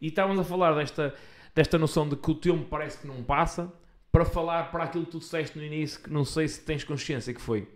E 0.00 0.06
estávamos 0.06 0.40
a 0.40 0.44
falar 0.44 0.72
desta, 0.72 1.14
desta 1.54 1.76
noção 1.76 2.08
de 2.08 2.16
que 2.16 2.30
o 2.30 2.34
tempo 2.34 2.64
parece 2.64 3.02
que 3.02 3.06
não 3.06 3.22
passa, 3.22 3.70
para 4.14 4.24
falar 4.24 4.70
para 4.70 4.84
aquilo 4.84 5.04
que 5.04 5.10
tu 5.10 5.18
disseste 5.18 5.58
no 5.58 5.64
início, 5.64 6.00
que 6.00 6.08
não 6.08 6.24
sei 6.24 6.46
se 6.46 6.60
tens 6.60 6.84
consciência 6.84 7.34
que 7.34 7.40
foi. 7.40 7.68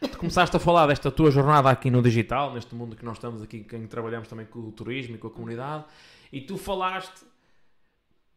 Tu 0.00 0.16
começaste 0.16 0.56
a 0.56 0.58
falar 0.58 0.86
desta 0.86 1.10
tua 1.10 1.30
jornada 1.30 1.68
aqui 1.68 1.90
no 1.90 2.00
digital, 2.00 2.54
neste 2.54 2.74
mundo 2.74 2.96
que 2.96 3.04
nós 3.04 3.18
estamos 3.18 3.42
aqui, 3.42 3.58
em 3.58 3.62
que 3.82 3.86
trabalhamos 3.88 4.26
também 4.26 4.46
com 4.46 4.60
o 4.60 4.72
turismo 4.72 5.16
e 5.16 5.18
com 5.18 5.26
a 5.26 5.30
comunidade, 5.30 5.84
e 6.32 6.40
tu 6.40 6.56
falaste, 6.56 7.26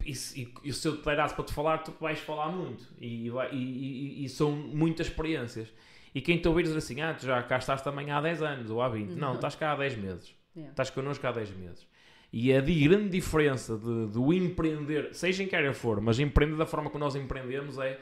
e, 0.06 0.14
se- 0.14 0.42
e, 0.42 0.54
e 0.66 0.74
se 0.74 0.86
eu 0.86 0.98
te 0.98 1.06
derasse 1.06 1.34
para 1.34 1.46
te 1.46 1.54
falar, 1.54 1.78
tu 1.78 1.94
vais 2.02 2.20
falar 2.20 2.50
muito, 2.50 2.84
e, 3.00 3.30
e, 3.54 4.26
e- 4.26 4.30
são 4.30 4.52
muitas 4.52 5.08
experiências. 5.08 5.70
E 6.14 6.20
quem 6.20 6.38
te 6.40 6.48
ouvir 6.50 6.64
dizer 6.64 6.78
assim, 6.78 7.00
ah, 7.00 7.14
tu 7.14 7.26
já 7.26 7.42
cá 7.44 7.58
estás 7.58 7.82
também 7.82 8.12
há 8.12 8.20
10 8.20 8.42
anos 8.42 8.70
ou 8.70 8.82
há 8.82 8.90
20, 8.90 9.12
não, 9.12 9.36
estás 9.36 9.56
cá 9.56 9.72
há 9.72 9.76
10 9.78 9.96
meses. 9.98 10.36
Yeah. 10.54 10.72
Estás 10.74 10.90
connosco 10.90 11.26
há 11.26 11.32
10 11.32 11.52
meses. 11.52 11.88
E 12.34 12.54
a 12.54 12.62
di- 12.62 12.88
grande 12.88 13.10
diferença 13.10 13.78
de, 13.78 14.08
do 14.08 14.32
empreender, 14.34 15.14
seja 15.14 15.44
em 15.44 15.48
que 15.48 15.56
área 15.56 15.74
for, 15.74 16.00
mas 16.00 16.18
empreender 16.20 16.56
da 16.56 16.66
forma 16.66 16.90
que 16.90 16.98
nós 16.98 17.16
empreendemos 17.16 17.78
é. 17.78 18.00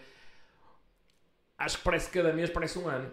Acho 1.58 1.78
que 1.80 1.84
parece 1.84 2.08
que 2.10 2.14
cada 2.20 2.32
mês 2.32 2.50
parece 2.50 2.78
um 2.80 2.88
ano. 2.88 3.10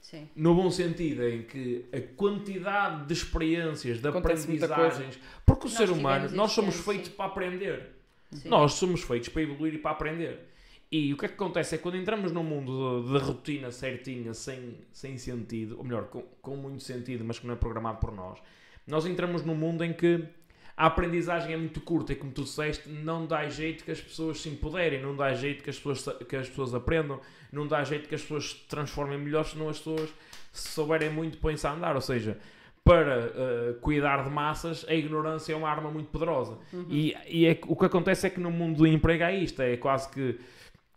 Sim. 0.00 0.28
No 0.36 0.54
bom 0.54 0.70
sentido, 0.70 1.26
em 1.26 1.42
que 1.42 1.86
a 1.92 2.00
quantidade 2.16 3.06
de 3.06 3.12
experiências, 3.12 4.00
de 4.00 4.08
Acontece 4.08 4.42
aprendizagens. 4.44 5.18
Porque 5.46 5.66
o 5.66 5.70
Nós 5.70 5.78
ser 5.78 5.90
humano, 5.90 6.30
nós 6.32 6.52
somos 6.52 6.76
feitos 6.76 7.08
sim. 7.08 7.14
para 7.16 7.26
aprender. 7.26 7.90
Sim. 8.32 8.48
Nós 8.48 8.72
somos 8.74 9.02
feitos 9.02 9.28
para 9.28 9.42
evoluir 9.42 9.74
e 9.74 9.78
para 9.78 9.92
aprender. 9.92 10.48
E 10.90 11.12
o 11.12 11.16
que 11.16 11.24
é 11.24 11.28
que 11.28 11.34
acontece 11.34 11.74
é 11.74 11.78
que 11.78 11.82
quando 11.82 11.96
entramos 11.96 12.32
num 12.32 12.42
mundo 12.42 13.02
de, 13.02 13.12
de 13.12 13.24
rotina 13.24 13.70
certinha, 13.70 14.34
sem, 14.34 14.76
sem 14.92 15.16
sentido, 15.16 15.78
ou 15.78 15.84
melhor, 15.84 16.04
com, 16.04 16.22
com 16.42 16.56
muito 16.56 16.82
sentido, 16.82 17.24
mas 17.24 17.38
que 17.38 17.46
não 17.46 17.54
é 17.54 17.56
programado 17.56 17.98
por 17.98 18.12
nós, 18.12 18.38
nós 18.86 19.06
entramos 19.06 19.42
num 19.42 19.54
mundo 19.54 19.82
em 19.84 19.92
que 19.92 20.24
a 20.76 20.86
aprendizagem 20.86 21.52
é 21.52 21.56
muito 21.56 21.80
curta 21.80 22.12
e, 22.12 22.16
como 22.16 22.32
tu 22.32 22.42
disseste, 22.42 22.88
não 22.88 23.26
dá 23.26 23.48
jeito 23.48 23.84
que 23.84 23.90
as 23.90 24.00
pessoas 24.00 24.40
se 24.40 24.48
empoderem, 24.48 25.00
não 25.00 25.14
dá 25.14 25.32
jeito 25.32 25.62
que 25.62 25.70
as 25.70 25.78
pessoas, 25.78 26.18
que 26.28 26.34
as 26.34 26.48
pessoas 26.48 26.74
aprendam, 26.74 27.20
não 27.52 27.66
dá 27.66 27.84
jeito 27.84 28.08
que 28.08 28.14
as 28.14 28.22
pessoas 28.22 28.50
se 28.50 28.56
transformem 28.68 29.18
melhor, 29.18 29.44
senão 29.44 29.68
as 29.68 29.78
pessoas, 29.78 30.12
se 30.52 30.68
souberem 30.70 31.10
muito, 31.10 31.38
põem-se 31.38 31.66
a 31.66 31.72
andar. 31.72 31.94
Ou 31.94 32.00
seja, 32.00 32.38
para 32.82 33.32
eh, 33.34 33.74
cuidar 33.80 34.24
de 34.24 34.30
massas, 34.30 34.84
a 34.88 34.94
ignorância 34.94 35.52
é 35.52 35.56
uma 35.56 35.70
arma 35.70 35.90
muito 35.90 36.10
poderosa. 36.10 36.58
E, 36.90 37.14
e 37.28 37.46
é 37.46 37.58
o 37.66 37.76
que 37.76 37.84
acontece 37.86 38.26
é 38.26 38.30
que 38.30 38.40
no 38.40 38.50
mundo 38.50 38.78
do 38.78 38.86
emprego 38.86 39.24
há 39.24 39.32
isto, 39.32 39.62
é 39.62 39.76
quase 39.76 40.10
que 40.10 40.38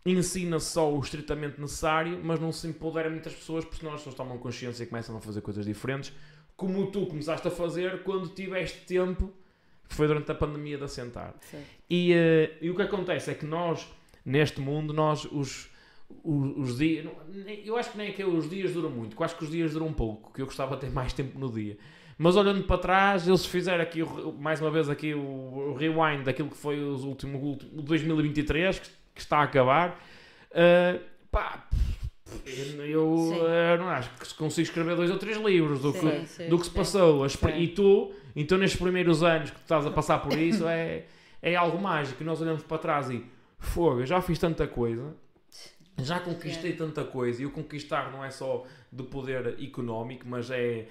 ensina 0.05 0.59
só 0.59 0.91
o 0.91 0.99
estritamente 0.99 1.61
necessário, 1.61 2.19
mas 2.23 2.39
não 2.39 2.51
se 2.51 2.67
empodera 2.67 3.09
muitas 3.09 3.33
pessoas, 3.33 3.63
porque 3.63 3.79
senão 3.79 3.93
as 3.93 3.99
pessoas 3.99 4.15
tomam 4.15 4.37
consciência 4.37 4.83
e 4.83 4.87
começam 4.87 5.15
a 5.15 5.21
fazer 5.21 5.41
coisas 5.41 5.65
diferentes, 5.65 6.11
como 6.55 6.87
tu 6.87 7.05
começaste 7.05 7.47
a 7.47 7.51
fazer 7.51 8.03
quando 8.03 8.29
tiveste 8.29 8.79
tempo, 8.85 9.31
que 9.87 9.95
foi 9.95 10.07
durante 10.07 10.31
a 10.31 10.35
pandemia 10.35 10.77
de 10.77 10.83
assentar. 10.83 11.33
E, 11.89 12.13
eh, 12.13 12.57
e 12.61 12.69
o 12.69 12.75
que 12.75 12.81
acontece 12.81 13.31
é 13.31 13.33
que 13.33 13.45
nós, 13.45 13.87
neste 14.25 14.59
mundo, 14.59 14.93
nós, 14.93 15.25
os, 15.25 15.69
os, 16.23 16.57
os 16.57 16.77
dias. 16.77 17.05
Eu 17.65 17.77
acho 17.77 17.91
que 17.91 17.97
nem 17.97 18.09
é 18.09 18.11
que 18.11 18.23
os 18.23 18.49
dias 18.49 18.73
duram 18.73 18.89
muito, 18.89 19.15
eu 19.17 19.23
acho 19.23 19.35
que 19.37 19.43
os 19.43 19.51
dias 19.51 19.73
duram 19.73 19.91
pouco, 19.93 20.33
que 20.33 20.41
eu 20.41 20.45
gostava 20.45 20.75
de 20.75 20.81
ter 20.81 20.91
mais 20.91 21.13
tempo 21.13 21.37
no 21.39 21.51
dia. 21.51 21.77
Mas 22.17 22.35
olhando 22.35 22.63
para 22.63 22.77
trás, 22.79 23.27
eles 23.27 23.45
fizeram 23.45 23.83
aqui, 23.83 23.99
mais 24.39 24.59
uma 24.59 24.71
vez, 24.71 24.89
aqui 24.89 25.13
o, 25.13 25.75
rewind 25.77 26.23
daquilo 26.23 26.49
que 26.49 26.57
foi 26.57 26.79
os 26.83 27.03
últimos, 27.03 27.39
o 27.41 27.45
último- 27.45 27.79
o 27.79 27.81
2023, 27.83 28.79
que, 28.79 28.89
que 29.13 29.21
está 29.21 29.37
a 29.37 29.43
acabar. 29.43 30.03
eh, 30.51 30.99
pá, 31.31 31.66
eu 32.87 33.31
Sim. 33.33 33.45
eh, 33.47 33.77
não 33.77 33.89
acho 33.89 34.09
que 34.11 34.33
consigo 34.35 34.67
escrever 34.67 34.95
dois 34.95 35.11
ou 35.11 35.17
três 35.17 35.37
livros 35.37 35.81
do 35.81 35.93
que, 35.93 35.99
Sim, 35.99 36.25
sim, 36.25 36.49
do 36.49 36.57
que 36.57 36.65
se 36.65 36.71
sim. 36.71 36.75
passou. 36.77 37.29
Sim. 37.29 37.57
E 37.57 37.67
tu, 37.69 38.11
então 38.35 38.57
nestes 38.57 38.79
primeiros 38.79 39.23
anos 39.23 39.49
que 39.49 39.57
tu 39.57 39.61
estás 39.61 39.85
a 39.85 39.91
passar 39.91 40.19
por 40.19 40.37
isso, 40.37 40.67
é, 40.67 41.05
é 41.41 41.55
algo 41.55 41.81
mágico. 41.81 42.21
E 42.21 42.25
nós 42.25 42.41
olhamos 42.41 42.63
para 42.63 42.77
trás 42.77 43.09
e 43.09 43.25
fogo, 43.59 44.01
eu 44.01 44.05
já 44.05 44.21
fiz 44.21 44.37
tanta 44.39 44.67
coisa 44.67 45.15
já 45.99 46.19
conquistei 46.19 46.73
tanta 46.73 47.03
coisa 47.03 47.41
e 47.41 47.45
o 47.45 47.51
conquistar 47.51 48.11
não 48.11 48.23
é 48.23 48.29
só 48.29 48.65
do 48.91 49.05
poder 49.05 49.57
económico, 49.61 50.27
mas 50.27 50.51
é 50.51 50.87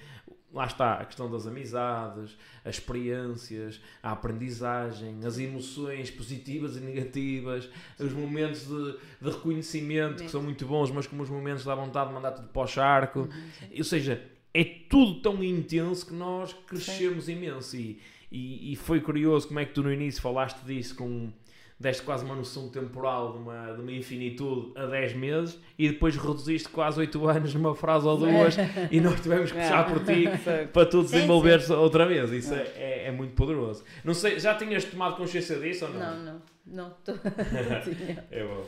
lá 0.52 0.66
está 0.66 0.94
a 0.94 1.04
questão 1.04 1.30
das 1.30 1.46
amizades, 1.46 2.36
as 2.64 2.76
experiências, 2.76 3.80
a 4.02 4.12
aprendizagem, 4.12 5.24
as 5.24 5.38
emoções 5.38 6.10
positivas 6.10 6.76
e 6.76 6.80
negativas, 6.80 7.68
os 7.98 8.12
momentos 8.12 8.66
de, 8.66 8.92
de 9.20 9.30
reconhecimento 9.30 10.22
que 10.22 10.30
são 10.30 10.42
muito 10.42 10.64
bons, 10.66 10.90
mas 10.90 11.06
como 11.06 11.22
os 11.22 11.30
momentos 11.30 11.64
dá 11.64 11.74
vontade 11.74 12.08
de 12.08 12.14
mandar 12.14 12.32
tudo 12.32 12.48
para 12.48 12.62
o 12.62 12.66
charco. 12.66 13.20
Uhum, 13.20 13.68
Ou 13.76 13.84
seja, 13.84 14.22
é 14.54 14.64
tudo 14.64 15.20
tão 15.20 15.42
intenso 15.44 16.06
que 16.06 16.14
nós 16.14 16.54
crescemos 16.66 17.24
sim. 17.24 17.32
imenso. 17.32 17.76
E, 17.76 18.00
e, 18.32 18.72
e, 18.72 18.76
foi 18.76 19.00
curioso 19.00 19.48
como 19.48 19.60
é 19.60 19.64
que 19.64 19.72
tu 19.72 19.82
no 19.82 19.92
início 19.92 20.20
falaste 20.22 20.64
disso 20.64 20.96
com 20.96 21.30
deste 21.78 22.02
quase 22.02 22.24
uma 22.24 22.34
noção 22.34 22.70
temporal 22.70 23.32
de 23.32 23.38
uma, 23.38 23.72
de 23.72 23.80
uma 23.82 23.92
infinitude 23.92 24.72
a 24.78 24.86
10 24.86 25.14
meses 25.14 25.60
e 25.78 25.88
depois 25.88 26.16
reduziste 26.16 26.68
quase 26.70 26.98
8 27.00 27.28
anos 27.28 27.54
numa 27.54 27.74
frase 27.74 28.06
ou 28.06 28.16
duas 28.16 28.56
e 28.90 29.00
nós 29.00 29.20
tivemos 29.20 29.52
que 29.52 29.58
puxar 29.58 29.86
por 29.86 30.02
ti 30.04 30.24
para 30.72 30.86
tu 30.86 31.02
desenvolveres 31.02 31.68
outra 31.68 32.06
vez. 32.06 32.32
Isso 32.32 32.54
é, 32.54 32.72
é, 32.76 33.04
é, 33.08 33.10
muito 33.10 33.34
poderoso. 33.34 33.84
Não 34.02 34.14
sei, 34.14 34.40
já 34.40 34.54
tinhas 34.54 34.84
tomado 34.84 35.16
consciência 35.16 35.58
disso 35.58 35.84
ou 35.84 35.92
não? 35.92 36.00
Não, 36.00 36.24
não. 36.24 36.42
Não, 36.66 36.90
tô... 37.04 37.12
é 38.30 38.44
bom. 38.44 38.66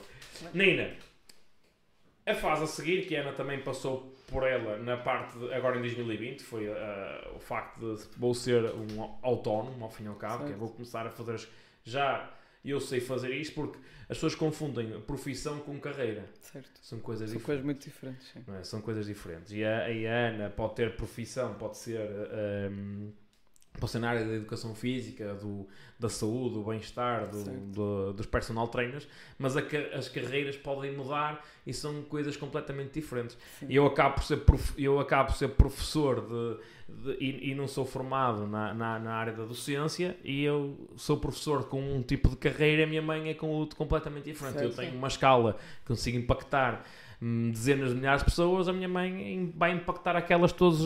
Nina, 0.54 0.90
a 2.24 2.34
fase 2.34 2.64
a 2.64 2.66
seguir, 2.66 3.06
que 3.06 3.16
a 3.16 3.22
Ana 3.22 3.32
também 3.32 3.58
passou 3.60 4.14
por 4.28 4.46
ela 4.46 4.76
na 4.78 4.96
parte 4.98 5.38
de, 5.38 5.52
agora 5.54 5.78
em 5.78 5.80
2020 5.80 6.42
foi 6.42 6.68
uh, 6.68 6.74
o 7.34 7.40
facto 7.40 7.80
de 7.80 8.04
vou 8.18 8.34
ser 8.34 8.62
um 8.66 9.16
autónomo 9.22 9.82
ao 9.82 9.90
fim 9.90 10.04
e 10.04 10.08
ao 10.08 10.14
cabo, 10.14 10.38
certo. 10.38 10.48
que 10.48 10.52
é, 10.52 10.56
vou 10.56 10.68
começar 10.68 11.06
a 11.06 11.10
fazer 11.10 11.48
já 11.82 12.30
eu 12.70 12.80
sei 12.80 13.00
fazer 13.00 13.32
isto 13.34 13.54
porque 13.54 13.78
as 14.08 14.16
pessoas 14.16 14.34
confundem 14.34 15.00
profissão 15.02 15.60
com 15.60 15.78
carreira. 15.78 16.24
Certo. 16.40 16.80
São 16.82 16.98
coisas 16.98 17.30
São 17.30 17.40
coisas 17.40 17.64
muito 17.64 17.84
diferentes. 17.84 18.26
Sim. 18.28 18.44
É? 18.58 18.64
São 18.64 18.80
coisas 18.80 19.06
diferentes. 19.06 19.52
E 19.52 19.64
a, 19.64 19.86
a, 19.86 20.28
Ana 20.28 20.50
pode 20.50 20.74
ter 20.76 20.96
profissão, 20.96 21.54
pode 21.54 21.76
ser. 21.76 22.00
Um, 22.72 23.12
pode 23.78 23.92
ser 23.92 23.98
na 23.98 24.10
área 24.10 24.24
da 24.24 24.34
educação 24.34 24.74
física, 24.74 25.34
do, 25.34 25.66
da 25.98 26.08
saúde, 26.08 26.54
do 26.54 26.64
bem-estar, 26.64 27.28
do, 27.28 27.44
do, 27.44 28.12
dos 28.12 28.26
personal 28.26 28.68
trainers, 28.68 29.06
mas 29.38 29.56
a, 29.56 29.62
as 29.94 30.08
carreiras 30.08 30.56
podem 30.56 30.96
mudar 30.96 31.44
e 31.66 31.72
são 31.72 32.02
coisas 32.02 32.36
completamente 32.36 32.92
diferentes. 32.92 33.36
E 33.68 33.76
eu 33.76 33.86
acabo 33.86 34.16
por 34.16 34.24
ser, 34.24 34.38
prof, 34.38 34.72
eu 34.76 34.98
acabo 34.98 35.30
por 35.32 35.36
ser 35.36 35.48
professor 35.48 36.20
de 36.20 36.60
de, 36.88 37.16
e, 37.20 37.50
e, 37.50 37.54
não 37.54 37.68
sou 37.68 37.84
formado 37.84 38.46
na, 38.46 38.72
na, 38.72 38.98
na, 38.98 39.12
área 39.12 39.32
da 39.32 39.44
docência 39.44 40.16
e 40.24 40.42
eu 40.42 40.88
sou 40.96 41.18
professor 41.18 41.64
com 41.64 41.80
um 41.80 42.02
tipo 42.02 42.30
de 42.30 42.36
carreira, 42.36 42.84
a 42.84 42.86
minha 42.86 43.02
mãe 43.02 43.28
é 43.28 43.34
com 43.34 43.48
outro 43.48 43.76
completamente 43.76 44.24
diferente. 44.24 44.62
Eu 44.62 44.74
tenho 44.74 44.92
sim. 44.92 44.96
uma 44.96 45.08
escala 45.08 45.58
que 45.82 45.88
consigo 45.88 46.16
impactar 46.16 46.84
dezenas 47.20 47.90
de 47.90 47.96
milhares 47.96 48.20
de 48.20 48.26
pessoas, 48.26 48.68
a 48.68 48.72
minha 48.72 48.88
mãe 48.88 49.52
vai 49.56 49.72
impactar 49.72 50.14
aquelas 50.14 50.52
todas 50.52 50.80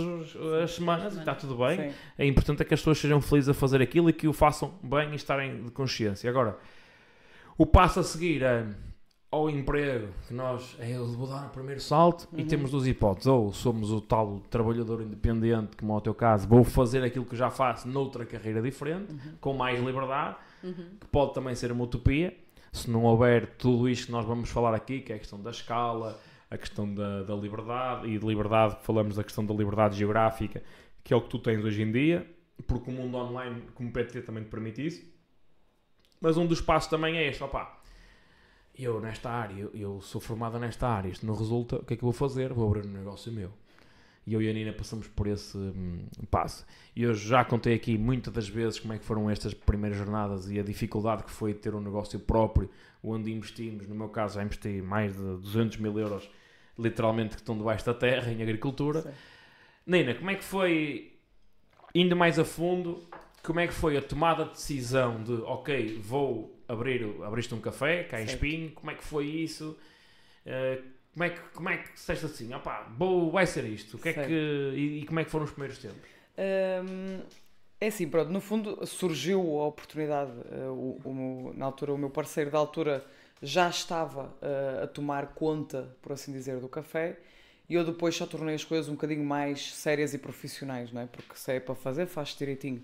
as 0.63 0.75
semanas 0.75 1.15
e 1.15 1.19
está 1.19 1.35
tudo 1.35 1.57
bem. 1.57 1.91
Sim. 1.91 1.97
É 2.19 2.27
importante 2.27 2.63
é 2.63 2.65
que 2.65 2.73
as 2.73 2.81
pessoas 2.81 2.99
sejam 2.99 3.21
felizes 3.21 3.51
a 3.51 3.55
fazer 3.55 3.83
aquilo 3.83 4.09
e 4.09 4.13
que 4.13 4.27
o 4.27 4.33
façam 4.33 4.73
bem 4.83 5.13
e 5.13 5.17
estarem 5.17 5.65
de 5.65 5.71
consciência. 5.71 6.29
Agora, 6.31 6.59
o 7.59 7.67
passo 7.67 8.01
a 8.01 8.03
seguir 8.03 8.43
é 8.43 8.67
ao 9.31 9.49
emprego, 9.49 10.09
que 10.29 10.35
nós 10.35 10.77
é 10.79 10.91
eu 10.91 11.07
vou 11.07 11.27
dar 11.27 11.47
o 11.47 11.49
primeiro 11.49 11.81
salto 11.81 12.29
uhum. 12.31 12.39
e 12.39 12.45
temos 12.45 12.71
duas 12.71 12.87
hipóteses. 12.87 13.27
Ou 13.27 13.53
somos 13.53 13.91
o 13.91 14.01
tal 14.01 14.41
trabalhador 14.51 15.01
independente, 15.01 15.77
como 15.77 15.95
é 15.95 15.97
o 15.97 16.01
teu 16.01 16.15
caso, 16.15 16.47
vou 16.47 16.63
fazer 16.63 17.03
aquilo 17.03 17.25
que 17.25 17.35
já 17.35 17.51
faço 17.51 17.89
noutra 17.89 18.27
carreira 18.27 18.61
diferente, 18.61 19.11
uhum. 19.11 19.33
com 19.41 19.55
mais 19.55 19.83
liberdade, 19.83 20.37
uhum. 20.63 20.97
que 21.01 21.07
pode 21.07 21.33
também 21.35 21.55
ser 21.55 21.73
uma 21.73 21.85
utopia. 21.85 22.37
Se 22.73 22.91
não 22.91 23.05
houver 23.05 23.57
tudo 23.57 23.89
isto 23.89 24.07
que 24.07 24.13
nós 24.13 24.25
vamos 24.25 24.49
falar 24.51 24.75
aqui, 24.75 25.01
que 25.01 25.13
é 25.13 25.17
a 25.17 25.19
questão 25.19 25.41
da 25.41 25.51
escala, 25.51 26.19
a 26.51 26.57
questão 26.57 26.93
da, 26.93 27.23
da 27.23 27.35
liberdade, 27.35 28.09
e 28.09 28.19
de 28.19 28.27
liberdade 28.27 28.79
falamos 28.83 29.17
da 29.17 29.25
questão 29.25 29.45
da 29.45 29.55
liberdade 29.55 29.97
geográfica, 29.97 30.63
que 31.05 31.13
é 31.13 31.17
o 31.17 31.21
que 31.21 31.29
tu 31.29 31.39
tens 31.39 31.63
hoje 31.65 31.83
em 31.83 31.93
dia, 31.93 32.27
porque 32.67 32.91
o 32.91 32.95
mundo 32.95 33.17
online, 33.17 33.63
como 33.75 33.91
o 33.91 33.93
PT, 33.93 34.23
também 34.23 34.43
te 34.45 34.51
permite 34.51 34.87
isso. 34.87 35.03
Mas 36.21 36.37
um 36.37 36.47
dos 36.47 36.61
passos 36.61 36.89
também 36.89 37.17
é 37.17 37.29
este, 37.29 37.43
opá, 37.43 37.83
eu 38.75 39.01
nesta 39.01 39.31
área, 39.31 39.55
eu, 39.55 39.71
eu 39.75 40.01
sou 40.01 40.21
formada 40.21 40.59
nesta 40.59 40.89
área, 40.89 41.09
isto 41.09 41.27
não 41.27 41.35
resulta, 41.35 41.77
o 41.77 41.85
que 41.85 41.95
é 41.95 41.97
que 41.97 42.03
eu 42.03 42.11
vou 42.11 42.13
fazer? 42.13 42.53
Vou 42.53 42.67
abrir 42.69 42.87
um 42.87 42.93
negócio 42.93 43.33
meu. 43.33 43.53
E 44.27 44.35
eu 44.35 44.43
e 44.43 44.49
a 44.49 44.53
Nina 44.53 44.73
passamos 44.73 45.09
por 45.09 45.27
esse 45.27 45.57
hum, 45.57 46.07
passo. 46.31 46.65
E 46.95 47.03
eu 47.03 47.13
já 47.15 47.45
contei 47.45 47.75
aqui 47.75 47.99
muitas 47.99 48.33
das 48.33 48.49
vezes 48.49 48.79
como 48.79 48.93
é 48.93 48.99
que 48.99 49.05
foram 49.05 49.29
estas 49.29 49.53
primeiras 49.53 49.99
jornadas 49.99 50.49
e 50.51 50.61
a 50.61 50.63
dificuldade 50.63 51.25
que 51.25 51.31
foi 51.31 51.53
ter 51.53 51.75
um 51.75 51.81
negócio 51.81 52.21
próprio, 52.21 52.71
onde 53.03 53.33
investimos, 53.33 53.87
no 53.89 53.95
meu 53.95 54.09
caso 54.09 54.37
já 54.37 54.45
investi 54.45 54.81
mais 54.81 55.13
de 55.13 55.23
200 55.23 55.79
mil 55.79 55.99
euros, 55.99 56.31
literalmente 56.79 57.35
que 57.35 57.43
estão 57.43 57.57
debaixo 57.57 57.85
da 57.85 57.95
terra, 57.95 58.31
em 58.31 58.41
agricultura. 58.43 59.03
Sim. 59.03 59.11
Nina, 59.87 60.15
como 60.15 60.31
é 60.31 60.37
que 60.37 60.45
foi, 60.45 61.13
indo 61.93 62.15
mais 62.15 62.39
a 62.39 62.45
fundo, 62.45 63.03
como 63.43 63.59
é 63.59 63.67
que 63.67 63.75
foi 63.75 63.97
a 63.97 64.03
tomada 64.03 64.45
de 64.45 64.51
decisão 64.53 65.21
de, 65.23 65.33
ok, 65.33 65.99
vou 66.01 66.63
abrir, 66.69 67.05
abriste 67.25 67.53
um 67.55 67.61
café 67.61 68.05
cá 68.05 68.21
em 68.21 68.25
Espinho, 68.25 68.71
como 68.71 68.91
é 68.93 68.95
que 68.95 69.03
foi 69.03 69.27
isso? 69.27 69.77
Uh, 70.47 70.92
como 71.13 71.25
é 71.25 71.31
que, 71.31 71.41
como 71.55 71.69
é 71.69 71.77
que 71.77 71.93
disseste 71.93 72.25
assim, 72.25 72.55
opá, 72.55 72.89
vou, 72.97 73.31
vai 73.31 73.47
ser 73.47 73.65
isto, 73.65 73.97
o 73.97 74.01
que 74.01 74.09
é 74.09 74.13
que, 74.13 74.33
e, 74.33 75.01
e, 75.01 75.07
como 75.07 75.21
é 75.21 75.25
que 75.25 75.31
foram 75.31 75.45
os 75.45 75.51
primeiros 75.51 75.79
tempos? 75.79 76.09
Um, 76.39 77.21
é 77.79 77.89
assim, 77.89 78.09
pronto, 78.09 78.31
no 78.31 78.41
fundo 78.41 78.87
surgiu 78.87 79.41
a 79.61 79.67
oportunidade, 79.67 80.31
uh, 80.31 80.73
o, 80.73 81.01
o, 81.05 81.53
na 81.55 81.67
altura 81.67 81.93
o 81.93 81.99
meu 81.99 82.09
parceiro 82.09 82.51
da 82.51 82.59
altura 82.59 83.05
já 83.43 83.69
estava 83.69 84.27
uh, 84.41 84.85
a 84.85 84.87
tomar 84.87 85.35
conta, 85.35 85.95
por 86.01 86.13
assim 86.13 86.33
dizer, 86.33 86.61
do 86.61 86.69
café, 86.69 87.19
e 87.69 87.75
eu 87.75 87.85
depois 87.85 88.17
só 88.17 88.27
tornei 88.27 88.55
as 88.55 88.65
coisas 88.65 88.89
um 88.89 88.93
bocadinho 88.93 89.25
mais 89.25 89.75
sérias 89.75 90.15
e 90.15 90.19
profissionais, 90.19 90.93
não 90.93 91.03
é? 91.03 91.07
Porque 91.07 91.35
se 91.35 91.53
é 91.53 91.61
para 91.61 91.75
fazer, 91.75 92.07
faz 92.07 92.31
direitinho. 92.31 92.83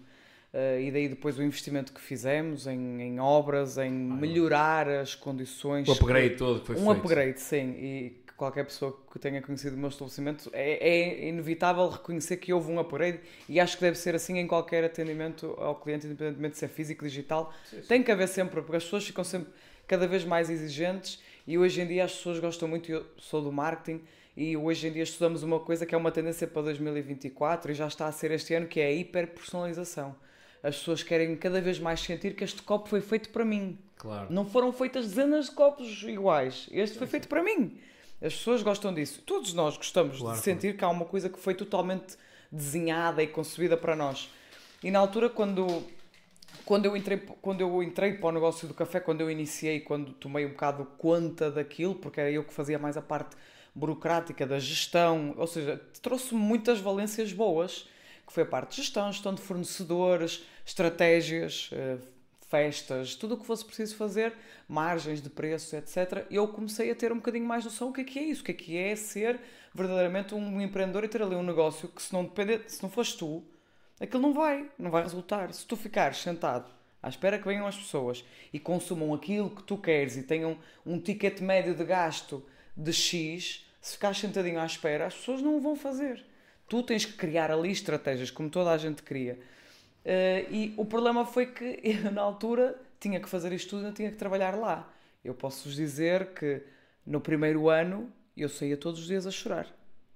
Uh, 0.52 0.80
e 0.80 0.90
daí 0.90 1.08
depois 1.08 1.38
o 1.38 1.42
investimento 1.42 1.92
que 1.92 2.00
fizemos 2.00 2.66
em, 2.66 3.02
em 3.02 3.20
obras, 3.20 3.76
em 3.76 3.90
melhorar 3.90 4.88
as 4.88 5.14
condições. 5.14 5.86
O 5.86 5.92
upgrade 5.92 6.30
que, 6.30 6.36
todo 6.36 6.60
que 6.60 6.66
foi 6.66 6.76
um 6.76 6.78
feito. 6.78 6.88
Um 6.88 6.90
upgrade, 6.90 7.40
sim. 7.40 7.70
E 7.72 8.22
que 8.26 8.32
qualquer 8.32 8.64
pessoa 8.64 8.98
que 9.12 9.18
tenha 9.18 9.42
conhecido 9.42 9.76
o 9.76 9.78
meu 9.78 9.90
estabelecimento 9.90 10.48
é, 10.54 10.88
é, 10.88 11.28
inevitável 11.28 11.86
reconhecer 11.90 12.38
que 12.38 12.50
houve 12.50 12.72
um 12.72 12.78
upgrade 12.78 13.20
e 13.46 13.60
acho 13.60 13.76
que 13.76 13.82
deve 13.82 13.98
ser 13.98 14.14
assim 14.14 14.38
em 14.38 14.46
qualquer 14.46 14.84
atendimento 14.84 15.54
ao 15.58 15.74
cliente, 15.74 16.06
independentemente 16.06 16.52
de 16.52 16.58
ser 16.60 16.68
físico, 16.68 17.04
digital. 17.04 17.52
Sim, 17.66 17.82
sim. 17.82 17.86
Tem 17.86 18.02
que 18.02 18.10
haver 18.10 18.28
sempre, 18.28 18.62
porque 18.62 18.76
as 18.76 18.84
pessoas 18.84 19.06
ficam 19.06 19.24
sempre 19.24 19.52
cada 19.86 20.06
vez 20.06 20.24
mais 20.24 20.48
exigentes 20.48 21.22
e 21.46 21.58
hoje 21.58 21.82
em 21.82 21.86
dia 21.86 22.04
as 22.04 22.12
pessoas 22.14 22.38
gostam 22.38 22.66
muito, 22.66 22.90
eu 22.90 23.04
sou 23.18 23.42
do 23.42 23.52
marketing 23.52 24.00
e 24.34 24.56
hoje 24.56 24.88
em 24.88 24.92
dia 24.92 25.02
estudamos 25.02 25.42
uma 25.42 25.60
coisa 25.60 25.84
que 25.84 25.94
é 25.94 25.98
uma 25.98 26.10
tendência 26.10 26.46
para 26.46 26.62
2024 26.62 27.70
e 27.70 27.74
já 27.74 27.86
está 27.86 28.06
a 28.06 28.12
ser 28.12 28.30
este 28.30 28.54
ano, 28.54 28.66
que 28.66 28.80
é 28.80 28.86
a 28.86 28.92
hiperpersonalização 28.92 30.16
as 30.62 30.76
pessoas 30.78 31.02
querem 31.02 31.36
cada 31.36 31.60
vez 31.60 31.78
mais 31.78 32.00
sentir 32.00 32.34
que 32.34 32.44
este 32.44 32.62
copo 32.62 32.88
foi 32.88 33.00
feito 33.00 33.30
para 33.30 33.44
mim. 33.44 33.78
Claro. 33.96 34.26
Não 34.30 34.44
foram 34.44 34.72
feitas 34.72 35.06
dezenas 35.06 35.46
de 35.46 35.52
copos 35.52 36.02
iguais. 36.02 36.68
Este 36.70 36.98
foi 36.98 37.06
feito 37.06 37.28
para 37.28 37.42
mim. 37.42 37.78
As 38.20 38.34
pessoas 38.34 38.62
gostam 38.62 38.92
disso. 38.92 39.22
Todos 39.24 39.52
nós 39.52 39.76
gostamos 39.76 40.18
claro, 40.18 40.36
de 40.36 40.42
sentir 40.42 40.74
claro. 40.74 40.78
que 40.78 40.84
há 40.84 40.88
uma 40.88 41.04
coisa 41.04 41.28
que 41.28 41.38
foi 41.38 41.54
totalmente 41.54 42.16
desenhada 42.50 43.22
e 43.22 43.26
concebida 43.26 43.76
para 43.76 43.94
nós. 43.94 44.30
E 44.82 44.90
na 44.90 44.98
altura, 44.98 45.28
quando, 45.28 45.84
quando, 46.64 46.86
eu 46.86 46.96
entrei, 46.96 47.18
quando 47.18 47.60
eu 47.60 47.82
entrei 47.82 48.14
para 48.14 48.28
o 48.28 48.32
negócio 48.32 48.66
do 48.66 48.74
café, 48.74 49.00
quando 49.00 49.20
eu 49.20 49.30
iniciei, 49.30 49.80
quando 49.80 50.12
tomei 50.12 50.46
um 50.46 50.50
bocado 50.50 50.84
conta 50.96 51.50
daquilo, 51.50 51.94
porque 51.94 52.20
era 52.20 52.30
eu 52.30 52.44
que 52.44 52.52
fazia 52.52 52.78
mais 52.78 52.96
a 52.96 53.02
parte 53.02 53.36
burocrática 53.74 54.46
da 54.46 54.58
gestão, 54.58 55.34
ou 55.36 55.46
seja, 55.46 55.80
trouxe-me 56.02 56.40
muitas 56.40 56.80
valências 56.80 57.32
boas 57.32 57.88
que 58.28 58.34
foi 58.34 58.42
a 58.42 58.46
parte 58.46 58.72
de 58.72 58.82
gestão, 58.82 59.10
gestão 59.10 59.34
de 59.34 59.40
fornecedores, 59.40 60.44
estratégias, 60.62 61.70
eh, 61.72 61.96
festas, 62.46 63.14
tudo 63.14 63.34
o 63.34 63.38
que 63.38 63.46
fosse 63.46 63.64
preciso 63.64 63.96
fazer, 63.96 64.34
margens 64.68 65.22
de 65.22 65.30
preços, 65.30 65.72
etc. 65.72 66.26
Eu 66.30 66.46
comecei 66.48 66.90
a 66.90 66.94
ter 66.94 67.10
um 67.10 67.16
bocadinho 67.16 67.46
mais 67.46 67.64
noção 67.64 67.88
do 67.88 67.94
que 67.94 68.02
é 68.02 68.04
que 68.04 68.18
é 68.18 68.22
isso, 68.24 68.42
o 68.42 68.44
que 68.44 68.50
é 68.50 68.54
que 68.54 68.76
é 68.76 68.94
ser 68.94 69.40
verdadeiramente 69.74 70.34
um 70.34 70.60
empreendedor 70.60 71.04
e 71.04 71.08
ter 71.08 71.22
ali 71.22 71.34
um 71.34 71.42
negócio 71.42 71.88
que 71.88 72.02
se 72.02 72.12
não 72.12 72.22
depender, 72.22 72.64
se 72.66 72.82
não 72.82 72.90
fores 72.90 73.14
tu, 73.14 73.42
aquilo 73.98 74.20
não 74.20 74.34
vai, 74.34 74.70
não 74.78 74.90
vai 74.90 75.02
resultar. 75.02 75.50
Se 75.54 75.66
tu 75.66 75.74
ficares 75.74 76.18
sentado 76.18 76.70
à 77.02 77.08
espera 77.08 77.38
que 77.38 77.48
venham 77.48 77.66
as 77.66 77.78
pessoas 77.78 78.22
e 78.52 78.60
consumam 78.60 79.14
aquilo 79.14 79.48
que 79.48 79.62
tu 79.62 79.78
queres 79.78 80.18
e 80.18 80.22
tenham 80.22 80.58
um 80.84 81.00
ticket 81.00 81.40
médio 81.40 81.74
de 81.74 81.84
gasto 81.84 82.44
de 82.76 82.92
X, 82.92 83.66
se 83.80 83.94
ficares 83.94 84.18
sentadinho 84.18 84.60
à 84.60 84.66
espera, 84.66 85.06
as 85.06 85.14
pessoas 85.14 85.40
não 85.40 85.56
o 85.56 85.60
vão 85.62 85.74
fazer. 85.74 86.27
Tu 86.68 86.82
tens 86.82 87.04
que 87.04 87.14
criar 87.14 87.50
ali 87.50 87.70
estratégias, 87.70 88.30
como 88.30 88.50
toda 88.50 88.70
a 88.70 88.78
gente 88.78 89.02
cria. 89.02 89.38
Uh, 90.04 90.52
e 90.52 90.74
o 90.76 90.84
problema 90.84 91.24
foi 91.24 91.46
que 91.46 91.80
eu, 91.82 92.10
na 92.12 92.22
altura, 92.22 92.78
tinha 93.00 93.20
que 93.20 93.28
fazer 93.28 93.52
isto 93.52 93.70
tudo 93.70 93.88
e 93.88 93.92
tinha 93.92 94.10
que 94.10 94.16
trabalhar 94.16 94.54
lá. 94.56 94.92
Eu 95.24 95.34
posso-vos 95.34 95.74
dizer 95.74 96.34
que 96.34 96.62
no 97.04 97.20
primeiro 97.20 97.68
ano 97.68 98.12
eu 98.36 98.48
saía 98.48 98.76
todos 98.76 99.00
os 99.00 99.06
dias 99.06 99.26
a 99.26 99.30
chorar. 99.30 99.66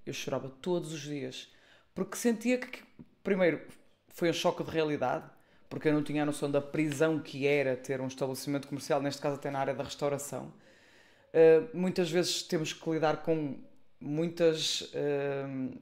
Eu 0.06 0.12
chorava 0.12 0.48
todos 0.48 0.92
os 0.92 1.00
dias. 1.00 1.48
Porque 1.94 2.16
sentia 2.16 2.58
que, 2.58 2.82
primeiro, 3.22 3.60
foi 4.08 4.30
um 4.30 4.32
choque 4.32 4.62
de 4.64 4.70
realidade, 4.70 5.24
porque 5.68 5.88
eu 5.88 5.92
não 5.92 6.02
tinha 6.02 6.22
a 6.22 6.26
noção 6.26 6.50
da 6.50 6.60
prisão 6.60 7.18
que 7.18 7.46
era 7.46 7.76
ter 7.76 8.00
um 8.00 8.06
estabelecimento 8.06 8.68
comercial, 8.68 9.00
neste 9.00 9.20
caso 9.20 9.36
até 9.36 9.50
na 9.50 9.58
área 9.58 9.74
da 9.74 9.84
restauração. 9.84 10.52
Uh, 11.32 11.76
muitas 11.76 12.10
vezes 12.10 12.42
temos 12.42 12.72
que 12.72 12.90
lidar 12.90 13.22
com 13.22 13.58
muitas 14.00 14.82
uh, 14.82 15.78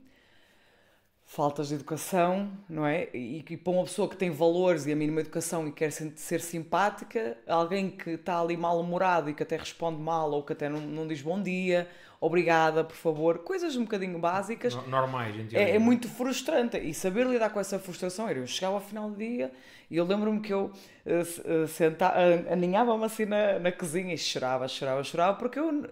faltas 1.30 1.68
de 1.68 1.76
educação, 1.76 2.50
não 2.68 2.84
é? 2.84 3.08
E, 3.14 3.44
e 3.48 3.56
para 3.56 3.72
uma 3.72 3.84
pessoa 3.84 4.08
que 4.08 4.16
tem 4.16 4.30
valores 4.30 4.84
e 4.86 4.92
a 4.92 4.96
mínima 4.96 5.20
educação 5.20 5.68
e 5.68 5.70
quer 5.70 5.92
ser, 5.92 6.12
ser 6.16 6.40
simpática, 6.40 7.38
alguém 7.46 7.88
que 7.88 8.10
está 8.10 8.40
ali 8.40 8.56
mal-humorado 8.56 9.30
e 9.30 9.34
que 9.34 9.44
até 9.44 9.56
responde 9.56 10.02
mal 10.02 10.32
ou 10.32 10.42
que 10.42 10.52
até 10.54 10.68
não, 10.68 10.80
não 10.80 11.06
diz 11.06 11.22
bom 11.22 11.40
dia, 11.40 11.88
obrigada, 12.20 12.82
por 12.82 12.96
favor, 12.96 13.38
coisas 13.38 13.76
um 13.76 13.82
bocadinho 13.82 14.18
básicas. 14.18 14.74
Normais, 14.88 15.36
é, 15.52 15.76
é 15.76 15.78
muito 15.78 16.08
frustrante. 16.08 16.76
E 16.78 16.92
saber 16.92 17.24
lidar 17.28 17.50
com 17.50 17.60
essa 17.60 17.78
frustração 17.78 18.28
era 18.28 18.40
eu 18.40 18.46
chegava 18.48 18.74
ao 18.74 18.80
final 18.80 19.08
do 19.08 19.16
dia 19.16 19.52
e 19.88 19.96
eu 19.96 20.04
lembro-me 20.04 20.40
que 20.40 20.52
eu 20.52 20.72
uh, 21.06 21.68
senta, 21.68 22.08
uh, 22.08 22.52
aninhava-me 22.52 23.04
assim 23.04 23.26
na, 23.26 23.60
na 23.60 23.70
cozinha 23.70 24.12
e 24.12 24.18
chorava, 24.18 24.66
chorava, 24.66 25.04
chorava, 25.04 25.38
porque 25.38 25.60
eu 25.60 25.88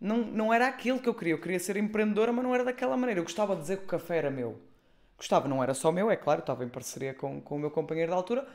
não, 0.00 0.16
não 0.16 0.50
era 0.50 0.66
aquilo 0.66 0.98
que 0.98 1.10
eu 1.10 1.14
queria. 1.14 1.34
Eu 1.34 1.40
queria 1.40 1.60
ser 1.60 1.76
empreendedora, 1.76 2.32
mas 2.32 2.42
não 2.42 2.54
era 2.54 2.64
daquela 2.64 2.96
maneira. 2.96 3.20
Eu 3.20 3.24
gostava 3.24 3.54
de 3.54 3.60
dizer 3.60 3.76
que 3.76 3.84
o 3.84 3.86
café 3.86 4.16
era 4.16 4.30
meu 4.30 4.66
Gostava, 5.18 5.48
não 5.48 5.62
era 5.62 5.74
só 5.74 5.90
meu, 5.90 6.10
é 6.10 6.16
claro, 6.16 6.40
estava 6.40 6.64
em 6.64 6.68
parceria 6.68 7.12
com, 7.12 7.40
com 7.40 7.56
o 7.56 7.58
meu 7.58 7.70
companheiro 7.70 8.12
da 8.12 8.16
altura. 8.16 8.46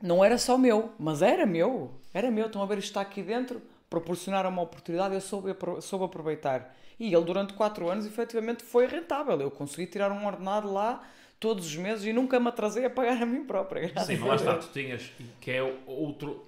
Não 0.00 0.24
era 0.24 0.38
só 0.38 0.56
meu, 0.56 0.92
mas 0.98 1.22
era 1.22 1.44
meu. 1.44 2.00
Era 2.14 2.30
meu. 2.30 2.46
Estão 2.46 2.62
a 2.62 2.66
ver, 2.66 2.78
isto 2.78 2.88
está 2.88 3.00
aqui 3.00 3.22
dentro. 3.22 3.60
Proporcionaram 3.90 4.50
uma 4.50 4.62
oportunidade, 4.62 5.14
eu 5.14 5.20
soube, 5.20 5.56
soube 5.80 6.04
aproveitar. 6.04 6.74
E 6.98 7.12
ele, 7.12 7.24
durante 7.24 7.52
4 7.54 7.88
anos, 7.90 8.06
efetivamente 8.06 8.62
foi 8.62 8.86
rentável. 8.86 9.40
Eu 9.40 9.50
consegui 9.50 9.86
tirar 9.86 10.12
um 10.12 10.24
ordenado 10.26 10.72
lá 10.72 11.02
todos 11.40 11.66
os 11.66 11.76
meses 11.76 12.04
e 12.04 12.12
nunca 12.12 12.38
me 12.38 12.48
atrasei 12.48 12.84
a 12.84 12.90
pagar 12.90 13.20
a 13.22 13.26
mim 13.26 13.44
própria. 13.44 13.88
Sim, 14.04 14.16
mas 14.18 14.28
lá 14.28 14.34
está, 14.36 14.54
tu 14.56 14.68
tinhas, 14.72 15.10
que 15.40 15.50
é 15.50 15.62
outro. 15.86 16.44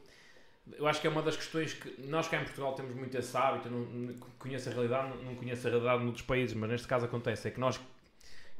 Eu 0.77 0.87
acho 0.87 1.01
que 1.01 1.07
é 1.07 1.11
uma 1.11 1.23
das 1.23 1.37
questões 1.37 1.73
que 1.73 2.03
nós 2.03 2.29
cá 2.29 2.41
em 2.41 2.45
Portugal 2.45 2.75
temos 2.75 2.95
muito 2.95 3.17
esse 3.17 3.37
hábito. 3.37 3.69
Eu 3.69 3.73
não, 3.73 4.15
conheço 4.39 4.69
a 4.69 4.73
realidade, 4.73 5.09
não, 5.09 5.17
não 5.25 5.35
conheço 5.35 5.67
a 5.67 5.71
realidade 5.71 6.03
noutros 6.03 6.25
países, 6.25 6.55
mas 6.55 6.71
neste 6.71 6.87
caso 6.87 7.07
acontece. 7.07 7.49
É 7.49 7.51
que 7.51 7.61
nós 7.61 7.81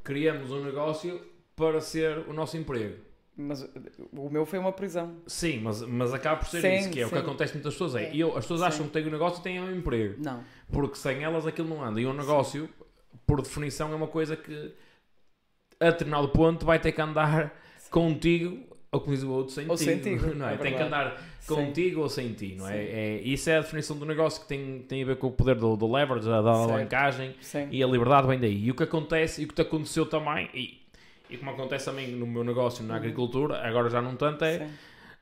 criamos 0.09 0.49
um 0.49 0.63
negócio 0.63 1.21
para 1.55 1.79
ser 1.79 2.17
o 2.27 2.33
nosso 2.33 2.57
emprego. 2.57 2.97
Mas 3.37 3.61
o 4.11 4.27
meu 4.27 4.43
foi 4.43 4.57
uma 4.57 4.71
prisão. 4.71 5.17
Sim, 5.27 5.59
mas, 5.59 5.83
mas 5.83 6.11
acaba 6.11 6.37
por 6.37 6.47
ser 6.47 6.61
sim, 6.61 6.75
isso, 6.77 6.89
que 6.89 6.99
é 6.99 7.03
sim. 7.03 7.09
o 7.09 7.11
que 7.11 7.17
acontece 7.19 7.53
muitas 7.53 7.75
pessoas. 7.75 7.93
É, 7.93 8.15
eu, 8.15 8.29
as 8.29 8.43
pessoas 8.43 8.61
sim. 8.61 8.65
acham 8.65 8.87
que 8.87 8.93
têm 8.93 9.05
um 9.05 9.11
negócio 9.11 9.39
e 9.39 9.43
têm 9.43 9.61
um 9.61 9.71
emprego. 9.71 10.15
Não. 10.17 10.43
Porque 10.71 10.95
sem 10.95 11.23
elas 11.23 11.45
aquilo 11.45 11.69
não 11.69 11.83
anda. 11.83 12.01
E 12.01 12.07
um 12.07 12.13
negócio, 12.13 12.67
por 13.27 13.39
definição, 13.39 13.91
é 13.91 13.95
uma 13.95 14.07
coisa 14.07 14.35
que 14.35 14.73
a 15.79 15.91
determinado 15.91 16.29
ponto 16.29 16.65
vai 16.65 16.79
ter 16.79 16.91
que 16.91 17.01
andar 17.01 17.53
contigo 17.91 18.68
ou 18.91 18.99
como 18.99 19.13
diz 19.13 19.23
o 19.23 19.31
outro, 19.31 19.53
sem 19.53 19.69
ou 19.69 19.75
ti. 19.75 19.83
Sem 19.83 19.99
ti 19.99 20.15
não 20.35 20.47
é? 20.47 20.55
é 20.55 20.57
tem 20.57 20.75
que 20.75 20.81
andar 20.81 21.21
contigo 21.45 21.95
Sim. 21.97 22.01
ou 22.01 22.09
sem 22.09 22.33
ti, 22.33 22.55
não 22.57 22.67
é? 22.67 22.77
é? 22.77 23.21
Isso 23.21 23.49
é 23.49 23.57
a 23.57 23.61
definição 23.61 23.95
do 23.97 24.05
negócio 24.05 24.41
que 24.41 24.47
tem, 24.47 24.79
tem 24.87 25.03
a 25.03 25.05
ver 25.05 25.17
com 25.17 25.27
o 25.27 25.31
poder 25.31 25.55
do, 25.55 25.75
do 25.75 25.91
leverage, 25.91 26.27
da, 26.27 26.41
da 26.41 26.51
alavancagem 26.51 27.35
e 27.71 27.83
a 27.83 27.87
liberdade 27.87 28.27
vem 28.27 28.39
daí. 28.39 28.65
E 28.65 28.71
o 28.71 28.75
que 28.75 28.83
acontece, 28.83 29.41
e 29.41 29.45
o 29.45 29.47
que 29.47 29.53
te 29.53 29.61
aconteceu 29.61 30.07
também, 30.07 30.49
e, 30.53 30.81
e 31.29 31.37
como 31.37 31.51
acontece 31.51 31.85
também 31.85 32.07
no 32.07 32.25
meu 32.25 32.43
negócio 32.43 32.83
na 32.83 32.95
uhum. 32.95 32.99
agricultura, 32.99 33.61
agora 33.61 33.89
já 33.89 34.01
não 34.01 34.15
tanto, 34.15 34.43
é 34.43 34.59
Sim. 34.59 34.73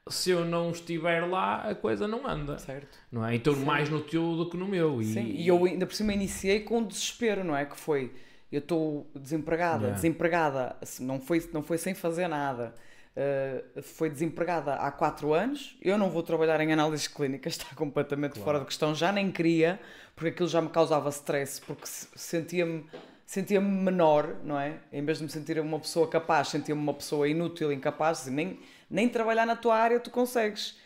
se 0.08 0.30
eu 0.30 0.46
não 0.46 0.72
estiver 0.72 1.28
lá, 1.28 1.70
a 1.70 1.76
coisa 1.76 2.08
não 2.08 2.26
anda. 2.26 2.58
Certo. 2.60 2.98
Não 3.12 3.26
é? 3.26 3.36
Então, 3.36 3.54
Sim. 3.54 3.66
mais 3.66 3.90
no 3.90 4.00
teu 4.00 4.38
do 4.38 4.50
que 4.50 4.56
no 4.56 4.68
meu. 4.68 5.02
E, 5.02 5.06
Sim, 5.06 5.26
e 5.26 5.46
eu 5.46 5.66
ainda 5.66 5.86
por 5.86 5.94
cima 5.94 6.14
iniciei 6.14 6.62
com 6.62 6.82
desespero, 6.84 7.44
não 7.44 7.56
é? 7.56 7.66
Que 7.66 7.78
foi, 7.78 8.14
eu 8.50 8.60
estou 8.60 9.12
desempregada, 9.14 9.80
yeah. 9.80 9.96
desempregada, 9.96 10.78
assim, 10.82 11.06
não 11.06 11.20
foi, 11.20 11.46
não 11.52 11.62
foi 11.62 11.78
sem 11.78 11.94
fazer 11.94 12.30
nada 12.30 12.74
Uh, 13.18 13.82
foi 13.82 14.12
desempregada 14.12 14.76
há 14.76 14.92
4 14.92 15.34
anos. 15.34 15.76
Eu 15.82 15.98
não 15.98 16.12
vou 16.12 16.22
trabalhar 16.22 16.62
em 16.62 16.72
análises 16.72 17.08
clínicas, 17.08 17.54
está 17.58 17.74
completamente 17.76 18.34
claro. 18.34 18.46
fora 18.46 18.60
de 18.60 18.66
questão. 18.66 18.94
Já 18.94 19.12
nem 19.12 19.32
queria, 19.32 19.80
porque 20.16 20.30
aquilo 20.30 20.48
já 20.48 20.62
me 20.62 20.70
causava 20.70 21.10
stress, 21.10 21.60
porque 21.60 21.88
sentia-me 21.88 22.86
sentia 23.26 23.60
menor, 23.60 24.38
não 24.44 24.58
é? 24.58 24.80
Em 24.94 25.04
vez 25.04 25.18
de 25.18 25.26
me 25.26 25.30
sentir 25.30 25.60
uma 25.60 25.80
pessoa 25.80 26.08
capaz, 26.08 26.48
sentia-me 26.48 26.80
uma 26.80 26.94
pessoa 26.94 27.28
inútil, 27.28 27.74
incapaz, 27.74 28.22
assim, 28.22 28.32
nem, 28.32 28.60
nem 28.90 29.10
trabalhar 29.10 29.46
na 29.46 29.56
tua 29.56 29.76
área 29.76 30.00
tu 30.00 30.10
consegues. 30.12 30.80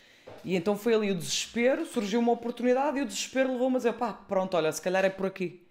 E 0.44 0.56
então 0.56 0.76
foi 0.76 0.94
ali 0.94 1.10
o 1.10 1.14
desespero, 1.14 1.84
surgiu 1.84 2.18
uma 2.18 2.32
oportunidade 2.32 2.98
e 2.98 3.02
o 3.02 3.06
desespero 3.06 3.52
levou-me 3.52 3.76
a 3.76 3.78
dizer: 3.78 3.92
pá, 3.92 4.12
pronto, 4.12 4.56
olha, 4.56 4.72
se 4.72 4.80
calhar 4.80 5.04
é 5.04 5.10
por 5.10 5.26
aqui. 5.26 5.64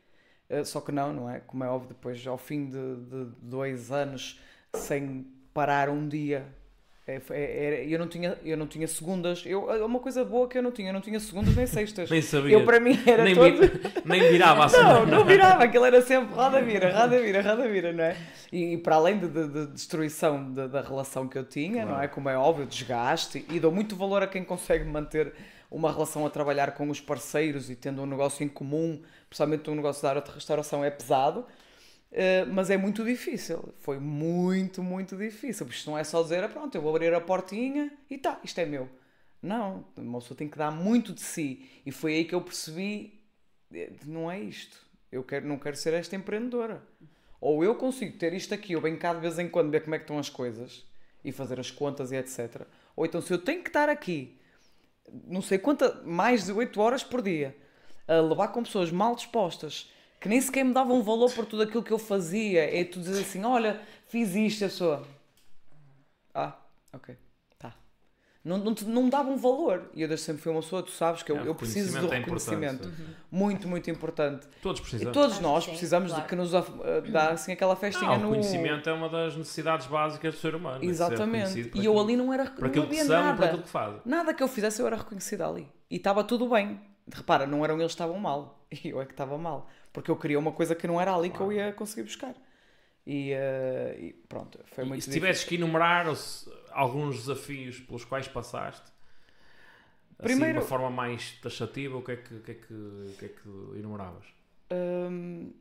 Uh, 0.47 0.63
só 0.63 0.79
que 0.79 0.91
não, 0.91 1.11
não 1.11 1.29
é? 1.29 1.39
Como 1.39 1.63
é 1.63 1.67
óbvio, 1.67 1.89
depois, 1.89 2.25
ao 2.27 2.37
fim 2.37 2.67
de, 2.67 2.95
de 2.97 3.25
dois 3.41 3.91
anos 3.91 4.39
sem 4.73 5.25
parar 5.53 5.89
um 5.89 6.07
dia. 6.07 6.45
É, 7.07 7.19
é, 7.31 7.85
eu, 7.87 7.97
não 7.97 8.07
tinha, 8.07 8.37
eu 8.45 8.55
não 8.55 8.67
tinha 8.67 8.87
segundas. 8.87 9.43
Eu, 9.45 9.71
é 9.71 9.83
uma 9.83 9.99
coisa 9.99 10.23
boa 10.23 10.47
que 10.47 10.57
eu 10.57 10.61
não 10.61 10.71
tinha. 10.71 10.89
Eu 10.89 10.93
não 10.93 11.01
tinha 11.01 11.19
segundas 11.19 11.55
nem 11.55 11.65
sextas. 11.65 12.09
nem 12.11 12.21
sabia. 12.21 12.53
Eu, 12.53 12.63
para 12.63 12.79
mim, 12.79 12.97
era 13.05 13.23
nem, 13.23 13.35
todo... 13.35 13.57
nem 14.05 14.31
virava 14.31 14.65
assim. 14.65 14.77
Não, 14.77 15.05
não 15.05 15.25
virava. 15.25 15.63
Aquilo 15.63 15.85
era 15.85 16.01
sempre 16.01 16.33
roda 16.33 16.61
vira, 16.61 16.97
roda 16.97 17.19
vira, 17.19 17.41
roda 17.41 17.67
vira, 17.67 17.91
não 17.91 18.03
é? 18.03 18.15
E, 18.51 18.73
e 18.73 18.77
para 18.77 18.95
além 18.95 19.17
de, 19.17 19.27
de, 19.27 19.47
de 19.47 19.67
destruição 19.67 20.53
de, 20.53 20.67
da 20.67 20.81
relação 20.81 21.27
que 21.27 21.37
eu 21.37 21.43
tinha, 21.43 21.83
claro. 21.83 21.89
não 21.89 22.01
é? 22.01 22.07
Como 22.07 22.29
é 22.29 22.37
óbvio, 22.37 22.65
desgaste. 22.65 23.45
E 23.49 23.59
dou 23.59 23.71
muito 23.71 23.95
valor 23.95 24.21
a 24.21 24.27
quem 24.27 24.43
consegue 24.43 24.85
manter 24.85 25.33
uma 25.71 25.91
relação 25.91 26.25
a 26.25 26.29
trabalhar 26.29 26.71
com 26.73 26.89
os 26.89 27.01
parceiros 27.01 27.69
e 27.69 27.75
tendo 27.75 28.01
um 28.03 28.05
negócio 28.05 28.43
em 28.43 28.49
comum, 28.49 29.01
principalmente 29.27 29.69
um 29.69 29.75
negócio 29.75 30.03
da 30.03 30.09
área 30.09 30.21
de 30.21 30.29
restauração, 30.29 30.83
é 30.83 30.91
pesado. 30.91 31.45
Uh, 32.11 32.45
mas 32.51 32.69
é 32.69 32.77
muito 32.77 33.05
difícil. 33.05 33.73
Foi 33.79 33.97
muito, 33.99 34.83
muito 34.83 35.15
difícil. 35.15 35.65
Porque 35.65 35.77
isto 35.77 35.89
não 35.89 35.97
é 35.97 36.03
só 36.03 36.21
dizer, 36.21 36.43
ah, 36.43 36.49
pronto, 36.49 36.75
eu 36.75 36.81
vou 36.81 36.93
abrir 36.93 37.13
a 37.13 37.21
portinha 37.21 37.91
e 38.09 38.17
tá, 38.17 38.39
isto 38.43 38.59
é 38.59 38.65
meu. 38.65 38.89
Não, 39.41 39.85
uma 39.97 40.19
pessoa 40.19 40.37
tem 40.37 40.47
que 40.47 40.57
dar 40.57 40.71
muito 40.71 41.13
de 41.13 41.21
si. 41.21 41.69
E 41.85 41.91
foi 41.91 42.15
aí 42.15 42.25
que 42.25 42.35
eu 42.35 42.41
percebi, 42.41 43.19
eh, 43.73 43.91
não 44.05 44.29
é 44.29 44.39
isto. 44.39 44.77
Eu 45.11 45.23
quero, 45.23 45.47
não 45.47 45.57
quero 45.57 45.75
ser 45.75 45.93
esta 45.93 46.15
empreendedora. 46.15 46.83
Ou 47.39 47.63
eu 47.63 47.75
consigo 47.75 48.17
ter 48.17 48.33
isto 48.33 48.53
aqui, 48.53 48.73
eu 48.73 48.81
venho 48.81 48.99
cá 48.99 49.13
de 49.13 49.19
vez 49.19 49.39
em 49.39 49.49
quando 49.49 49.71
ver 49.71 49.81
como 49.81 49.95
é 49.95 49.97
que 49.97 50.03
estão 50.03 50.19
as 50.19 50.29
coisas 50.29 50.85
e 51.23 51.31
fazer 51.31 51.59
as 51.59 51.71
contas 51.71 52.11
e 52.11 52.15
etc. 52.15 52.61
Ou 52.95 53.05
então 53.05 53.19
se 53.19 53.33
eu 53.33 53.39
tenho 53.39 53.63
que 53.63 53.69
estar 53.69 53.89
aqui, 53.89 54.37
não 55.27 55.41
sei 55.41 55.57
quanta, 55.57 56.03
mais 56.03 56.45
de 56.45 56.51
8 56.51 56.79
horas 56.79 57.03
por 57.03 57.21
dia, 57.21 57.55
a 58.07 58.19
levar 58.19 58.49
com 58.49 58.63
pessoas 58.63 58.91
mal 58.91 59.15
dispostas, 59.15 59.89
que 60.21 60.29
nem 60.29 60.39
sequer 60.39 60.63
me 60.63 60.71
davam 60.71 61.01
valor 61.01 61.33
por 61.33 61.47
tudo 61.47 61.63
aquilo 61.63 61.81
que 61.81 61.91
eu 61.91 61.97
fazia. 61.97 62.79
É 62.79 62.85
tu 62.85 62.99
dizer 62.99 63.21
assim: 63.21 63.43
olha, 63.43 63.81
fiz 64.07 64.35
isto, 64.35 64.63
a 64.63 64.67
pessoa. 64.67 65.03
Ah, 66.31 66.53
ok, 66.93 67.17
tá. 67.57 67.73
Não, 68.45 68.59
não, 68.59 68.75
não 68.85 69.09
davam 69.09 69.35
valor. 69.35 69.89
E 69.95 70.03
eu 70.03 70.07
desde 70.07 70.27
sempre 70.27 70.43
fui 70.43 70.51
uma 70.51 70.61
pessoa, 70.61 70.83
tu 70.83 70.91
sabes 70.91 71.23
que 71.23 71.31
eu, 71.31 71.37
é, 71.37 71.47
eu 71.47 71.55
preciso 71.55 71.99
do 71.99 72.13
é 72.13 72.19
reconhecimento. 72.19 72.87
Uhum. 72.87 73.05
Muito, 73.31 73.67
muito 73.67 73.89
importante. 73.89 74.47
Todos 74.61 74.79
precisamos. 74.79 75.09
E 75.09 75.19
todos 75.19 75.39
nós 75.39 75.65
precisamos 75.65 76.09
claro. 76.11 76.23
de 76.23 76.29
que 76.29 76.35
nos 76.35 76.53
uh, 76.53 76.63
dá 77.11 77.31
assim 77.31 77.51
aquela 77.51 77.75
festinha 77.75 78.11
não, 78.11 78.19
no. 78.19 78.27
O 78.27 78.31
conhecimento 78.33 78.87
é 78.87 78.93
uma 78.93 79.09
das 79.09 79.35
necessidades 79.35 79.87
básicas 79.87 80.35
do 80.35 80.39
ser 80.39 80.53
humano. 80.53 80.83
Exatamente. 80.83 81.71
E 81.73 81.83
eu 81.83 81.99
ali 81.99 82.15
não 82.15 82.31
era. 82.31 82.45
Para 82.45 82.67
aquilo 82.67 82.85
que 82.85 83.03
são, 83.03 83.23
nada. 83.23 83.35
para 83.35 83.45
aquilo 83.47 83.63
que 83.63 83.69
fazem. 83.69 83.99
Nada 84.05 84.35
que 84.35 84.43
eu 84.43 84.47
fizesse 84.47 84.83
eu 84.83 84.85
era 84.85 84.97
reconhecida 84.97 85.47
ali. 85.47 85.67
E 85.89 85.95
estava 85.95 86.23
tudo 86.23 86.47
bem. 86.47 86.79
Repara, 87.11 87.47
não 87.47 87.65
eram 87.65 87.79
eles 87.79 87.87
que 87.87 87.95
estavam 87.95 88.19
mal. 88.19 88.63
E 88.71 88.89
eu 88.93 89.01
é 89.01 89.05
que 89.05 89.13
estava 89.13 89.35
mal 89.35 89.67
porque 89.91 90.09
eu 90.09 90.15
queria 90.15 90.39
uma 90.39 90.51
coisa 90.51 90.75
que 90.75 90.87
não 90.87 90.99
era 90.99 91.13
ali 91.13 91.29
que 91.29 91.39
eu 91.39 91.51
ia 91.51 91.71
conseguir 91.73 92.03
buscar. 92.03 92.33
E, 93.05 93.33
uh, 93.33 93.99
e 93.99 94.13
pronto, 94.29 94.59
foi 94.67 94.83
muito 94.83 94.99
E 94.99 95.03
se 95.03 95.11
tivesses 95.11 95.43
que 95.43 95.55
enumerar 95.55 96.05
alguns 96.71 97.17
desafios 97.17 97.79
pelos 97.79 98.05
quais 98.05 98.27
passaste, 98.27 98.91
Primeiro, 100.17 100.43
assim, 100.43 100.53
de 100.53 100.57
uma 100.59 100.67
forma 100.67 100.89
mais 100.89 101.31
taxativa, 101.41 101.97
o 101.97 102.03
que 102.03 102.11
é 102.11 102.15
que, 102.15 102.39
que, 102.39 102.51
é 102.51 102.53
que, 102.53 103.15
que, 103.17 103.25
é 103.25 103.29
que 103.29 103.79
enumeravas? 103.79 104.25
Hum, 104.71 105.51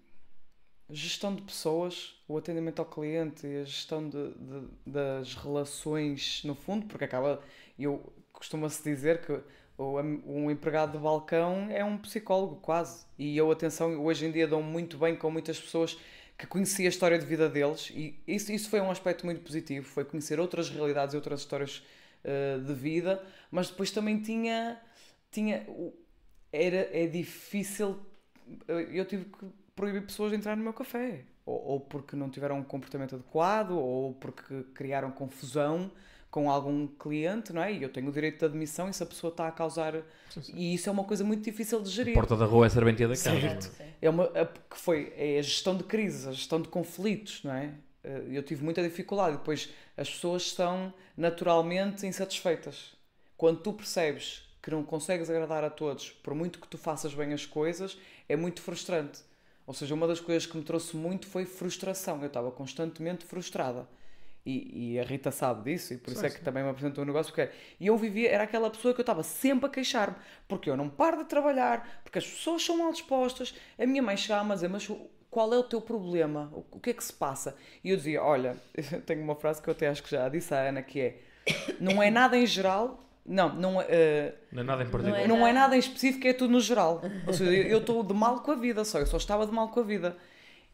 gestão 0.90 1.34
de 1.34 1.42
pessoas, 1.42 2.14
o 2.28 2.36
atendimento 2.36 2.80
ao 2.80 2.84
cliente 2.84 3.46
e 3.46 3.56
a 3.56 3.64
gestão 3.64 4.06
de, 4.08 4.32
de, 4.34 4.68
das 4.86 5.34
relações, 5.34 6.42
no 6.44 6.54
fundo, 6.54 6.86
porque 6.86 7.04
acaba, 7.04 7.42
eu 7.78 8.12
costuma-se 8.32 8.82
dizer 8.82 9.22
que 9.22 9.40
um 9.82 10.50
empregado 10.50 10.92
de 10.92 10.98
balcão 10.98 11.68
é 11.70 11.84
um 11.84 11.96
psicólogo, 11.96 12.56
quase. 12.56 13.04
E 13.18 13.36
eu, 13.36 13.50
atenção, 13.50 14.04
hoje 14.04 14.26
em 14.26 14.30
dia 14.30 14.46
dou 14.46 14.62
muito 14.62 14.98
bem 14.98 15.16
com 15.16 15.30
muitas 15.30 15.58
pessoas 15.58 15.98
que 16.36 16.46
conheci 16.46 16.86
a 16.86 16.88
história 16.88 17.18
de 17.18 17.24
vida 17.24 17.48
deles. 17.48 17.90
E 17.94 18.18
isso, 18.26 18.52
isso 18.52 18.68
foi 18.68 18.80
um 18.80 18.90
aspecto 18.90 19.24
muito 19.24 19.42
positivo, 19.42 19.86
foi 19.86 20.04
conhecer 20.04 20.40
outras 20.40 20.68
realidades 20.70 21.14
e 21.14 21.16
outras 21.16 21.40
histórias 21.40 21.82
uh, 22.24 22.60
de 22.62 22.74
vida, 22.74 23.22
mas 23.50 23.68
depois 23.70 23.90
também 23.90 24.20
tinha, 24.20 24.80
tinha 25.30 25.66
era, 26.52 26.88
é 26.92 27.06
difícil, 27.06 27.98
eu 28.68 29.04
tive 29.04 29.26
que 29.26 29.46
proibir 29.76 30.02
pessoas 30.02 30.30
de 30.30 30.36
entrar 30.36 30.56
no 30.56 30.62
meu 30.62 30.72
café, 30.72 31.24
ou, 31.44 31.62
ou 31.62 31.80
porque 31.80 32.16
não 32.16 32.28
tiveram 32.28 32.58
um 32.58 32.64
comportamento 32.64 33.14
adequado, 33.14 33.72
ou 33.72 34.14
porque 34.14 34.62
criaram 34.74 35.10
confusão, 35.10 35.90
com 36.30 36.50
algum 36.50 36.86
cliente, 36.86 37.52
não 37.52 37.62
é? 37.62 37.72
E 37.72 37.82
eu 37.82 37.88
tenho 37.88 38.08
o 38.08 38.12
direito 38.12 38.38
de 38.38 38.44
admissão 38.44 38.88
e 38.88 38.94
se 38.94 39.02
a 39.02 39.06
pessoa 39.06 39.30
está 39.30 39.48
a 39.48 39.52
causar. 39.52 39.94
Sim, 40.30 40.42
sim. 40.42 40.52
E 40.54 40.74
isso 40.74 40.88
é 40.88 40.92
uma 40.92 41.04
coisa 41.04 41.24
muito 41.24 41.42
difícil 41.42 41.82
de 41.82 41.90
gerir. 41.90 42.12
A 42.12 42.14
porta 42.14 42.36
da 42.36 42.44
rua 42.44 42.66
é 42.66 42.68
a 42.68 42.70
serventia 42.70 43.08
da 43.08 43.14
casa. 43.14 43.40
Certo. 43.40 43.72
É, 44.00 44.08
uma, 44.08 44.24
a, 44.24 44.46
que 44.46 44.78
foi, 44.78 45.12
é 45.16 45.38
a 45.38 45.42
gestão 45.42 45.76
de 45.76 45.84
crises, 45.84 46.26
a 46.26 46.32
gestão 46.32 46.60
de 46.60 46.68
conflitos, 46.68 47.42
não 47.42 47.52
é? 47.52 47.74
Eh, 48.04 48.22
eu 48.30 48.42
tive 48.42 48.62
muita 48.62 48.82
dificuldade. 48.82 49.38
Depois 49.38 49.70
as 49.96 50.08
pessoas 50.08 50.42
estão 50.42 50.94
naturalmente 51.16 52.06
insatisfeitas. 52.06 52.92
Quando 53.36 53.60
tu 53.60 53.72
percebes 53.72 54.42
que 54.62 54.70
não 54.70 54.84
consegues 54.84 55.30
agradar 55.30 55.64
a 55.64 55.70
todos, 55.70 56.10
por 56.10 56.34
muito 56.34 56.60
que 56.60 56.68
tu 56.68 56.78
faças 56.78 57.14
bem 57.14 57.32
as 57.32 57.46
coisas, 57.46 57.98
é 58.28 58.36
muito 58.36 58.60
frustrante. 58.62 59.22
Ou 59.66 59.74
seja, 59.74 59.94
uma 59.94 60.06
das 60.06 60.20
coisas 60.20 60.46
que 60.46 60.56
me 60.56 60.62
trouxe 60.62 60.96
muito 60.96 61.26
foi 61.26 61.44
frustração. 61.44 62.20
Eu 62.20 62.26
estava 62.26 62.50
constantemente 62.50 63.24
frustrada. 63.24 63.86
E, 64.44 64.94
e 64.94 64.98
a 64.98 65.02
Rita 65.02 65.30
sabe 65.30 65.70
disso, 65.70 65.92
e 65.92 65.98
por 65.98 66.10
isso 66.10 66.20
Sim, 66.20 66.26
é 66.26 66.30
que 66.30 66.38
sim. 66.38 66.44
também 66.44 66.62
me 66.62 66.70
apresentou 66.70 67.04
o 67.04 67.06
negócio. 67.06 67.32
Porque 67.32 67.50
e 67.78 67.86
eu 67.86 67.96
vivia, 67.96 68.30
era 68.30 68.44
aquela 68.44 68.70
pessoa 68.70 68.94
que 68.94 69.00
eu 69.00 69.02
estava 69.02 69.22
sempre 69.22 69.66
a 69.66 69.68
queixar-me, 69.68 70.16
porque 70.48 70.70
eu 70.70 70.76
não 70.76 70.88
paro 70.88 71.18
de 71.18 71.24
trabalhar, 71.24 72.00
porque 72.02 72.18
as 72.18 72.26
pessoas 72.26 72.64
são 72.64 72.78
mal 72.78 72.90
dispostas. 72.90 73.54
A 73.78 73.84
minha 73.86 74.02
mãe 74.02 74.16
chegava 74.16 74.50
a 74.50 74.54
dizer: 74.54 74.68
Mas 74.68 74.90
qual 75.30 75.52
é 75.52 75.58
o 75.58 75.62
teu 75.62 75.80
problema? 75.80 76.50
O, 76.52 76.64
o 76.76 76.80
que 76.80 76.90
é 76.90 76.92
que 76.94 77.04
se 77.04 77.12
passa? 77.12 77.54
E 77.84 77.90
eu 77.90 77.96
dizia: 77.96 78.22
Olha, 78.22 78.56
eu 78.74 79.00
tenho 79.02 79.22
uma 79.22 79.34
frase 79.34 79.60
que 79.60 79.68
eu 79.68 79.72
até 79.72 79.88
acho 79.88 80.02
que 80.02 80.10
já 80.10 80.28
disse 80.28 80.54
à 80.54 80.60
Ana, 80.68 80.82
que 80.82 81.00
é: 81.00 81.18
Não 81.78 82.02
é 82.02 82.10
nada 82.10 82.36
em 82.36 82.46
geral. 82.46 83.06
Não, 83.26 83.54
não, 83.54 83.80
é, 83.80 83.86
eh, 83.90 84.34
Não 84.50 84.62
é 84.62 84.64
nada 84.64 84.82
em 84.82 84.88
particular. 84.88 85.20
é 85.20 85.28
não 85.28 85.46
é 85.46 85.52
nada 85.52 85.76
em 85.76 85.78
específico, 85.78 86.26
é 86.26 86.32
tudo 86.32 86.52
no 86.52 86.60
geral. 86.60 87.02
Ou 87.26 87.32
seja, 87.34 87.52
eu 87.52 87.78
estou 87.78 88.02
de 88.02 88.14
mal 88.14 88.40
com 88.40 88.50
a 88.50 88.54
vida 88.56 88.82
só, 88.84 88.98
eu 88.98 89.06
só 89.06 89.18
estava 89.18 89.46
de 89.46 89.52
mal 89.52 89.68
com 89.68 89.78
a 89.78 89.82
vida. 89.82 90.16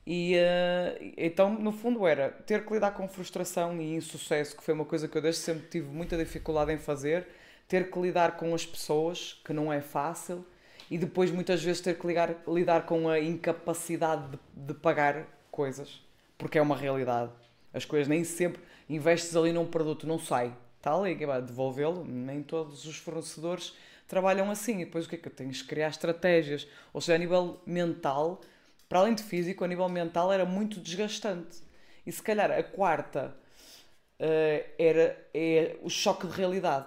E 0.06 0.34
eh, 0.36 1.12
então, 1.16 1.52
no 1.54 1.72
fundo, 1.72 2.06
era 2.06 2.30
ter 2.30 2.64
que 2.64 2.72
lidar 2.72 2.92
com 2.92 3.08
frustração 3.08 3.80
e 3.80 3.94
insucesso, 3.94 4.56
que 4.56 4.62
foi 4.62 4.72
uma 4.72 4.84
coisa 4.84 5.08
que 5.08 5.18
eu 5.18 5.22
desde 5.22 5.40
sempre 5.40 5.66
tive 5.68 5.88
muita 5.88 6.16
dificuldade 6.16 6.72
em 6.72 6.78
fazer, 6.78 7.26
ter 7.66 7.90
que 7.90 7.98
lidar 7.98 8.36
com 8.36 8.54
as 8.54 8.64
pessoas, 8.64 9.40
que 9.44 9.52
não 9.52 9.72
é 9.72 9.80
fácil, 9.80 10.46
e 10.88 10.96
depois 10.96 11.30
muitas 11.32 11.62
vezes 11.62 11.80
ter 11.80 11.98
que 11.98 12.06
ligar, 12.06 12.36
lidar 12.46 12.86
com 12.86 13.08
a 13.08 13.18
incapacidade 13.18 14.30
de, 14.30 14.38
de 14.54 14.74
pagar 14.74 15.26
coisas, 15.50 16.00
porque 16.38 16.58
é 16.58 16.62
uma 16.62 16.76
realidade. 16.76 17.32
As 17.74 17.84
coisas 17.84 18.06
nem 18.06 18.22
sempre 18.22 18.62
investes 18.88 19.34
ali 19.34 19.52
num 19.52 19.66
produto, 19.66 20.06
não 20.06 20.20
sai, 20.20 20.54
que 21.18 21.26
vai 21.26 21.42
devolvê-lo, 21.42 22.04
nem 22.04 22.42
todos 22.42 22.86
os 22.86 22.96
fornecedores 22.96 23.74
trabalham 24.06 24.50
assim. 24.50 24.80
E 24.80 24.84
depois 24.84 25.06
o 25.06 25.08
que 25.08 25.16
é 25.16 25.18
que 25.18 25.30
que 25.30 25.64
criar 25.64 25.88
estratégias. 25.88 26.66
Ou 26.92 27.00
seja, 27.00 27.16
a 27.16 27.18
nível 27.18 27.60
mental, 27.66 28.40
para 28.88 29.00
além 29.00 29.14
de 29.14 29.22
físico, 29.22 29.64
a 29.64 29.68
nível 29.68 29.88
mental 29.88 30.32
era 30.32 30.44
muito 30.44 30.80
desgastante. 30.80 31.62
E 32.06 32.12
se 32.12 32.22
calhar 32.22 32.50
a 32.50 32.62
quarta 32.62 33.36
eh, 34.18 34.66
era 34.78 35.28
é 35.34 35.76
o 35.82 35.90
choque 35.90 36.26
de 36.26 36.32
realidade, 36.34 36.86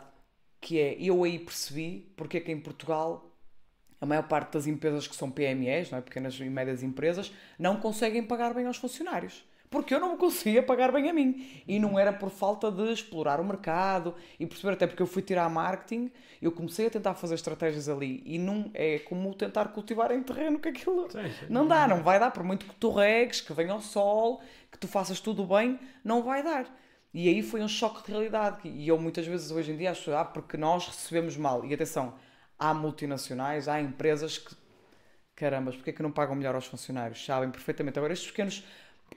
que 0.62 0.80
é 0.80 0.98
eu 1.00 1.24
aí 1.24 1.40
percebi 1.40 2.12
porque 2.18 2.38
é 2.38 2.42
que 2.42 2.52
em 2.52 2.60
Portugal 2.60 3.26
a 4.02 4.06
maior 4.06 4.24
parte 4.28 4.54
das 4.54 4.68
empresas 4.68 5.08
que 5.08 5.16
são 5.16 5.30
PMEs, 5.30 5.92
não 5.92 6.00
é? 6.00 6.02
pequenas 6.02 6.36
e 6.40 6.44
médias 6.46 6.84
empresas, 6.84 7.34
não 7.58 7.78
conseguem 7.78 8.24
pagar 8.24 8.54
bem 8.54 8.66
aos 8.66 8.78
funcionários. 8.78 9.44
Porque 9.70 9.94
eu 9.94 10.00
não 10.00 10.14
me 10.14 10.18
conseguia 10.18 10.64
pagar 10.64 10.92
bem 10.92 11.10
a 11.10 11.14
mim. 11.14 11.64
E 11.68 11.80
não 11.80 11.98
era 12.00 12.12
por 12.12 12.30
falta 12.32 12.72
de 12.72 12.92
explorar 12.92 13.40
o 13.40 13.44
mercado 13.46 14.16
e 14.40 14.46
perceber, 14.48 14.74
até 14.74 14.88
porque 14.88 15.02
eu 15.02 15.08
fui 15.08 15.22
tirar 15.22 15.48
marketing, 15.50 16.12
eu 16.42 16.52
comecei 16.52 16.88
a 16.88 16.90
tentar 16.90 17.14
fazer 17.14 17.36
estratégias 17.36 17.88
ali. 17.88 18.24
E 18.26 18.40
não 18.40 18.72
é 18.74 19.00
como 19.00 19.34
tentar 19.36 19.66
cultivar 19.70 20.12
em 20.12 20.24
terreno 20.24 20.60
que 20.60 20.70
aquilo 20.70 21.08
Sim, 21.10 21.32
sim. 21.32 21.46
não 21.48 21.68
dá, 21.68 21.88
não 21.88 22.02
vai 22.02 22.20
dar. 22.20 22.32
Por 22.32 22.44
muito 22.44 22.66
que 22.66 22.76
tu 22.76 22.90
regues, 22.92 23.42
que 23.42 23.54
venha 23.54 23.74
ao 23.74 23.82
sol, 23.82 24.42
que 24.72 24.78
tu 24.78 24.88
faças 24.88 25.20
tudo 25.20 25.46
bem, 25.46 25.80
não 26.04 26.24
vai 26.24 26.42
dar. 26.44 26.66
E 27.14 27.28
aí 27.28 27.42
foi 27.44 27.62
um 27.62 27.68
choque 27.68 28.04
de 28.06 28.12
realidade. 28.12 28.68
E 28.68 28.88
eu 28.88 28.98
muitas 28.98 29.26
vezes 29.28 29.52
hoje 29.52 29.72
em 29.72 29.78
dia 29.78 29.92
acho, 29.92 30.12
ah, 30.14 30.26
porque 30.26 30.58
nós 30.58 30.88
recebemos 30.88 31.38
mal. 31.38 31.64
E 31.66 31.74
atenção, 31.74 32.16
há 32.58 32.74
multinacionais, 32.74 33.68
há 33.68 33.80
empresas 33.80 34.38
que, 34.38 34.56
carambas, 35.36 35.76
porque 35.76 35.92
é 35.92 35.94
que 35.94 36.04
não 36.04 36.12
pagam 36.12 36.36
melhor 36.36 36.56
aos 36.56 36.66
funcionários? 36.66 37.24
Sabem 37.26 37.50
perfeitamente. 37.52 37.98
Agora, 37.98 38.14
estes 38.14 38.30
pequenos, 38.30 38.64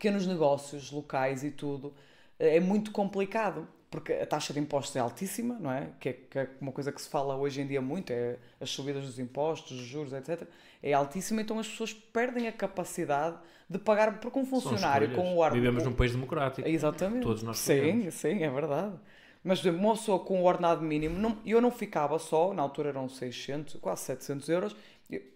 pequenos 0.02 0.26
negócios 0.26 0.90
locais 0.90 1.44
e 1.44 1.52
tudo, 1.52 1.94
é 2.36 2.58
muito 2.58 2.90
complicado. 2.90 3.68
Porque 3.88 4.14
a 4.14 4.26
taxa 4.26 4.54
de 4.54 4.58
impostos 4.58 4.96
é 4.96 5.00
altíssima, 5.00 5.58
não 5.60 5.70
é? 5.70 5.90
Que, 6.00 6.08
é? 6.08 6.12
que 6.14 6.38
é 6.38 6.48
uma 6.62 6.72
coisa 6.72 6.90
que 6.90 7.00
se 7.00 7.10
fala 7.10 7.36
hoje 7.36 7.60
em 7.60 7.66
dia 7.66 7.82
muito, 7.82 8.10
é 8.10 8.38
as 8.58 8.70
subidas 8.70 9.04
dos 9.04 9.18
impostos, 9.18 9.78
os 9.78 9.86
juros, 9.86 10.14
etc. 10.14 10.48
É 10.82 10.94
altíssima, 10.94 11.42
então 11.42 11.58
as 11.58 11.68
pessoas 11.68 11.92
perdem 11.92 12.48
a 12.48 12.52
capacidade 12.52 13.36
de 13.68 13.78
pagar, 13.78 14.18
porque 14.18 14.38
um 14.38 14.46
funcionário 14.46 15.14
com 15.14 15.36
o 15.36 15.42
ar... 15.42 15.52
Vivemos 15.52 15.84
num 15.84 15.92
país 15.92 16.12
democrático. 16.12 16.66
Exatamente. 16.66 17.22
Todos 17.22 17.42
nós 17.42 17.58
Sim, 17.58 17.74
escolhemos. 17.74 18.14
sim, 18.14 18.42
é 18.42 18.50
verdade. 18.50 18.94
Mas, 19.44 19.60
por 19.60 19.68
exemplo, 19.68 19.86
uma 19.86 19.94
pessoa 19.94 20.18
com 20.20 20.40
o 20.40 20.44
ordenado 20.46 20.80
mínimo, 20.80 21.18
não- 21.18 21.38
eu 21.44 21.60
não 21.60 21.70
ficava 21.70 22.18
só, 22.18 22.54
na 22.54 22.62
altura 22.62 22.88
eram 22.88 23.10
600, 23.10 23.76
quase 23.78 24.02
700 24.04 24.48
euros, 24.48 24.74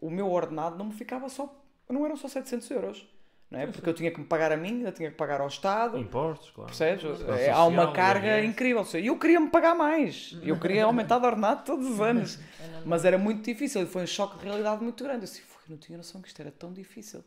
o 0.00 0.10
meu 0.10 0.30
ordenado 0.32 0.78
não 0.78 0.86
me 0.86 0.94
ficava 0.94 1.28
só, 1.28 1.54
não 1.90 2.06
eram 2.06 2.16
só 2.16 2.26
700 2.26 2.70
euros, 2.70 3.06
não 3.50 3.60
é? 3.60 3.66
Porque 3.66 3.88
eu 3.88 3.94
tinha 3.94 4.10
que 4.10 4.18
me 4.18 4.26
pagar 4.26 4.50
a 4.52 4.56
mim, 4.56 4.78
ainda 4.78 4.92
tinha 4.92 5.10
que 5.10 5.16
pagar 5.16 5.40
ao 5.40 5.48
Estado, 5.48 5.98
Impostos, 5.98 6.50
claro. 6.50 6.68
percebes? 6.68 7.04
É, 7.28 7.50
há 7.50 7.64
uma 7.64 7.86
Social, 7.86 7.92
carga 7.92 8.44
incrível. 8.44 8.84
Seja, 8.84 9.06
eu 9.06 9.18
queria 9.18 9.40
me 9.40 9.48
pagar 9.48 9.74
mais, 9.74 10.36
eu 10.42 10.58
queria 10.58 10.84
aumentar 10.84 11.18
de 11.18 11.26
ordenado 11.26 11.64
todos 11.64 11.86
os 11.86 12.00
anos, 12.00 12.38
mas 12.84 13.04
era 13.04 13.16
muito 13.18 13.44
difícil 13.44 13.82
e 13.82 13.86
foi 13.86 14.02
um 14.02 14.06
choque 14.06 14.38
de 14.38 14.44
realidade 14.44 14.82
muito 14.82 15.02
grande. 15.02 15.18
Eu 15.18 15.24
disse, 15.24 15.42
"Foi, 15.42 15.62
não 15.68 15.76
tinha 15.76 15.96
noção 15.96 16.20
que 16.20 16.28
isto 16.28 16.40
era 16.40 16.50
tão 16.50 16.72
difícil. 16.72 17.24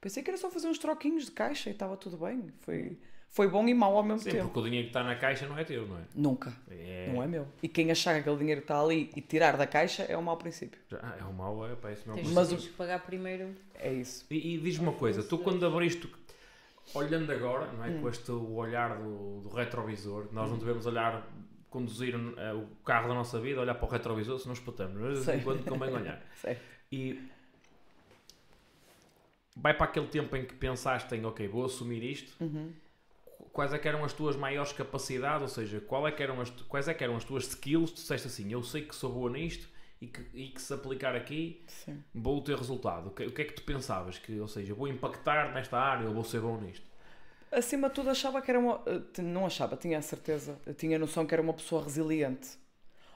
Pensei 0.00 0.22
que 0.22 0.30
era 0.30 0.38
só 0.38 0.48
fazer 0.50 0.68
uns 0.68 0.78
troquinhos 0.78 1.24
de 1.26 1.32
caixa 1.32 1.68
e 1.68 1.72
estava 1.72 1.96
tudo 1.96 2.16
bem. 2.16 2.52
Foi, 2.60 2.96
foi 3.30 3.48
bom 3.48 3.66
e 3.68 3.74
mau 3.74 3.96
ao 3.96 4.02
mesmo 4.02 4.20
Sim, 4.20 4.30
tempo. 4.30 4.44
porque 4.46 4.58
o 4.60 4.62
dinheiro 4.64 4.84
que 4.86 4.90
está 4.90 5.04
na 5.04 5.14
caixa 5.14 5.46
não 5.46 5.56
é 5.58 5.64
teu, 5.64 5.86
não 5.86 5.98
é? 5.98 6.02
Nunca. 6.14 6.52
É, 6.70 7.10
Não 7.12 7.22
é 7.22 7.26
meu. 7.26 7.46
E 7.62 7.68
quem 7.68 7.90
achar 7.90 8.14
que 8.14 8.20
aquele 8.20 8.36
dinheiro 8.36 8.60
está 8.62 8.80
ali 8.80 9.10
e 9.14 9.20
tirar 9.20 9.56
da 9.56 9.66
caixa 9.66 10.02
é 10.04 10.16
um 10.16 10.22
mau 10.22 10.36
princípio. 10.36 10.80
Já- 10.90 11.16
é 11.20 11.24
o 11.24 11.32
mau, 11.32 11.66
é, 11.70 11.74
pá, 11.76 11.92
isso 11.92 12.02
não 12.08 12.16
é 12.16 12.20
o 12.20 12.22
Tens, 12.22 12.32
Mas 12.34 12.48
tens 12.48 12.64
o- 12.64 12.66
que 12.68 12.72
pagar 12.74 13.00
primeiro. 13.04 13.54
É 13.74 13.92
isso. 13.92 14.26
E, 14.30 14.54
e 14.54 14.58
diz-me 14.58 14.86
uma 14.88 14.92
coisa, 14.94 15.22
tu 15.22 15.38
quando 15.38 15.64
abriste, 15.66 16.10
olhando 16.94 17.30
agora, 17.30 17.70
não 17.72 17.84
é, 17.84 18.00
com 18.00 18.08
este 18.08 18.30
o 18.32 18.54
olhar 18.54 18.96
do, 18.98 19.40
do 19.42 19.48
retrovisor, 19.50 20.26
nós 20.32 20.50
não 20.50 20.58
devemos 20.58 20.86
olhar, 20.86 21.24
conduzir 21.70 22.14
eh, 22.38 22.52
o 22.54 22.66
carro 22.84 23.08
da 23.08 23.14
nossa 23.14 23.38
vida, 23.38 23.60
olhar 23.60 23.74
para 23.74 23.86
o 23.86 23.90
retrovisor, 23.90 24.38
senão 24.38 24.54
espetamos, 24.54 24.94
mas 24.94 25.08
de 25.10 25.14
vez 25.16 25.24
Sei. 25.26 25.36
em 25.36 25.40
quando 25.42 25.64
convém 25.64 25.92
olhar. 25.94 26.20
E 26.90 27.20
vai 29.54 29.74
para 29.74 29.84
aquele 29.84 30.06
tempo 30.06 30.34
em 30.36 30.44
que 30.46 30.54
pensaste 30.54 31.14
em, 31.14 31.24
ok, 31.26 31.46
vou 31.48 31.64
assumir 31.64 32.02
isto, 32.02 32.32
Uhum. 32.42 32.72
Quais 33.58 33.72
é 33.72 33.78
que 33.80 33.88
eram 33.88 34.04
as 34.04 34.12
tuas 34.12 34.36
maiores 34.36 34.72
capacidades, 34.72 35.42
ou 35.42 35.48
seja, 35.48 35.80
qual 35.80 36.06
é 36.06 36.12
que 36.12 36.22
eram 36.22 36.40
as, 36.40 36.48
quais 36.48 36.86
é 36.86 36.94
que 36.94 37.02
eram 37.02 37.16
as 37.16 37.24
tuas 37.24 37.44
skills, 37.48 37.90
tu 37.90 37.96
disseste 37.96 38.28
assim, 38.28 38.52
eu 38.52 38.62
sei 38.62 38.82
que 38.82 38.94
sou 38.94 39.12
boa 39.12 39.28
nisto 39.28 39.68
e 40.00 40.06
que, 40.06 40.20
e 40.32 40.46
que 40.50 40.62
se 40.62 40.72
aplicar 40.72 41.16
aqui 41.16 41.60
Sim. 41.66 42.00
vou 42.14 42.40
ter 42.40 42.56
resultado. 42.56 43.08
O 43.08 43.10
que, 43.10 43.26
o 43.26 43.32
que 43.32 43.42
é 43.42 43.44
que 43.44 43.54
tu 43.54 43.64
pensavas? 43.64 44.16
Que, 44.16 44.38
ou 44.38 44.46
seja, 44.46 44.72
vou 44.74 44.86
impactar 44.86 45.52
nesta 45.52 45.76
área 45.76 46.06
ou 46.06 46.14
vou 46.14 46.22
ser 46.22 46.40
bom 46.40 46.56
nisto? 46.60 46.86
Acima 47.50 47.88
de 47.88 47.96
tudo, 47.96 48.10
achava 48.10 48.40
que 48.40 48.48
era 48.48 48.60
uma. 48.60 48.80
eh, 48.86 49.22
Não 49.22 49.44
achava, 49.44 49.76
tinha 49.76 49.98
a 49.98 50.02
certeza, 50.02 50.56
tinha 50.76 50.94
a 50.94 51.00
noção 51.00 51.26
que 51.26 51.34
era 51.34 51.42
uma 51.42 51.52
pessoa 51.52 51.82
resiliente. 51.82 52.50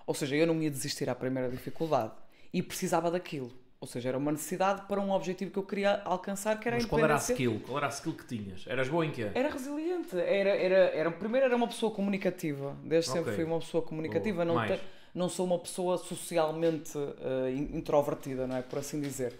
Ou 0.05 0.13
seja, 0.13 0.35
eu 0.35 0.45
não 0.49 0.61
ia 0.61 0.73
desistir 0.73 1.09
à 1.09 1.15
primeira 1.15 1.49
dificuldade 1.49 2.15
e 2.53 2.61
precisava 2.65 3.13
daquilo. 3.13 3.53
Ou 3.83 3.89
seja, 3.89 4.11
era 4.11 4.17
uma 4.17 4.31
necessidade 4.31 4.83
para 4.87 5.01
um 5.01 5.11
objetivo 5.11 5.51
que 5.51 5.59
eu 5.59 5.65
queria 5.65 6.01
alcançar, 6.05 6.57
que 6.61 6.69
era 6.69 6.77
Mas 6.77 6.85
a 6.85 6.89
qual 6.89 7.03
era 7.05 7.15
a 7.15 7.19
skill? 7.19 7.61
Qual 7.67 7.77
era 7.79 7.89
a 7.89 7.91
skill 7.91 8.13
que 8.15 8.25
tinhas? 8.25 8.65
Eras 8.69 8.89
boa 8.89 9.05
em 9.05 9.11
quê? 9.11 9.29
Era 9.35 9.51
resiliente. 9.51 10.17
Era, 10.17 10.51
era, 10.51 10.77
era, 10.95 11.11
primeiro 11.11 11.47
era 11.47 11.57
uma 11.57 11.67
pessoa 11.67 11.91
comunicativa. 11.91 12.77
Desde 12.85 13.11
sempre 13.11 13.33
Ok. 13.33 13.35
fui 13.35 13.45
uma 13.45 13.59
pessoa 13.59 13.83
comunicativa. 13.83 14.45
Boa. 14.47 14.67
Não, 14.69 14.77
te- 14.77 14.83
não 15.13 15.29
sou 15.29 15.45
uma 15.45 15.59
pessoa 15.59 15.99
socialmente 15.99 16.93
in- 17.53 17.79
introvertida, 17.79 18.47
não 18.47 18.57
é? 18.57 18.63
Por 18.63 18.79
assim 18.79 19.01
dizer. 19.01 19.35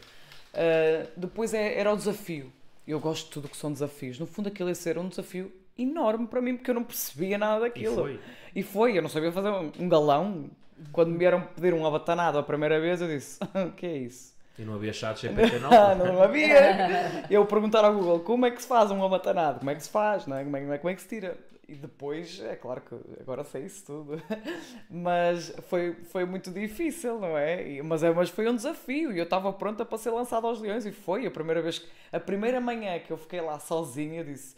Eh, 0.53 1.07
depois 1.17 1.55
é- 1.55 1.79
era 1.79 1.93
o 1.93 1.97
desafio. 1.97 2.53
Eu 2.85 2.99
gosto 2.99 3.27
de 3.27 3.31
tudo 3.31 3.49
que 3.49 3.57
são 3.57 3.73
desafios. 3.73 4.19
No 4.19 4.27
fundo, 4.27 4.49
aquilo 4.49 4.69
ia 4.71 4.75
ser 4.75 4.99
um 4.99 5.09
desafio 5.09 5.53
enorme 5.79 6.27
para 6.27 6.41
mim, 6.43 6.57
porque 6.57 6.69
eu 6.69 6.75
não 6.75 6.83
percebia 6.83 7.39
nada 7.39 7.59
E 7.65 7.69
daquilo. 7.69 7.95
foi. 7.95 8.21
E 8.57 8.63
foi, 8.65 8.99
eu 8.99 9.03
não 9.03 9.09
sabia 9.09 9.31
fazer 9.31 9.51
um, 9.51 9.71
um 9.79 9.89
galão. 9.89 10.51
Quando 10.91 11.11
me 11.13 11.19
vieram 11.19 11.43
pedir 11.55 11.73
um 11.73 11.87
abatanado 11.87 12.39
a 12.39 12.43
primeira 12.43 12.81
vez, 12.81 13.01
eu 13.01 13.07
disse: 13.07 13.39
O 13.69 13.71
que 13.71 13.87
é 13.87 13.97
isso? 13.99 14.32
E 14.59 14.63
não 14.65 14.75
havia 14.75 14.93
chat 14.93 15.21
GPT 15.23 15.59
não? 15.61 15.71
Ah, 15.73 15.95
não 15.95 16.23
havia. 16.23 17.27
Eu 17.31 17.47
perguntar 17.47 17.85
ao 17.85 17.95
Google 17.95 18.21
como 18.21 18.47
é 18.47 18.51
que 18.51 18.61
se 18.61 18.69
faz 18.69 18.91
um 18.91 19.03
abatanado, 19.05 19.61
como 19.61 19.71
é 19.71 19.75
que 19.75 19.83
se 19.83 19.89
faz, 19.91 20.27
não 20.27 20.37
é? 20.37 20.45
Como, 20.45 20.57
é, 20.57 20.79
como 20.79 20.91
é 20.91 20.95
que 20.95 21.03
se 21.03 21.09
tira. 21.09 21.37
E 21.69 21.75
depois, 21.75 22.39
é 22.41 22.55
claro 22.55 22.83
que 22.83 22.95
agora 23.21 23.45
sei 23.45 23.65
isso 23.65 23.87
tudo, 23.87 24.21
mas 24.91 25.55
foi, 25.69 25.95
foi 26.05 26.25
muito 26.27 26.51
difícil, 26.51 27.19
não 27.19 27.39
é? 27.39 27.81
Mas, 27.83 28.03
é? 28.03 28.11
mas 28.13 28.29
foi 28.29 28.47
um 28.51 28.55
desafio 28.57 29.11
e 29.11 29.17
eu 29.19 29.25
estava 29.25 29.51
pronta 29.55 29.85
para 29.85 29.97
ser 29.97 30.11
lançada 30.11 30.47
aos 30.47 30.61
leões 30.61 30.85
e 30.85 30.93
foi 30.93 31.25
a 31.25 31.31
primeira 31.31 31.63
vez, 31.63 31.79
que- 31.79 31.89
a 32.13 32.21
primeira 32.21 32.61
manhã 32.61 32.99
que 32.99 33.11
eu 33.11 33.17
fiquei 33.17 33.41
lá 33.41 33.59
sozinha, 33.59 34.21
eu 34.21 34.25
disse: 34.25 34.55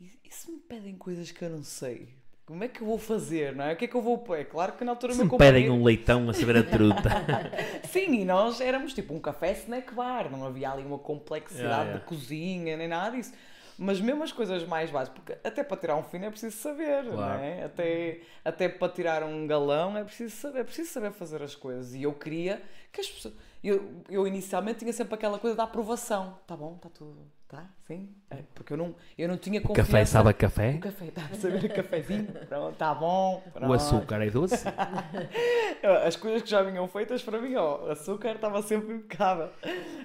e 0.00 0.30
se 0.30 0.50
me 0.50 0.58
pedem 0.58 0.96
coisas 0.96 1.30
que 1.30 1.44
eu 1.44 1.50
não 1.50 1.62
sei? 1.62 2.08
Como 2.46 2.62
é 2.62 2.68
que 2.68 2.82
eu 2.82 2.86
vou 2.86 2.98
fazer, 2.98 3.54
não 3.56 3.64
é? 3.64 3.72
O 3.72 3.76
que 3.76 3.86
é 3.86 3.88
que 3.88 3.94
eu 3.94 4.02
vou 4.02 4.18
pôr? 4.18 4.38
É 4.38 4.44
claro 4.44 4.72
que 4.72 4.84
na 4.84 4.92
altura 4.92 5.14
o 5.14 5.16
meu 5.16 5.28
companheiro- 5.28 5.82
leitão 5.82 6.28
a 6.28 6.34
saber 6.34 6.58
a 6.58 6.62
truta. 6.62 7.08
Sim, 7.88 8.12
e 8.20 8.24
nós 8.24 8.60
éramos 8.60 8.92
tipo 8.92 9.14
um 9.14 9.18
café 9.20 9.52
snack 9.52 9.94
bar, 9.94 10.30
não 10.30 10.44
havia 10.44 10.70
ali 10.70 10.82
uma 10.84 10.98
complexidade 10.98 11.62
Yeah, 11.64 11.82
yeah. 11.84 12.00
de 12.00 12.04
cozinha 12.06 12.76
nem 12.76 12.86
nada 12.88 13.16
disso. 13.16 13.32
Mas 13.78 14.00
mesmo 14.00 14.22
as 14.22 14.30
coisas 14.30 14.62
mais 14.68 14.90
básicas, 14.90 15.18
porque 15.18 15.38
até 15.42 15.64
para 15.64 15.76
tirar 15.76 15.96
um 15.96 16.02
fino 16.04 16.26
é 16.26 16.30
preciso 16.30 16.56
saber, 16.56 17.02
não 17.02 17.14
Claro. 17.14 17.42
é? 17.42 17.64
Até, 17.64 18.20
até 18.44 18.68
para 18.68 18.92
tirar 18.92 19.22
um 19.24 19.46
galão 19.48 19.96
é 19.96 20.04
preciso 20.04 20.36
saber, 20.36 20.60
é 20.60 20.64
preciso 20.64 20.90
saber 20.92 21.10
fazer 21.12 21.42
as 21.42 21.56
coisas. 21.56 21.92
E 21.94 22.02
eu 22.02 22.12
queria 22.12 22.62
que 22.92 23.00
as 23.00 23.08
pessoas. 23.08 23.34
Eu, 23.64 24.02
eu 24.10 24.26
inicialmente 24.28 24.80
tinha 24.80 24.92
sempre 24.92 25.14
aquela 25.14 25.38
coisa 25.38 25.56
da 25.56 25.64
aprovação. 25.64 26.38
Tá 26.46 26.54
bom, 26.54 26.74
está 26.76 26.88
tudo, 26.90 27.16
Tá? 27.46 27.70
Sim? 27.86 28.08
É, 28.30 28.38
porque 28.54 28.72
eu 28.72 28.76
não, 28.76 28.96
eu 29.16 29.28
não 29.28 29.36
tinha 29.36 29.60
O 29.60 29.62
confiança. 29.62 29.86
café 29.92 30.04
sabe 30.06 30.28
a 30.30 30.32
café? 30.32 30.70
O 30.76 30.80
café, 30.80 31.04
está 31.06 31.24
a 31.26 31.34
saber 31.34 31.64
o 31.64 31.68
cafezinho? 31.74 32.26
Pronto, 32.48 32.76
tá 32.76 32.92
bom. 32.94 33.42
O 33.46 33.50
pronto. 33.52 33.72
açúcar 33.74 34.22
é 34.22 34.30
doce? 34.30 34.64
As 36.06 36.16
coisas 36.16 36.42
que 36.42 36.48
já 36.50 36.62
vinham 36.62 36.88
feitas 36.88 37.22
para 37.22 37.40
mim, 37.40 37.54
ó, 37.54 37.84
o 37.86 37.90
açúcar 37.90 38.32
estava 38.34 38.60
sempre 38.62 38.94
impecável. 38.94 39.50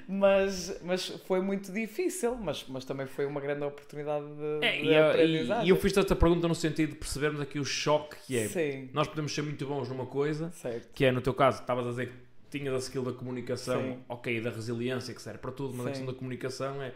Mas, 0.07 0.79
mas 0.83 1.07
foi 1.27 1.41
muito 1.41 1.71
difícil, 1.71 2.35
mas, 2.35 2.65
mas 2.67 2.83
também 2.85 3.07
foi 3.07 3.25
uma 3.25 3.39
grande 3.39 3.63
oportunidade 3.63 4.25
de, 4.25 4.65
É, 4.65 4.71
de 4.73 4.85
e, 4.85 4.87
eu- 4.87 4.91
e- 4.93 5.09
aprendizagem. 5.09 5.65
e 5.65 5.69
eu 5.69 5.77
fiz 5.77 5.95
esta 5.97 6.15
pergunta 6.15 6.47
no 6.47 6.55
sentido 6.55 6.89
de 6.89 6.95
percebermos 6.95 7.39
aqui 7.41 7.57
o 7.59 7.65
choque 7.65 8.17
que 8.27 8.37
é. 8.37 8.47
Sim, 8.47 8.89
Nós 8.93 9.07
podemos 9.07 9.33
ser 9.33 9.41
muito 9.41 9.65
bons 9.65 9.87
numa 9.89 10.05
coisa, 10.05 10.51
certo. 10.51 10.89
que 10.93 11.05
é 11.05 11.11
no 11.11 11.21
teu 11.21 11.33
caso, 11.33 11.61
estavas 11.61 11.87
a 11.87 11.89
dizer 11.91 12.07
que 12.09 12.57
tinhas 12.59 12.73
a 12.75 12.77
skill 12.79 13.03
da 13.03 13.13
comunicação, 13.13 13.81
Sim. 13.81 13.99
ok, 14.09 14.41
da 14.41 14.49
resiliência 14.49 15.13
que 15.13 15.21
serve 15.21 15.39
para 15.39 15.51
tudo, 15.51 15.73
mas 15.73 15.81
a 15.81 15.83
Sim. 15.83 15.89
questão 15.91 16.13
da 16.13 16.17
comunicação 16.17 16.81
é 16.81 16.91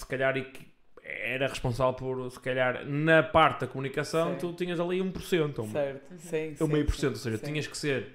se 0.00 0.06
calhar 0.06 0.36
e 0.36 0.44
que 0.44 0.66
era 1.02 1.46
responsável 1.48 1.92
por, 1.94 2.30
se 2.30 2.40
calhar, 2.40 2.84
na 2.86 3.22
parte 3.22 3.60
da 3.62 3.66
comunicação, 3.66 4.32
Sim. 4.32 4.38
tu 4.38 4.52
tinhas 4.54 4.80
ali 4.80 5.00
1%, 5.00 5.58
ou 5.58 5.66
Certo, 5.66 6.16
sim, 6.18 6.54
ou 6.60 6.66
sim, 6.66 6.72
meio 6.72 6.86
por 6.86 6.94
cento, 6.94 7.10
ou 7.12 7.16
seja, 7.16 7.36
sim, 7.36 7.44
tinhas 7.44 7.66
que 7.66 7.76
ser 7.76 8.06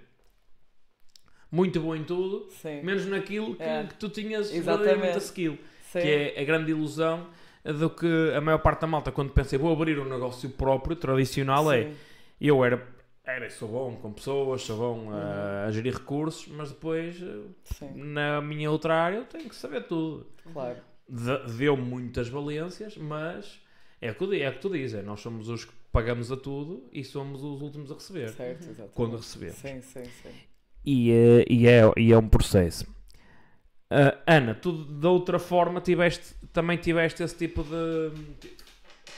muito 1.51 1.79
bom 1.79 1.95
em 1.95 2.03
tudo, 2.03 2.49
Sim, 2.51 2.81
menos 2.83 3.05
naquilo 3.05 3.55
que, 3.55 3.63
É. 3.63 3.83
que 3.83 3.95
tu 3.95 4.09
tinhas 4.09 4.51
Exatamente. 4.51 4.65
verdadeiramente 4.67 5.17
a 5.17 5.21
skill. 5.21 5.57
sim. 5.81 5.99
que 6.01 6.07
é 6.35 6.41
a 6.41 6.43
grande 6.43 6.71
ilusão 6.71 7.27
do 7.63 7.89
que 7.89 8.07
a 8.35 8.41
maior 8.41 8.59
parte 8.59 8.81
da 8.81 8.87
malta, 8.87 9.11
quando 9.11 9.31
pensa 9.31 9.57
vou 9.57 9.71
abrir 9.71 9.99
um 9.99 10.05
negócio 10.05 10.49
próprio, 10.49 10.95
tradicional, 10.95 11.71
é 11.71 11.83
Sim, 11.85 11.95
eu 12.39 12.63
era, 12.63 12.87
era 13.25 13.49
sou 13.49 13.67
bom 13.67 13.95
com 13.97 14.13
pessoas, 14.13 14.61
sou 14.61 14.77
bom 14.77 15.09
Uhum. 15.09 15.13
a, 15.13 15.65
a 15.65 15.71
gerir 15.71 15.93
recursos, 15.93 16.47
mas 16.47 16.69
depois 16.69 17.21
eh, 17.21 17.41
sim, 17.63 17.91
na 17.95 18.41
minha 18.41 18.69
outra 18.71 18.95
área 18.95 19.17
eu 19.17 19.25
tenho 19.25 19.49
que 19.49 19.55
saber 19.55 19.83
tudo. 19.87 20.27
claro. 20.53 20.77
De- 21.09 21.57
Deu 21.57 21.75
muitas 21.75 22.29
valências, 22.29 22.95
mas 22.97 23.59
é 24.01 24.11
o 24.11 24.15
que, 24.15 24.41
é 24.41 24.49
o 24.49 24.53
que 24.53 24.59
tu 24.59 24.69
dizes, 24.69 24.99
é, 24.99 25.01
nós 25.01 25.19
somos 25.21 25.49
os 25.49 25.65
que 25.65 25.73
pagamos 25.91 26.31
a 26.31 26.37
tudo 26.37 26.87
e 26.93 27.03
somos 27.03 27.43
os 27.43 27.61
últimos 27.61 27.91
a 27.91 27.95
receber. 27.95 28.29
Certo, 28.29 28.61
exatamente. 28.63 28.93
Quando 28.93 29.17
recebemos. 29.17 29.55
Sim, 29.57 29.81
sim, 29.81 30.03
sim. 30.05 30.29
E, 30.85 31.11
é- 31.11 31.45
e, 31.49 31.67
é, 31.67 31.81
e 31.97 32.11
é 32.13 32.17
um 32.17 32.27
processo. 32.29 32.85
Ah, 33.89 34.17
Ana, 34.27 34.53
tu 34.53 34.71
de 34.71 35.07
outra 35.07 35.39
forma 35.39 35.81
tiveste, 35.81 36.35
também 36.53 36.77
tiveste 36.77 37.23
esse 37.23 37.35
tipo 37.35 37.63
de. 37.63 38.11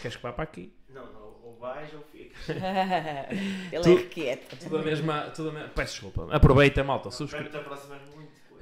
Queres 0.02 0.16
que 0.16 0.24
vá 0.24 0.32
para 0.32 0.46
aqui? 0.46 0.74
Não, 0.90 1.06
não, 1.12 1.36
ou 1.44 1.58
vais 1.60 1.94
ou 1.94 2.02
ficas. 2.04 2.38
Ele 3.72 3.84
Tu- 3.84 3.98
é 3.98 4.04
quieto. 4.04 4.58
Tudo 4.58 4.78
a 4.78 4.82
mesma. 4.82 5.22
Tudo 5.36 5.50
a 5.50 5.52
me- 5.52 5.68
Peço 5.70 5.94
desculpa. 6.02 6.34
Aproveita, 6.34 6.84
malta. 6.86 7.10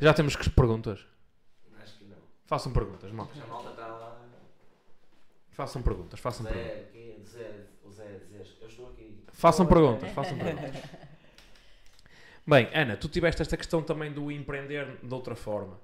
Já 0.01 0.13
temos 0.13 0.35
que 0.35 0.49
perguntas. 0.49 1.05
Façam 2.49 2.71
perguntas, 2.73 3.11
malta. 3.11 3.43
A 3.43 3.45
malta 3.47 3.69
está 3.69 3.85
lá. 3.85 4.17
Façam 5.51 5.83
perguntas, 5.83 6.19
façam 6.19 6.43
perguntas. 6.43 6.71
Zé, 6.71 6.79
aqui, 6.79 7.23
Zé, 7.23 7.51
o 7.85 7.91
Zé, 7.91 8.05
Zé. 8.27 8.43
Eu 8.59 8.67
estou 8.67 8.89
aqui. 8.89 9.23
Façam 9.31 9.67
Olá. 9.67 9.75
perguntas, 9.75 10.11
façam 10.13 10.35
perguntas. 10.35 10.81
Bem, 12.47 12.67
Ana, 12.73 12.97
tu 12.97 13.07
tiveste 13.07 13.43
esta 13.43 13.55
questão 13.55 13.83
também 13.83 14.11
do 14.11 14.31
empreender 14.31 14.97
de 15.03 15.13
outra 15.13 15.35
forma. 15.35 15.79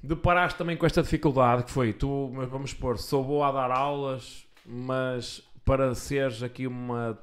Deparaste 0.00 0.56
também 0.56 0.76
com 0.76 0.86
esta 0.86 1.02
dificuldade 1.02 1.64
que 1.64 1.72
foi, 1.72 1.92
tu, 1.92 2.30
mas 2.32 2.48
vamos 2.48 2.70
supor, 2.70 2.96
sou 2.96 3.24
boa 3.24 3.48
a 3.48 3.52
dar 3.52 3.72
aulas, 3.72 4.46
mas 4.64 5.42
para 5.64 5.96
seres 5.96 6.44
aqui 6.44 6.64
uma 6.64 7.18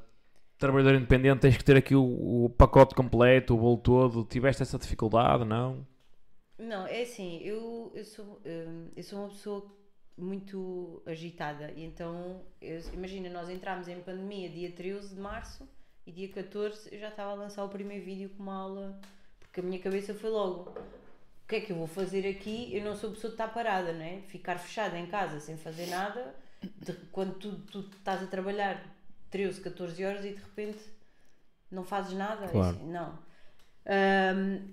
trabalhadora 0.57 0.97
independente 0.97 1.39
tens 1.39 1.55
que 1.55 1.63
ter 1.63 1.77
aqui 1.77 1.95
o, 1.95 2.03
o 2.43 2.49
pacote 2.57 2.93
completo, 2.93 3.53
o 3.53 3.57
bolo 3.57 3.77
todo. 3.77 4.25
Tiveste 4.25 4.63
essa 4.63 4.77
dificuldade, 4.77 5.45
não? 5.45 5.87
Não, 6.59 6.85
é 6.85 7.01
assim, 7.01 7.39
eu, 7.41 7.91
eu, 7.95 8.03
sou, 8.03 8.41
hum, 8.45 8.89
eu 8.95 9.03
sou 9.03 9.19
uma 9.19 9.29
pessoa 9.29 9.65
muito 10.17 11.01
agitada 11.05 11.71
e 11.71 11.83
então, 11.85 12.41
eu- 12.61 12.81
imagina, 12.93 13.29
nós 13.29 13.49
entramos 13.49 13.87
em 13.87 14.01
pandemia 14.01 14.49
dia 14.49 14.69
13 14.71 15.15
de 15.15 15.21
março 15.21 15.67
e 16.05 16.11
dia 16.11 16.27
14 16.29 16.89
eu 16.93 16.99
já 16.99 17.07
estava 17.07 17.31
a 17.31 17.35
lançar 17.35 17.63
o 17.63 17.69
primeiro 17.69 18.03
vídeo 18.03 18.29
com 18.35 18.43
uma 18.43 18.55
aula, 18.55 18.99
porque 19.39 19.61
a 19.61 19.63
minha 19.63 19.79
cabeça 19.79 20.13
foi 20.13 20.29
logo, 20.29 20.71
o 20.71 21.47
que 21.47 21.55
é 21.55 21.61
que 21.61 21.71
eu 21.71 21.77
vou 21.77 21.87
fazer 21.87 22.27
aqui? 22.29 22.75
Eu 22.75 22.83
não 22.83 22.95
sou 22.97 23.11
pessoa 23.11 23.29
de 23.29 23.35
estar 23.35 23.47
parada, 23.53 23.93
não 23.93 24.03
é? 24.03 24.21
Ficar 24.27 24.59
fechada 24.59 24.97
em 24.99 25.07
casa 25.07 25.39
sem 25.39 25.55
fazer 25.55 25.85
nada, 25.87 26.35
de- 26.61 26.93
quando 27.13 27.35
tu, 27.39 27.55
tu 27.71 27.79
estás 27.97 28.21
a 28.21 28.27
trabalhar 28.27 28.85
13, 29.31 29.61
14 29.61 30.03
horas 30.03 30.25
e 30.25 30.33
de 30.33 30.41
repente 30.41 30.79
não 31.71 31.85
fazes 31.85 32.13
nada, 32.17 32.47
Claro. 32.49 32.75
assim, 32.75 32.85
não. 32.91 33.17
Hum, 33.85 34.67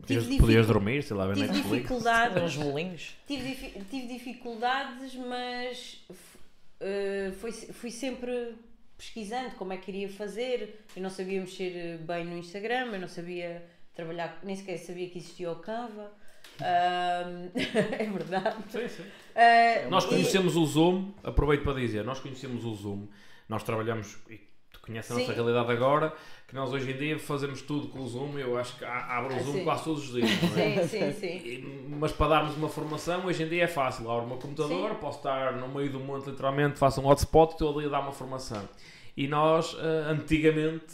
Podias, 0.00 0.24
Tive 0.24 0.38
podias 0.38 0.66
dormir, 0.66 1.02
sei 1.02 1.16
lá, 1.16 1.26
ver 1.26 1.34
tive 1.34 1.46
Netflix. 1.48 1.70
dificuldades 1.82 2.42
Uns 2.42 2.56
bolinhos. 2.64 3.16
Tive, 3.26 3.48
difi- 3.48 3.80
tive 3.90 4.06
dificuldades, 4.06 5.14
mas 5.16 6.04
f- 6.08 6.38
eh, 6.80 7.32
foi, 7.40 7.50
se- 7.52 7.72
fui 7.72 7.90
sempre 7.90 8.54
pesquisando 8.96 9.50
como 9.56 9.72
é 9.72 9.76
que 9.76 9.90
iria 9.90 10.08
fazer. 10.08 10.84
Eu 10.96 11.02
não 11.02 11.10
sabia 11.10 11.40
mexer 11.40 11.72
eh, 11.76 11.96
bem 11.98 12.24
no 12.24 12.38
Instagram, 12.38 12.92
eu 12.92 13.00
não 13.00 13.08
sabia 13.08 13.64
trabalhar, 13.92 14.38
nem 14.44 14.54
sequer 14.54 14.78
sabia 14.78 15.08
que 15.10 15.18
existia 15.18 15.50
o 15.50 15.56
Canva. 15.56 16.12
Ahm, 16.60 17.50
é 17.98 18.04
verdade. 18.06 18.56
Sim, 18.70 18.88
sim. 18.88 19.04
Ah, 19.34 19.88
Nós 19.90 20.04
e- 20.04 20.08
conhecemos 20.08 20.56
o 20.56 20.64
Zoom, 20.64 21.12
aproveito 21.24 21.62
para 21.64 21.74
dizer, 21.74 22.04
nós 22.04 22.20
conhecemos 22.20 22.64
o 22.64 22.74
Zoom, 22.74 23.08
nós 23.48 23.62
trabalhamos, 23.64 24.16
e 24.30 24.38
tu 24.72 24.80
conheces 24.80 25.10
a 25.10 25.14
nossa 25.14 25.26
Sim. 25.26 25.34
realidade 25.34 25.70
agora, 25.72 26.12
que 26.48 26.54
nós 26.54 26.72
hoje 26.72 26.90
em 26.90 26.96
dia 26.96 27.18
fazemos 27.18 27.60
tudo 27.60 27.88
com 27.88 27.98
o 28.00 28.08
Zoom, 28.08 28.38
eu 28.38 28.56
acho 28.58 28.76
que 28.78 28.84
abro 28.84 29.34
o 29.34 29.36
Ah, 29.36 29.42
Zoom 29.42 29.52
sim. 29.52 29.64
quase 29.64 29.84
todos 29.84 30.04
os 30.08 30.14
dias. 30.14 30.30
não 30.42 30.58
é? 30.58 30.86
Sim, 30.88 31.12
sim, 31.12 31.40
sim. 31.40 31.84
Mas 32.00 32.10
para 32.12 32.28
darmos 32.28 32.56
uma 32.56 32.68
formação, 32.70 33.26
hoje 33.26 33.42
em 33.42 33.48
dia 33.48 33.64
é 33.64 33.66
fácil. 33.68 34.10
Abro 34.10 34.24
o 34.24 34.28
meu 34.28 34.38
computador, 34.38 34.94
posso 34.94 35.18
estar 35.18 35.52
no 35.56 35.68
meio 35.68 35.90
do 35.92 36.00
monte, 36.00 36.30
literalmente, 36.30 36.78
faço 36.78 37.00
um 37.02 37.06
hotspot 37.06 37.50
e 37.50 37.52
estou 37.52 37.76
ali 37.78 37.86
a 37.86 37.90
dar 37.90 38.00
uma 38.00 38.12
formação. 38.12 38.66
E 39.14 39.28
nós, 39.28 39.76
ah, 39.78 40.10
antigamente, 40.10 40.86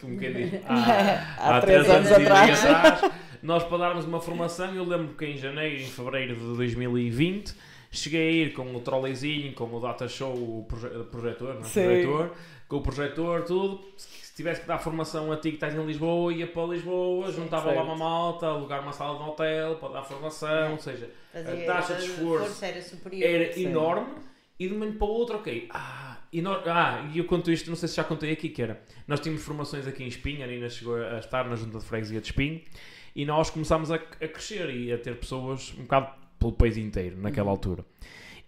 como 0.00 0.18
quem 0.18 0.32
diz, 0.32 0.60
há, 0.66 1.56
Há 1.56 1.60
três 1.60 1.88
anos 1.88 2.10
e 2.10 2.14
meio 2.18 2.22
atrás. 2.32 2.64
atrás, 2.66 3.12
nós 3.40 3.62
para 3.62 3.78
darmos 3.78 4.04
uma 4.04 4.20
formação, 4.20 4.74
eu 4.74 4.82
lembro 4.82 5.14
que 5.14 5.24
em 5.26 5.36
janeiro, 5.36 5.80
em 5.80 5.86
fevereiro 5.86 6.34
de 6.34 6.56
2020, 6.56 7.54
cheguei 7.92 8.28
a 8.28 8.32
ir 8.46 8.52
com 8.52 8.74
o 8.74 8.80
trolleyzinho, 8.80 9.52
com 9.52 9.72
o 9.72 9.78
data 9.80 10.08
show, 10.08 10.32
o 10.34 10.66
proje 10.68 10.88
projetor, 11.04 11.54
não 11.54 11.60
é? 11.60 11.64
Sim. 11.64 11.84
projetor, 11.84 12.30
com 12.66 12.76
o 12.76 12.82
projetor, 12.82 13.42
tudo. 13.44 13.80
Se 14.38 14.44
tivesse 14.44 14.60
que 14.60 14.68
dar 14.68 14.78
formação 14.78 15.32
a 15.32 15.36
ti 15.36 15.48
que 15.48 15.56
estás 15.56 15.74
em 15.74 15.84
Lisboa, 15.84 16.32
ia 16.32 16.46
para 16.46 16.62
Lisboa, 16.66 17.32
juntava 17.32 17.70
lá 17.70 17.74
certo. 17.74 17.86
uma 17.86 17.96
malta, 17.96 18.46
alugar 18.46 18.80
uma 18.80 18.92
sala 18.92 19.18
de 19.18 19.24
um 19.24 19.30
hotel 19.30 19.74
para 19.80 19.94
dar 19.94 20.04
formação, 20.04 20.74
ou 20.74 20.78
seja, 20.78 21.10
Fazia- 21.32 21.64
a 21.64 21.66
taxa 21.66 21.94
de 21.96 22.04
esforço 22.04 22.64
era 22.64 22.80
superior. 22.80 23.28
era 23.28 23.52
Sim. 23.52 23.64
enorme 23.66 24.06
e 24.56 24.68
de 24.68 24.72
um 24.74 24.78
momento 24.78 24.96
para 24.96 25.06
o 25.08 25.10
outro, 25.10 25.38
ok. 25.38 25.66
Ah, 25.70 26.18
enor- 26.32 26.62
ah, 26.68 27.10
e 27.12 27.18
eu 27.18 27.24
conto 27.24 27.50
isto, 27.50 27.68
não 27.68 27.74
sei 27.74 27.88
se 27.88 27.96
já 27.96 28.04
contei 28.04 28.30
aqui, 28.30 28.48
que 28.48 28.62
era. 28.62 28.80
Nós 29.08 29.18
tínhamos 29.18 29.42
formações 29.42 29.88
aqui 29.88 30.04
em 30.04 30.06
Espinho, 30.06 30.44
a 30.44 30.46
Nina 30.46 30.70
chegou 30.70 30.94
a 30.94 31.18
estar 31.18 31.42
na 31.48 31.56
junta 31.56 31.80
de 31.80 31.84
freguesia 31.84 32.20
de 32.20 32.26
Espinho, 32.28 32.60
e 33.16 33.24
nós 33.26 33.50
começámos 33.50 33.90
a, 33.90 33.96
a 33.96 33.98
crescer 33.98 34.70
e 34.70 34.92
a 34.92 34.98
ter 34.98 35.16
pessoas 35.16 35.74
um 35.76 35.82
bocado 35.82 36.12
pelo 36.38 36.52
país 36.52 36.76
inteiro, 36.76 37.16
naquela 37.20 37.50
altura. 37.50 37.84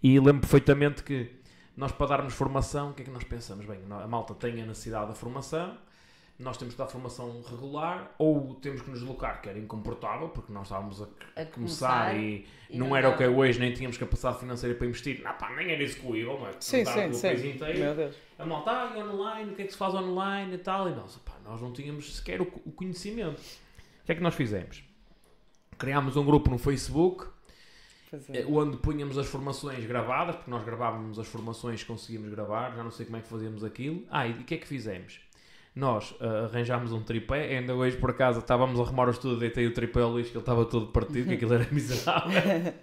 E 0.01 0.17
lembro 0.21 0.39
perfeitamente 0.39 1.03
que 1.03 1.29
nós, 1.75 1.91
para 1.91 2.07
darmos 2.07 2.33
formação, 2.33 2.91
o 2.91 2.93
que 2.93 3.01
é 3.01 3.05
que 3.05 3.11
nós 3.11 3.23
pensamos? 3.23 3.65
Bem, 3.65 3.79
a 3.89 4.07
malta 4.07 4.33
tem 4.33 4.61
a 4.61 4.65
necessidade 4.65 5.07
da 5.07 5.15
formação, 5.15 5.77
nós 6.41 6.57
temos 6.57 6.73
que 6.73 6.77
dar 6.77 6.87
formação 6.87 7.41
regular, 7.49 8.13
ou 8.17 8.55
temos 8.55 8.81
que 8.81 8.89
nos 8.89 8.99
deslocar, 8.99 9.41
que 9.41 9.49
era 9.49 9.59
incomportável, 9.59 10.29
porque 10.29 10.51
nós 10.51 10.63
estávamos 10.63 11.01
a 11.01 11.07
A 11.35 11.45
começar 11.45 12.15
e, 12.15 12.45
e 12.69 12.77
não 12.77 12.87
não 12.87 12.97
era 12.97 13.09
o 13.09 13.15
que 13.15 13.23
é 13.23 13.29
hoje, 13.29 13.59
nem 13.59 13.71
tínhamos 13.73 13.97
capacidade 13.97 14.39
financeira 14.39 14.75
para 14.75 14.87
investir. 14.87 15.21
Não, 15.23 15.33
pá, 15.33 15.51
nem 15.55 15.71
era 15.71 15.83
execuível, 15.83 16.39
não 16.39 16.47
é? 16.47 16.51
Sim, 16.59 16.83
sim, 16.83 17.13
sim. 17.13 17.27
país 17.27 17.45
inteiro. 17.45 17.79
Meu 17.79 17.95
Deus. 17.95 18.15
A 18.39 18.45
malta, 18.45 18.71
ah, 18.71 18.97
e 18.97 19.03
online, 19.03 19.51
o 19.51 19.55
que 19.55 19.61
é 19.61 19.65
que 19.65 19.71
se 19.71 19.77
faz 19.77 19.93
online 19.93 20.55
e 20.55 20.57
tal. 20.57 20.89
E 20.89 20.95
nós, 20.95 21.15
pá, 21.17 21.33
nós 21.45 21.61
não 21.61 21.71
tínhamos 21.71 22.15
sequer 22.17 22.41
o, 22.41 22.47
o 22.65 22.71
conhecimento. 22.71 23.39
O 23.39 24.05
que 24.05 24.11
é 24.11 24.15
que 24.15 24.21
nós 24.21 24.33
fizemos? 24.33 24.83
Criámos 25.77 26.17
um 26.17 26.25
grupo 26.25 26.49
no 26.49 26.57
Facebook, 26.57 27.27
Eh, 28.13 28.41
é. 28.41 28.45
onde 28.45 28.77
punhamos 28.77 29.17
as 29.17 29.27
formações 29.27 29.85
gravadas, 29.85 30.35
porque 30.35 30.51
nós 30.51 30.63
gravávamos 30.63 31.17
as 31.17 31.27
formações 31.27 31.81
que 31.81 31.87
conseguíamos 31.87 32.29
gravar, 32.29 32.75
já 32.75 32.83
não 32.83 32.91
sei 32.91 33.05
como 33.05 33.17
é 33.17 33.21
que 33.21 33.27
fazíamos 33.27 33.63
aquilo. 33.63 34.03
Ah, 34.09 34.27
e 34.27 34.31
o 34.31 34.43
que 34.43 34.55
é 34.55 34.57
que 34.57 34.67
fizemos? 34.67 35.19
Nós 35.73 36.13
ah, 36.19 36.49
arranjámos 36.51 36.91
um 36.91 37.01
tripé, 37.01 37.57
ainda 37.57 37.73
hoje 37.73 37.95
por 37.97 38.09
acaso 38.09 38.39
estávamos 38.39 38.79
a 38.79 38.83
arrumar 38.83 39.07
o 39.07 39.11
estudo, 39.11 39.39
deitei 39.39 39.65
o 39.65 39.73
tripé 39.73 40.01
ao 40.01 40.09
Luís, 40.09 40.27
que 40.27 40.33
ele 40.33 40.39
estava 40.39 40.65
todo 40.65 40.87
partido, 40.87 41.27
que 41.27 41.35
aquilo 41.35 41.53
era 41.53 41.67
miserável. 41.71 42.73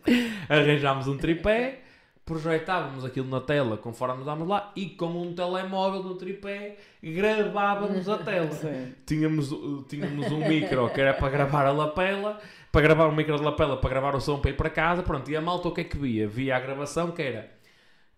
arranjámos 0.49 1.07
um 1.07 1.18
tripé, 1.18 1.83
projetávamos 2.24 3.07
aquilo 3.07 3.26
na 3.29 3.41
tela 3.41 3.79
conforme 3.79 4.16
nos 4.16 4.26
dávamos 4.26 4.49
lá 4.49 4.70
e 4.76 4.91
com 4.91 5.07
um 5.07 5.35
telemóvel 5.35 6.03
no 6.03 6.14
tripé 6.14 6.76
gravávamos 7.03 8.07
a 8.07 8.18
tela. 8.18 8.51
Sim. 8.53 8.93
Tínhamos, 9.07 9.51
uh, 9.51 9.85
tínhamos 9.89 10.31
um 10.31 10.47
micro 10.47 10.91
que 10.91 11.01
era 11.01 11.14
para 11.14 11.31
gravar 11.31 11.64
a 11.64 11.72
lapela, 11.72 12.39
para 12.70 12.80
gravar 12.80 13.08
um 13.08 13.14
micro 13.14 13.36
de 13.36 13.42
lapela, 13.42 13.76
para 13.76 13.90
gravar 13.90 14.14
o 14.14 14.20
som 14.20 14.38
para 14.38 14.50
ir 14.50 14.56
para 14.56 14.70
casa, 14.70 15.02
pronto, 15.02 15.30
e 15.30 15.36
a 15.36 15.40
malta 15.40 15.68
o 15.68 15.72
que 15.72 15.80
é 15.80 15.84
que 15.84 15.96
via? 15.96 16.28
Via 16.28 16.56
a 16.56 16.60
gravação 16.60 17.10
que 17.10 17.22
era 17.22 17.58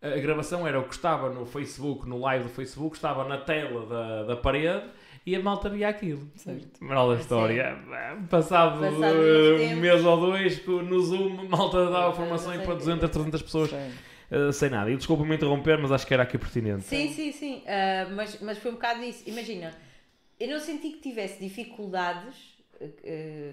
a 0.03 0.19
gravação 0.19 0.67
era 0.67 0.81
o 0.81 0.85
que 0.85 0.95
estava 0.95 1.29
no 1.29 1.45
Facebook, 1.45 2.09
no 2.09 2.19
live 2.19 2.45
do 2.45 2.51
Facebook, 2.51 2.97
estava 2.97 3.23
na 3.25 3.37
tela 3.37 3.87
da, 3.87 4.23
da 4.25 4.37
parede 4.37 4.87
e 5.27 5.37
a 5.37 5.43
malta 5.43 5.69
via 5.69 5.89
aquilo. 5.89 6.27
Certo. 6.37 6.83
Moral 6.83 7.09
da 7.11 7.17
A 7.17 7.21
história, 7.21 7.79
passado, 8.31 8.81
Passado 8.81 9.05
eh, 9.05 9.75
um 9.75 9.77
mês 9.77 10.03
ou 10.03 10.19
dois, 10.19 10.67
no 10.67 11.01
Zoom, 11.01 11.41
a 11.41 11.45
malta 11.45 11.91
dava 11.91 12.15
formação 12.15 12.59
para 12.61 12.75
200, 12.75 13.11
300 13.11 13.43
pessoas 13.43 13.71
eh, 14.31 14.53
sem 14.53 14.71
nada. 14.71 14.91
E 14.91 14.97
desculpa-me 14.97 15.35
interromper, 15.35 15.77
mas 15.79 15.93
acho 15.93 16.07
que 16.07 16.15
era 16.15 16.23
aqui 16.23 16.39
pertinente. 16.39 16.85
Sim, 16.85 17.13
sim, 17.13 17.31
sim. 17.33 17.63
Ah, 17.67 18.09
mas, 18.11 18.41
mas 18.41 18.57
foi 18.57 18.71
um 18.71 18.75
bocado 18.75 19.03
isso. 19.03 19.29
Imagina, 19.29 19.75
eu 20.39 20.49
não 20.49 20.59
senti 20.59 20.93
que 20.93 21.01
tivesse 21.01 21.39
dificuldades, 21.39 22.57
eh, 22.81 23.53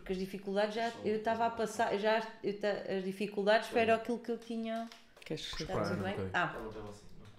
porque 0.00 0.12
as 0.12 0.18
dificuldades 0.18 0.74
já 0.74 0.92
eu 1.04 1.16
estava 1.16 1.46
a 1.46 1.50
passar, 1.50 1.96
já 1.98 2.22
eu 2.42 2.58
ta- 2.58 2.82
as 2.96 3.04
dificuldades 3.04 3.68
foi 3.68 3.80
era 3.82 3.94
aquilo 3.94 4.18
que 4.18 4.30
eu 4.30 4.38
tinha. 4.38 4.88
Queres 5.24 5.52
que 5.54 5.62
Está 5.62 5.82
tudo 5.88 6.02
bem? 6.02 6.14
ok. 6.14 6.30
Ah, 6.32 6.44
assim, 6.44 6.78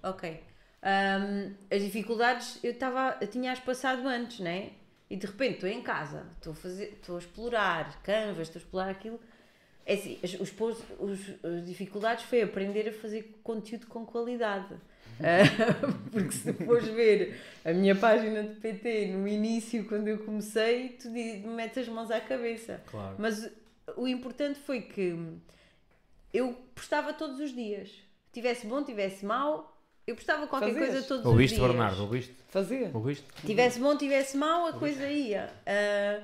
não. 0.03 0.09
ok. 0.11 0.43
Ahm, 0.83 1.53
as 1.71 1.81
dificuldades 1.81 2.59
eu 2.63 2.71
estava, 2.71 3.17
eu 3.21 3.27
tinha 3.27 3.51
as 3.51 3.59
passado 3.59 4.07
antes, 4.07 4.39
né? 4.39 4.71
E 5.09 5.15
de 5.15 5.25
repente 5.25 5.55
estou 5.55 5.69
em 5.69 5.81
casa, 5.81 6.25
estou 6.37 6.53
a 6.53 6.55
fazer, 6.55 6.85
estou 6.93 7.15
a 7.15 7.19
explorar 7.19 8.01
canvas, 8.03 8.47
estou 8.47 8.59
a 8.59 8.63
explorar 8.63 8.89
aquilo. 8.89 9.19
É 9.85 9.93
assim, 9.93 10.19
as, 10.21 10.33
os, 10.33 10.51
pos- 10.51 10.83
os- 10.99 11.45
as 11.45 11.65
dificuldades 11.65 12.25
foi 12.25 12.41
aprender 12.41 12.89
a 12.89 12.91
fazer 12.93 13.39
conteúdo 13.43 13.87
com 13.87 14.05
qualidade. 14.05 14.75
Porque 16.11 16.31
se 16.31 16.53
fores 16.53 16.87
ver 16.87 17.39
a 17.65 17.73
minha 17.73 17.95
página 17.95 18.43
de 18.43 18.55
PT 18.55 19.07
no 19.07 19.27
início, 19.27 19.85
quando 19.85 20.07
eu 20.07 20.19
comecei, 20.19 20.89
tu 20.89 21.09
metes 21.09 21.77
as 21.79 21.89
mãos 21.89 22.11
à 22.11 22.19
cabeça. 22.19 22.81
Claro. 22.89 23.15
Mas 23.17 23.49
o 23.95 24.07
importante 24.07 24.59
foi 24.59 24.81
que 24.81 25.15
eu 26.33 26.53
postava 26.75 27.13
todos 27.13 27.39
os 27.39 27.53
dias. 27.53 27.91
Tivesse 28.31 28.67
bom, 28.67 28.83
tivesse 28.83 29.25
mau, 29.25 29.77
eu 30.05 30.15
postava 30.15 30.47
qualquer 30.47 30.73
Fazias? 30.73 30.89
coisa 30.89 31.07
todos 31.07 31.25
Ouviste, 31.25 31.55
os 31.55 31.59
dias. 31.59 31.71
Bernardo? 31.71 32.01
Ouviste? 32.03 32.35
Fazia. 32.49 32.91
Ouviste? 32.93 33.25
Tivesse 33.45 33.79
bom, 33.79 33.97
tivesse 33.97 34.37
mau, 34.37 34.67
a 34.67 34.73
coisa 34.73 35.07
ia. 35.09 35.51
Ah, 35.65 36.21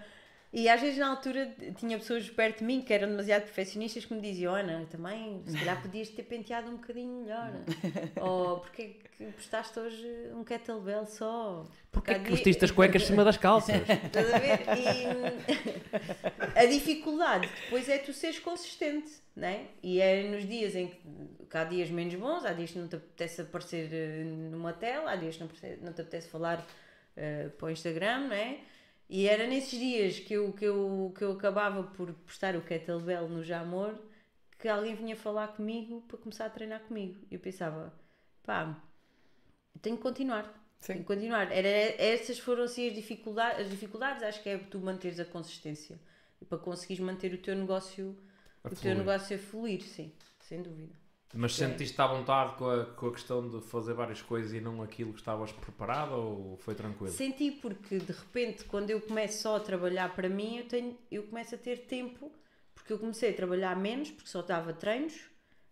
e 0.53 0.69
às 0.69 0.79
vezes 0.79 0.99
na 0.99 1.07
altura 1.07 1.51
tinha 1.77 1.97
pessoas 1.97 2.29
perto 2.29 2.59
de 2.59 2.65
mim 2.65 2.79
que 2.79 2.93
eram 2.93 3.07
demasiado 3.07 3.41
perfeccionistas 3.41 4.05
que 4.05 4.13
me 4.13 4.21
diziam: 4.21 4.53
Ana, 4.53 4.85
também 4.85 5.41
se 5.47 5.57
calhar 5.57 5.81
podias 5.81 6.09
ter 6.09 6.21
penteado 6.21 6.69
um 6.69 6.75
bocadinho 6.75 7.23
melhor. 7.23 7.51
Ou 8.21 8.59
porque 8.59 8.81
é 8.83 8.87
que 9.17 9.31
postaste 9.31 9.79
hoje 9.79 10.07
um 10.31 10.43
kettlebell 10.43 11.07
só? 11.07 11.65
Porquê 11.91 12.11
há 12.11 12.13
é 12.17 12.19
que 12.19 12.29
vestiste 12.29 12.63
as 12.63 12.69
cuecas 12.69 13.01
em 13.01 13.05
cima 13.07 13.23
das 13.23 13.35
calças? 13.35 13.81
Estás 13.81 14.31
a 14.31 14.37
ver? 14.37 14.59
E 14.77 16.53
a 16.55 16.65
dificuldade 16.67 17.49
depois 17.63 17.89
é 17.89 17.97
tu 17.97 18.13
seres 18.13 18.37
consistente, 18.37 19.11
né? 19.35 19.69
E 19.81 19.99
é 19.99 20.21
nos 20.29 20.47
dias 20.47 20.75
em 20.75 20.89
que, 21.49 21.57
há 21.57 21.63
dias 21.63 21.89
menos 21.89 22.13
bons, 22.13 22.45
há 22.45 22.53
dias 22.53 22.69
que 22.69 22.77
não 22.77 22.87
te 22.87 22.97
apetece 22.97 23.41
aparecer 23.41 23.89
eh, 23.91 24.23
numa 24.23 24.71
tela, 24.71 25.13
há 25.13 25.15
dias 25.15 25.35
que 25.35 25.41
não, 25.41 25.49
não 25.81 25.93
te 25.93 26.01
apetece 26.01 26.27
falar 26.27 26.63
eh, 27.17 27.49
para 27.57 27.65
o 27.65 27.71
Instagram, 27.71 28.27
né? 28.27 28.59
E 29.17 29.19
era 29.33 29.45
nesses 29.47 29.77
dias 29.87 30.13
que 30.25 30.33
eu, 30.33 30.51
que, 30.57 30.65
eu, 30.65 31.13
que 31.17 31.23
eu 31.23 31.31
acabava 31.33 31.83
por 31.95 32.07
postar 32.27 32.55
o 32.55 32.61
kettlebell 32.69 33.29
no 33.29 33.43
Jamor 33.43 33.93
que 34.59 34.67
alguém 34.67 34.95
vinha 34.95 35.15
falar 35.15 35.49
comigo 35.57 36.01
para 36.07 36.17
começar 36.17 36.45
a 36.47 36.49
treinar 36.57 36.81
comigo. 36.87 37.15
E 37.29 37.35
eu 37.35 37.39
pensava, 37.47 37.93
pá, 38.43 38.61
tenho 39.81 39.97
que 39.97 40.03
continuar. 40.03 40.45
Tenho 40.91 40.99
Sim. 40.99 41.03
que 41.03 41.05
continuar. 41.05 41.51
Era, 41.51 41.67
essas 42.01 42.39
foram 42.39 42.63
assim 42.63 42.87
as 42.87 42.95
dificuldades, 42.95 43.61
as 43.65 43.69
dificuldades, 43.69 44.23
acho 44.23 44.41
que 44.43 44.49
é 44.49 44.57
tu 44.57 44.79
manteres 44.79 45.19
a 45.19 45.25
consistência 45.25 45.99
e 46.41 46.45
para 46.45 46.57
conseguires 46.57 47.03
manter 47.03 47.33
o 47.33 47.37
teu 47.37 47.55
negócio, 47.55 48.17
A 48.63 48.69
o 48.69 48.75
teu 48.75 48.95
fluir. 48.95 48.95
negócio 48.95 49.35
a 49.35 49.39
fluir, 49.39 49.81
sim, 49.83 50.11
sem 50.39 50.61
dúvida. 50.61 50.93
Mas 51.33 51.55
sentiste 51.55 51.99
à 51.99 52.05
vontade 52.05 52.55
com 52.55 52.69
a, 52.69 52.85
com 52.85 53.07
a 53.07 53.11
questão 53.11 53.49
de 53.49 53.59
fazer 53.61 53.93
várias 53.93 54.21
coisas 54.21 54.53
e 54.53 54.61
não 54.61 54.83
aquilo 54.83 55.11
que 55.13 55.19
estavas 55.19 55.51
preparado 55.51 56.13
ou 56.13 56.57
foi 56.57 56.75
tranquilo? 56.75 57.11
Senti 57.11 57.49
porque 57.51 57.97
de 57.97 58.11
repente 58.11 58.63
quando 58.65 58.91
eu 58.91 59.01
começo 59.01 59.41
só 59.41 59.55
a 59.55 59.59
trabalhar 59.59 60.13
para 60.15 60.29
mim, 60.29 60.57
eu 60.57 60.67
tenho, 60.67 60.97
eu 61.11 61.23
começo 61.23 61.55
a 61.55 61.57
ter 61.57 61.85
tempo, 61.85 62.31
porque 62.75 62.93
eu 62.93 62.99
comecei 62.99 63.31
a 63.31 63.33
trabalhar 63.33 63.75
menos, 63.75 64.11
porque 64.11 64.29
só 64.29 64.43
dava 64.43 64.73
treinos, 64.73 65.19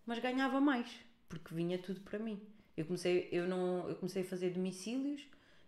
mas 0.06 0.18
ganhava 0.18 0.60
mais, 0.60 0.88
porque 1.30 1.54
vinha 1.54 1.78
tudo 1.78 2.02
para 2.02 2.18
mim. 2.18 2.42
Eu 2.76 2.86
comecei, 2.86 3.30
eu 3.32 3.48
não, 3.48 3.88
eu 3.88 3.96
comecei 3.96 4.24
a 4.24 4.26
fazer 4.26 4.50
domicílios 4.50 5.22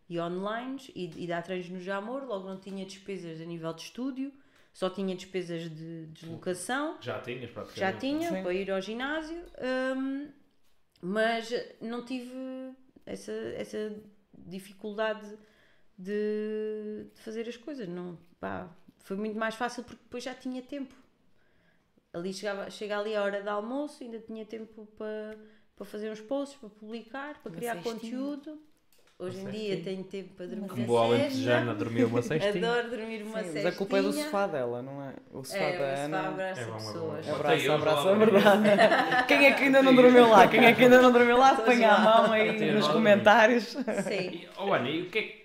e 0.10 0.20
online 0.20 0.82
e, 0.96 1.24
e 1.24 1.28
dar 1.28 1.44
treinos 1.44 1.70
no 1.70 1.80
Jamor, 1.80 2.24
logo 2.24 2.48
não 2.48 2.60
tinha 2.60 2.84
despesas 2.84 3.40
a 3.40 3.46
nível 3.46 3.72
de 3.74 3.84
estúdio, 3.84 4.32
só 4.74 4.90
tinha 4.90 5.16
despesas 5.16 5.70
de 5.70 6.08
deslocação. 6.08 6.98
Já 7.00 7.20
tinhas 7.20 7.52
praticamente? 7.52 7.80
Já 7.80 7.94
tinha 7.94 8.30
Sim. 8.30 8.42
para 8.42 8.54
ir 8.54 8.72
ao 8.72 8.82
ginásio, 8.82 9.46
hum, 9.96 10.32
mas 11.00 11.54
não 11.80 12.04
tive 12.04 12.34
essa, 13.06 13.32
essa 13.32 13.96
dificuldade 14.36 15.38
de, 15.98 17.06
de 17.14 17.22
fazer 17.22 17.48
as 17.48 17.56
coisas. 17.56 17.88
Não, 17.88 18.18
pá, 18.40 18.76
foi 19.04 19.16
muito 19.16 19.38
mais 19.38 19.54
fácil 19.54 19.84
porque 19.84 20.02
depois 20.04 20.24
já 20.24 20.34
tinha 20.34 20.62
tempo. 20.62 20.96
Ali 22.12 22.34
chegava, 22.34 22.70
chega 22.70 22.98
ali 22.98 23.16
a 23.16 23.24
hora 23.24 23.42
de 23.42 23.50
almoço, 23.50 24.04
ainda 24.04 24.20
tinha 24.20 24.46
tempo 24.46 24.88
para, 24.98 25.38
para 25.76 25.86
fazer 25.86 26.12
uns 26.12 26.22
posts, 26.22 26.60
para 26.60 26.70
publicar, 26.70 27.42
para 27.44 27.52
criar 27.52 27.76
cestinha. 27.76 27.94
conteúdo. 27.94 28.60
Hoje 29.20 29.38
em 29.38 29.42
Uma 29.42 29.52
dia 29.52 29.82
tenho 29.84 30.04
tempo 30.04 30.34
para 30.34 30.48
dormir 30.48 30.62
Uma 30.64 30.74
Com 30.74 30.80
na 30.82 30.86
boa 30.88 31.08
cesta. 31.08 31.24
alentejana 31.24 31.76
dormiu 31.76 32.08
uma 32.08 32.22
cestinha. 32.24 32.72
Adoro 32.72 32.90
dormir 32.90 33.24
uma 33.24 33.38
Sim, 33.38 33.44
cestinha. 33.44 33.64
mas 33.64 33.74
a 33.74 33.78
culpa 33.78 33.98
é 33.98 34.02
do 34.02 34.12
sofá 34.14 34.48
dela, 34.48 34.82
não 34.82 35.02
é? 35.02 35.14
O 35.32 35.44
sofá 35.44 35.58
É, 35.60 35.78
da 35.78 35.86
o 35.86 35.96
sofá 35.96 36.04
Ana. 36.04 36.28
abraça 36.30 36.62
É 36.62 36.64
é 36.64 36.74
pessoas. 36.74 37.28
É 37.28 37.32
lá 37.32 38.16
verdade. 38.16 38.64
Quem 39.28 39.46
é 39.46 39.54
que 39.54 39.64
ainda 39.64 39.84
não 39.84 39.96
dormiu 39.96 40.30
lá? 40.30 40.48
Quem 40.48 40.66
é 40.66 40.74
que 40.74 40.84
ainda 40.84 41.02
não 41.02 41.12
dormiu 41.12 41.38
lá? 41.38 41.56
Põe 41.56 41.84
a 41.86 41.98
mão 42.00 42.32
aí 42.32 42.72
nos 42.72 42.88
comentários. 42.88 43.64
Sim. 44.08 44.48
Oh 44.58 44.74
Ana, 44.74 44.90
e 44.90 45.04
o 45.04 45.10
que 45.10 45.20
é 45.20 45.22
que. 45.22 45.44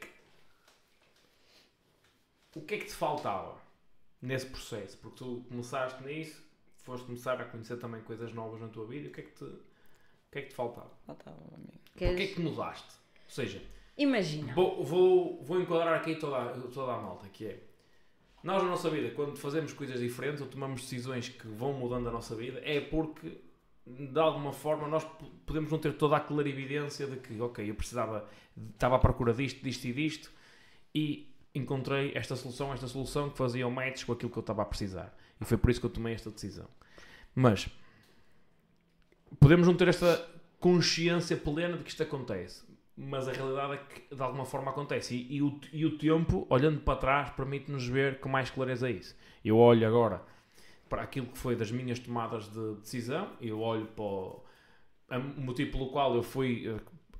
O 2.56 2.62
que 2.62 2.74
é 2.74 2.78
que 2.78 2.86
te 2.86 2.94
faltava 2.94 3.56
nesse 4.20 4.46
processo? 4.46 4.96
Porque 4.98 5.18
tu 5.18 5.44
começaste 5.48 6.02
nisso, 6.02 6.42
foste 6.78 7.04
começar 7.06 7.40
a 7.40 7.44
conhecer 7.44 7.76
também 7.76 8.00
coisas 8.00 8.32
novas 8.32 8.60
na 8.60 8.66
tua 8.68 8.86
vida, 8.86 9.08
o 9.08 9.12
que 9.12 9.20
é 9.20 9.24
que 9.24 9.30
te, 9.30 9.44
o 9.44 9.60
que 10.32 10.38
é 10.38 10.42
que 10.42 10.48
te 10.48 10.54
faltava? 10.54 10.90
Tá, 11.06 11.30
amigo. 11.54 11.78
Porquê 11.92 12.04
é 12.22 12.26
que 12.26 12.40
mudaste? 12.40 12.96
Ou 13.28 13.34
seja, 13.34 13.62
Imagina. 13.96 14.52
vou, 14.54 14.82
vou, 14.82 15.42
vou 15.44 15.60
enquadrar 15.60 15.94
aqui 15.94 16.14
toda, 16.16 16.36
a- 16.36 16.52
toda 16.72 16.92
a 16.92 16.98
malta, 16.98 17.28
que 17.28 17.46
é. 17.46 17.60
Nós 18.42 18.62
na 18.62 18.68
nossa 18.70 18.88
vida, 18.88 19.10
quando 19.10 19.36
fazemos 19.36 19.72
coisas 19.72 20.00
diferentes 20.00 20.40
ou 20.40 20.46
tomamos 20.46 20.80
decisões 20.82 21.28
que 21.28 21.46
vão 21.46 21.72
mudando 21.72 22.08
a 22.08 22.12
nossa 22.12 22.34
vida, 22.36 22.60
é 22.64 22.80
porque 22.80 23.38
de 23.86 24.18
alguma 24.20 24.52
forma 24.52 24.86
nós 24.86 25.04
podemos 25.46 25.70
não 25.70 25.78
ter 25.78 25.92
toda 25.94 26.16
a 26.16 26.20
clarividência 26.20 27.06
de 27.06 27.16
que, 27.16 27.40
ok, 27.40 27.68
eu 27.68 27.74
precisava, 27.74 28.28
estava 28.74 28.96
à 28.96 28.98
procura 28.98 29.32
disto, 29.34 29.62
disto 29.62 29.84
e 29.86 29.92
disto 29.92 30.30
e 30.94 31.34
encontrei 31.54 32.12
esta 32.14 32.36
solução, 32.36 32.72
esta 32.72 32.86
solução 32.86 33.28
que 33.30 33.36
fazia 33.36 33.66
o 33.66 33.70
match 33.70 34.04
com 34.04 34.12
aquilo 34.12 34.30
que 34.30 34.38
eu 34.38 34.42
estava 34.42 34.62
a 34.62 34.66
precisar. 34.66 35.16
E 35.40 35.44
foi 35.44 35.56
por 35.58 35.70
isso 35.70 35.80
que 35.80 35.86
eu 35.86 35.90
tomei 35.90 36.14
esta 36.14 36.30
decisão. 36.30 36.68
Mas 37.34 37.68
podemos 39.40 39.66
não 39.66 39.74
ter 39.74 39.88
esta 39.88 40.24
consciência 40.60 41.36
plena 41.36 41.76
de 41.76 41.84
que 41.84 41.90
isto 41.90 42.02
acontece, 42.02 42.62
mas 43.00 43.28
a 43.28 43.32
realidade 43.32 43.74
é 43.74 43.76
que 43.78 44.14
de 44.14 44.22
alguma 44.22 44.44
forma 44.44 44.70
acontece. 44.70 45.14
E, 45.14 45.36
e 45.36 45.42
o, 45.42 45.60
e 45.72 45.86
o 45.86 45.96
tempo, 45.96 46.46
olhando 46.50 46.80
para 46.80 46.98
trás, 46.98 47.30
permite-nos 47.30 47.86
ver 47.86 48.18
com 48.20 48.28
mais 48.28 48.50
clareza 48.50 48.90
isso. 48.90 49.16
Eu 49.44 49.56
olho 49.56 49.86
agora 49.86 50.20
para 50.88 51.02
aquilo 51.02 51.26
que 51.26 51.38
foi 51.38 51.54
das 51.54 51.70
minhas 51.70 51.98
tomadas 51.98 52.48
de 52.50 52.74
decisão, 52.80 53.30
eu 53.40 53.60
olho 53.60 53.86
para 53.86 54.02
o, 54.04 54.44
a- 55.10 55.18
o 55.18 55.40
motivo 55.40 55.70
pelo 55.72 55.90
qual 55.90 56.14
eu 56.14 56.22
fui 56.22 56.66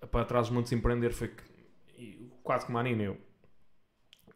eh, 0.00 0.06
para 0.06 0.24
trás 0.24 0.46
dos 0.48 0.56
Montes 0.56 0.72
Empreender 0.72 1.12
foi 1.12 1.28
que, 1.28 2.30
quase 2.42 2.64
que 2.66 2.72
Marina 2.72 3.02
e 3.02 3.06
eu 3.06 3.16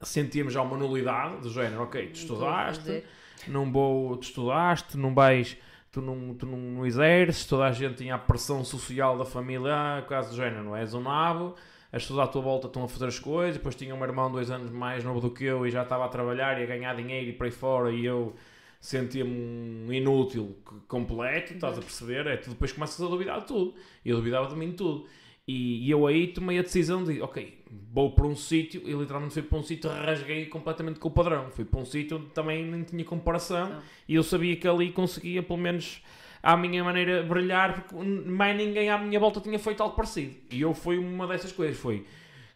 sentíamos 0.03 0.53
já 0.53 0.63
uma 0.63 0.77
nulidade 0.77 1.41
do 1.43 1.51
género, 1.51 1.83
ok, 1.85 2.07
tu 2.07 2.09
a 2.09 2.13
estudaste, 2.13 3.05
não 3.49 3.71
vou, 3.71 4.17
tu 4.17 4.25
estudaste, 4.25 4.97
não 4.97 5.15
vais, 5.15 5.57
tu 5.93 6.01
não, 6.01 6.35
tu 6.35 6.47
não, 6.47 6.59
não 6.59 6.87
exerces, 6.87 7.45
toda 7.45 7.65
a 7.65 7.73
gente 7.73 7.97
tinha 7.97 8.15
a 8.15 8.19
pressão 8.19 8.65
social 8.65 9.17
da 9.19 9.27
família, 9.27 9.73
ah, 9.73 10.03
caso 10.03 10.31
do 10.31 10.37
género, 10.37 10.65
não 10.65 10.75
és 10.75 10.95
um 10.95 11.03
nabo, 11.03 11.55
as 11.93 12.03
pessoas 12.03 12.21
à 12.21 12.27
tua 12.27 12.41
volta 12.41 12.67
estão 12.67 12.83
a 12.83 12.89
fazer 12.89 13.07
as 13.07 13.19
coisas, 13.19 13.59
depois 13.59 13.75
tinha 13.75 13.95
um 13.95 14.03
irmão 14.03 14.33
dois 14.33 14.51
anos 14.51 14.71
mais 14.71 15.05
novo 15.05 15.21
do 15.21 15.31
que 15.31 15.45
eu 15.45 15.67
e 15.67 15.71
já 15.71 15.83
estava 15.83 16.07
a 16.07 16.09
trabalhar 16.09 16.59
e 16.59 16.65
a 16.65 16.67
ganhar 16.67 16.97
dinheiro 16.97 17.29
e 17.29 17.33
por 17.35 17.45
aí 17.45 17.51
fora 17.51 17.93
e 17.93 18.05
eu 18.05 18.35
sentia-me 18.81 19.31
um 19.31 19.93
inútil 19.93 20.57
completo, 20.89 21.53
estás 21.53 21.79
a 21.79 21.81
perceber? 21.81 22.27
É, 22.27 22.37
tu 22.37 22.51
depois 22.51 22.73
começas 22.73 23.01
a 23.01 23.09
duvidar 23.09 23.41
de 23.41 23.47
tudo. 23.47 23.75
E 24.05 24.11
eu 24.11 24.17
duvidava 24.17 24.49
de 24.49 24.57
mim 24.57 24.71
de 24.71 24.77
tudo. 24.77 25.07
E, 25.47 25.87
e 25.87 25.91
eu 25.91 26.07
aí 26.07 26.29
tomei 26.29 26.59
a 26.59 26.63
decisão 26.63 27.03
de, 27.03 27.21
ok, 27.21 27.65
vou 27.93 28.13
para 28.13 28.27
um 28.27 28.37
sítio, 28.37 28.83
e 28.85 28.93
literalmente 28.93 29.35
fui 29.35 29.43
para 29.43 29.59
um 29.59 29.63
sítio, 29.63 29.91
rasguei 29.91 30.47
completamente 30.47 31.01
com 31.01 31.09
o 31.09 31.11
padrão. 31.11 31.51
Fui 31.51 31.65
para 31.65 31.81
um 31.81 31.85
sítio 31.85 32.19
onde 32.19 32.27
também 32.27 32.65
nem 32.65 32.83
tinha 32.83 33.05
comparação 33.05 33.69
Não. 33.69 33.83
e 34.09 34.15
eu 34.15 34.23
sabia 34.23 34.57
que 34.57 34.69
ali 34.69 34.93
conseguia, 34.93 35.43
pelo 35.43 35.59
menos 35.59 36.03
à 36.43 36.57
minha 36.57 36.83
maneira, 36.83 37.23
brilhar, 37.23 37.75
porque 37.75 37.95
mais 37.95 38.57
ninguém 38.57 38.89
à 38.89 38.99
minha 38.99 39.19
volta 39.19 39.41
tinha 39.41 39.59
feito 39.59 39.83
algo 39.83 39.97
parecido. 39.97 40.35
E 40.51 40.61
eu 40.61 40.75
fui 40.75 40.99
uma 40.99 41.27
dessas 41.27 41.53
coisas, 41.53 41.77
foi 41.77 42.07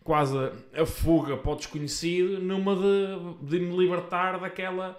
quase 0.03 0.37
a 0.73 0.87
fuga 0.87 1.37
para 1.37 1.53
o 1.53 1.57
desconhecido, 1.57 2.41
numa 2.41 2.77
de, 2.77 3.49
de 3.49 3.59
me 3.59 3.77
libertar 3.77 4.39
daquela 4.39 4.99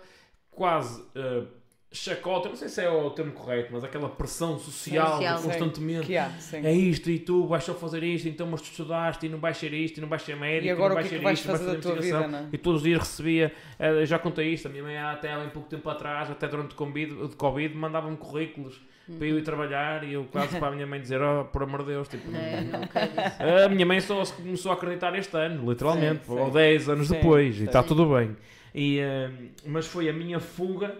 quase 0.51 1.01
eh, 1.15 1.43
chacota, 1.91 2.49
não 2.49 2.55
sei 2.55 2.67
se 2.67 2.81
é 2.81 2.89
o 2.89 3.09
termo 3.11 3.31
correto, 3.31 3.69
mas 3.71 3.83
aquela 3.83 4.09
pressão 4.09 4.59
social, 4.59 5.13
Social, 5.13 5.41
constantemente. 5.41 6.17
Há. 6.17 6.31
É 6.63 6.73
isto 6.73 7.09
e 7.09 7.17
tu 7.17 7.47
vais 7.47 7.63
só 7.63 7.73
fazer 7.73 8.03
isto, 8.03 8.27
então 8.27 8.45
mas 8.47 8.61
tu 8.61 8.65
estudaste 8.65 9.25
e 9.25 9.29
não 9.29 9.39
vais 9.39 9.55
ser 9.57 9.73
isto 9.73 9.97
e 9.97 10.01
não 10.01 10.07
vais 10.09 10.21
ser 10.21 10.35
médico 10.35 10.65
E 10.67 10.69
agora 10.69 10.95
não 10.95 11.01
o 11.01 11.03
que 11.03 11.09
vais 11.09 11.13
é 11.13 11.17
ser 11.17 11.23
vais 11.23 11.39
isto, 11.39 11.47
vais 11.47 11.59
fazer 11.61 11.79
tua 11.79 11.91
investigação. 11.93 12.25
vida, 12.27 12.41
não 12.41 12.47
é? 12.47 12.49
E 12.51 12.57
todos 12.57 12.81
os 12.81 12.83
dias 12.83 12.99
recebia, 12.99 13.53
eh, 13.79 14.05
já 14.05 14.19
contei 14.19 14.53
isto, 14.53 14.67
a 14.67 14.69
minha 14.69 14.83
mãe 14.83 14.97
até 14.97 15.31
há 15.31 15.39
bem 15.39 15.49
pouco 15.49 15.69
tempo 15.69 15.89
atrás, 15.89 16.29
até 16.29 16.47
durante 16.47 16.73
o 16.75 17.29
Covid, 17.37 17.73
mandava-me 17.75 18.17
currículos 18.17 18.79
para 19.17 19.25
eu 19.25 19.39
ir 19.39 19.43
trabalhar 19.43 20.03
e 20.03 20.11
eu 20.13 20.25
quase 20.25 20.59
para 20.59 20.67
a 20.67 20.71
minha 20.71 20.85
mãe 20.85 20.99
dizer, 20.99 21.21
oh, 21.21 21.45
por 21.45 21.63
amor 21.63 21.79
de 21.83 21.91
Deus, 21.91 22.09
tipo, 22.09 22.29
Não, 22.29 22.37
é? 22.37 22.61
não 22.61 22.81
isso. 22.83 23.65
a 23.65 23.69
minha 23.69 23.85
mãe 23.85 24.01
só 24.01 24.23
se 24.25 24.33
começou 24.33 24.69
a 24.71 24.75
acreditar 24.75 25.17
este 25.17 25.35
ano, 25.37 25.69
literalmente, 25.71 26.25
Sim, 26.25 26.33
sim. 26.33 26.39
ou 26.39 26.51
10 26.51 26.89
anos 26.89 27.07
Sim, 27.07 27.13
depois, 27.13 27.55
sim. 27.55 27.61
e 27.61 27.65
está 27.65 27.81
tudo 27.81 28.13
bem. 28.13 28.35
E, 28.75 28.99
eh, 28.99 29.29
mas 29.65 29.87
foi 29.87 30.09
a 30.09 30.13
minha 30.13 30.41
fuga, 30.41 30.93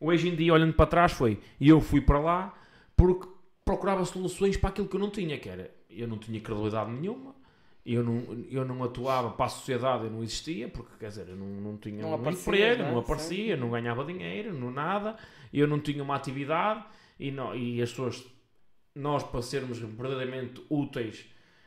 hoje 0.00 0.28
em 0.28 0.34
dia, 0.34 0.52
olhando 0.52 0.72
para 0.72 0.86
trás, 0.86 1.12
foi, 1.12 1.38
e 1.60 1.68
eu 1.68 1.80
fui 1.80 2.00
para 2.00 2.18
lá 2.18 2.54
porque 2.96 3.28
procurava 3.64 4.04
soluções 4.04 4.56
para 4.56 4.70
aquilo 4.70 4.88
que 4.88 4.96
eu 4.96 5.00
não 5.00 5.10
tinha, 5.10 5.38
que 5.38 5.48
era, 5.48 5.70
eu 5.88 6.08
não 6.08 6.18
tinha 6.18 6.40
credibilidade 6.40 6.90
nenhuma, 6.90 7.34
eu 7.84 8.02
não, 8.02 8.44
eu 8.50 8.64
não 8.64 8.82
atuava 8.84 9.30
para 9.30 9.46
a 9.46 9.48
sociedade, 9.48 10.04
eu 10.04 10.10
não 10.10 10.22
existia, 10.22 10.68
porque, 10.68 10.92
quer 10.98 11.08
dizer, 11.08 11.28
eu 11.28 11.36
não, 11.36 11.46
não 11.46 11.76
tinha 11.76 12.02
Não 12.02 12.10
um 12.10 12.14
aparecias, 12.14 12.46
emprego, 12.46 12.82
não 12.82 12.88
é? 12.88 12.92
não 12.92 12.98
aparecia, 12.98 13.56
não 13.56 13.70
ganhava 13.70 14.04
dinheiro, 14.04 14.52
não 14.52 14.70
nada, 14.70 15.16
eu 15.52 15.66
não 15.66 15.80
tinha 15.80 16.02
uma 16.02 16.14
atividade, 16.14 16.84
e, 17.18 17.30
não, 17.30 17.54
e 17.54 17.80
as 17.80 17.90
pessoas, 17.90 18.24
nós 18.94 19.22
para 19.22 19.42
sermos 19.42 19.78
verdadeiramente 19.78 20.62
úteis, 20.68 21.26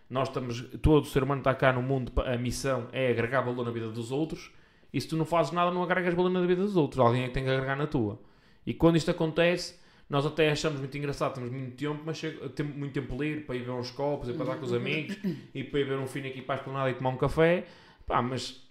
nós 0.10 0.28
estamos, 0.28 0.62
todo 0.82 1.08
ser 1.08 1.24
humano 1.24 1.42
está 1.42 1.56
cá 1.56 1.74
no 1.74 1.82
mundo, 1.82 2.12
a 2.22 2.38
missão 2.38 2.88
é 2.92 3.10
agregar 3.10 3.42
valor 3.42 3.66
na 3.66 3.72
vida 3.72 3.90
dos 3.90 4.12
outros, 4.12 4.52
e 4.94 5.02
se 5.02 5.08
tu 5.08 5.18
não 5.18 5.26
fazes 5.26 5.52
nada, 5.52 5.72
não 5.72 5.82
agregas 5.82 6.14
valor 6.14 6.30
na 6.30 6.42
vida 6.42 6.62
dos 6.62 6.78
outros, 6.78 7.00
alguém 7.00 7.24
é 7.24 7.28
que 7.28 7.34
tem 7.34 7.44
que 7.44 7.50
agregar 7.50 7.76
na 7.76 7.88
tua. 7.88 8.20
E 8.66 8.74
quando 8.74 8.96
isto 8.96 9.10
acontece, 9.10 9.80
nós 10.10 10.26
até 10.26 10.52
achamos 10.52 10.80
muito 10.80 10.98
engraçado, 10.98 11.34
temos 11.34 11.50
muito 11.50 11.76
tempo, 11.76 12.02
mas 12.06 12.18
chega, 12.18 12.48
temos 12.50 12.76
muito 12.76 12.94
tempo 12.94 13.22
livre 13.22 13.42
para 13.42 13.56
ir 13.56 13.64
ver 13.64 13.72
uns 13.72 13.92
copos, 13.92 14.30
e 14.30 14.34
para 14.34 14.44
estar 14.44 14.58
com 14.58 14.66
os 14.66 14.74
amigos, 14.74 15.18
e 15.54 15.64
para 15.64 15.80
ir 15.80 15.84
ver 15.86 15.98
um 15.98 16.08
filho 16.08 16.30
aqui 16.30 16.42
para 16.42 16.56
a 16.56 16.58
esplanada 16.60 16.92
e 16.92 16.94
tomar 16.94 17.10
um 17.10 17.18
café, 17.18 17.66
pá, 18.06 18.22
mas 18.22 18.64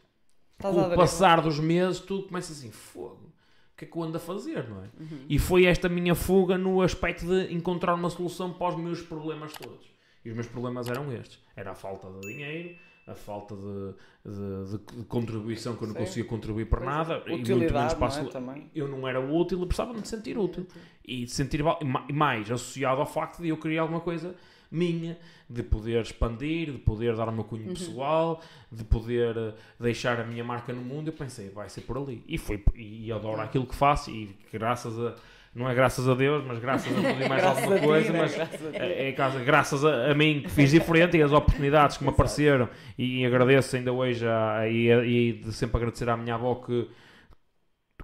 Estás 0.63 0.75
com 0.75 0.81
o 0.81 0.95
passar 0.95 1.41
dos 1.41 1.59
meses, 1.59 1.99
tu 1.99 2.23
começas 2.23 2.59
assim, 2.59 2.71
fogo, 2.71 3.33
o 3.73 3.77
que 3.77 3.85
é 3.85 3.89
que 3.89 3.97
eu 3.97 4.03
ando 4.03 4.17
a 4.17 4.21
fazer, 4.21 4.69
não 4.69 4.85
é? 4.85 4.89
Uhum. 5.01 5.27
E 5.29 5.39
foi 5.39 5.65
esta 5.65 5.89
minha 5.89 6.15
fuga 6.15 6.57
no 6.57 6.81
aspecto 6.81 7.27
de 7.27 7.53
encontrar 7.53 7.95
uma 7.95 8.09
solução 8.09 8.53
para 8.53 8.69
os 8.69 8.81
meus 8.81 9.03
problemas 9.03 9.53
todos. 9.53 9.91
E 10.25 10.29
os 10.29 10.35
meus 10.35 10.47
problemas 10.47 10.89
eram 10.89 11.13
estes. 11.13 11.41
Era 11.57 11.73
a 11.73 11.75
falta 11.75 12.09
de 12.09 12.21
dinheiro, 12.21 12.77
a 13.07 13.15
falta 13.15 13.57
de, 13.57 13.95
de- 14.25 14.79
de- 14.79 15.05
contribuição, 15.05 15.77
que 15.77 15.83
eu 15.83 15.89
não 15.89 15.95
Sim. 15.95 16.01
conseguia 16.01 16.25
contribuir 16.25 16.67
para 16.67 16.83
é. 16.83 16.87
nada. 16.87 17.23
e 17.27 17.31
muito 17.31 17.55
menos 17.55 17.95
para 17.95 18.41
não 18.41 18.53
é? 18.53 18.63
Eu 18.75 18.89
não 18.89 19.09
era 19.09 19.21
útil 19.21 19.63
e 19.63 19.67
precisava 19.67 19.99
de 20.01 20.07
sentir 20.07 20.39
útil. 20.39 20.67
E 21.05 21.25
de 21.25 21.31
sentir 21.31 21.65
e 22.09 22.13
mais 22.13 22.51
associado 22.51 23.01
ao 23.01 23.07
facto 23.07 23.43
de 23.43 23.49
eu 23.49 23.57
querer 23.57 23.79
alguma 23.79 24.01
coisa 24.01 24.35
minha, 24.71 25.19
de 25.51 25.63
poder 25.63 26.01
expandir, 26.01 26.73
de 26.73 26.79
poder 26.79 27.15
dar 27.15 27.29
o 27.29 27.33
meu 27.33 27.45
cunho 27.45 27.69
pessoal, 27.69 28.41
de 28.71 28.83
poder 28.85 29.37
eh, 29.37 29.55
deixar 29.79 30.19
a 30.19 30.25
minha 30.25 30.43
marca 30.43 30.73
no 30.73 30.81
mundo. 30.81 31.09
Eu 31.09 31.13
pensei, 31.13 31.51
vai 31.51 31.69
ser 31.69 31.83
por 31.83 31.99
ali. 31.99 32.25
E 32.27 32.39
foi, 32.39 32.65
e, 32.75 33.07
e 33.07 33.13
adoro 33.13 33.41
aquilo 33.43 33.67
que 33.67 33.75
faço 33.75 34.11
e 34.11 34.35
graças 34.51 34.99
a, 34.99 35.15
não 35.55 35.69
é 35.69 35.75
graças 35.75 36.09
a 36.09 36.15
Deus, 36.15 36.45
mas 36.47 36.59
graças 36.59 36.97
a 36.97 37.03
tudo 37.03 37.23
e 37.23 37.29
mais 37.29 37.45
alguma 37.45 37.75
a 37.75 37.79
ti, 37.79 37.87
coisa, 37.87 38.13
né? 38.13 38.19
mas 38.21 38.35
Graças 38.35 38.61
é, 38.73 39.09
é 39.09 39.13
graças 39.45 39.85
a, 39.85 40.11
a 40.11 40.15
mim 40.15 40.43
que 40.43 40.51
fiz 40.51 40.71
diferente 40.71 41.17
e 41.17 41.23
as 41.23 41.33
oportunidades 41.33 41.97
que 41.99 42.05
me 42.05 42.11
apareceram. 42.11 42.69
E 42.97 43.25
agradeço 43.27 43.77
ainda 43.77 43.93
hoje 43.93 44.27
a, 44.27 44.67
e, 44.69 44.89
e 44.91 45.33
de 45.35 45.53
sempre 45.53 45.77
agradecer 45.77 46.09
à 46.09 46.17
minha 46.17 46.35
avó 46.35 46.55
que 46.55 46.89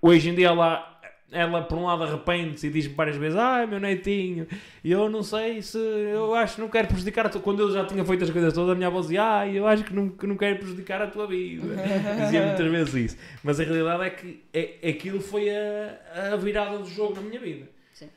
hoje 0.03 0.31
em 0.31 0.35
dia 0.35 0.49
ela, 0.49 0.98
ela 1.31 1.63
por 1.63 1.77
um 1.77 1.85
lado 1.85 2.05
arrepende-se 2.05 2.67
e 2.67 2.71
diz-me 2.71 2.95
várias 2.95 3.17
vezes 3.17 3.37
ai 3.37 3.67
meu 3.67 3.79
netinho 3.79 4.47
e 4.83 4.91
eu 4.91 5.11
não 5.11 5.23
sei 5.23 5.61
se 5.61 5.79
eu 5.79 6.35
acho 6.35 6.55
que 6.55 6.61
não 6.61 6.69
quero 6.69 6.89
prejudicar 6.89 7.27
a 7.27 7.29
tua... 7.29 7.41
quando 7.41 7.61
eu 7.61 7.71
já 7.71 7.85
tinha 7.85 8.05
feito 8.05 8.25
as 8.25 8.31
coisas 8.31 8.53
todas 8.53 8.71
a 8.71 8.75
minha 8.75 8.87
avó 8.87 9.01
dizia 9.01 9.23
ai 9.23 9.59
eu 9.59 9.67
acho 9.67 9.85
que 9.85 9.95
não, 9.95 10.09
que 10.09 10.27
não 10.27 10.37
quero 10.37 10.59
prejudicar 10.59 11.03
a 11.03 11.07
tua 11.07 11.27
vida 11.27 11.67
dizia 12.25 12.47
muitas 12.47 12.71
vezes 12.71 12.95
isso 12.95 13.17
mas 13.45 13.61
a 13.61 13.65
realidade 13.65 14.05
é 14.05 14.11
que 14.11 14.45
é, 14.55 14.89
aquilo 14.89 15.21
foi 15.21 15.51
a, 15.51 16.33
a 16.33 16.37
virada 16.37 16.79
do 16.79 16.87
jogo 16.89 17.17
na 17.17 17.23
minha 17.23 17.41
vida 17.41 17.69
Sim. 17.93 18.09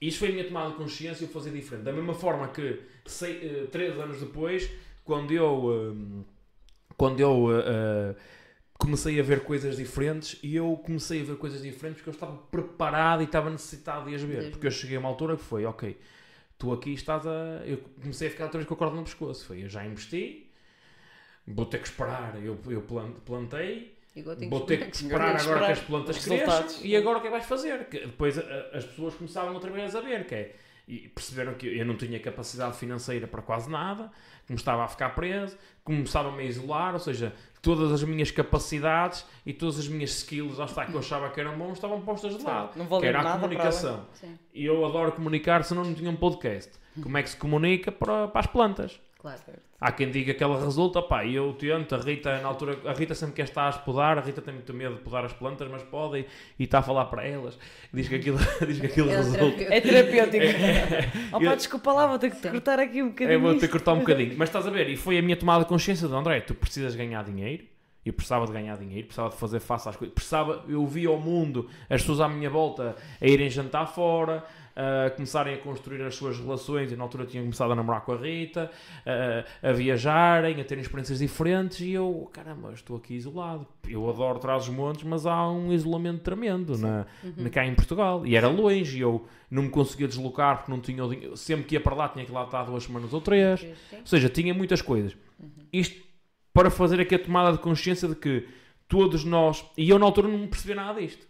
isto 0.00 0.20
foi 0.20 0.30
a 0.30 0.32
minha 0.32 0.44
tomada 0.44 0.70
de 0.70 0.76
consciência 0.76 1.24
e 1.24 1.26
eu 1.26 1.32
fazer 1.32 1.50
diferente. 1.50 1.84
Da 1.84 1.92
mesma 1.92 2.14
forma 2.14 2.48
que 2.48 2.80
sei, 3.04 3.40
eh, 3.42 3.66
três 3.70 3.98
anos 3.98 4.20
depois, 4.20 4.70
quando 5.04 5.32
eu, 5.32 5.94
eh, 5.94 6.24
quando 6.96 7.20
eu 7.20 7.48
eh, 7.52 8.14
comecei 8.78 9.18
a 9.18 9.22
ver 9.22 9.40
coisas 9.44 9.76
diferentes, 9.76 10.38
e 10.42 10.54
eu 10.56 10.76
comecei 10.84 11.20
a 11.22 11.24
ver 11.24 11.36
coisas 11.36 11.62
diferentes 11.62 11.98
porque 12.02 12.10
eu 12.10 12.14
estava 12.14 12.36
preparado 12.50 13.22
e 13.22 13.24
estava 13.24 13.50
necessitado 13.50 14.08
de 14.08 14.14
as 14.14 14.22
ver. 14.22 14.50
Porque 14.50 14.66
eu 14.66 14.70
cheguei 14.70 14.96
a 14.96 15.00
uma 15.00 15.08
altura 15.08 15.36
que 15.36 15.42
foi, 15.42 15.64
ok, 15.64 15.98
tu 16.58 16.72
aqui 16.72 16.92
estás 16.92 17.26
a. 17.26 17.62
Eu 17.64 17.78
comecei 18.00 18.28
a 18.28 18.30
ficar 18.30 18.44
outra 18.44 18.58
vez 18.58 18.68
com 18.68 18.74
a 18.74 18.76
corda 18.76 18.96
no 18.96 19.02
pescoço. 19.04 19.44
Foi, 19.46 19.64
eu 19.64 19.68
já 19.68 19.84
investi, 19.84 20.50
vou 21.46 21.66
ter 21.66 21.78
que 21.80 21.88
esperar. 21.88 22.36
Eu, 22.42 22.58
eu 22.68 22.82
plan- 22.82 23.12
plantei, 23.24 23.94
Vou 24.48 24.60
ter 24.62 24.78
que 24.90 24.96
esperar. 24.96 25.36
agora 25.38 25.66
que 25.66 25.72
as 25.72 25.80
plantas 25.80 26.24
cresçam 26.24 26.82
e 26.82 26.96
agora 26.96 27.18
o 27.18 27.20
que 27.20 27.26
é 27.26 27.30
que 27.30 27.36
vais 27.36 27.46
fazer? 27.46 27.84
Que 27.88 27.98
depois 28.00 28.38
as 28.72 28.84
pessoas 28.84 29.14
começavam 29.14 29.52
outra 29.54 29.70
vez 29.70 29.94
a 29.94 30.00
ver 30.00 30.24
que 30.26 30.34
é, 30.34 30.56
e 30.86 31.08
perceberam 31.08 31.54
que 31.54 31.66
eu 31.66 31.84
não 31.84 31.96
tinha 31.96 32.18
capacidade 32.20 32.76
financeira 32.76 33.26
para 33.26 33.42
quase 33.42 33.68
nada, 33.68 34.10
começava 34.46 34.84
a 34.84 34.88
ficar 34.88 35.10
preso, 35.10 35.56
começava-me 35.82 36.42
a 36.42 36.46
isolar, 36.46 36.94
ou 36.94 37.00
seja, 37.00 37.34
todas 37.60 37.90
as 37.90 38.04
minhas 38.04 38.30
capacidades 38.30 39.26
e 39.44 39.52
todas 39.52 39.80
as 39.80 39.88
minhas 39.88 40.10
skills, 40.10 40.58
lá 40.58 40.66
está, 40.66 40.86
que 40.86 40.94
eu 40.94 41.00
achava 41.00 41.28
que 41.30 41.40
eram 41.40 41.58
bons, 41.58 41.72
estavam 41.72 42.00
postas 42.02 42.36
de 42.36 42.44
lado. 42.44 42.76
Não 42.76 42.84
Que 42.84 42.90
valia 42.90 43.08
era 43.08 43.20
a 43.20 43.22
nada 43.24 43.40
comunicação. 43.40 44.06
E 44.54 44.64
eu 44.64 44.84
adoro 44.86 45.10
comunicar, 45.12 45.64
senão 45.64 45.84
não 45.84 45.94
tinha 45.94 46.10
um 46.10 46.16
podcast. 46.16 46.72
Como 47.02 47.18
é 47.18 47.22
que 47.22 47.30
se 47.30 47.36
comunica 47.36 47.90
para, 47.90 48.28
para 48.28 48.40
as 48.40 48.46
plantas? 48.46 49.00
Claro. 49.34 49.60
Há 49.78 49.92
quem 49.92 50.10
diga 50.10 50.32
que 50.32 50.42
ela 50.42 50.58
resulta, 50.62 51.02
pá, 51.02 51.24
e 51.24 51.34
eu 51.34 51.52
tento, 51.52 51.94
a 51.94 51.98
Rita, 51.98 52.40
na 52.40 52.48
altura, 52.48 52.78
a 52.86 52.92
Rita 52.94 53.14
sempre 53.14 53.34
quer 53.36 53.42
estar 53.44 53.68
a 53.68 53.72
podar, 53.72 54.16
a 54.16 54.20
Rita 54.22 54.40
tem 54.40 54.54
muito 54.54 54.72
medo 54.72 54.94
de 54.94 55.00
podar 55.02 55.24
as 55.24 55.32
plantas, 55.34 55.68
mas 55.70 55.82
pode 55.82 56.20
e, 56.20 56.26
e 56.58 56.64
está 56.64 56.78
a 56.78 56.82
falar 56.82 57.04
para 57.06 57.26
elas, 57.26 57.58
diz 57.92 58.08
que 58.08 58.14
aquilo, 58.14 58.38
diz 58.66 58.80
que 58.80 58.86
aquilo 58.86 59.10
É 59.10 59.16
resulta. 59.16 59.62
É 59.64 59.80
terapêutico. 59.80 60.44
oh, 61.32 61.36
Eu- 61.42 61.50
pá, 61.50 61.54
desculpa 61.54 61.92
lá, 61.92 62.06
vou 62.06 62.18
ter 62.18 62.30
que 62.30 62.40
te 62.40 62.48
cortar 62.50 62.78
aqui 62.78 63.02
um 63.02 63.06
Eu 63.06 63.10
bocadinho. 63.10 63.40
vou 63.40 63.54
ter 63.54 63.66
que 63.66 63.72
cortar 63.72 63.92
um 63.92 63.98
bocadinho, 63.98 64.34
mas 64.38 64.48
estás 64.48 64.66
a 64.66 64.70
ver, 64.70 64.88
e 64.88 64.96
foi 64.96 65.18
a 65.18 65.22
minha 65.22 65.36
tomada 65.36 65.62
de 65.64 65.68
consciência 65.68 66.08
de 66.08 66.14
André, 66.14 66.40
tu 66.40 66.54
precisas 66.54 66.94
ganhar 66.94 67.22
dinheiro, 67.24 67.64
eu 68.04 68.12
precisava 68.12 68.46
de 68.46 68.52
ganhar 68.52 68.76
dinheiro, 68.78 69.06
precisava 69.08 69.30
de 69.30 69.36
fazer 69.36 69.58
face 69.60 69.88
às 69.88 69.96
coisas, 69.96 70.14
precisava, 70.14 70.64
eu 70.68 70.86
via 70.86 71.10
o 71.10 71.18
mundo, 71.20 71.68
as 71.90 72.00
pessoas 72.00 72.20
à 72.20 72.28
minha 72.28 72.48
volta 72.48 72.94
a 73.20 73.26
irem 73.26 73.50
jantar 73.50 73.86
fora, 73.88 74.44
a 74.76 75.10
começarem 75.10 75.54
a 75.54 75.58
construir 75.58 76.02
as 76.02 76.14
suas 76.14 76.38
relações, 76.38 76.92
e 76.92 76.96
na 76.96 77.02
altura 77.04 77.22
eu 77.24 77.26
tinha 77.28 77.42
começado 77.42 77.72
a 77.72 77.74
namorar 77.74 78.02
com 78.02 78.12
a 78.12 78.16
Rita, 78.16 78.70
a, 79.62 79.68
a 79.70 79.72
viajarem, 79.72 80.60
a 80.60 80.64
terem 80.64 80.82
experiências 80.82 81.18
diferentes, 81.20 81.80
e 81.80 81.92
eu, 81.92 82.28
caramba, 82.32 82.72
estou 82.74 82.96
aqui 82.98 83.14
isolado. 83.14 83.66
Eu 83.88 84.08
adoro 84.10 84.38
trás 84.38 84.64
os 84.64 84.68
montes, 84.68 85.04
mas 85.04 85.24
há 85.24 85.50
um 85.50 85.72
isolamento 85.72 86.20
tremendo 86.20 86.76
na, 86.76 87.06
na- 87.36 87.48
cá 87.48 87.64
em 87.64 87.74
Portugal, 87.74 88.26
e 88.26 88.36
era 88.36 88.48
longe, 88.48 88.98
e 88.98 89.00
eu 89.00 89.26
não 89.50 89.62
me 89.62 89.70
conseguia 89.70 90.06
deslocar 90.06 90.58
porque 90.58 90.70
não 90.70 90.80
tinha 90.80 91.02
o 91.04 91.08
dinheiro, 91.08 91.36
sempre 91.36 91.64
que 91.64 91.74
ia 91.74 91.80
para 91.80 91.94
lá 91.94 92.08
tinha 92.10 92.24
que 92.26 92.32
lá 92.32 92.44
estar 92.44 92.64
duas 92.64 92.84
semanas 92.84 93.12
ou 93.14 93.20
três, 93.20 93.60
Sim. 93.60 93.72
ou 94.00 94.06
seja, 94.06 94.28
tinha 94.28 94.52
muitas 94.52 94.82
coisas. 94.82 95.16
Isto 95.72 96.04
para 96.52 96.70
fazer 96.70 97.00
aqui 97.00 97.14
a 97.14 97.18
tomada 97.18 97.52
de 97.52 97.58
consciência 97.62 98.08
de 98.08 98.14
que 98.14 98.46
todos 98.88 99.24
nós, 99.24 99.64
e 99.76 99.88
eu 99.88 99.98
na 99.98 100.04
altura 100.06 100.28
não 100.28 100.46
percebi 100.46 100.74
nada 100.74 101.00
disto. 101.00 101.26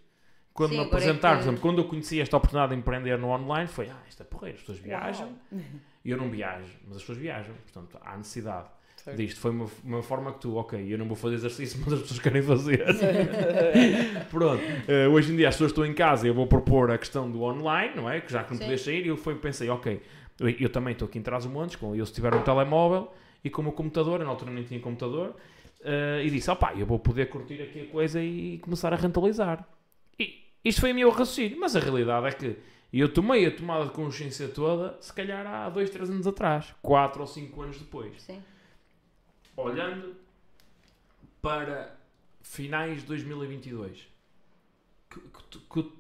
Quando 0.57 0.71
Sim, 0.71 0.77
me 0.77 0.83
é 0.83 0.87
apresentaram, 0.87 1.37
que- 1.37 1.43
por 1.45 1.49
exemplo, 1.51 1.61
quando 1.63 1.79
eu 1.79 1.85
conheci 1.85 2.21
esta 2.21 2.37
oportunidade 2.37 2.73
de 2.75 2.79
empreender 2.81 3.19
no 3.19 3.29
online, 3.29 3.69
foi, 3.69 3.89
ah, 3.91 3.97
isto 4.09 4.23
é 4.23 4.27
porreiro, 4.27 4.57
as 4.57 4.61
pessoas 4.63 4.79
viajam, 4.79 5.37
e 6.05 6.11
eu 6.11 6.17
não 6.17 6.31
viajo, 6.31 6.73
mas 6.87 6.97
as 6.97 7.03
pessoas 7.03 7.19
viajam, 7.19 7.55
portanto, 7.55 7.99
há 8.05 8.17
necessidade 8.17 8.69
Certo. 8.97 9.17
disto. 9.19 9.39
Foi 9.39 9.51
uma, 9.51 9.67
uma 9.85 10.03
forma 10.03 10.33
que 10.33 10.41
tu, 10.41 10.57
ok, 10.57 10.93
eu 10.93 10.99
não 10.99 11.07
vou 11.07 11.15
fazer 11.15 11.35
exercício, 11.37 11.79
mas 11.85 11.93
as 11.93 12.01
pessoas 12.01 12.19
querem 12.21 12.43
fazer. 12.43 12.85
Pronto, 14.31 14.63
eh, 14.89 15.07
hoje 15.09 15.33
em 15.33 15.37
dia 15.37 15.49
as 15.49 15.55
pessoas 15.55 15.71
estão 15.73 15.85
em 15.85 15.93
casa 15.95 16.27
e 16.27 16.31
eu 16.31 16.35
vou 16.35 16.47
propor 16.47 16.91
a 16.91 16.99
questão 16.99 17.31
do 17.31 17.43
online, 17.43 17.95
não 17.95 18.09
é? 18.11 18.21
Que 18.21 18.33
já 18.33 18.43
que 18.43 18.51
não 18.51 18.57
Sim. 18.59 18.65
podia 18.65 18.79
sair, 18.79 19.05
e 19.05 19.09
eu 19.09 19.17
foi, 19.17 19.35
pensei, 19.37 19.69
ok, 19.69 20.01
eu, 20.41 20.49
eu 20.49 20.69
também 20.71 20.93
estou 20.93 21.07
aqui 21.07 21.19
em 21.19 21.23
trás 21.23 21.45
montes, 21.47 21.77
com, 21.77 21.95
eu 21.95 22.05
se 22.07 22.13
tiver 22.13 22.35
um 22.35 22.41
telemóvel 22.41 23.13
e 23.45 23.51
com 23.51 23.61
o 23.61 23.65
meu 23.65 23.73
computador, 23.73 24.21
eu 24.21 24.25
na 24.25 24.31
altura 24.31 24.51
nem 24.51 24.65
tinha 24.65 24.81
computador, 24.81 25.37
eh, 25.85 26.23
e 26.25 26.31
disse, 26.31 26.51
opá, 26.51 26.73
eu 26.75 26.87
vou 26.87 26.99
poder 26.99 27.27
curtir 27.29 27.61
aqui 27.63 27.83
a 27.83 27.87
coisa 27.87 28.21
e 28.23 28.59
começar 28.59 28.93
a 28.93 28.97
rentabilizar. 28.97 29.67
Isto 30.67 30.81
foi 30.81 30.91
o 30.91 30.95
meu 30.97 31.11
raciocínio, 31.11 31.61
mas 31.61 31.77
a 31.77 31.79
realidade 31.79 32.27
é 32.27 32.33
que 32.33 32.59
eu 32.93 33.13
tomei 33.13 33.47
a 33.47 33.57
tomada 33.57 33.85
de 33.85 33.93
consciência 33.93 34.49
toda, 34.49 35.01
se 35.01 35.13
calhar 35.13 35.47
há 35.47 35.71
dois, 35.71 35.89
três 35.91 36.11
anos 36.11 36.27
atrás, 36.27 36.75
quatro 36.83 37.21
ou 37.21 37.27
cinco 37.29 37.63
anos 37.63 37.79
depois 37.79 38.21
Sim. 38.21 38.43
olhando 39.57 40.17
para 41.41 41.97
finais 42.43 43.03
de 43.03 43.07
2022, 43.07 44.09
que, 45.09 45.21
que 45.71 45.83
que 45.83 45.97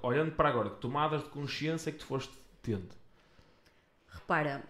olhando 0.00 0.30
para 0.30 0.48
agora, 0.48 0.70
que 0.70 0.80
tomadas 0.80 1.24
de 1.24 1.30
consciência 1.30 1.90
é 1.90 1.92
que 1.92 1.98
tu 1.98 2.06
foste 2.06 2.32
tendo? 2.62 2.94
Repara, 4.06 4.62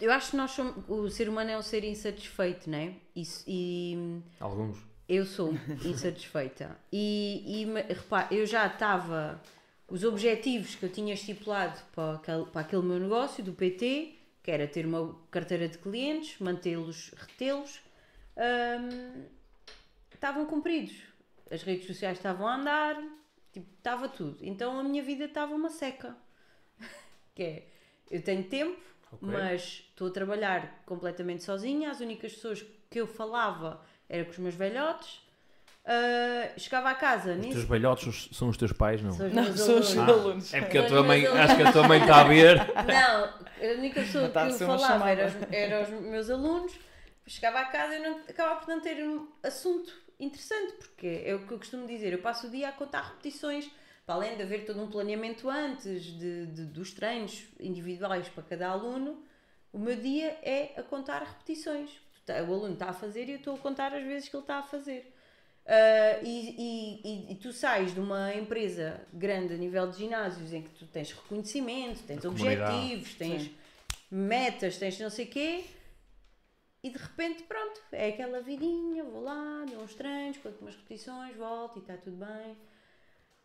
eu 0.00 0.10
acho 0.10 0.32
que 0.32 0.36
nós 0.36 0.50
somos, 0.50 0.74
o 0.88 1.08
ser 1.08 1.28
humano 1.28 1.50
é 1.50 1.56
um 1.56 1.62
ser 1.62 1.84
insatisfeito, 1.84 2.68
não 2.68 2.78
é? 2.78 2.94
Isso, 3.14 3.44
e 3.46 4.20
Alguns. 4.40 4.89
Eu 5.10 5.26
sou 5.26 5.52
insatisfeita. 5.84 6.78
E, 6.92 7.64
e 7.64 7.92
repara, 7.92 8.32
eu 8.32 8.46
já 8.46 8.68
estava 8.68 9.42
os 9.88 10.04
objetivos 10.04 10.76
que 10.76 10.84
eu 10.84 10.92
tinha 10.92 11.14
estipulado 11.14 11.80
para 11.92 12.14
aquele, 12.14 12.44
para 12.46 12.60
aquele 12.60 12.82
meu 12.82 13.00
negócio 13.00 13.42
do 13.42 13.52
PT, 13.52 14.14
que 14.40 14.50
era 14.52 14.68
ter 14.68 14.86
uma 14.86 15.18
carteira 15.28 15.68
de 15.68 15.78
clientes, 15.78 16.38
mantê-los, 16.38 17.10
retê-los, 17.16 17.80
hum, 18.36 19.24
estavam 20.14 20.46
cumpridos. 20.46 20.96
As 21.50 21.64
redes 21.64 21.88
sociais 21.88 22.16
estavam 22.16 22.46
a 22.46 22.54
andar, 22.54 22.96
tipo, 23.52 23.66
estava 23.78 24.08
tudo. 24.08 24.38
Então 24.40 24.78
a 24.78 24.84
minha 24.84 25.02
vida 25.02 25.24
estava 25.24 25.52
uma 25.52 25.70
seca. 25.70 26.16
que 27.34 27.42
é, 27.42 27.66
eu 28.08 28.22
tenho 28.22 28.44
tempo, 28.44 28.80
Ok. 29.10 29.28
mas 29.28 29.84
estou 29.90 30.06
a 30.06 30.12
trabalhar 30.12 30.84
completamente 30.86 31.42
sozinha. 31.42 31.90
As 31.90 31.98
únicas 31.98 32.32
pessoas 32.32 32.64
que 32.88 33.00
eu 33.00 33.08
falava 33.08 33.84
era 34.10 34.24
com 34.26 34.32
os 34.32 34.38
meus 34.38 34.54
velhotes. 34.54 35.22
Ah, 35.84 36.50
chegava 36.58 36.90
a 36.90 36.94
casa, 36.94 37.32
Os 37.32 37.38
nem 37.38 37.50
teus 37.52 37.64
velhotes 37.64 38.28
são 38.32 38.48
os 38.50 38.56
teus 38.58 38.72
pais, 38.72 39.00
não? 39.02 39.12
São 39.12 39.26
os 39.26 39.32
Não, 39.32 39.42
meus 39.44 39.60
são 39.60 39.78
os 39.78 39.96
alunos. 39.98 40.14
alunos. 40.20 40.54
É 40.54 40.60
porque 40.60 40.78
a 40.78 40.86
tua 40.86 41.02
mãe, 41.02 41.26
acho 41.26 41.56
que 41.56 41.62
a 41.62 41.72
tua 41.72 41.88
mãe 41.88 42.00
está 42.00 42.20
a 42.20 42.24
ver. 42.24 42.56
Não, 42.58 43.24
a 43.24 43.78
única 43.78 44.00
pessoa 44.02 44.26
a 44.26 44.30
que 44.30 44.38
eu 44.38 44.50
ser 44.52 44.64
uma 44.64 44.78
falava 44.78 44.92
chamada. 44.92 45.10
era 45.10 45.26
os, 45.26 45.52
era 45.52 45.82
os 45.82 45.88
meus 46.02 46.30
alunos. 46.30 46.72
Chegava 47.26 47.60
a 47.60 47.64
casa 47.66 47.94
e 47.94 47.98
não, 48.00 48.18
acabava 48.28 48.60
por 48.60 48.68
não 48.68 48.80
ter 48.80 49.02
um 49.02 49.28
assunto 49.42 49.92
interessante, 50.18 50.72
porque 50.74 51.22
é 51.24 51.34
o 51.34 51.46
que 51.46 51.52
eu 51.54 51.58
costumo 51.58 51.86
dizer. 51.86 52.12
Eu 52.12 52.18
passo 52.20 52.48
o 52.48 52.50
dia 52.50 52.68
a 52.68 52.72
contar 52.72 53.02
repetições, 53.02 53.70
para 54.04 54.16
além 54.16 54.36
de 54.36 54.42
haver 54.42 54.64
todo 54.66 54.82
um 54.82 54.88
planeamento 54.90 55.48
antes 55.48 56.02
de, 56.02 56.46
de- 56.46 56.64
dos 56.66 56.92
treinos 56.92 57.44
individuais 57.58 58.28
para 58.28 58.42
cada 58.42 58.68
aluno. 58.68 59.24
O 59.72 59.78
meu 59.78 59.96
dia 59.96 60.36
é 60.42 60.72
a 60.76 60.82
contar 60.82 61.20
repetições. 61.22 61.90
Tá- 62.26 62.42
O 62.42 62.52
aluno 62.54 62.74
está 62.74 62.90
a 62.90 62.92
fazer 62.92 63.28
e 63.28 63.32
eu 63.32 63.36
estou 63.38 63.54
a 63.54 63.58
contar 63.58 63.92
as 63.94 64.02
vezes 64.04 64.28
que 64.28 64.36
ele 64.36 64.42
está 64.42 64.58
a 64.58 64.62
fazer. 64.62 65.14
Ah, 65.66 66.18
e, 66.22 66.50
e- 66.58 67.00
e- 67.04 67.32
e 67.32 67.36
tu 67.36 67.52
sais 67.52 67.92
de 67.94 68.00
uma 68.00 68.34
empresa 68.34 69.00
grande 69.12 69.54
a 69.54 69.56
nível 69.56 69.88
de 69.90 69.98
ginásios 69.98 70.52
em 70.52 70.62
que 70.62 70.70
tu 70.70 70.86
tens 70.86 71.12
reconhecimento, 71.12 72.02
tens 72.04 72.18
A 72.18 72.22
comunidade. 72.28 72.74
objetivos, 72.76 73.14
tens 73.14 73.42
Sim. 73.42 73.54
metas, 74.10 74.76
tens 74.78 74.98
não 74.98 75.10
sei 75.10 75.26
quê, 75.26 75.64
e 76.82 76.90
de 76.90 76.98
repente, 76.98 77.42
pronto, 77.44 77.78
é 77.92 78.08
aquela 78.08 78.40
vidinha, 78.40 79.04
vou 79.04 79.22
lá, 79.22 79.64
dou 79.70 79.82
uns 79.82 79.94
treinos, 79.94 80.38
conto 80.38 80.60
umas 80.62 80.74
repetições, 80.74 81.36
volto 81.36 81.76
e 81.78 81.80
está 81.82 81.96
tudo 81.98 82.16
bem. 82.16 82.56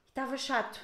Estava 0.09 0.37
chato, 0.37 0.79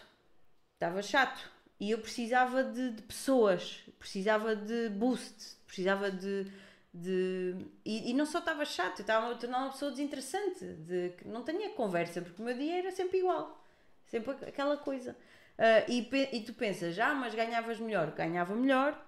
estava 0.74 1.02
chato. 1.02 1.50
E 1.80 1.90
eu 1.92 1.98
precisava 2.00 2.64
de, 2.64 2.92
de 2.92 3.02
pessoas, 3.04 3.80
precisava 3.98 4.56
de 4.56 4.90
boost, 4.90 5.56
precisava 5.66 6.12
de. 6.12 6.46
De 6.94 7.56
e, 7.86 8.12
e 8.12 8.14
não 8.14 8.26
só 8.26 8.40
estava 8.40 8.66
chato, 8.66 9.00
eu 9.00 9.04
estava 9.04 9.32
a 9.32 9.36
tornar 9.36 9.60
uma 9.60 9.72
pessoa 9.72 9.92
desinteressante, 9.92 10.66
de, 10.66 11.10
que 11.18 11.28
não 11.28 11.44
tinha 11.44 11.70
conversa, 11.72 12.22
porque 12.22 12.42
o 12.42 12.46
meu 12.46 12.58
dia 12.58 12.80
era 12.80 12.92
sempre 12.92 13.20
igual, 13.20 13.64
sempre 14.06 14.32
aquela 14.46 14.78
coisa. 14.78 15.16
Ah, 15.58 15.86
e, 15.88 16.10
e 16.34 16.44
tu 16.44 16.54
pensas, 16.54 16.98
ah, 17.00 17.14
mas 17.14 17.36
ganhavas 17.36 17.80
melhor, 17.80 18.12
ganhava 18.12 18.56
melhor, 18.56 19.00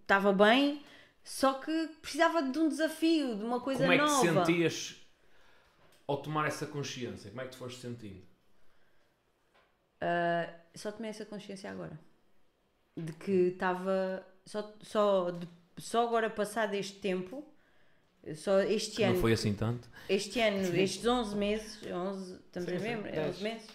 estava 0.00 0.32
bem, 0.32 0.82
só 1.22 1.54
que 1.54 1.88
precisava 2.00 2.42
de 2.42 2.58
um 2.58 2.68
desafio, 2.68 3.36
de 3.36 3.44
uma 3.44 3.60
coisa 3.60 3.80
Como 3.80 3.92
é 3.92 3.98
que 3.98 4.04
te 4.04 4.26
nova. 4.26 4.46
sentias 4.46 4.96
ao 6.06 6.20
tomar 6.22 6.46
essa 6.46 6.66
consciência? 6.66 7.30
Como 7.30 7.40
é 7.40 7.44
que 7.44 7.50
te 7.52 7.56
foste 7.56 7.80
sentindo? 7.80 8.22
Ah, 10.00 10.52
só 10.74 10.92
tomei 10.92 11.10
essa 11.10 11.24
consciência 11.24 11.70
agora. 11.70 11.98
De 12.96 13.12
que 13.12 13.48
estava. 13.48 14.24
Só, 14.46 14.74
só, 14.82 15.30
de- 15.30 15.48
só 15.78 16.06
agora 16.06 16.28
passado 16.30 16.74
este 16.74 16.98
tempo, 16.98 17.44
só 18.36 18.60
este 18.60 18.96
Que 18.96 19.02
ano, 19.04 19.14
não 19.14 19.20
foi 19.20 19.32
assim 19.32 19.54
tanto? 19.54 19.88
este 20.08 20.40
ano, 20.40 20.74
estes 20.76 21.06
11 21.06 21.34
meses, 21.36 21.78
11, 21.86 22.34
estamos 22.46 22.68
Sim, 22.70 22.76
a 22.76 22.78
sim, 22.78 22.84
ver, 23.02 23.08
é 23.08 23.12
dez. 23.12 23.36
11 23.36 23.42
meses. 23.42 23.66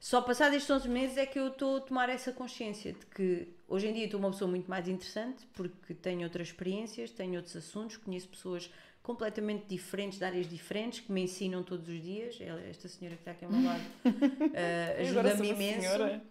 Só 0.00 0.22
passado 0.22 0.54
estes 0.54 0.70
11 0.70 0.88
meses 0.88 1.16
é 1.18 1.26
que 1.26 1.38
eu 1.38 1.48
estou 1.48 1.76
a 1.76 1.80
tomar 1.80 2.08
essa 2.08 2.32
consciência 2.32 2.92
de 2.94 3.04
que 3.06 3.48
hoje 3.68 3.86
em 3.88 3.92
dia 3.92 4.04
estou 4.06 4.18
uma 4.18 4.30
pessoa 4.30 4.50
muito 4.50 4.68
mais 4.70 4.88
interessante 4.88 5.46
porque 5.52 5.92
tenho 5.92 6.22
outras 6.22 6.48
experiências, 6.48 7.10
tenho 7.10 7.36
outros 7.36 7.54
assuntos, 7.54 7.98
conheço 7.98 8.28
pessoas 8.28 8.70
completamente 9.02 9.66
diferentes, 9.66 10.18
de 10.18 10.24
áreas 10.24 10.48
diferentes, 10.48 11.00
que 11.00 11.12
me 11.12 11.22
ensinam 11.22 11.62
todos 11.62 11.86
os 11.88 12.02
dias. 12.02 12.38
Ela- 12.40 12.62
Esta 12.62 12.88
senhora 12.88 13.16
que 13.16 13.22
está 13.22 13.32
aqui 13.32 13.44
ao 13.44 13.50
meu 13.50 13.62
lado 13.62 13.82
agora 14.98 15.00
ajuda-me 15.02 15.48
imenso. 15.50 15.80
senhora. 15.82 16.22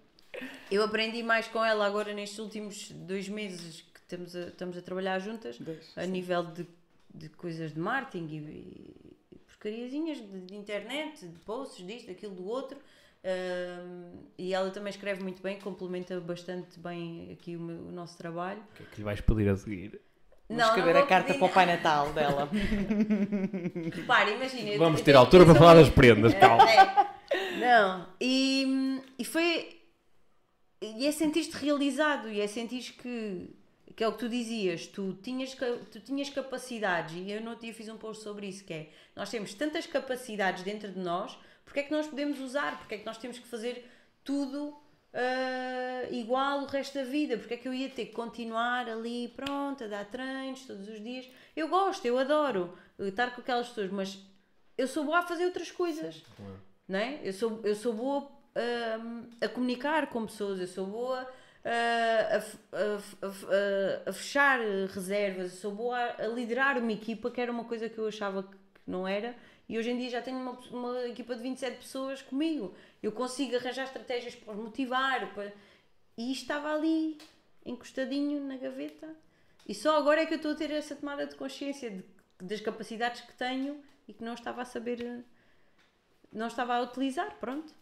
Eu 0.72 0.84
aprendi 0.84 1.24
mais 1.24 1.48
com 1.48 1.64
ela 1.64 1.86
agora 1.86 2.14
nestes 2.14 2.40
últimos 2.40 2.92
dois 2.92 3.28
meses 3.28 3.82
que 3.94 4.00
estamos 4.00 4.36
a, 4.36 4.42
estamos 4.48 4.78
a 4.78 4.82
trabalhar 4.82 5.20
juntas, 5.20 5.58
a 5.96 6.06
nível 6.06 6.44
de, 6.44 6.68
de 7.14 7.30
coisas 7.30 7.74
de 7.74 7.80
marketing 7.80 8.28
e, 8.28 8.96
e 9.34 9.38
porcariazinhas 9.48 10.18
de, 10.20 10.42
de 10.42 10.56
internet, 10.56 11.26
de 11.28 11.40
posts, 11.40 11.86
disto, 11.86 12.08
daquilo, 12.08 12.36
do 12.36 12.46
outro. 12.48 12.78
Ahm, 13.24 14.12
e 14.38 14.54
ela 14.54 14.70
também 14.72 14.92
escreve 14.92 15.22
muito 15.22 15.42
bem, 15.42 15.60
complementa 15.60 16.20
bastante 16.22 16.80
bem 16.80 17.30
aqui 17.34 17.56
o, 17.58 17.60
meu- 17.60 17.88
o 17.88 17.92
nosso 17.92 18.18
trabalho. 18.18 18.62
O 18.72 18.76
que 18.78 18.84
é 18.84 18.86
que 18.86 18.98
lhe 19.00 19.04
vais 19.04 19.20
pedir 19.20 19.50
a 19.50 19.58
seguir? 19.58 20.00
Vamos 20.48 20.66
escrever 20.66 20.94
vou 20.94 21.04
a 21.04 21.08
carta 21.08 21.28
pedir 21.28 21.40
para 21.40 21.48
o 21.48 21.52
Pai 21.54 21.66
Natal 21.66 22.14
dela. 22.14 22.50
Repara, 23.94 24.30
imagina. 24.32 24.78
Vamos 24.78 25.02
ter 25.02 25.16
altura 25.16 25.46
para 25.46 25.56
falar 25.56 25.76
das 25.76 25.90
prendas, 25.90 26.34
calma. 26.36 26.70
É. 26.70 27.10
Não, 27.60 28.08
e, 28.22 29.02
e 29.18 29.26
foi. 29.26 29.79
E 30.82 31.06
é 31.06 31.12
sentir-te 31.12 31.56
realizado, 31.58 32.30
e 32.30 32.40
é 32.40 32.48
sentir 32.48 32.94
que. 32.94 33.56
Que 33.96 34.04
é 34.04 34.08
o 34.08 34.14
que 34.14 34.20
tu 34.20 34.30
dizias, 34.30 34.88
tu 34.88 35.14
tinhas, 35.22 35.54
tu 35.92 36.00
tinhas 36.00 36.30
capacidades, 36.30 37.16
e 37.16 37.32
eu 37.32 37.42
no 37.42 37.50
outro 37.50 37.66
dia 37.66 37.74
fiz 37.74 37.90
um 37.90 37.98
post 37.98 38.24
sobre 38.24 38.48
isso, 38.48 38.64
que 38.64 38.72
é, 38.72 38.90
nós 39.14 39.30
temos 39.30 39.54
tantas 39.54 39.86
capacidades 39.88 40.64
dentro 40.64 40.90
de 40.90 41.00
nós, 41.00 41.38
porque 41.66 41.82
é 41.82 41.84
que 41.84 41.92
nós 41.92 42.08
podemos 42.08 42.40
usar, 42.40 42.80
porque 42.80 42.96
é 42.96 42.98
que 43.00 43.06
nós 43.06 43.18
temos 43.18 43.38
que 43.40 43.48
fazer 43.48 43.86
tudo 44.24 44.74
ah, 45.14 46.08
igual 46.12 46.62
o 46.62 46.66
resto 46.66 46.94
da 46.94 47.04
vida, 47.04 47.38
porque 47.38 47.56
é 47.56 47.58
que 47.58 47.68
eu 47.68 47.74
ia 47.74 47.90
ter 47.90 48.06
que 48.06 48.14
continuar 48.14 48.88
ali, 48.88 49.28
pronto, 49.36 49.84
a 49.84 49.88
dar 49.88 50.06
treinos 50.06 50.66
todos 50.66 50.88
os 50.88 51.04
dias. 51.04 51.28
Eu 51.54 51.68
gosto, 51.68 52.06
eu 52.06 52.18
adoro 52.18 52.78
estar 52.98 53.36
com 53.36 53.42
aquelas 53.42 53.68
pessoas, 53.68 53.92
mas 53.92 54.18
eu 54.78 54.88
sou 54.88 55.04
boa 55.04 55.20
a 55.20 55.24
fazer 55.24 55.44
outras 55.44 55.72
coisas 55.72 56.24
não 56.90 56.98
é? 56.98 57.20
Eu 57.24 57.32
sou, 57.32 57.62
eu 57.64 57.76
sou 57.76 57.94
boa 57.94 58.28
hum, 58.56 59.30
a 59.42 59.48
comunicar 59.48 60.08
com 60.08 60.26
pessoas, 60.26 60.60
eu 60.60 60.68
sou 60.68 60.86
boa 60.86 61.28
ah, 61.66 62.38
a, 62.74 62.78
a 64.08 64.10
a 64.10 64.14
fechar 64.14 64.60
reservas, 64.94 65.52
eu 65.54 65.58
sou 65.60 65.72
boa 65.72 65.98
a, 65.98 66.28
liderar 66.28 66.78
uma 66.78 66.92
equipa, 66.92 67.30
que 67.32 67.42
era 67.42 67.52
uma 67.52 67.66
coisa 67.66 67.90
que 67.90 67.98
eu 67.98 68.08
achava 68.08 68.44
que 68.44 68.58
não 68.88 69.08
era, 69.08 69.36
e 69.68 69.78
hoje 69.78 69.92
em 69.92 69.98
dia 69.98 70.10
já 70.10 70.22
tenho 70.22 70.38
uma, 70.38 70.52
uma 70.72 71.08
equipa 71.08 71.36
de 71.36 71.44
27 71.44 71.78
pessoas 71.78 72.22
comigo. 72.22 72.74
Eu 73.04 73.12
consigo 73.12 73.56
arranjar 73.56 73.84
estratégias 73.84 74.36
para 74.36 74.54
os 74.54 74.60
motivar, 74.60 75.34
para... 75.34 75.54
e 76.18 76.32
estava 76.32 76.74
ali, 76.74 77.18
encostadinho 77.66 78.42
na 78.48 78.58
gaveta. 78.58 79.16
E 79.68 79.76
só 79.76 79.98
agora 79.98 80.22
é 80.22 80.26
que 80.26 80.34
eu 80.34 80.38
estou 80.38 80.54
a 80.54 80.56
ter 80.56 80.72
essa 80.72 80.96
tomada 80.96 81.28
de 81.28 81.36
consciência 81.36 81.92
de- 81.92 82.04
das 82.42 82.62
capacidades 82.62 83.22
que 83.22 83.34
tenho 83.34 83.80
e 84.08 84.14
que 84.14 84.24
não 84.24 84.34
estava 84.34 84.62
a 84.64 84.66
saber 84.66 85.24
não 86.32 86.48
estava 86.48 86.76
a 86.76 86.82
utilizar, 86.82 87.38
pronto. 87.40 87.74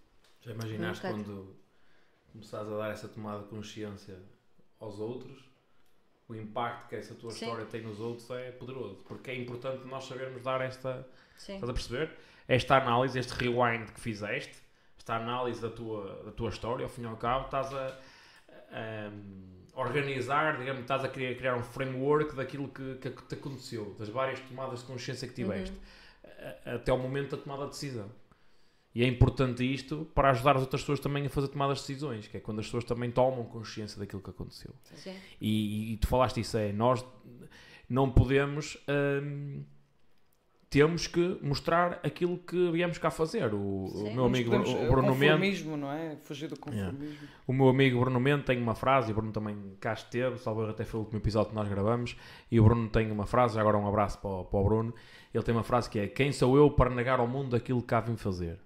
Já 0.41 0.51
imaginaste 0.51 1.05
Um 1.07 1.09
quando 1.11 1.55
começares 2.31 2.67
a 2.71 2.77
dar 2.77 2.91
essa 2.91 3.07
tomada 3.07 3.43
de 3.43 3.49
consciência 3.49 4.17
aos 4.79 4.99
outros, 4.99 5.43
o 6.29 6.35
impacto 6.35 6.89
que 6.89 6.95
essa 6.95 7.15
tua 7.15 7.31
Sim. 7.31 7.45
história 7.45 7.65
tem 7.65 7.81
nos 7.81 7.99
outros 7.99 8.29
é 8.31 8.51
poderoso. 8.51 8.95
Porque 9.07 9.31
é 9.31 9.35
importante 9.35 9.85
nós 9.87 10.05
sabermos 10.05 10.41
dar 10.43 10.61
esta. 10.61 11.07
Sim. 11.37 11.53
Estás 11.55 11.69
a 11.69 11.73
perceber? 11.73 12.11
Esta 12.47 12.77
análise, 12.77 13.17
este 13.19 13.33
rewind 13.33 13.91
que 13.91 13.99
fizeste, 13.99 14.55
esta 14.97 15.15
análise 15.15 15.61
da 15.61 15.69
tua, 15.69 16.23
da 16.23 16.31
tua 16.31 16.49
história, 16.49 16.83
ao 16.83 16.89
fim 16.89 17.03
e 17.03 17.05
ao 17.05 17.17
cabo, 17.17 17.45
estás 17.45 17.73
a, 17.73 17.99
a, 18.71 19.11
organizar, 19.81 20.57
digamos, 20.57 20.81
estás 20.81 21.03
a 21.03 21.09
criar, 21.09 21.35
criar 21.35 21.55
um 21.55 21.63
framework 21.63 22.35
daquilo 22.35 22.67
que, 22.69 22.95
que 22.95 23.09
te 23.09 23.35
aconteceu, 23.35 23.95
das 23.99 24.09
várias 24.09 24.39
tomadas 24.41 24.79
de 24.79 24.85
consciência 24.85 25.27
que 25.27 25.33
tiveste, 25.33 25.75
a- 26.65 26.75
até 26.75 26.91
ao 26.91 26.97
momento 26.97 27.35
da 27.35 27.41
tomada 27.43 27.63
de 27.65 27.71
decisão. 27.71 28.09
E 28.97 29.03
é 29.03 29.07
importante 29.07 29.63
isto 29.63 30.07
para 30.15 30.31
ajudar 30.31 30.55
as 30.55 30.61
outras 30.63 30.81
pessoas 30.81 30.99
também 30.99 31.23
a 31.25 31.29
fazer 31.29 31.49
tomadas 31.49 31.77
de 31.77 31.87
decisões, 31.87 32.27
que 32.27 32.37
é 32.37 32.39
quando 32.39 32.59
as 32.59 32.65
pessoas 32.65 32.83
também 32.83 33.11
tomam 33.11 33.43
consciência 33.45 33.99
daquilo 33.99 34.21
que 34.23 34.29
aconteceu. 34.31 34.71
Sim. 34.95 35.13
E, 35.39 35.93
e 35.93 35.97
tu 35.97 36.07
falaste 36.07 36.39
isso, 36.39 36.57
é, 36.57 36.71
nós 36.73 37.05
não 37.87 38.09
podemos, 38.09 38.75
hum, 39.23 39.63
temos 40.69 41.05
que 41.07 41.37
mostrar 41.41 41.99
aquilo 42.03 42.37
que 42.39 42.71
viemos 42.71 42.97
cá 42.97 43.09
fazer. 43.09 43.53
O, 43.53 43.85
o 43.85 43.87
Sim. 43.89 44.13
meu 44.15 44.25
amigo 44.25 44.49
Podemos, 44.49 44.69
o 44.71 44.87
Bruno 44.89 45.15
Mendes, 45.15 45.61
conformismo, 45.61 45.77
não 45.77 45.91
é? 45.91 46.15
Fugir 46.23 46.49
do 46.49 46.59
conformismo. 46.59 47.27
o 47.47 47.53
meu 47.53 47.69
amigo 47.69 47.99
Bruno 47.99 48.19
Mendes 48.19 48.45
tem 48.47 48.61
uma 48.61 48.73
frase, 48.75 49.09
e 49.09 49.11
o 49.11 49.15
Bruno 49.15 49.31
também 49.31 49.55
cá 49.79 49.93
esteve, 49.93 50.37
salvo 50.39 50.63
até 50.65 50.83
foi 50.83 50.99
o 50.99 51.03
último 51.03 51.19
episódio 51.19 51.49
que 51.51 51.55
nós 51.55 51.67
gravamos, 51.69 52.17
e 52.51 52.59
o 52.59 52.63
Bruno 52.63 52.89
tem 52.89 53.11
uma 53.11 53.25
frase, 53.25 53.59
agora 53.59 53.77
um 53.77 53.87
abraço 53.87 54.17
para, 54.19 54.29
o- 54.29 54.43
para 54.45 54.59
o 54.59 54.63
Bruno, 54.63 54.93
ele 55.33 55.43
tem 55.43 55.53
uma 55.55 55.63
frase 55.63 55.87
que 55.89 55.99
é, 55.99 56.07
quem 56.07 56.31
sou 56.31 56.57
eu 56.57 56.69
para 56.71 56.89
negar 56.89 57.19
ao 57.19 57.27
mundo 57.27 57.55
aquilo 57.55 57.79
que 57.79 57.87
cá 57.87 58.01
vim 58.01 58.17
fazer? 58.17 58.59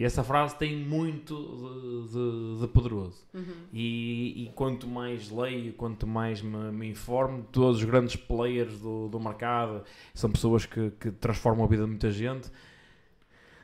E 0.00 0.04
essa 0.04 0.24
frase 0.24 0.56
tem 0.56 0.74
muito 0.78 1.34
de, 1.34 2.12
de- 2.14 2.60
de 2.62 2.68
poderoso. 2.68 3.22
Uhum. 3.34 3.66
E, 3.70 4.44
e 4.46 4.52
quanto 4.54 4.86
mais 4.88 5.30
leio, 5.30 5.74
quanto 5.74 6.06
mais 6.06 6.40
me, 6.40 6.72
me 6.72 6.88
informo, 6.88 7.44
todos 7.52 7.76
os 7.76 7.84
grandes 7.84 8.16
players 8.16 8.80
do, 8.80 9.08
do 9.08 9.20
mercado 9.20 9.84
são 10.14 10.30
pessoas 10.30 10.64
que, 10.64 10.90
que 10.98 11.10
transformam 11.10 11.66
a 11.66 11.68
vida 11.68 11.82
de 11.82 11.90
muita 11.90 12.10
gente. 12.10 12.50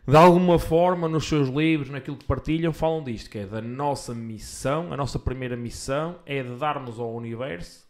de 0.06 0.14
alguma 0.14 0.58
forma, 0.58 1.08
nos 1.08 1.24
seus 1.26 1.48
livros, 1.48 1.88
naquilo 1.88 2.18
que 2.18 2.26
partilham, 2.26 2.70
falam 2.70 3.02
disto, 3.02 3.30
que 3.30 3.38
é 3.38 3.46
da 3.46 3.62
nossa 3.62 4.14
missão, 4.14 4.92
a 4.92 4.96
nossa 4.96 5.18
primeira 5.18 5.56
missão 5.56 6.18
é 6.26 6.42
de 6.42 6.54
darmos 6.56 7.00
ao 7.00 7.14
universo 7.14 7.86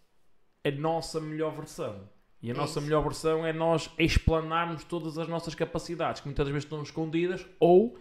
a 0.64 0.70
nossa 0.70 1.20
melhor 1.20 1.52
versão. 1.52 2.08
E 2.40 2.48
a 2.50 2.54
É 2.54 2.56
nossa 2.56 2.78
isso. 2.78 2.82
melhor 2.82 3.02
versão 3.02 3.44
é 3.44 3.52
nós 3.52 3.90
explanarmos 3.98 4.84
todas 4.84 5.18
as 5.18 5.26
nossas 5.26 5.54
capacidades, 5.56 6.20
que 6.20 6.28
muitas 6.28 6.46
vezes 6.46 6.62
estão 6.62 6.80
escondidas, 6.80 7.44
ou 7.58 7.96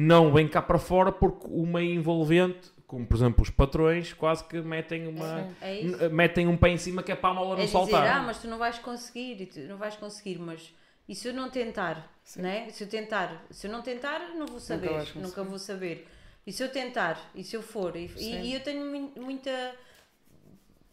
não 0.00 0.32
vêm 0.32 0.46
cá 0.46 0.62
para 0.62 0.78
fora 0.78 1.10
porque 1.10 1.46
o 1.48 1.66
meio 1.66 1.92
envolvente, 1.92 2.70
como 2.86 3.04
por 3.06 3.16
exemplo 3.16 3.42
os 3.42 3.50
patrões, 3.50 4.12
quase 4.12 4.44
que 4.44 4.60
metem 4.60 5.08
uma... 5.08 5.48
É 5.60 5.82
n- 5.82 6.08
metem 6.10 6.46
um 6.46 6.56
pé 6.56 6.68
em 6.68 6.76
cima 6.78 7.02
que 7.02 7.10
é 7.10 7.16
para 7.16 7.30
a 7.30 7.34
mola 7.34 7.54
É 7.54 7.58
não 7.58 7.64
dizer, 7.64 7.72
saltar. 7.72 8.06
ah, 8.16 8.22
mas 8.22 8.38
tu 8.40 8.46
não 8.48 8.58
vais 8.58 8.78
conseguir, 8.78 9.40
e 9.42 9.46
tu 9.46 9.58
não 9.60 9.76
vais 9.76 9.96
conseguir, 9.96 10.38
mas 10.38 10.72
e 11.08 11.14
se 11.14 11.26
eu 11.28 11.34
não 11.34 11.50
tentar, 11.50 12.10
Sim. 12.22 12.42
né? 12.42 12.68
Se 12.70 12.84
eu 12.84 12.88
tentar, 12.88 13.44
se 13.50 13.66
eu 13.66 13.70
não 13.72 13.82
tentar, 13.82 14.34
não 14.36 14.46
vou 14.46 14.60
saber, 14.60 14.90
nunca, 14.90 15.12
conseguir. 15.14 15.48
vou 15.48 15.58
saber. 15.58 16.08
E 16.46 16.52
se 16.52 16.62
eu 16.62 16.68
tentar, 16.70 17.30
e 17.34 17.42
se 17.42 17.56
eu 17.56 17.62
for, 17.62 17.96
e, 17.96 18.10
e- 18.16 18.40
e 18.50 18.54
eu 18.54 18.60
tenho 18.60 18.84
mui- 18.86 19.10
muita 19.16 19.74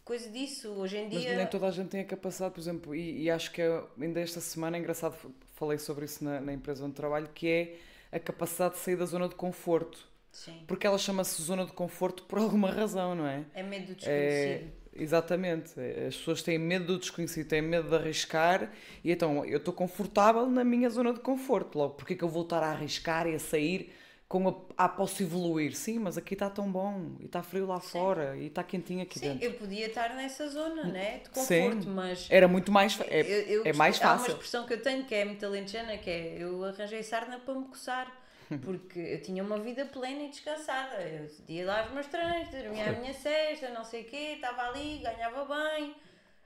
coisa 0.04 0.28
disso 0.30 0.68
hoje 0.70 0.96
em 0.98 1.08
Mas 1.12 1.20
dia. 1.22 1.36
nem 1.36 1.46
toda 1.46 1.66
a 1.66 1.70
gente 1.70 1.88
tem 1.88 2.00
a 2.00 2.04
capacidade, 2.04 2.54
por 2.54 2.60
exemplo, 2.60 2.94
e, 2.94 3.22
e 3.24 3.30
acho 3.30 3.50
que 3.52 3.60
é- 3.62 3.82
ainda 4.00 4.20
esta 4.20 4.40
semana 4.40 4.76
é 4.76 4.80
engraçado, 4.80 5.16
falei 5.54 5.78
sobre 5.78 6.04
isso 6.04 6.22
na, 6.24 6.40
na 6.40 6.52
empresa 6.52 6.84
onde 6.84 6.94
trabalho, 6.94 7.28
que 7.34 7.48
é 7.48 7.76
a 8.16 8.20
capacidade 8.20 8.74
de 8.74 8.80
sair 8.80 8.96
da 8.96 9.06
zona 9.06 9.28
de 9.28 9.34
conforto. 9.34 10.08
Sim. 10.32 10.64
Porque 10.66 10.86
ela 10.86 10.98
chama-se 10.98 11.40
zona 11.42 11.64
de 11.66 11.72
conforto 11.72 12.24
por 12.24 12.38
alguma 12.38 12.70
razão, 12.70 13.14
não 13.14 13.26
é? 13.26 13.44
É 13.54 13.62
medo 13.62 13.86
do 13.86 13.92
É, 14.02 14.64
desconhecido. 14.64 14.72
exatamente. 14.94 15.72
As 16.08 16.16
pessoas 16.16 16.42
têm 16.42 16.58
medo 16.58 16.86
do 16.86 16.98
desconhecido, 16.98 17.48
têm 17.48 17.62
medo 17.62 17.88
de 17.88 17.94
arriscar 17.96 18.72
e 19.04 19.10
então 19.12 19.44
eu 19.44 19.58
estou 19.58 19.72
confortável 19.74 20.46
na 20.46 20.64
minha 20.64 20.90
zona 20.90 21.12
de 21.12 21.20
conforto. 21.20 21.78
Logo, 21.78 21.94
porque 21.94 22.14
é 22.14 22.16
que 22.16 22.24
eu 22.24 22.28
vou 22.28 22.42
estar 22.42 22.62
a 22.62 22.70
arriscar 22.70 23.26
e 23.26 23.34
a 23.34 23.38
sair 23.38 23.92
com 24.28 24.48
a. 24.48 24.54
Ah, 24.76 24.88
posso 24.88 25.22
evoluir? 25.22 25.74
Sim, 25.76 26.00
mas 26.00 26.18
aqui 26.18 26.34
está 26.34 26.50
tão 26.50 26.70
bom 26.70 27.16
e 27.20 27.26
está 27.26 27.42
frio 27.42 27.66
lá 27.66 27.80
fora 27.80 28.36
e 28.36 28.46
está 28.46 28.62
quentinho 28.64 29.02
aqui 29.02 29.18
Sim, 29.18 29.28
dentro. 29.30 29.44
eu 29.44 29.54
podia 29.54 29.86
estar 29.86 30.14
nessa 30.14 30.48
zona, 30.48 30.84
né? 30.84 31.18
De 31.18 31.40
Sim. 31.40 31.70
conforto, 31.70 31.88
mas. 31.90 32.26
Era 32.30 32.48
muito 32.48 32.72
mais. 32.72 32.98
É, 33.02 33.20
eu- 33.20 33.42
eu 33.58 33.66
é 33.66 33.72
mais 33.72 34.00
Há 34.02 34.08
uma 34.08 34.18
fácil. 34.18 34.32
expressão 34.32 34.66
que 34.66 34.74
eu 34.74 34.82
tenho 34.82 35.04
que 35.04 35.14
é 35.14 35.24
muito 35.24 35.44
alentejana, 35.46 35.96
que 35.98 36.10
é 36.10 36.36
eu 36.42 36.64
arranjei 36.64 37.02
sarna 37.02 37.38
para 37.38 37.54
me 37.54 37.66
coçar. 37.66 38.12
Porque 38.62 38.98
eu 39.00 39.22
tinha 39.22 39.42
uma 39.42 39.58
vida 39.58 39.84
plena 39.86 40.22
e 40.22 40.28
descansada. 40.28 41.00
Eu 41.02 41.28
ia 41.48 41.66
lá 41.66 41.80
aos 41.82 41.90
meus 41.92 42.06
treinos, 42.06 42.48
dormia 42.48 42.90
a 42.90 42.92
minha 42.92 43.12
cesta, 43.12 43.70
não 43.70 43.82
sei 43.84 44.02
o 44.02 44.04
quê, 44.04 44.32
estava 44.36 44.62
ali, 44.68 44.98
ganhava 44.98 45.44
bem. 45.44 45.94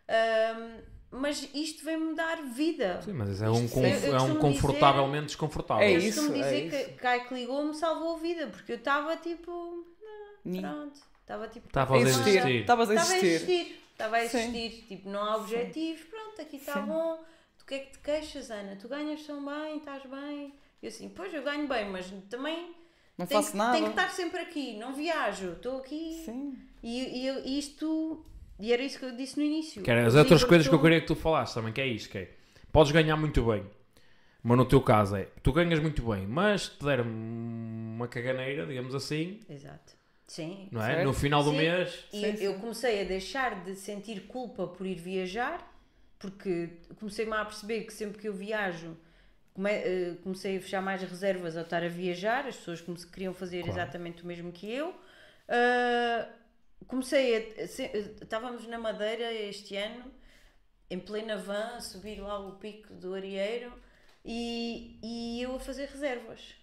Ahm, 0.08 0.80
mas 1.10 1.48
isto 1.54 1.84
vem-me 1.84 2.14
dar 2.14 2.42
vida. 2.42 3.00
Sim, 3.02 3.12
mas 3.14 3.28
isso 3.30 3.44
é 3.44 3.50
um, 3.50 3.64
Isto- 3.64 3.74
conf- 3.74 4.02
eu- 4.04 4.08
eu 4.10 4.16
é 4.16 4.22
um 4.22 4.36
confortavelmente 4.36 5.26
desconfortável. 5.26 5.82
É 5.84 5.92
eu 5.94 5.98
isso, 5.98 6.18
costumo 6.20 6.36
dizer 6.42 6.54
é 6.54 6.60
isso. 6.66 6.88
que 6.88 6.92
Kai 6.94 7.26
que 7.28 7.34
ligou-me 7.34 7.74
salvou 7.74 8.16
a 8.16 8.18
vida, 8.18 8.46
porque 8.48 8.72
eu 8.72 8.76
estava 8.76 9.16
tipo. 9.16 9.86
Pronto, 10.42 11.00
estava 11.20 11.48
tipo. 11.48 11.66
Estava 11.66 11.94
a 11.94 11.98
Existir. 11.98 12.28
existir. 12.30 12.60
Estavas 12.60 12.90
a 12.90 12.94
Estava 12.94 13.12
a 13.12 13.16
existir. 13.18 13.80
Estava 13.92 14.16
a 14.16 14.28
Sim. 14.28 14.38
existir. 14.38 14.84
Tipo, 14.88 15.08
não 15.10 15.22
há 15.22 15.36
objetivos. 15.36 16.02
Pronto, 16.04 16.40
aqui 16.40 16.56
está 16.56 16.80
bom. 16.80 17.22
Tu 17.58 17.66
que 17.66 17.74
é 17.74 17.78
que 17.80 17.92
te 17.92 17.98
queixas, 17.98 18.50
Ana? 18.50 18.76
Tu 18.76 18.88
ganhas 18.88 19.22
tão 19.26 19.44
bem, 19.44 19.76
estás 19.78 20.02
bem. 20.04 20.54
Eu 20.82 20.88
assim, 20.88 21.08
pois 21.10 21.32
eu 21.34 21.42
ganho 21.42 21.68
bem, 21.68 21.90
mas 21.90 22.06
também 22.30 22.74
Não 23.18 23.26
tenho, 23.26 23.40
faço 23.42 23.52
que- 23.52 23.58
nada. 23.58 23.72
tenho 23.74 23.84
que 23.84 23.90
estar 23.90 24.08
sempre 24.10 24.40
aqui. 24.40 24.76
Não 24.78 24.94
viajo. 24.94 25.52
Estou 25.52 25.78
aqui. 25.78 26.22
Sim. 26.24 26.56
E, 26.82 27.18
e, 27.20 27.26
eu- 27.26 27.44
e 27.44 27.58
isto. 27.58 28.24
E 28.60 28.72
era 28.72 28.82
isso 28.82 28.98
que 28.98 29.04
eu 29.04 29.16
disse 29.16 29.38
no 29.38 29.44
início. 29.44 29.82
Que 29.82 29.90
era 29.90 30.06
as 30.06 30.14
outras 30.14 30.44
coisas 30.44 30.68
que 30.68 30.74
eu 30.74 30.80
queria 30.80 31.00
que 31.00 31.06
tu 31.06 31.14
falasses 31.14 31.54
também, 31.54 31.72
que 31.72 31.80
é 31.80 31.86
isto, 31.86 32.10
que 32.10 32.18
é, 32.18 32.30
podes 32.70 32.92
ganhar 32.92 33.16
muito 33.16 33.42
bem, 33.44 33.64
mas 34.42 34.56
no 34.58 34.64
teu 34.66 34.80
caso 34.80 35.16
é, 35.16 35.28
tu 35.42 35.52
ganhas 35.52 35.80
muito 35.80 36.02
bem, 36.02 36.26
mas 36.26 36.68
te 36.68 36.84
der 36.84 37.00
uma 37.00 38.06
caganeira, 38.08 38.66
digamos 38.66 38.94
assim, 38.94 39.40
Exato. 39.48 39.94
Sim. 40.26 40.68
não 40.70 40.80
é? 40.82 40.94
Certo. 40.94 41.04
No 41.06 41.12
final 41.12 41.42
do 41.42 41.50
Sim. 41.50 41.56
mês, 41.56 42.04
E 42.12 42.20
Sim, 42.20 42.36
sim. 42.36 42.44
eu 42.44 42.54
comecei 42.54 43.00
a 43.00 43.04
deixar 43.04 43.64
de 43.64 43.74
sentir 43.74 44.20
culpa 44.28 44.66
por 44.66 44.86
ir 44.86 44.94
viajar, 44.96 45.66
porque 46.18 46.68
comecei-me 46.98 47.32
a 47.34 47.44
perceber 47.44 47.82
que 47.84 47.92
sempre 47.92 48.18
que 48.20 48.28
eu 48.28 48.34
viajo, 48.34 48.96
eh, 49.64 50.14
comecei 50.22 50.58
a 50.58 50.60
fechar 50.60 50.80
mais 50.82 51.02
reservas 51.02 51.56
ao 51.56 51.64
estar 51.64 51.82
a 51.82 51.88
viajar, 51.88 52.46
as 52.46 52.56
pessoas 52.56 52.80
come- 52.80 52.98
queriam 53.12 53.32
fazer 53.34 53.62
Claro. 53.62 53.72
exatamente 53.78 54.22
o 54.22 54.26
mesmo 54.26 54.52
que 54.52 54.70
eu. 54.70 54.94
Ah, 55.48 56.28
comecei 56.86 57.54
a. 57.62 57.66
se- 57.68 57.90
Estávamos 58.22 58.66
na 58.66 58.78
Madeira 58.78 59.32
este 59.32 59.76
ano, 59.76 60.12
em 60.90 60.98
plena 61.00 61.36
van, 61.36 61.76
a 61.76 61.80
subir 61.80 62.20
lá 62.20 62.38
o 62.38 62.56
pico 62.58 62.94
do 62.94 63.14
Arieiro 63.14 63.72
e, 64.24 64.98
e 65.02 65.42
eu 65.42 65.56
a 65.56 65.60
fazer 65.60 65.88
reservas. 65.88 66.54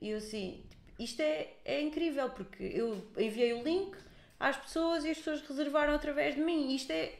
E 0.00 0.10
eu 0.10 0.18
assim, 0.18 0.64
isto 0.98 1.20
é, 1.22 1.54
é 1.64 1.80
incrível, 1.80 2.30
porque 2.30 2.62
eu 2.64 3.10
enviei 3.16 3.52
o 3.54 3.62
link 3.62 3.96
às 4.38 4.56
pessoas 4.56 5.04
e 5.04 5.10
as 5.10 5.18
pessoas 5.18 5.40
reservaram 5.42 5.94
através 5.94 6.34
de 6.34 6.40
mim. 6.40 6.74
Isto 6.74 6.90
é, 6.92 7.14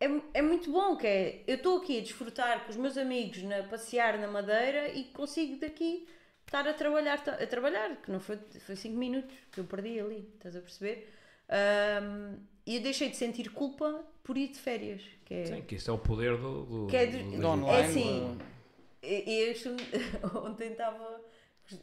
é, 0.00 0.06
é 0.34 0.42
muito 0.42 0.70
bom, 0.72 0.96
que 0.96 1.06
é, 1.06 1.44
eu 1.46 1.56
estou 1.56 1.78
aqui 1.78 1.98
a 1.98 2.02
desfrutar 2.02 2.64
com 2.64 2.70
os 2.70 2.76
meus 2.76 2.96
amigos, 2.98 3.42
na, 3.42 3.62
passear 3.64 4.18
na 4.18 4.28
Madeira 4.28 4.88
e 4.90 5.04
consigo 5.06 5.58
daqui 5.60 6.08
estar 6.46 6.66
a 6.68 6.74
trabalhar, 6.74 7.18
a 7.28 7.46
trabalhar, 7.46 7.96
que 8.02 8.10
não 8.10 8.20
foi 8.20 8.38
5 8.76 8.96
minutos 8.96 9.34
que 9.52 9.60
eu 9.60 9.64
perdi 9.64 10.00
ali, 10.00 10.28
estás 10.36 10.56
a 10.56 10.60
perceber? 10.60 11.13
Ahm, 11.48 12.36
e 12.66 12.76
eu 12.76 12.82
deixei 12.82 13.10
de 13.10 13.16
sentir 13.16 13.50
culpa 13.50 14.04
por 14.22 14.36
ir 14.38 14.48
de 14.48 14.58
férias, 14.58 15.02
que 15.24 15.34
é... 15.34 15.44
sim, 15.46 15.62
que 15.62 15.74
isso 15.76 15.90
é 15.90 15.92
o 15.94 15.98
poder 15.98 16.36
do... 16.36 16.64
do, 16.64 16.86
Que 16.88 16.96
é 16.96 17.06
do- 17.06 17.40
do- 17.40 17.46
online. 17.46 17.72
É 17.72 17.80
assim, 17.84 18.38
eu 19.02 19.54
ontem 20.44 20.72
estava. 20.72 21.20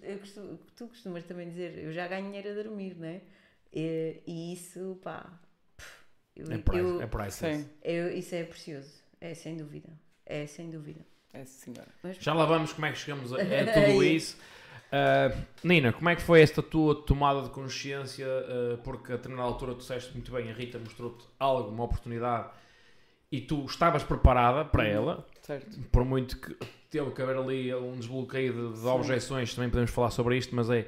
Eu 0.04 0.20
costumo, 0.20 0.60
tu 0.76 0.88
costumas 0.88 1.24
também 1.24 1.50
dizer, 1.50 1.78
eu 1.78 1.92
já 1.92 2.08
ganho 2.08 2.26
dinheiro 2.28 2.52
a 2.52 2.64
dormir, 2.64 2.96
não 2.98 3.08
é? 3.08 3.22
E, 3.74 4.22
e 4.28 4.54
isso, 4.54 5.00
pá. 5.04 5.40
Eu, 6.36 6.52
É, 6.52 6.58
price, 6.58 6.80
eu- 6.80 7.02
é 7.02 7.08
priceless. 7.08 7.64
Sim. 7.64 7.70
eu- 7.84 8.12
isso 8.18 8.34
é 8.36 8.44
precioso. 8.44 8.92
É 9.20 9.34
sem 9.34 9.56
dúvida. 9.58 9.90
É 10.26 10.46
sem 10.46 10.70
dúvida. 10.70 11.02
É 11.34 11.46
senhora. 11.46 11.88
Mas, 12.04 12.18
Já 12.18 12.34
lá 12.34 12.46
vamos 12.46 12.74
como 12.74 12.86
é 12.88 12.92
que 12.92 12.98
chegamos 12.98 13.32
a, 13.34 13.38
a 13.38 13.40
tudo 13.74 14.04
isso. 14.04 14.38
Ah, 14.92 15.32
Nina, 15.64 15.94
como 15.94 16.10
é 16.10 16.16
que 16.16 16.22
foi 16.22 16.42
esta 16.42 16.62
tua 16.62 16.96
tomada 17.04 17.42
de 17.44 17.50
consciência? 17.50 18.26
ah, 18.28 18.78
porque 18.84 19.14
a 19.14 19.16
determinada 19.16 19.48
altura 19.48 19.74
tu 19.74 19.80
disseste 19.80 20.12
muito 20.14 20.32
bem, 20.32 20.50
a 20.50 20.54
Rita 20.54 20.78
mostrou-te 20.80 21.26
algo, 21.40 21.70
uma 21.70 21.84
oportunidade, 21.86 22.50
e 23.32 23.40
tu 23.40 23.64
estavas 23.66 24.04
preparada 24.04 24.66
para 24.66 24.86
ela, 24.86 25.26
Certo. 25.42 25.80
por 25.92 26.04
muito 26.04 26.38
que 26.38 26.56
teve 26.90 27.10
que 27.12 27.22
haver 27.22 27.38
ali 27.38 27.74
um 27.74 27.94
desbloqueio 27.98 28.74
de, 28.74 28.82
de 28.82 28.86
objeções, 28.88 29.56
também 29.56 29.70
podemos 29.70 29.92
falar 29.92 30.12
sobre 30.12 30.38
isto, 30.38 30.54
mas 30.54 30.70
é 30.70 30.86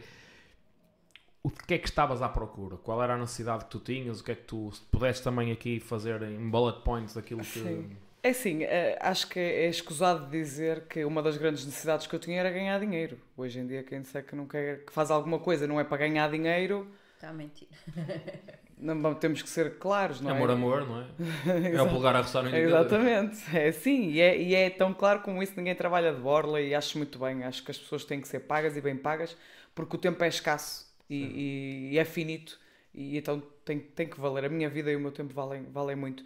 o 1.41 1.49
que 1.49 1.73
é 1.73 1.77
que 1.77 1.87
estavas 1.89 2.21
à 2.21 2.29
procura? 2.29 2.77
Qual 2.77 3.03
era 3.03 3.15
a 3.15 3.17
necessidade 3.17 3.65
que 3.65 3.71
tu 3.71 3.79
tinhas? 3.79 4.21
O 4.21 4.23
que 4.23 4.31
é 4.31 4.35
que 4.35 4.43
tu, 4.43 4.71
se 4.71 4.81
pudesses 4.83 5.21
também 5.21 5.51
aqui 5.51 5.77
fazer 5.79 6.21
em 6.23 6.49
bullet 6.49 6.79
points 6.83 7.17
aquilo 7.17 7.41
que. 7.41 7.59
Sim. 7.59 7.97
É 8.25 8.29
assim, 8.29 8.63
eh, 8.63 8.97
acho 9.01 9.27
que 9.27 9.37
é 9.37 9.67
escusado 9.67 10.29
dizer 10.29 10.85
que 10.87 11.03
uma 11.03 11.21
das 11.21 11.35
grandes 11.35 11.65
necessidades 11.65 12.07
que 12.07 12.15
eu 12.15 12.19
tinha 12.19 12.39
era 12.39 12.49
ganhar 12.49 12.79
dinheiro. 12.79 13.19
Hoje 13.35 13.59
em 13.59 13.67
dia, 13.67 13.83
quem 13.83 14.01
disser 14.01 14.25
que 14.25 14.33
não 14.35 14.47
quer, 14.47 14.85
que 14.85 14.93
faz 14.93 15.11
alguma 15.11 15.39
coisa 15.39 15.67
não 15.67 15.77
é 15.79 15.83
para 15.83 15.97
ganhar 15.97 16.29
dinheiro, 16.31 16.87
está 17.15 17.29
a 17.29 17.33
mentir. 17.33 17.67
não, 18.77 19.13
temos 19.13 19.41
que 19.41 19.49
ser 19.49 19.77
claros, 19.77 20.21
não 20.21 20.31
Amor, 20.31 20.49
é? 20.49 20.53
amor, 20.53 20.87
não 20.87 21.01
é? 21.01 21.05
É 21.77 21.81
o 21.81 21.89
polegar 21.89 22.15
a 22.15 22.21
roçar 22.21 22.43
no 22.43 22.49
indicador. 22.49 22.77
Exatamente, 22.85 23.57
é 23.57 23.67
assim, 23.67 24.09
e 24.11 24.21
é, 24.21 24.41
e 24.41 24.55
é 24.55 24.69
tão 24.69 24.93
claro 24.93 25.21
como 25.21 25.41
isso, 25.43 25.53
ninguém 25.57 25.75
trabalha 25.75 26.13
de 26.13 26.21
borla 26.21 26.61
e 26.61 26.73
acho 26.73 26.97
muito 26.97 27.19
bem, 27.19 27.43
acho 27.43 27.63
que 27.63 27.71
as 27.71 27.77
pessoas 27.77 28.05
têm 28.05 28.21
que 28.21 28.27
ser 28.27 28.41
pagas 28.41 28.77
e 28.77 28.81
bem 28.81 28.95
pagas, 28.95 29.35
porque 29.75 29.95
o 29.95 29.99
tempo 29.99 30.23
é 30.23 30.27
escasso 30.27 30.87
e, 31.09 31.89
e- 31.91 31.93
e 31.93 31.97
é 31.99 32.05
finito, 32.05 32.59
e 32.93 33.17
então 33.17 33.41
tem, 33.65 33.79
tem 33.79 34.07
que 34.07 34.19
valer, 34.19 34.45
a 34.45 34.49
minha 34.49 34.69
vida 34.69 34.91
e 34.91 34.95
o 34.95 34.99
meu 34.99 35.11
tempo 35.11 35.33
valem, 35.33 35.63
valem 35.71 35.95
muito. 35.95 36.23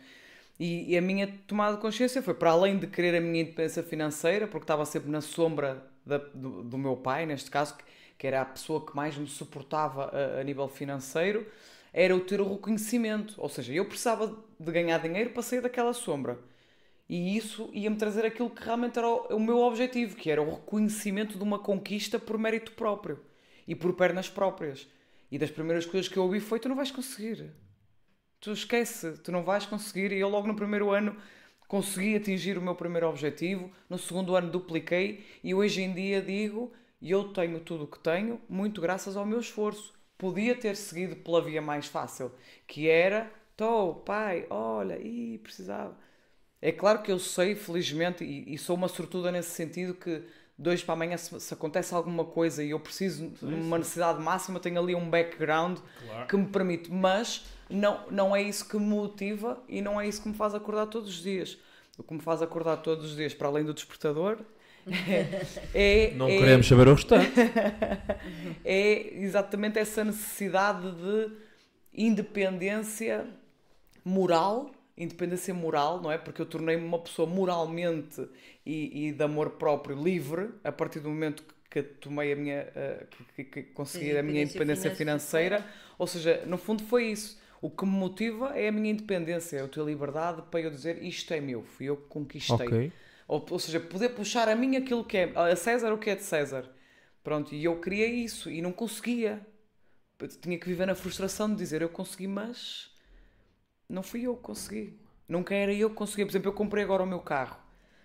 E, 0.60 0.92
e 0.94 0.98
a 0.98 1.02
minha 1.02 1.28
tomada 1.48 1.76
de 1.76 1.82
consciência 1.82 2.22
foi 2.22 2.34
para 2.34 2.52
além 2.52 2.78
de 2.80 2.88
querer 2.88 3.16
a 3.16 3.22
minha 3.22 3.42
independência 3.44 3.84
financeira, 3.84 4.48
porque 4.48 4.64
estava 4.64 4.86
sempre 4.86 5.10
na 5.10 5.22
sombra 5.22 5.86
da- 6.06 6.18
do, 6.18 6.64
do 6.64 6.78
meu 6.78 6.96
pai, 6.98 7.26
neste 7.26 7.52
caso, 7.52 7.76
que, 7.78 7.84
que 8.18 8.28
era 8.28 8.42
a 8.42 8.46
pessoa 8.46 8.86
que 8.86 8.96
mais 8.96 9.16
me 9.18 9.28
suportava 9.28 10.06
a, 10.06 10.40
a 10.42 10.44
nível 10.44 10.68
financeiro, 10.68 11.46
era 11.94 12.16
o 12.16 12.20
ter 12.22 12.42
o 12.42 12.52
reconhecimento. 12.54 13.36
Ou 13.38 13.50
seja, 13.50 13.74
eu 13.74 13.86
precisava 13.86 14.36
de 14.60 14.72
ganhar 14.72 14.98
dinheiro 15.00 15.30
para 15.32 15.44
sair 15.44 15.62
daquela 15.62 15.94
sombra. 15.94 16.40
E 17.10 17.38
isso 17.38 17.70
ia-me 17.74 17.96
trazer 17.96 18.26
aquilo 18.26 18.50
que 18.50 18.64
realmente 18.64 18.98
era 19.00 19.08
o, 19.08 19.36
o 19.38 19.40
meu 19.40 19.60
objetivo, 19.60 20.16
que 20.16 20.30
era 20.30 20.42
o 20.42 20.56
reconhecimento 20.56 21.38
de 21.38 21.44
uma 21.44 21.60
conquista 21.60 22.20
por 22.20 22.38
mérito 22.38 22.74
próprio 22.74 23.20
e 23.68 23.76
por 23.76 23.94
pernas 23.94 24.30
próprias. 24.30 24.88
E 25.32 25.38
das 25.38 25.52
primeiras 25.52 25.86
coisas 25.86 26.10
que 26.10 26.18
eu 26.18 26.24
ouvi 26.24 26.40
foi: 26.40 26.60
tu 26.60 26.68
não 26.70 26.76
vais 26.76 26.92
conseguir. 26.92 27.52
Tu 28.40 28.52
esquece, 28.52 29.18
tu 29.24 29.32
não 29.32 29.44
vais 29.44 29.66
conseguir. 29.66 30.12
E 30.12 30.20
eu, 30.20 30.30
logo 30.30 30.48
no 30.48 30.56
primeiro 30.56 30.92
ano, 30.92 31.16
consegui 31.68 32.16
atingir 32.16 32.58
o 32.58 32.62
meu 32.62 32.76
primeiro 32.76 33.08
objetivo. 33.10 33.72
No 33.90 33.98
segundo 33.98 34.36
ano, 34.36 34.50
dupliquei. 34.52 35.26
E 35.44 35.54
hoje 35.54 35.82
em 35.82 35.94
dia 35.94 36.22
digo: 36.22 36.72
eu 37.02 37.26
tenho 37.34 37.60
tudo 37.60 37.86
o 37.86 37.88
que 37.88 38.00
tenho, 38.00 38.40
muito 38.50 38.82
graças 38.82 39.16
ao 39.18 39.26
meu 39.26 39.40
esforço. 39.40 39.94
Podia 40.18 40.56
ter 40.56 40.76
seguido 40.76 41.16
pela 41.18 41.42
via 41.42 41.62
mais 41.62 41.88
fácil, 41.88 42.32
que 42.68 42.88
era: 42.90 43.32
tô, 43.56 43.96
pai, 43.96 44.46
olha, 44.50 45.00
ih, 45.00 45.40
precisava. 45.40 45.98
É 46.62 46.72
claro 46.72 47.04
que 47.04 47.12
eu 47.12 47.20
sei, 47.20 47.56
felizmente, 47.56 48.24
e, 48.24 48.54
e 48.54 48.58
sou 48.58 48.76
uma 48.76 48.88
sortuda 48.88 49.32
nesse 49.32 49.52
sentido, 49.52 49.94
que 49.94 50.24
dois 50.58 50.84
para 50.84 50.94
amanhã, 50.96 51.16
se, 51.16 51.40
se 51.40 51.54
acontece 51.54 51.94
alguma 51.94 52.26
coisa 52.26 52.64
e 52.64 52.72
eu 52.72 52.80
preciso 52.80 53.30
de 53.30 53.46
uma 53.46 53.78
necessidade 53.78 54.20
máxima, 54.20 54.60
tenho 54.60 54.82
ali 54.82 54.96
um 54.96 55.08
background 55.08 55.78
Claro. 56.04 56.28
que 56.28 56.36
me 56.36 56.48
permite, 56.48 56.92
mas 56.92 57.46
não, 57.70 58.10
não 58.10 58.36
é 58.36 58.42
isso 58.42 58.68
que 58.68 58.78
me 58.78 58.86
motiva 58.86 59.62
e 59.68 59.82
não 59.82 60.00
é 60.00 60.08
isso 60.08 60.22
que 60.22 60.30
me 60.30 60.36
faz 60.36 60.54
acordar 60.56 60.88
todos 60.88 61.10
os 61.10 61.22
dias. 61.22 61.58
O 61.98 62.04
que 62.04 62.14
me 62.14 62.22
faz 62.22 62.42
acordar 62.42 62.78
todos 62.78 63.06
os 63.12 63.16
dias, 63.16 63.34
para 63.34 63.48
além 63.48 63.64
do 63.66 63.74
despertador, 63.74 64.40
é, 65.74 66.14
Não 66.16 66.28
é- 66.28 66.38
queremos 66.38 66.68
saber 66.68 66.88
o 66.88 66.94
restante. 66.94 67.32
é 68.64 69.16
exatamente 69.24 69.80
essa 69.80 70.04
necessidade 70.04 70.92
de 70.92 71.32
independência 71.94 73.26
moral, 74.04 74.72
independência 74.98 75.54
moral, 75.54 76.02
não 76.02 76.12
é? 76.12 76.18
Porque 76.18 76.42
eu 76.42 76.46
tornei-me 76.46 76.84
uma 76.86 77.00
pessoa 77.00 77.28
moralmente 77.28 78.28
e, 78.66 79.08
e 79.08 79.12
de 79.12 79.24
amor 79.24 79.52
próprio 79.52 80.02
livre 80.02 80.50
a 80.64 80.72
partir 80.72 81.00
do 81.00 81.10
momento 81.10 81.44
que 81.70 81.84
tomei 81.84 82.32
a 82.32 82.36
minha, 82.36 82.68
eh, 82.76 83.08
que, 83.36 83.44
que- 83.44 83.64
que 83.64 83.64
consegui 83.74 84.12
Sim, 84.12 84.18
a 84.18 84.24
minha 84.24 84.42
independência 84.42 84.90
independência 84.90 84.92
financeira. 84.96 85.66
Ou 85.98 86.08
seja, 86.08 86.44
no 86.46 86.58
fundo 86.58 86.84
foi 86.84 87.08
isso. 87.12 87.40
O 87.62 87.70
que 87.70 87.86
me 87.86 87.92
motiva 87.92 88.58
é 88.58 88.68
a 88.68 88.72
minha 88.72 88.92
independência, 88.92 89.58
é 89.58 89.62
eu 89.62 89.68
ter 89.68 89.84
liberdade 89.84 90.44
para 90.52 90.62
eu 90.62 90.70
dizer 90.70 91.02
isto 91.04 91.34
é 91.34 91.42
meu, 91.42 91.64
fui 91.64 91.88
eu 91.88 91.98
que 91.98 92.08
conquistei. 92.08 92.68
ok. 92.68 92.94
Ou, 93.28 93.46
ou 93.50 93.60
seja, 93.60 93.80
poder 93.80 94.10
puxar 94.10 94.48
a 94.48 94.56
mim 94.56 94.78
aquilo 94.78 95.04
que 95.04 95.18
é, 95.18 95.34
a 95.36 95.56
César 95.56 95.92
o 95.94 95.98
que 95.98 96.10
é 96.10 96.16
de 96.16 96.24
César. 96.24 96.70
Pronto, 97.24 97.54
e 97.54 97.64
eu 97.64 97.80
queria 97.82 98.08
isso 98.08 98.50
e 98.50 98.62
não 98.62 98.72
conseguia. 98.72 99.46
Eu 100.20 100.28
tinha 100.28 100.58
que 100.58 100.68
viver 100.68 100.86
na 100.86 100.96
frustração 100.96 101.50
de 101.50 101.56
dizer 101.58 101.82
eu 101.82 101.90
consegui, 101.90 102.28
mas 102.28 102.90
não 103.90 104.02
fui 104.02 104.22
eu 104.22 104.36
que 104.36 104.44
consegui. 104.44 105.00
Nunca 105.28 105.54
era 105.54 105.74
eu 105.74 105.90
que 105.90 105.96
consegui. 105.96 106.24
Por 106.26 106.32
exemplo, 106.32 106.50
eu 106.50 106.54
comprei 106.54 106.84
agora 106.84 107.04
o 107.04 107.08
meu 107.08 107.20
carro. 107.20 107.58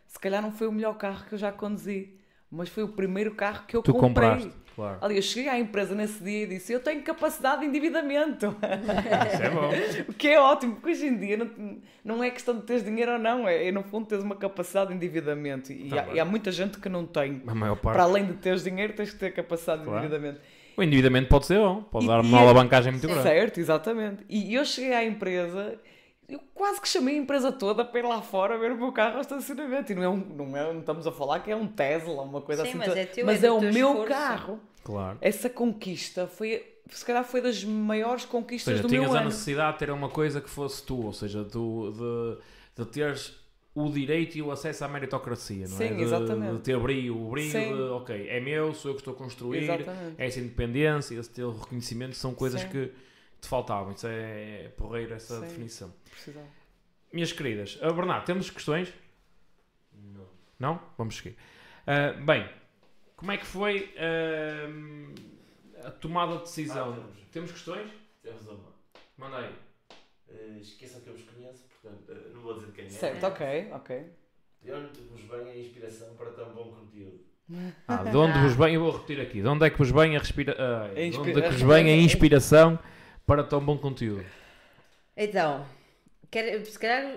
Se 0.09 0.19
calhar 0.19 0.43
não 0.43 0.53
foi 0.53 0.67
o 0.67 0.73
melhor 0.73 0.99
carro 0.99 1.25
que 1.27 1.35
eu 1.35 1.39
já 1.39 1.53
conduzi, 1.53 2.19
mas 2.53 2.69
foi 2.69 2.83
o 2.85 2.89
primeiro 2.89 3.35
carro 3.35 3.65
que 3.67 3.75
eu 3.77 3.83
Tu 3.83 3.93
comprei. 3.95 4.29
compraste, 4.29 4.53
claro. 4.77 4.99
Ali, 5.01 5.17
eu 5.17 5.23
cheguei 5.23 5.49
à 5.51 5.59
empresa 5.59 5.95
nesse 5.95 6.23
dia 6.23 6.43
e 6.45 6.47
disse: 6.47 6.73
Eu 6.73 6.81
tenho 6.81 7.03
capacidade 7.03 7.63
de 7.63 7.67
endividamento. 7.67 8.55
Isso 9.33 9.43
é 9.43 9.51
bom. 9.51 9.71
O 10.09 10.13
que 10.13 10.29
é 10.29 10.39
ótimo, 10.41 10.75
porque 10.77 10.91
hoje 10.91 11.07
em 11.07 11.17
dia 11.17 11.37
não, 11.39 11.51
não 12.05 12.23
é 12.25 12.31
questão 12.31 12.55
de 12.57 12.63
teres 12.63 12.85
dinheiro 12.85 13.13
ou 13.13 13.19
não, 13.19 13.49
é, 13.49 13.69
é 13.69 13.73
no 13.73 13.83
fundo 13.83 14.07
teres 14.07 14.23
uma 14.23 14.37
capacidade 14.37 14.91
de 14.91 14.97
endividamento. 14.97 15.73
E, 15.73 15.89
Tá 15.89 16.07
há, 16.11 16.15
e 16.15 16.21
há 16.21 16.25
muita 16.25 16.53
gente 16.53 16.79
que 16.79 16.89
não 16.89 17.07
tem. 17.07 17.43
A 17.47 17.55
maior 17.55 17.77
parte. 17.77 17.95
Para 17.97 18.05
além 18.05 18.27
de 18.27 18.35
teres 18.35 18.63
dinheiro, 18.63 18.93
tens 18.93 19.11
que 19.11 19.19
ter 19.19 19.33
capacidade 19.33 19.83
Claro. 19.85 20.01
de 20.01 20.07
endividamento. 20.07 20.41
O 20.77 20.83
endividamento 20.83 21.29
pode 21.29 21.47
ser 21.47 21.59
bom, 21.59 21.83
pode 21.83 22.05
E- 22.05 22.09
dar 22.09 22.21
uma 22.21 22.39
é- 22.39 22.43
alavancagem 22.43 22.93
muito 22.93 23.07
grande. 23.07 23.23
Certo, 23.23 23.59
exatamente. 23.61 24.25
E 24.29 24.55
eu 24.55 24.65
cheguei 24.65 24.95
à 24.95 25.05
empresa, 25.05 25.79
eu 26.29 26.41
quase 26.55 26.81
que 26.81 26.89
chamei 26.89 27.17
a 27.17 27.19
empresa 27.19 27.51
toda 27.53 27.85
para 27.85 28.01
ir 28.01 28.05
lá 28.05 28.23
fora 28.23 28.59
ver 28.59 28.73
o 28.73 28.77
meu 28.79 28.93
carro 28.93 29.17
ao 29.17 29.21
estacionamento. 29.21 29.93
E 29.93 29.95
não, 29.95 30.03
é 30.03 30.09
um, 30.09 30.17
não, 30.17 30.57
é, 30.57 30.73
não 30.73 30.81
estamos 30.81 31.07
a 31.07 31.13
falar 31.13 31.41
que 31.41 31.51
é 31.51 31.57
um 31.57 31.67
Tesla, 31.67 32.23
uma 32.23 32.41
coisa 32.41 32.63
Sim, 32.63 32.69
assim. 32.71 32.79
mas 32.79 32.89
toda- 32.89 33.01
é 33.01 33.07
teu, 33.07 33.27
mas 33.27 33.43
é 33.43 33.47
é, 33.47 33.51
do 33.51 33.57
o 33.57 33.61
meu 33.61 33.89
esforço. 33.89 34.07
carro. 34.09 34.61
Claro. 34.85 35.19
Essa 35.21 35.49
conquista 35.51 36.27
foi, 36.27 36.65
se 36.91 37.05
calhar, 37.05 37.25
foi 37.25 37.41
das 37.41 37.63
maiores 37.65 38.25
conquistas 38.25 38.73
seja, 38.75 38.83
do 38.83 38.89
tinhas 38.89 39.05
meu 39.05 39.15
a 39.15 39.19
ano. 39.21 39.29
necessidade 39.29 39.73
de 39.75 39.79
ter 39.81 39.91
uma 39.91 40.09
coisa 40.09 40.41
que 40.41 40.51
fosse 40.51 40.83
tu, 40.85 41.05
ou 41.07 41.13
seja, 41.13 41.45
tu, 41.45 41.93
de, 42.77 42.83
de 42.83 42.91
teres 42.91 43.41
o 43.75 43.89
direito 43.91 44.37
e 44.37 44.43
o 44.43 44.51
acesso 44.51 44.85
à 44.85 44.89
meritocracia, 44.89 45.67
não 45.67 45.77
é? 45.77 45.89
Sim, 45.89 45.97
De, 45.97 46.03
exatamente. 46.03 46.57
de 46.57 46.59
ter 46.63 46.79
brilho, 46.79 47.17
o 47.17 47.31
brilho 47.31 47.51
Sim. 47.53 47.75
de, 47.75 47.83
ok, 47.91 48.27
é 48.29 48.39
meu, 48.41 48.75
sou 48.75 48.91
eu 48.91 48.95
que 48.95 49.01
estou 49.01 49.15
a 49.15 49.17
construir, 49.17 49.63
Exatamente. 49.65 50.15
essa 50.19 50.41
independência, 50.41 51.15
esse 51.19 51.31
teu 51.31 51.53
reconhecimento, 51.53 52.15
são 52.17 52.35
coisas 52.35 52.61
Sim. 52.61 52.69
que 52.69 52.93
te 53.43 53.49
faltavam. 53.49 53.93
Isso 53.93 54.07
é 54.07 54.71
porreiro, 54.77 55.13
essa 55.13 55.35
Sim. 55.35 55.43
definição. 55.43 55.93
Precisava. 56.11 56.47
Minhas 57.13 57.33
queridas, 57.33 57.79
ah, 57.83 57.93
Bernardo, 57.93 58.25
temos 58.25 58.49
questões? 58.49 58.91
Não. 59.93 60.27
Não? 60.59 60.81
Vamos 60.97 61.17
seguir. 61.17 61.37
Ah, 61.87 62.13
bem, 62.13 62.49
como 63.17 63.33
é 63.33 63.37
que 63.37 63.45
foi 63.45 63.95
ah, 63.99 64.69
a 65.89 65.91
tomada 65.91 66.37
de 66.37 66.43
decisão? 66.45 66.93
Ah, 66.93 66.97
temos. 66.97 67.17
temos 67.33 67.53
questões? 67.53 67.91
Temos 68.23 68.47
uma. 68.47 68.73
Manda 69.19 69.39
aí. 69.39 69.53
Eh, 70.29 70.59
esqueçam 70.61 71.01
que 71.01 71.09
eu 71.09 71.15
vos 71.15 71.25
conheço, 71.25 71.65
portanto, 71.69 72.11
eh, 72.11 72.31
não 72.33 72.41
vou 72.41 72.55
dizer 72.55 72.67
de 72.69 72.73
quem 72.73 72.87
é. 72.87 72.89
Certo, 72.89 73.27
ok, 73.27 73.69
ok. 73.73 74.07
De 74.63 74.73
onde 74.73 75.01
vos 75.01 75.21
vem 75.21 75.51
a 75.51 75.59
inspiração 75.59 76.15
para 76.15 76.31
tão 76.31 76.55
bom 76.55 76.71
conteúdo? 76.71 77.21
Ah, 77.87 78.05
de 78.05 78.17
onde 78.17 78.39
vos 78.39 78.55
vem, 78.55 78.75
eu 78.75 78.81
vou 78.81 78.93
repetir 78.93 79.21
aqui, 79.21 79.43
de 79.43 79.47
onde 79.47 79.67
é 79.67 79.71
que 79.71 79.77
vos 79.77 79.91
vem 79.91 80.17
a 80.17 80.19
respira... 80.19 80.57
ah, 80.59 80.89
de 80.95 81.19
onde 81.19 81.31
é 81.39 81.43
que 81.43 81.51
vos 81.51 81.63
vem 81.63 81.91
a 81.91 81.97
inspiração 82.01 82.79
para 83.27 83.45
tão 83.45 83.65
bom 83.65 83.79
conteúdo? 83.79 84.31
Então, 85.17 85.67
quer, 86.31 86.65
se 86.65 86.79
calhar 86.79 87.17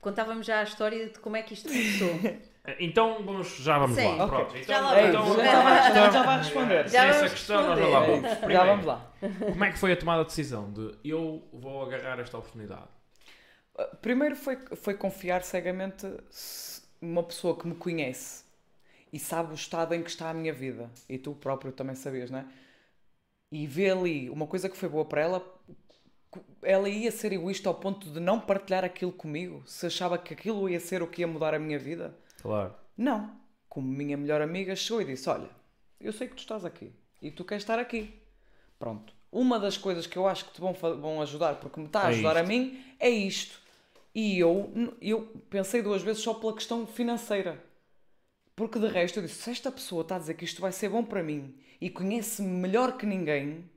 contávamos 0.00 0.46
já 0.46 0.60
a 0.60 0.64
história 0.64 1.08
de 1.10 1.18
como 1.18 1.36
é 1.36 1.42
que 1.42 1.54
isto 1.54 1.68
começou. 1.68 2.20
Então 2.80 3.22
vamos, 3.22 3.58
já 3.58 3.78
vamos 3.78 3.98
Sim. 3.98 4.16
lá. 4.16 4.24
Ok. 4.24 4.26
Pronto, 4.26 4.56
então, 4.56 4.74
Já 4.74 4.80
lá 4.80 4.98
Ei, 4.98 5.08
então, 5.08 5.36
já, 5.36 5.62
vai, 5.62 5.92
já 5.92 6.22
vai 6.22 6.38
responder. 6.38 6.88
Já 6.88 7.04
essa 7.04 7.28
vamos 7.28 7.32
questão 7.32 7.62
nós 7.62 7.78
já 7.78 7.86
responder. 7.86 7.88
lá 7.88 8.00
vamos. 8.00 8.32
isso, 8.32 8.48
já 8.50 8.64
Primeiro, 8.64 8.64
vamos 8.64 8.86
lá. 8.86 9.14
Como 9.50 9.64
é 9.64 9.70
que 9.72 9.78
foi 9.78 9.92
a 9.92 9.96
tomada 9.96 10.22
de 10.22 10.28
decisão 10.28 10.72
de 10.72 10.94
eu 11.04 11.46
vou 11.52 11.82
agarrar 11.82 12.18
esta 12.20 12.38
oportunidade? 12.38 12.88
Primeiro 14.00 14.36
foi, 14.36 14.56
foi 14.76 14.94
confiar 14.94 15.42
cegamente 15.42 16.06
numa 17.02 17.22
pessoa 17.22 17.58
que 17.58 17.66
me 17.66 17.74
conhece 17.74 18.44
e 19.12 19.18
sabe 19.18 19.52
o 19.52 19.54
estado 19.54 19.94
em 19.94 20.02
que 20.02 20.08
está 20.10 20.30
a 20.30 20.34
minha 20.34 20.52
vida. 20.52 20.90
E 21.08 21.18
tu 21.18 21.34
próprio 21.34 21.72
também 21.72 21.94
sabias, 21.94 22.30
não 22.30 22.38
é? 22.38 22.46
E 23.54 23.66
vê 23.68 23.90
ali 23.90 24.28
uma 24.30 24.46
coisa 24.48 24.68
que 24.68 24.76
foi 24.76 24.88
boa 24.88 25.04
para 25.04 25.20
ela, 25.20 25.54
ela 26.62 26.88
ia 26.88 27.12
ser 27.12 27.32
egoísta 27.32 27.68
ao 27.68 27.74
ponto 27.76 28.10
de 28.10 28.18
não 28.18 28.40
partilhar 28.40 28.84
aquilo 28.84 29.12
comigo, 29.12 29.62
se 29.64 29.86
achava 29.86 30.18
que 30.18 30.34
aquilo 30.34 30.68
ia 30.68 30.80
ser 30.80 31.02
o 31.02 31.06
que 31.06 31.20
ia 31.20 31.26
mudar 31.28 31.54
a 31.54 31.58
minha 31.58 31.78
vida. 31.78 32.18
Claro. 32.42 32.74
Não. 32.96 33.30
Como 33.68 33.86
minha 33.86 34.16
melhor 34.16 34.42
amiga 34.42 34.74
chegou 34.74 35.00
e 35.02 35.04
disse: 35.04 35.28
Olha, 35.28 35.48
eu 36.00 36.12
sei 36.12 36.26
que 36.26 36.34
tu 36.34 36.40
estás 36.40 36.64
aqui 36.64 36.92
e 37.22 37.30
tu 37.30 37.44
queres 37.44 37.62
estar 37.62 37.78
aqui. 37.78 38.12
Pronto. 38.78 39.12
Uma 39.30 39.58
das 39.58 39.76
coisas 39.76 40.06
que 40.06 40.16
eu 40.16 40.26
acho 40.26 40.46
que 40.46 40.54
te 40.54 40.60
vão, 40.60 40.72
vão 40.72 41.22
ajudar, 41.22 41.56
porque 41.56 41.78
me 41.80 41.86
está 41.86 42.02
a 42.02 42.06
É 42.06 42.08
ajudar 42.08 42.36
a 42.36 42.40
isto. 42.40 42.48
mim, 42.48 42.84
é 42.98 43.08
isto. 43.08 43.60
E 44.14 44.38
eu, 44.38 44.72
eu 45.00 45.22
pensei 45.48 45.80
duas 45.82 46.02
vezes 46.02 46.22
só 46.22 46.34
pela 46.34 46.54
questão 46.54 46.86
financeira. 46.86 47.62
Porque 48.56 48.78
de 48.78 48.86
resto 48.88 49.18
eu 49.18 49.22
disse: 49.24 49.42
se 49.42 49.50
esta 49.50 49.70
pessoa 49.72 50.02
está 50.02 50.16
a 50.16 50.18
dizer 50.18 50.34
que 50.34 50.44
isto 50.44 50.60
vai 50.60 50.72
ser 50.72 50.88
bom 50.88 51.04
para 51.04 51.22
mim 51.22 51.54
e 51.80 51.90
conhece-me 51.90 52.48
melhor 52.48 52.96
que 52.96 53.06
ninguém, 53.06 53.68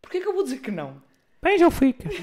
porquê 0.00 0.20
que 0.20 0.28
eu 0.28 0.32
vou 0.34 0.42
dizer 0.44 0.60
que 0.60 0.70
não? 0.70 1.02
Bens 1.42 1.60
ou 1.60 1.70
ficas? 1.70 2.14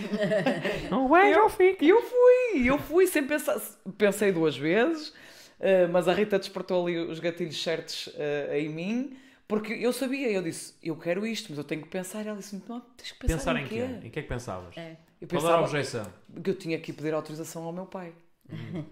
Não 0.89 1.09
bens 1.09 1.35
ou 1.37 1.49
ficas? 1.49 1.81
E 1.85 1.89
eu 1.89 2.01
fui, 2.01 2.69
eu 2.69 2.79
fui 2.79 3.05
sem 3.07 3.25
pensar. 3.27 3.59
Pensei 3.97 4.31
duas 4.31 4.55
vezes, 4.57 5.13
eh, 5.59 5.87
mas 5.87 6.07
a 6.07 6.13
Rita 6.13 6.39
despertou 6.39 6.85
ali 6.87 6.97
os 6.97 7.19
gatilhos 7.19 7.61
certos 7.61 8.09
eh, 8.15 8.59
em 8.61 8.69
mim, 8.69 9.17
porque 9.47 9.73
eu 9.73 9.91
sabia, 9.91 10.31
eu 10.31 10.41
disse, 10.41 10.73
eu 10.81 10.95
quero 10.95 11.27
isto, 11.27 11.47
mas 11.49 11.57
eu 11.57 11.63
tenho 11.65 11.81
que 11.81 11.89
pensar. 11.89 12.25
Ela 12.25 12.37
disse, 12.37 12.61
não, 12.67 12.79
tens 12.95 13.11
que 13.11 13.19
pensar, 13.19 13.35
Pensar 13.37 13.55
em 13.57 13.63
em 13.65 13.67
quê? 13.67 13.75
quê? 13.75 14.07
Em 14.07 14.09
que 14.09 14.19
é 14.19 14.21
que 14.21 14.27
pensavas? 14.29 14.77
É. 14.77 14.95
Eu 15.21 15.27
Qual 15.27 15.45
era 15.45 15.57
a 15.57 15.59
pensava 15.59 15.61
objeção? 15.63 16.13
que 16.41 16.49
eu 16.49 16.55
tinha 16.55 16.79
que 16.79 16.91
ir 16.91 16.93
pedir 16.93 17.13
autorização 17.13 17.63
ao 17.63 17.73
meu 17.73 17.85
pai. 17.85 18.13
Hum. 18.49 18.83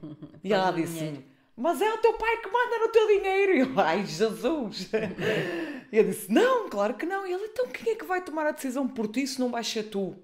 E 0.43 0.51
ela 0.53 0.71
disse. 0.71 1.23
Mas 1.57 1.81
é 1.81 1.91
o 1.91 1.97
teu 1.97 2.13
pai 2.13 2.37
que 2.37 2.49
manda 2.49 2.79
no 2.79 2.89
teu 2.89 3.07
dinheiro. 3.07 3.55
E 3.55 3.59
eu, 3.61 3.79
ai 3.79 4.05
Jesus! 4.05 4.89
E 5.91 5.97
eu 5.97 6.03
disse, 6.03 6.31
não, 6.31 6.69
claro 6.69 6.93
que 6.95 7.05
não. 7.05 7.25
E 7.25 7.33
ele, 7.33 7.45
então 7.45 7.67
quem 7.69 7.93
é 7.93 7.95
que 7.95 8.05
vai 8.05 8.23
tomar 8.23 8.45
a 8.45 8.51
decisão 8.51 8.87
por 8.87 9.07
ti 9.07 9.25
se 9.25 9.39
não 9.39 9.49
vais 9.49 9.67
ser 9.67 9.83
tu? 9.83 10.15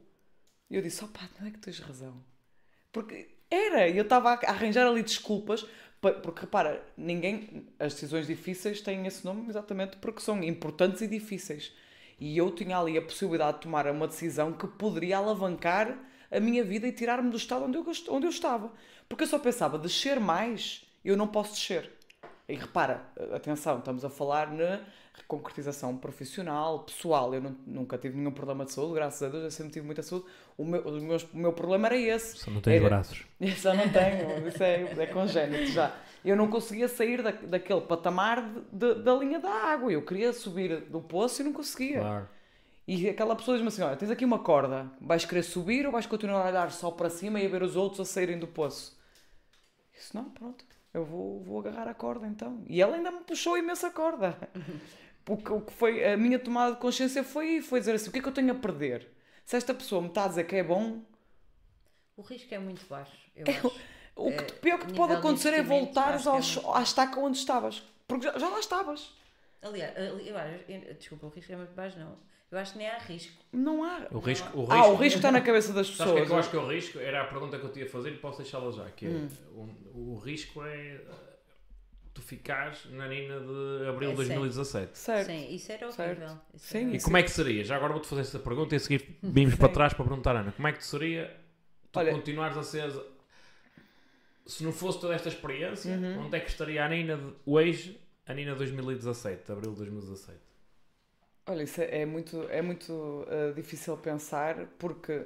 E 0.69 0.76
eu 0.76 0.81
disse, 0.81 1.03
opá, 1.03 1.22
não 1.39 1.47
é 1.47 1.51
que 1.51 1.60
tens 1.60 1.80
razão. 1.80 2.23
Porque 2.91 3.30
era, 3.49 3.89
eu 3.89 4.03
estava 4.03 4.34
a 4.34 4.49
arranjar 4.49 4.85
ali 4.88 5.01
desculpas, 5.03 5.65
pa- 6.01 6.14
porque 6.14 6.41
repara, 6.41 6.85
ninguém, 6.97 7.68
as 7.80 7.93
decisões 7.93 8.27
difíceis 8.27 8.81
têm 8.81 9.05
esse 9.07 9.26
nome 9.26 9.47
exatamente 9.49 9.97
porque 9.97 10.22
são 10.22 10.43
importantes 10.43 11.01
e 11.01 11.07
difíceis. 11.07 11.73
E 12.19 12.38
eu 12.38 12.51
tinha 12.51 12.77
ali 12.77 12.97
a 12.97 13.01
possibilidade 13.01 13.57
de 13.57 13.64
tomar 13.64 13.88
uma 13.88 14.07
decisão 14.07 14.53
que 14.53 14.68
poderia 14.68 15.18
alavancar 15.18 15.97
a 16.31 16.39
minha 16.39 16.64
vida 16.64 16.88
e 16.88 16.91
tirar-me 16.91 17.30
do 17.30 17.38
estado 17.38 17.65
onde 17.65 17.77
eu, 17.77 17.85
onde 18.10 18.26
eu 18.26 18.30
estava. 18.31 18.72
Porque 19.07 19.23
eu 19.23 19.27
só 19.27 19.39
pensava, 19.39 19.77
descer 19.77 20.19
mais, 20.19 20.85
eu 21.03 21.17
não 21.17 21.27
posso 21.27 21.53
descer. 21.53 21.91
E 22.47 22.55
repara, 22.55 23.01
atenção, 23.34 23.80
estamos 23.80 24.03
a 24.03 24.09
falar 24.09 24.51
na 24.51 24.81
concretização 25.27 25.95
profissional, 25.97 26.80
pessoal. 26.80 27.34
Eu 27.34 27.41
não- 27.41 27.55
nunca 27.65 27.97
tive 27.97 28.17
nenhum 28.17 28.31
problema 28.31 28.65
de 28.65 28.73
saúde, 28.73 28.95
graças 28.95 29.21
a 29.23 29.30
Deus, 29.30 29.43
eu 29.45 29.51
sempre 29.51 29.71
tive 29.73 29.85
muita 29.85 30.03
saúde. 30.03 30.25
O 30.57 30.65
meu, 30.65 30.85
os 30.85 31.01
meus- 31.01 31.23
o 31.23 31.38
meu 31.38 31.53
problema 31.53 31.88
era 31.88 31.97
esse. 31.97 32.38
Só 32.38 32.51
não 32.51 32.59
tens 32.61 32.75
Era- 32.80 32.89
braços. 32.89 33.23
Isso 33.39 33.67
eu 33.69 33.73
não 33.75 33.89
tenho, 33.89 34.47
isso 34.47 34.61
é, 34.63 34.81
é 34.81 35.05
congénito 35.07 35.67
já. 35.71 35.95
Eu 36.25 36.35
não 36.35 36.49
conseguia 36.49 36.88
sair 36.88 37.21
da, 37.21 37.31
daquele 37.31 37.81
patamar 37.81 38.41
de- 38.41 38.61
de- 38.71 39.01
da 39.03 39.13
linha 39.15 39.39
da 39.39 39.49
água. 39.51 39.91
Eu 39.91 40.01
queria 40.03 40.34
subir 40.34 40.81
do 40.89 41.01
poço 41.01 41.41
e 41.41 41.45
não 41.45 41.53
conseguia. 41.53 41.99
Claro. 41.99 42.30
E 42.85 43.07
aquela 43.07 43.35
pessoa 43.35 43.55
diz-me 43.55 43.69
assim: 43.69 43.81
Olha, 43.84 43.95
tens 43.95 44.11
aqui 44.11 44.25
uma 44.25 44.39
corda, 44.39 44.91
vais 44.99 45.23
querer 45.23 45.43
subir 45.43 45.85
ou 45.85 45.91
vais 45.93 46.05
continuar 46.05 46.43
a 46.45 46.49
olhar 46.49 46.71
só 46.71 46.91
para 46.91 47.09
cima 47.09 47.39
e 47.39 47.45
a 47.45 47.49
ver 47.49 47.63
os 47.63 47.77
outros 47.77 48.01
a 48.01 48.05
saírem 48.05 48.38
do 48.38 48.47
poço? 48.47 48.97
Disse: 49.93 50.13
Não, 50.15 50.25
pronto, 50.30 50.65
eu 50.93 51.03
vou, 51.05 51.41
vou 51.41 51.59
agarrar 51.59 51.87
a 51.87 51.93
corda 51.93 52.27
então. 52.27 52.63
E 52.67 52.81
ela 52.81 52.95
ainda 52.95 53.11
me 53.11 53.21
puxou 53.21 53.57
imensa 53.57 53.89
corda. 53.89 54.37
O 55.25 55.37
que, 55.37 55.53
o 55.53 55.61
que 55.61 55.71
foi 55.71 56.03
a 56.05 56.17
minha 56.17 56.37
tomada 56.37 56.73
de 56.75 56.81
consciência 56.81 57.23
foi, 57.23 57.61
foi 57.61 57.79
dizer 57.79 57.95
assim: 57.95 58.09
O 58.09 58.11
que 58.11 58.19
é 58.19 58.21
que 58.21 58.27
eu 58.27 58.33
tenho 58.33 58.51
a 58.51 58.55
perder? 58.55 59.09
Se 59.45 59.55
esta 59.55 59.73
pessoa 59.73 60.01
me 60.01 60.09
está 60.09 60.25
a 60.25 60.27
dizer 60.27 60.43
que 60.43 60.53
é 60.57 60.61
bom, 60.63 61.01
O 62.17 62.21
risco 62.21 62.53
é 62.53 62.59
muito 62.59 62.85
baixo, 62.87 63.15
eu 63.33 63.45
acho. 63.47 63.67
O 64.17 64.29
que 64.31 64.43
É, 64.43 64.43
pior 64.59 64.79
que 64.79 64.87
te 64.87 64.93
pode 64.93 65.13
de 65.13 65.19
acontecer 65.19 65.53
é 65.53 65.63
voltares 65.63 66.25
é 66.25 66.29
aos- 66.29 66.55
muito- 66.57 66.71
à 66.73 66.81
estaca 66.83 67.19
onde 67.21 67.37
estavas. 67.37 67.81
Porque 68.05 68.25
já, 68.25 68.37
já 68.37 68.49
lá 68.49 68.59
estavas. 68.59 69.15
Aliás, 69.61 69.95
ali- 69.95 70.27
eu 70.27 70.37
acho, 70.37 70.65
eu- 70.69 70.93
desculpa, 70.95 71.25
o 71.27 71.29
risco 71.29 71.53
é 71.53 71.55
muito 71.55 71.73
baixo, 71.73 71.97
não. 71.97 72.17
Eu 72.53 72.59
acho 72.59 72.73
que 72.73 72.77
nem 72.77 72.88
há 72.88 72.99
risco. 72.99 73.34
Não 73.51 73.84
há. 73.84 74.07
O 74.11 74.19
risco, 74.19 74.47
o 74.55 74.61
risco, 74.65 74.73
Ah, 74.73 74.88
o 74.89 74.95
risco 74.95 75.17
está 75.17 75.31
na 75.31 75.41
cabeça 75.41 75.73
das 75.73 75.88
Sabes 75.88 75.99
o 76.13 76.15
pessoas. 76.15 76.15
que 76.15 76.21
é 76.21 76.25
que 76.27 76.31
eu 76.31 76.38
acho 76.38 76.49
que 76.51 76.55
é 76.55 76.59
o 76.59 76.67
risco? 76.67 76.99
Era 76.99 77.21
a 77.23 77.25
pergunta 77.25 77.57
que 77.57 77.65
eu 77.65 77.71
te 77.71 77.80
ia 77.80 77.89
fazer 77.89 78.11
e 78.11 78.17
posso 78.17 78.43
deixá-la 78.43 78.71
já. 78.71 78.89
Que 78.91 79.07
é, 79.07 79.09
Hum. 79.09 79.27
o, 79.95 80.13
o 80.13 80.19
risco 80.19 80.63
é 80.63 81.01
uh, 81.09 81.15
tu 82.13 82.21
ficares 82.21 82.85
na 82.91 83.07
Nina 83.07 83.39
de 83.39 83.88
Abril 83.89 84.09
É, 84.09 84.11
de 84.11 84.17
2017. 84.17 84.95
Certo. 84.97 85.25
Sim, 85.25 85.55
isso 85.55 85.71
era 85.71 85.91
Certo. 85.91 86.19
horrível. 86.19 86.39
Isso 86.53 86.67
Sim, 86.67 86.85
era- 86.89 86.95
E 86.95 87.01
como 87.01 87.17
é 87.17 87.23
que 87.23 87.31
seria? 87.31 87.63
Já 87.63 87.75
agora 87.75 87.93
vou-te 87.93 88.07
fazer 88.07 88.21
essa 88.21 88.38
pergunta 88.38 88.75
e 88.75 88.77
a 88.77 88.80
seguir 88.80 89.17
vimos 89.23 89.55
para 89.55 89.69
trás 89.69 89.93
para 89.95 90.05
perguntar, 90.05 90.35
Ana, 90.35 90.51
como 90.51 90.67
é 90.67 90.73
que 90.73 90.77
te 90.80 90.85
seria 90.85 91.35
tu 91.91 91.97
Olha- 91.99 92.11
continuares 92.11 92.55
a 92.55 92.61
ser. 92.63 92.91
Se 94.45 94.63
não 94.63 94.71
fosse 94.73 94.99
toda 94.99 95.15
esta 95.15 95.30
experiência, 95.30 95.91
Uhum. 95.95 96.25
onde 96.25 96.38
é 96.38 96.39
que 96.39 96.49
estaria 96.49 96.84
a 96.85 96.89
Nina 96.89 97.15
de 97.17 97.34
hoje, 97.45 97.99
a 98.27 98.34
Nina 98.35 98.51
de 98.51 98.57
2017, 98.59 99.45
de 99.45 99.51
Abril 99.51 99.71
de 99.71 99.77
2017? 99.77 100.38
Olha, 101.45 101.63
isso 101.63 101.81
é 101.81 102.01
é 102.01 102.05
muito, 102.05 102.43
é 102.49 102.61
muito 102.61 103.25
eh, 103.29 103.51
difícil 103.53 103.97
pensar 103.97 104.55
porque 104.79 105.23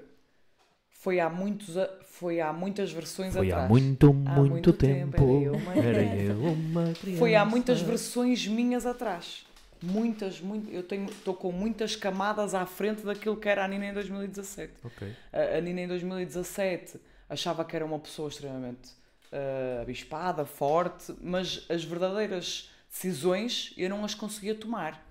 foi 0.90 1.20
há, 1.20 1.30
muitos, 1.30 1.76
foi 2.06 2.42
há 2.42 2.52
muitas 2.52 2.92
versões 2.92 3.34
Foi 3.34 3.48
atrás. 3.48 3.66
há 3.66 3.70
muito, 3.70 4.14
Há 4.26 4.40
muito, 4.40 4.52
muito 4.52 4.74
tempo. 4.74 5.12
tempo, 5.12 5.24
era 5.24 5.32
eu 5.46 5.54
uma 5.54 5.74
Era 5.76 6.04
eu 6.04 6.54
uma 6.54 6.94
criança. 6.94 7.20
Foi 7.20 7.36
há 7.36 7.46
muitas 7.46 7.82
versões 7.82 8.48
minhas 8.48 8.86
atrás. 8.86 9.46
Muitas, 9.82 10.42
muito, 10.42 10.72
eu 10.72 10.82
tenho 10.82 11.06
estou 11.06 11.36
com 11.36 11.52
muitas 11.52 11.96
camadas 11.96 12.56
à 12.56 12.66
frente 12.66 13.04
daquilo 13.04 13.38
que 13.38 13.48
era 13.48 13.64
a 13.64 13.68
Nina 13.68 13.86
em 13.88 13.94
2017. 13.94 14.74
Ok. 14.84 15.16
A, 15.32 15.58
a 15.58 15.62
Nina 15.62 15.82
em 15.82 15.88
2017 15.88 17.00
achava 17.30 17.64
que 17.64 17.76
era 17.76 17.86
uma 17.86 18.00
pessoa 18.00 18.30
extremamente 18.30 18.90
eh, 19.32 19.80
abispada, 19.82 20.46
forte, 20.46 21.14
mas 21.22 21.66
as 21.70 21.84
verdadeiras 21.84 22.72
decisões 22.90 23.74
eu 23.78 23.90
não 23.90 24.04
as 24.04 24.16
conseguia 24.16 24.56
tomar 24.56 25.07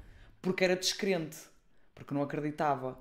porque 0.46 0.64
era 0.64 0.76
descrente, 0.76 1.36
porque 1.94 2.14
não 2.14 2.22
acreditava. 2.22 2.96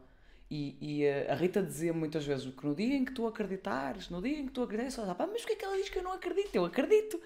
E, 0.49 0.75
e 0.81 1.07
a 1.07 1.35
Rita 1.35 1.61
dizia 1.61 1.93
muitas 1.93 2.25
vezes 2.25 2.51
que 2.53 2.65
no 2.65 2.75
dia 2.75 2.95
em 2.95 3.05
que 3.05 3.11
tu 3.11 3.27
acreditares, 3.27 4.09
no 4.09 4.21
dia 4.21 4.39
em 4.39 4.45
que 4.47 4.51
tu 4.51 4.63
acreditas, 4.63 4.97
ela 4.97 5.07
dizia, 5.07 5.15
"Pá, 5.15 5.27
mas 5.31 5.41
porquê 5.41 5.53
é 5.53 5.55
que 5.55 5.65
ela 5.65 5.75
diz 5.77 5.89
que 5.89 5.99
eu 5.99 6.03
não 6.03 6.13
acredito? 6.13 6.55
Eu 6.55 6.65
acredito. 6.65 7.21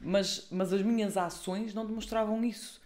Mas, 0.00 0.46
mas 0.50 0.72
as 0.72 0.82
minhas 0.82 1.16
ações 1.16 1.74
não 1.74 1.84
demonstravam 1.86 2.44
isso. 2.44 2.80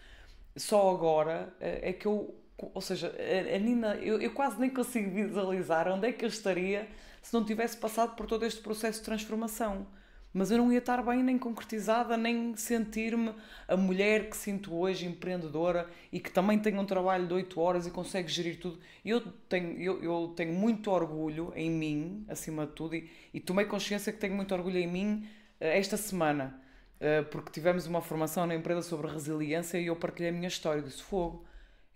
Só 0.57 0.91
agora 0.91 1.53
eh, 1.61 1.91
é 1.91 1.93
que 1.93 2.07
eu. 2.07 2.35
Ou 2.57 2.81
seja, 2.81 3.15
a 3.55 3.59
Nina, 3.59 3.97
eu, 3.97 4.21
eu 4.21 4.33
quase 4.35 4.61
nem 4.61 4.71
consigo 4.71 5.11
visualizar 5.11 5.89
onde 5.89 6.07
é 6.09 6.13
que 6.13 6.25
eu 6.25 6.29
estaria 6.29 6.89
se 7.23 7.33
não 7.33 7.45
tivesse 7.45 7.77
passado 7.77 8.15
por 8.17 8.27
todo 8.27 8.45
este 8.45 8.61
processo 8.61 8.99
de 9.01 9.05
transformação. 9.07 9.87
Mas 10.33 10.51
eu 10.51 10.59
não 10.59 10.73
ia 10.73 10.79
estar 10.79 11.03
bem 11.03 11.25
nem 11.25 11.37
concretizada, 11.37 12.17
nem 12.17 12.55
sentir-me 12.55 13.35
a 13.67 13.77
mulher 13.77 14.31
que 14.31 14.37
sinto 14.37 14.73
hoje, 14.73 15.05
empreendedora 15.05 15.91
e 16.13 16.21
que 16.21 16.31
também 16.31 16.59
tem 16.59 16.79
um 16.79 16.87
trabalho 16.87 17.27
de 17.27 17.35
8 17.35 17.61
horas 17.61 17.87
e 17.87 17.91
consegue 17.91 18.29
gerir 18.29 18.61
tudo. 18.61 18.79
Eu 19.05 19.21
tenho, 19.49 19.81
eu, 19.81 20.03
eu 20.03 20.33
tenho 20.37 20.53
muito 20.53 20.89
orgulho 20.91 21.53
em 21.57 21.69
mim, 21.69 22.25
acima 22.29 22.65
de 22.65 22.73
tudo, 22.73 22.95
e, 22.95 23.11
e 23.35 23.41
tomei 23.41 23.65
consciência 23.65 24.13
que 24.13 24.21
tenho 24.21 24.35
muito 24.37 24.55
orgulho 24.55 24.79
em 24.79 24.87
mim 24.87 25.27
eh, 25.59 25.77
esta 25.77 25.97
semana, 25.97 26.63
eh, 27.01 27.23
porque 27.23 27.51
tivemos 27.51 27.87
uma 27.87 28.01
formação 28.01 28.47
na 28.47 28.55
empresa 28.55 28.83
sobre 28.83 29.11
resiliência 29.11 29.79
e 29.79 29.87
eu 29.87 29.97
partilhei 29.97 30.31
a 30.31 30.33
minha 30.33 30.49
história. 30.49 30.81
Disse: 30.81 31.03
Fogo, 31.03 31.45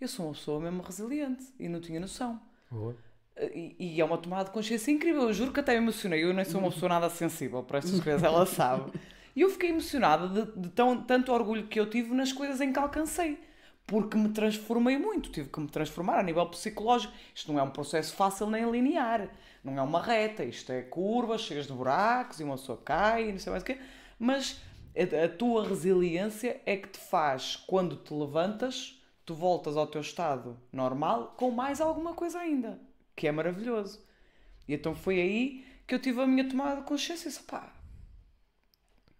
eu 0.00 0.08
sou 0.08 0.26
uma 0.26 0.34
pessoa 0.34 0.60
mesmo 0.60 0.82
resiliente 0.82 1.44
e 1.58 1.68
não 1.68 1.80
tinha 1.80 2.00
noção. 2.00 2.40
Boa. 2.68 2.96
E, 3.36 3.74
e 3.78 4.00
é 4.00 4.04
uma 4.04 4.18
tomada 4.18 4.44
de 4.44 4.50
consciência 4.50 4.90
incrível. 4.90 5.22
Eu 5.22 5.32
juro 5.32 5.52
que 5.52 5.60
até 5.60 5.72
me 5.72 5.78
emocionei. 5.78 6.22
Eu 6.22 6.32
nem 6.32 6.44
sou 6.44 6.60
uma 6.60 6.70
pessoa 6.70 6.88
nada 6.88 7.10
sensível 7.10 7.62
para 7.62 7.78
estas 7.78 8.00
coisas, 8.00 8.22
ela 8.22 8.46
sabe. 8.46 8.92
E 9.34 9.40
eu 9.40 9.50
fiquei 9.50 9.70
emocionada 9.70 10.28
de, 10.28 10.60
de 10.60 10.68
tão, 10.70 11.02
tanto 11.02 11.32
orgulho 11.32 11.66
que 11.66 11.78
eu 11.78 11.90
tive 11.90 12.14
nas 12.14 12.32
coisas 12.32 12.60
em 12.60 12.72
que 12.72 12.78
alcancei. 12.78 13.38
Porque 13.86 14.16
me 14.16 14.28
transformei 14.28 14.96
muito. 14.96 15.30
Tive 15.30 15.48
que 15.48 15.60
me 15.60 15.68
transformar 15.68 16.18
a 16.18 16.22
nível 16.22 16.46
psicológico. 16.46 17.12
Isto 17.34 17.52
não 17.52 17.60
é 17.60 17.62
um 17.62 17.70
processo 17.70 18.14
fácil 18.14 18.48
nem 18.48 18.70
linear. 18.70 19.28
Não 19.62 19.76
é 19.76 19.82
uma 19.82 20.00
reta. 20.00 20.44
Isto 20.44 20.72
é 20.72 20.82
curvas, 20.82 21.42
cheias 21.42 21.66
de 21.66 21.72
buracos 21.72 22.38
e 22.40 22.44
uma 22.44 22.56
pessoa 22.56 22.80
cai 22.82 23.28
e 23.28 23.32
não 23.32 23.38
sei 23.38 23.50
mais 23.50 23.62
o 23.62 23.66
quê. 23.66 23.78
Mas 24.18 24.60
a, 24.96 25.24
a 25.24 25.28
tua 25.28 25.66
resiliência 25.68 26.60
é 26.64 26.76
que 26.76 26.88
te 26.88 26.98
faz, 26.98 27.56
quando 27.56 27.96
te 27.96 28.14
levantas, 28.14 29.02
tu 29.26 29.34
voltas 29.34 29.76
ao 29.76 29.88
teu 29.88 30.00
estado 30.00 30.56
normal 30.72 31.34
com 31.36 31.50
mais 31.50 31.80
alguma 31.80 32.14
coisa 32.14 32.38
ainda 32.38 32.78
que 33.16 33.26
é 33.28 33.32
maravilhoso. 33.32 34.00
E 34.68 34.74
então 34.74 34.94
foi 34.94 35.20
aí 35.20 35.64
que 35.86 35.94
eu 35.94 35.98
tive 35.98 36.20
a 36.20 36.26
minha 36.26 36.48
tomada 36.48 36.80
de 36.80 36.86
consciência 36.86 37.28
e 37.28 37.30
disse, 37.30 37.42
pá, 37.44 37.72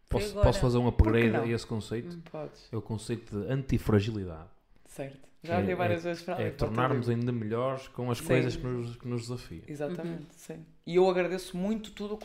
Posso, 0.09 0.31
agora. 0.31 0.47
posso 0.47 0.61
fazer 0.61 0.79
um 0.79 0.87
upgrade 0.87 1.37
a 1.37 1.47
esse 1.47 1.66
conceito? 1.66 2.16
podes. 2.31 2.69
É 2.73 2.77
o 2.77 2.83
conceito 2.83 3.39
de 3.41 3.53
antifragilidade. 3.53 4.49
Certo. 4.87 5.29
Já 5.43 5.57
É- 5.57 5.59
olhei 5.62 5.75
várias 5.75 6.05
é- 6.07 6.09
vezes 6.09 6.23
para 6.23 6.41
É 6.41 6.51
tornarmos 6.51 7.09
ainda 7.09 7.33
melhores 7.33 7.89
com 7.89 8.11
as 8.11 8.19
Sim. 8.19 8.27
coisas 8.27 8.57
que 8.57 8.65
nos, 8.65 8.97
que 8.97 9.09
nos 9.09 9.23
desafiam. 9.23 9.62
Exatamente, 9.66 10.27
sim. 10.37 10.65
E 10.87 10.95
eu 10.97 11.09
agradeço 11.09 11.57
muito 11.57 11.91
tudo. 11.91 12.19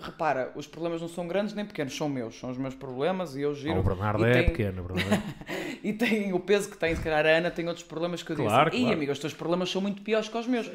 Repara, 0.00 0.50
os 0.56 0.66
problemas 0.66 1.00
não 1.02 1.08
são 1.08 1.28
grandes 1.28 1.54
nem 1.54 1.66
pequenos, 1.66 1.94
são 1.94 2.08
meus, 2.08 2.38
são 2.38 2.50
os 2.50 2.56
meus 2.56 2.74
problemas 2.74 3.36
e 3.36 3.42
eu 3.42 3.50
Ah, 3.50 3.54
giro. 3.54 3.78
o 3.78 3.82
Bernardo 3.82 4.26
e 4.26 4.30
é 4.30 4.32
tem- 4.34 4.44
pequeno, 4.46 4.82
Bernardo 4.84 5.14
é- 5.14 5.52
E 5.84 5.92
tem 5.92 6.32
o 6.32 6.40
peso 6.40 6.70
que 6.70 6.78
tem, 6.78 6.94
se 6.96 7.02
calhar 7.02 7.26
a 7.26 7.28
Ana 7.28 7.50
tem 7.50 7.66
outros 7.68 7.84
problemas 7.86 8.22
que 8.22 8.32
eu 8.32 8.36
Claro, 8.36 8.74
Ih, 8.74 8.80
claro. 8.80 8.94
amigo, 8.96 9.12
os 9.12 9.18
teus 9.18 9.34
problemas 9.34 9.70
são 9.70 9.80
muito 9.82 10.00
piores 10.02 10.28
que 10.28 10.38
os 10.38 10.46
meus. 10.46 10.70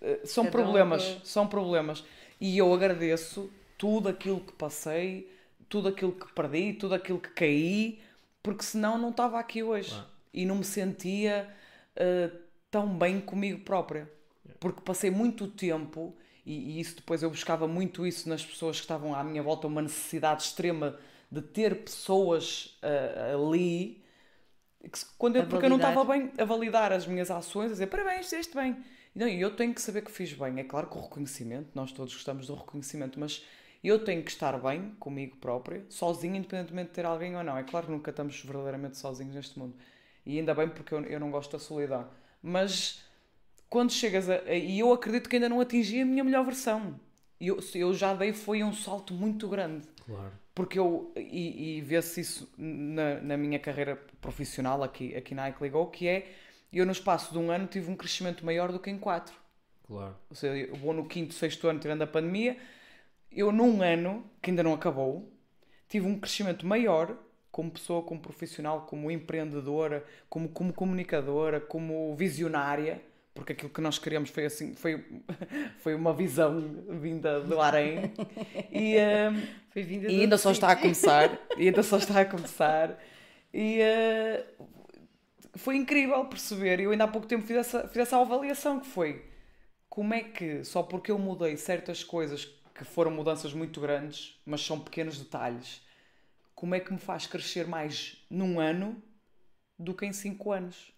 Eh, 0.00 0.20
São 0.24 0.44
um 0.44 0.50
problemas, 0.50 1.18
são 1.24 1.46
problemas. 1.46 2.02
E 2.40 2.56
eu 2.58 2.72
agradeço 2.72 3.50
tudo 3.78 4.08
aquilo 4.08 4.40
que 4.40 4.52
passei, 4.54 5.30
tudo 5.68 5.88
aquilo 5.88 6.12
que 6.12 6.32
perdi, 6.32 6.72
tudo 6.72 6.94
aquilo 6.94 7.18
que 7.20 7.28
caí, 7.30 8.00
porque 8.42 8.64
senão 8.64 8.96
não 8.98 9.10
estava 9.10 9.38
aqui 9.38 9.62
hoje. 9.62 9.90
Claro. 9.90 10.06
E 10.32 10.44
não 10.46 10.56
me 10.56 10.64
sentia 10.64 11.46
eh, 11.94 12.30
tão 12.70 12.88
bem 12.88 13.20
comigo 13.20 13.60
própria. 13.60 14.10
Porque 14.58 14.80
passei 14.80 15.10
muito 15.10 15.46
tempo, 15.48 16.14
e, 16.44 16.76
e 16.76 16.80
isso 16.80 16.96
depois 16.96 17.22
eu 17.22 17.30
buscava 17.30 17.66
muito 17.68 18.06
isso 18.06 18.28
nas 18.28 18.44
pessoas 18.44 18.76
que 18.76 18.82
estavam 18.82 19.14
à 19.14 19.22
minha 19.22 19.42
volta, 19.42 19.66
uma 19.66 19.82
necessidade 19.82 20.42
extrema 20.42 20.98
de 21.30 21.40
ter 21.40 21.84
pessoas 21.84 22.76
eh, 22.82 23.32
ali 23.34 24.02
que 24.88 24.98
quando 25.18 25.36
eu, 25.36 25.46
porque 25.46 25.66
eu 25.66 25.70
não 25.70 25.76
estava 25.76 26.04
bem 26.04 26.32
a 26.38 26.44
validar 26.44 26.92
as 26.92 27.06
minhas 27.06 27.30
ações, 27.30 27.66
a 27.66 27.72
dizer 27.72 27.86
parabéns, 27.88 28.24
fizeste 28.24 28.54
bem. 28.54 28.76
Não, 29.14 29.28
e 29.28 29.40
eu 29.40 29.54
tenho 29.54 29.74
que 29.74 29.82
saber 29.82 30.02
que 30.02 30.10
fiz 30.10 30.32
bem. 30.32 30.58
É 30.58 30.64
claro 30.64 30.86
que 30.88 30.96
o 30.96 31.00
reconhecimento, 31.00 31.70
nós 31.74 31.92
todos 31.92 32.14
gostamos 32.14 32.46
do 32.46 32.54
reconhecimento, 32.54 33.18
mas 33.18 33.44
eu 33.82 34.02
tenho 34.04 34.22
que 34.22 34.30
estar 34.30 34.58
bem 34.58 34.94
comigo 34.98 35.36
própria, 35.36 35.84
sozinha, 35.88 36.38
independentemente 36.38 36.88
de 36.88 36.94
ter 36.94 37.04
alguém 37.04 37.36
ou 37.36 37.42
não. 37.42 37.56
É 37.56 37.64
claro 37.64 37.86
que 37.86 37.92
nunca 37.92 38.10
estamos 38.10 38.40
verdadeiramente 38.42 38.96
sozinhos 38.96 39.34
neste 39.34 39.58
mundo. 39.58 39.74
E 40.24 40.38
ainda 40.38 40.54
bem 40.54 40.68
porque 40.68 40.94
eu, 40.94 41.02
eu 41.04 41.20
não 41.20 41.30
gosto 41.30 41.52
da 41.52 41.58
solidão. 41.58 42.08
Mas 42.42 43.04
quando 43.70 43.92
chegas 43.92 44.28
a. 44.28 44.52
E 44.52 44.80
eu 44.80 44.92
acredito 44.92 45.28
que 45.28 45.36
ainda 45.36 45.48
não 45.48 45.60
atingi 45.60 46.00
a 46.00 46.04
minha 46.04 46.24
melhor 46.24 46.44
versão. 46.44 46.98
Eu, 47.40 47.58
eu 47.74 47.94
já 47.94 48.12
dei, 48.12 48.34
foi 48.34 48.62
um 48.62 48.72
salto 48.72 49.14
muito 49.14 49.48
grande. 49.48 49.86
Claro. 50.04 50.32
Porque 50.54 50.78
eu, 50.78 51.10
e, 51.16 51.78
e 51.78 51.80
vê-se 51.80 52.20
isso 52.20 52.52
na, 52.58 53.20
na 53.20 53.36
minha 53.36 53.58
carreira 53.58 53.96
profissional 54.20 54.82
aqui, 54.82 55.16
aqui 55.16 55.34
na 55.34 55.48
iCligo, 55.48 55.86
que 55.86 56.06
é, 56.06 56.30
eu 56.70 56.84
no 56.84 56.92
espaço 56.92 57.32
de 57.32 57.38
um 57.38 57.50
ano 57.50 57.66
tive 57.66 57.90
um 57.90 57.96
crescimento 57.96 58.44
maior 58.44 58.70
do 58.70 58.78
que 58.78 58.90
em 58.90 58.98
quatro. 58.98 59.34
Claro. 59.86 60.16
Ou 60.28 60.36
seja, 60.36 60.68
eu 60.68 60.76
vou 60.76 60.92
no 60.92 61.06
quinto, 61.06 61.32
sexto 61.32 61.66
ano, 61.66 61.78
tirando 61.78 62.02
a 62.02 62.06
pandemia, 62.06 62.58
eu 63.32 63.50
num 63.50 63.80
ano, 63.80 64.24
que 64.42 64.50
ainda 64.50 64.62
não 64.62 64.74
acabou, 64.74 65.32
tive 65.88 66.06
um 66.06 66.18
crescimento 66.18 66.66
maior 66.66 67.16
como 67.50 67.70
pessoa, 67.70 68.02
como 68.02 68.20
profissional, 68.20 68.82
como 68.82 69.10
empreendedora, 69.10 70.04
como, 70.28 70.48
como 70.48 70.72
comunicadora, 70.72 71.60
como 71.60 72.14
visionária, 72.16 73.02
porque 73.34 73.52
aquilo 73.52 73.70
que 73.70 73.80
nós 73.80 73.98
queríamos 73.98 74.30
foi 74.30 74.46
assim, 74.46 74.74
foi, 74.74 75.04
foi 75.78 75.94
uma 75.94 76.12
visão 76.12 76.60
vinda 77.00 77.40
do 77.40 77.60
Arém. 77.60 78.12
E, 78.72 78.96
Foi 79.70 79.82
vinda 79.82 80.10
e 80.10 80.22
ainda 80.22 80.36
só 80.36 80.50
está 80.50 80.72
a 80.72 80.76
começar. 80.76 81.38
E 81.56 81.68
ainda 81.68 81.82
só 81.82 81.98
está 81.98 82.20
a 82.20 82.24
começar. 82.24 82.98
E 83.52 83.80
eh, 83.80 84.44
foi 85.54 85.76
incrível 85.76 86.24
perceber. 86.26 86.80
Eu 86.80 86.90
ainda 86.90 87.04
há 87.04 87.08
pouco 87.08 87.26
tempo 87.26 87.46
fiz 87.46 87.56
essa, 87.56 87.88
fiz 87.88 87.98
essa 87.98 88.18
avaliação 88.18 88.80
que 88.80 88.86
foi 88.86 89.30
como 89.90 90.14
é 90.14 90.22
que, 90.22 90.64
só 90.64 90.84
porque 90.84 91.10
eu 91.10 91.18
mudei 91.18 91.56
certas 91.56 92.04
coisas 92.04 92.44
que 92.74 92.84
foram 92.84 93.10
mudanças 93.10 93.52
muito 93.52 93.80
grandes, 93.80 94.40
mas 94.46 94.64
são 94.64 94.78
pequenos 94.78 95.18
detalhes, 95.18 95.82
como 96.54 96.74
é 96.74 96.80
que 96.80 96.92
me 96.92 96.98
faz 96.98 97.26
crescer 97.26 97.66
mais 97.66 98.24
num 98.30 98.60
ano 98.60 99.02
do 99.76 99.92
que 99.92 100.06
em 100.06 100.12
cinco 100.12 100.52
anos? 100.52 100.92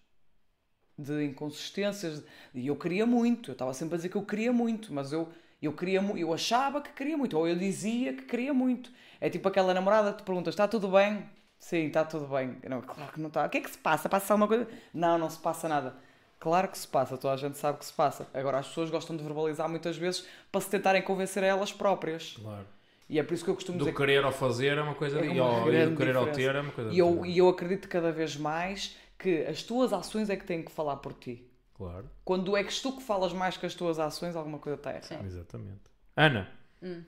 De 0.97 1.25
inconsistências. 1.25 2.23
E 2.53 2.67
eu 2.67 2.75
queria 2.75 3.05
muito, 3.05 3.51
eu 3.51 3.53
estava 3.53 3.73
sempre 3.73 3.95
a 3.95 3.97
dizer 3.97 4.09
que 4.09 4.15
eu 4.15 4.23
queria 4.25 4.53
muito, 4.53 4.93
mas 4.93 5.11
eu, 5.11 5.27
eu, 5.61 5.73
queria, 5.73 5.99
eu 6.15 6.33
achava 6.33 6.81
que 6.81 6.91
queria 6.91 7.17
muito, 7.17 7.37
ou 7.37 7.47
eu 7.47 7.55
dizia 7.55 8.13
que 8.13 8.23
queria 8.23 8.53
muito. 8.53 8.91
É 9.19 9.29
tipo 9.29 9.47
aquela 9.47 9.73
namorada 9.73 10.11
que 10.11 10.19
te 10.19 10.23
pergunta: 10.23 10.49
está 10.49 10.67
tudo 10.67 10.87
bem? 10.89 11.23
Sim, 11.57 11.85
está 11.87 12.03
tudo 12.03 12.27
bem. 12.27 12.57
Não, 12.67 12.81
claro 12.81 13.11
que 13.13 13.19
não 13.21 13.29
está. 13.29 13.45
O 13.45 13.49
que 13.49 13.57
é 13.57 13.61
que 13.61 13.69
se 13.71 13.77
passa? 13.77 14.09
Passa 14.09 14.33
alguma 14.33 14.47
coisa? 14.47 14.67
Não, 14.93 15.17
não 15.17 15.29
se 15.29 15.39
passa 15.39 15.67
nada. 15.69 15.95
Claro 16.39 16.67
que 16.67 16.77
se 16.77 16.85
passa, 16.87 17.17
toda 17.17 17.33
a 17.33 17.37
gente 17.37 17.57
sabe 17.57 17.77
que 17.79 17.85
se 17.85 17.93
passa. 17.93 18.27
Agora, 18.33 18.59
as 18.59 18.67
pessoas 18.67 18.89
gostam 18.89 19.15
de 19.15 19.23
verbalizar 19.23 19.69
muitas 19.69 19.95
vezes 19.95 20.27
para 20.51 20.59
se 20.59 20.69
tentarem 20.69 21.01
convencer 21.01 21.41
a 21.41 21.47
elas 21.47 21.71
próprias. 21.71 22.35
Claro. 22.39 22.65
E 23.09 23.17
é 23.17 23.23
por 23.23 23.33
isso 23.33 23.45
que 23.45 23.49
eu 23.49 23.55
costumo 23.55 23.77
Do 23.77 23.85
dizer 23.85 23.95
querer 23.95 24.25
ao 24.25 24.31
fazer 24.31 24.77
é 24.77 24.81
uma 24.81 24.93
coisa 24.95 25.19
É 25.19 25.25
e 25.25 25.39
uma 25.39 25.45
ao- 25.49 25.71
e 25.73 25.85
do 25.85 25.95
querer 25.95 26.15
ao 26.17 26.25
diferença. 26.25 26.51
ter 26.51 26.55
é 26.57 26.61
uma 26.61 26.71
coisa 26.71 26.91
E 26.91 26.97
eu, 26.99 27.25
e 27.25 27.37
eu 27.37 27.47
acredito 27.47 27.87
cada 27.87 28.11
vez 28.11 28.35
mais 28.35 28.97
que 29.23 29.45
as 29.45 29.63
tuas 29.63 29.91
ações 29.93 30.29
é 30.29 30.35
que 30.35 30.45
têm 30.45 30.61
que 30.63 30.71
falar 30.71 30.97
por 30.97 31.13
ti. 31.13 31.47
Claro, 31.75 32.07
Quando 32.23 32.55
é 32.55 32.63
que 32.63 32.81
tu 32.81 32.95
que 32.95 33.01
falas 33.01 33.33
mais 33.33 33.57
que 33.57 33.65
as 33.65 33.73
tuas 33.73 33.97
ações, 33.97 34.35
alguma 34.35 34.59
coisa 34.59 34.77
está 34.77 34.91
errada. 34.91 35.07
Sim. 35.07 35.25
exatamente. 35.25 35.81
Ana, 36.15 36.47
Hum. 36.81 37.01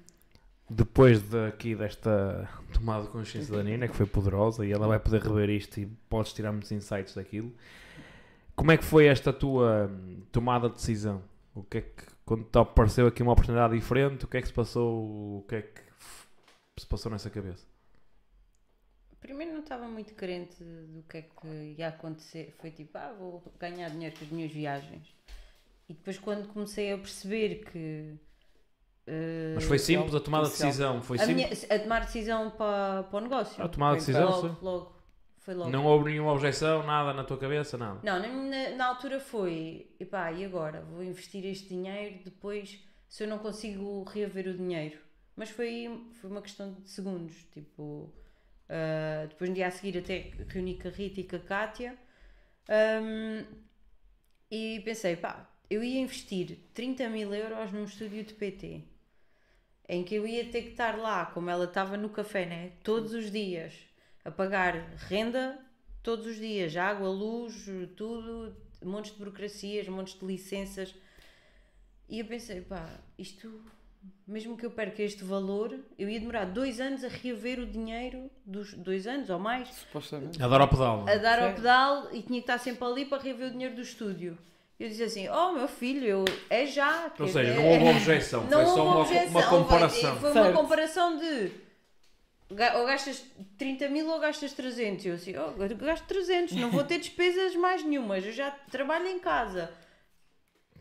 depois 0.69 1.21
daqui 1.21 1.75
desta 1.75 2.49
tomada 2.73 3.03
de 3.03 3.09
consciência 3.09 3.55
da 3.55 3.61
Nina, 3.61 3.87
que 3.87 3.95
foi 3.95 4.05
poderosa, 4.05 4.65
e 4.65 4.71
ela 4.71 4.87
vai 4.87 4.97
poder 4.99 5.21
rever 5.21 5.49
isto 5.49 5.79
e 5.79 5.85
podes 6.09 6.33
tirar 6.33 6.51
muitos 6.51 6.71
insights 6.71 7.13
daquilo, 7.13 7.53
como 8.55 8.71
é 8.71 8.77
que 8.77 8.83
foi 8.85 9.05
esta 9.07 9.31
tua 9.33 9.87
hum, 9.91 10.21
tomada 10.31 10.67
de 10.69 10.75
decisão? 10.75 11.21
O 11.53 11.61
que 11.63 11.77
é 11.77 11.81
que, 11.81 12.03
quando 12.25 12.43
te 12.45 12.57
apareceu 12.57 13.05
aqui 13.05 13.21
uma 13.21 13.33
oportunidade 13.33 13.75
diferente, 13.75 14.25
o 14.25 14.27
que 14.27 14.37
é 14.37 14.41
que 14.41 14.47
se 14.47 14.53
passou, 14.53 15.39
o 15.39 15.45
que 15.47 15.55
é 15.55 15.61
que 15.61 15.81
se 16.79 16.87
passou 16.87 17.11
nessa 17.11 17.29
cabeça? 17.29 17.65
Primeiro 19.25 19.53
não 19.53 19.61
estava 19.61 19.87
muito 19.87 20.13
crente 20.13 20.63
do 20.63 21.01
que 21.09 21.17
é 21.17 21.21
que 21.23 21.75
ia 21.79 21.87
acontecer. 21.87 22.53
Foi 22.59 22.69
tipo, 22.69 22.95
ah, 22.95 23.11
vou 23.17 23.41
ganhar 23.59 23.89
dinheiro 23.89 24.15
com 24.15 24.23
as 24.23 24.29
minhas 24.31 24.51
viagens. 24.51 25.07
E 25.89 25.93
depois 25.93 26.19
quando 26.19 26.47
comecei 26.49 26.93
a 26.93 26.97
perceber 26.97 27.63
que. 27.65 28.13
eh, 29.07 29.53
Mas 29.55 29.63
foi 29.63 29.79
simples 29.79 30.13
a 30.13 30.19
tomada 30.19 30.45
de 30.45 30.51
decisão, 30.51 31.01
foi 31.01 31.17
a, 31.17 31.25
simples. 31.25 31.63
minha, 31.63 31.75
a 31.75 31.79
tomar 31.79 31.99
decisão 32.05 32.51
para, 32.51 33.03
para 33.03 33.17
o 33.17 33.21
negócio. 33.21 33.63
A 33.63 33.67
tomada 33.67 33.97
de 33.97 34.03
Então, 34.03 34.13
decisão, 34.13 34.41
logo, 34.41 34.47
sim. 34.59 34.65
logo. 34.65 34.95
Foi 35.39 35.53
logo. 35.55 35.69
Não 35.71 35.85
houve 35.85 36.11
nenhuma 36.11 36.31
objeção, 36.31 36.83
nada 36.85 37.13
na 37.13 37.23
tua 37.23 37.37
cabeça, 37.37 37.77
nada. 37.77 37.99
Não, 38.03 38.19
na, 38.19 38.27
na, 38.27 38.75
na 38.75 38.85
altura 38.87 39.19
foi, 39.19 39.91
epá, 39.99 40.31
e 40.31 40.43
agora? 40.45 40.81
Vou 40.81 41.03
investir 41.03 41.45
este 41.45 41.67
dinheiro, 41.69 42.19
depois, 42.23 42.79
se 43.07 43.23
eu 43.23 43.27
não 43.27 43.37
consigo 43.39 44.03
reaver 44.03 44.47
o 44.47 44.53
dinheiro. 44.55 44.99
Mas 45.35 45.49
foi, 45.49 46.09
foi 46.19 46.29
uma 46.29 46.41
questão 46.41 46.73
de 46.73 46.89
segundos, 46.89 47.35
tipo, 47.51 48.11
ah, 48.69 49.25
depois 49.29 49.49
no 49.49 49.55
dia 49.55 49.67
a 49.67 49.71
seguir 49.71 49.97
até 49.99 50.31
reuni 50.49 50.77
com 50.79 50.87
a 50.87 50.91
Rita 50.91 51.19
e 51.19 51.23
com 51.23 51.35
a 51.35 51.39
Kátia, 51.39 51.97
ahm, 52.69 53.45
e 54.49 54.81
pensei, 54.85 55.15
pá, 55.15 55.49
eu 55.69 55.83
ia 55.83 55.99
investir 55.99 56.59
30 56.73 57.09
mil 57.09 57.33
euros 57.33 57.71
num 57.71 57.85
estúdio 57.85 58.23
de 58.23 58.33
PT, 58.33 58.83
em 59.87 60.03
que 60.03 60.15
eu 60.15 60.27
ia 60.27 60.45
ter 60.49 60.63
que 60.63 60.69
estar 60.69 60.97
lá, 60.97 61.25
como 61.27 61.49
ela 61.49 61.65
estava 61.65 61.97
no 61.97 62.09
café, 62.09 62.45
né? 62.45 62.71
Todos 62.83 63.13
os 63.13 63.31
dias, 63.31 63.73
a 64.23 64.31
pagar 64.31 64.73
renda 65.09 65.59
todos 66.01 66.27
os 66.27 66.37
dias, 66.37 66.75
água, 66.77 67.09
luz, 67.09 67.65
tudo, 67.95 68.55
montes 68.83 69.11
de 69.11 69.17
burocracias, 69.17 69.87
montes 69.87 70.19
de 70.19 70.25
licenças. 70.25 70.93
E 72.07 72.19
eu 72.19 72.25
pensei, 72.25 72.61
pá, 72.61 72.99
isto, 73.17 73.63
mesmo 74.27 74.57
que 74.57 74.65
eu 74.65 74.71
perca 74.71 75.03
este 75.03 75.23
valor, 75.23 75.77
eu 75.97 76.09
ia 76.09 76.19
demorar 76.19 76.45
dois 76.45 76.79
anos 76.79 77.03
a 77.03 77.07
reaver 77.07 77.59
o 77.59 77.65
dinheiro 77.65 78.29
dos 78.45 78.73
dois 78.73 79.05
anos 79.05 79.29
ou 79.29 79.39
mais, 79.39 79.69
Supostamente. 79.69 80.41
Adoro 80.41 80.63
ao 80.63 80.69
pedal, 80.69 81.07
é? 81.07 81.13
a 81.13 81.17
dar 81.17 81.39
ao 81.43 81.53
pedal 81.53 82.07
e 82.11 82.21
tinha 82.21 82.39
que 82.39 82.43
estar 82.51 82.57
sempre 82.57 82.85
ali 82.85 83.05
para 83.05 83.21
reaver 83.21 83.47
o 83.47 83.51
dinheiro 83.51 83.75
do 83.75 83.81
estúdio. 83.81 84.37
Eu 84.79 84.89
dizia 84.89 85.05
assim, 85.05 85.29
oh 85.29 85.53
meu 85.53 85.67
filho, 85.67 86.05
eu, 86.05 86.25
é 86.49 86.65
já. 86.65 87.11
Ou 87.17 87.27
seja, 87.27 87.53
dizer, 87.53 87.55
não 87.55 87.69
houve 87.69 87.89
objeção, 87.89 88.43
não 88.43 88.49
foi 88.49 88.65
só 88.65 88.83
uma, 88.85 88.99
objeção, 88.99 89.29
uma 89.29 89.41
vai- 89.41 89.49
comparação. 89.49 90.15
Foi 90.17 90.31
uma 90.31 90.51
comparação 90.51 91.17
de 91.17 91.51
ou 92.49 92.85
gastas 92.85 93.23
30 93.57 93.87
mil 93.89 94.07
ou 94.09 94.19
gastas 94.19 94.53
300. 94.53 95.05
Eu 95.05 95.15
assim, 95.15 95.33
oh, 95.37 95.61
eu 95.63 95.77
gasto 95.77 96.05
300, 96.05 96.55
não 96.57 96.69
vou 96.69 96.83
ter 96.83 96.99
despesas 96.99 97.55
mais 97.55 97.83
nenhumas, 97.83 98.25
eu 98.25 98.31
já 98.31 98.51
trabalho 98.51 99.07
em 99.07 99.19
casa. 99.19 99.71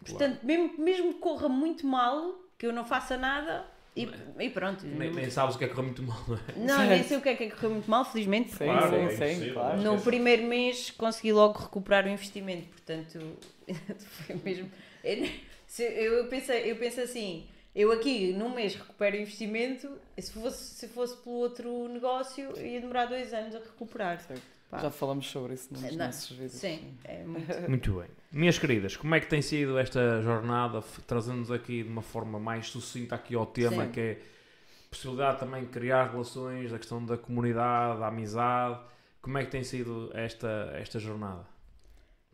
Portanto, 0.05 0.45
mesmo, 0.45 0.75
mesmo 0.79 1.15
que 1.15 1.21
corra 1.21 1.49
muito 1.49 1.87
mal, 1.87 2.35
que 2.65 2.69
eu 2.69 2.73
não 2.73 2.87
faça 2.87 3.19
nada 3.19 3.67
e, 3.95 4.09
e 4.41 4.49
pronto. 4.49 4.87
Nem, 4.87 5.13
nem 5.13 5.29
sabes 5.31 5.55
o 5.55 5.59
que 5.59 5.65
é 5.65 5.69
que 5.69 5.75
correu 5.75 5.85
muito 5.89 6.03
mal, 6.03 6.19
não 6.27 6.37
é? 6.37 6.41
Não, 6.57 6.87
nem 6.89 7.03
sei 7.03 7.19
o 7.19 7.21
que 7.21 7.29
é 7.29 7.35
que 7.37 7.45
é 7.45 7.49
que 7.51 7.55
correu 7.55 7.73
muito 7.73 7.91
mal, 7.91 8.05
felizmente. 8.07 8.53
Sim, 8.53 8.65
Claro, 8.65 8.91
sim, 9.11 9.23
é 9.23 9.35
sim, 9.35 9.53
claro. 9.53 9.81
No 9.83 9.95
é- 9.97 10.01
primeiro 10.01 10.45
mês 10.45 10.91
consegui 10.93 11.33
logo 11.35 11.59
recuperar 11.59 12.07
o 12.07 12.09
investimento, 12.09 12.69
portanto 12.69 13.37
foi 14.27 14.37
mesmo. 14.43 14.71
Eu, 15.05 15.29
se- 15.67 15.83
eu, 15.83 16.27
pensei, 16.29 16.71
eu 16.71 16.77
penso 16.77 17.03
assim, 17.03 17.47
eu 17.75 17.93
aqui 17.93 18.33
num 18.33 18.49
mês 18.49 18.75
recupero 18.75 19.15
o 19.15 19.21
investimento, 19.21 19.99
e 20.17 20.23
se 20.23 20.33
fosse, 20.33 20.75
se 20.75 20.89
fosse 20.89 21.19
pelo 21.19 21.37
outro 21.37 21.87
negócio, 21.89 22.59
ia 22.59 22.81
demorar 22.81 23.05
dois 23.05 23.35
anos 23.35 23.55
a 23.55 23.59
recuperar. 23.59 24.21
Certo. 24.23 24.54
Pá. 24.71 24.79
Já 24.79 24.91
falamos 24.91 25.27
sobre 25.27 25.55
isso 25.55 25.73
nos 25.73 25.83
Não, 25.83 26.07
nossos 26.07 26.31
vídeos. 26.31 26.53
Sim, 26.53 26.95
é 27.05 27.23
muito. 27.27 27.69
Muito 27.69 27.93
bem. 28.01 28.09
Minhas 28.33 28.59
queridas, 28.59 28.97
como 28.97 29.15
é 29.15 29.21
que 29.21 29.27
tem 29.29 29.41
sido 29.41 29.79
esta 29.79 30.21
jornada, 30.23 30.83
trazendo-nos 31.07 31.51
aqui 31.53 31.83
de 31.83 31.89
uma 31.89 32.03
forma 32.03 32.39
mais 32.41 32.67
sucinta 32.69 33.15
aqui 33.15 33.35
ao 33.35 33.47
tema, 33.47 33.85
Sim. 33.87 33.93
que 33.93 34.01
é 34.01 34.13
a 34.87 34.89
possibilidade 34.91 35.39
também 35.39 35.63
de 35.63 35.69
criar 35.69 36.11
relações, 36.11 36.73
a 36.73 36.79
questão 36.79 37.05
da 37.05 37.17
comunidade, 37.17 38.01
da 38.01 38.09
amizade. 38.09 38.81
Como 39.23 39.39
é 39.39 39.45
que 39.45 39.51
tem 39.51 39.63
sido 39.63 40.11
esta, 40.15 40.73
esta 40.75 40.99
jornada? 40.99 41.47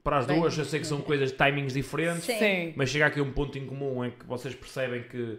Para 0.03 0.19
as 0.19 0.27
Bem, 0.27 0.41
duas, 0.41 0.57
eu 0.57 0.65
sei 0.65 0.81
que 0.81 0.87
são 0.87 1.03
coisas, 1.03 1.31
timings 1.33 1.75
diferentes. 1.75 2.25
Sim. 2.25 2.73
mas 2.75 2.89
chega 2.89 3.07
aqui 3.07 3.21
um 3.21 3.33
ponto 3.33 3.59
em 3.59 3.67
comum 3.67 4.03
em 4.05 4.11
que 4.11 4.25
vocês 4.25 4.55
percebem 4.55 5.03
que 5.03 5.39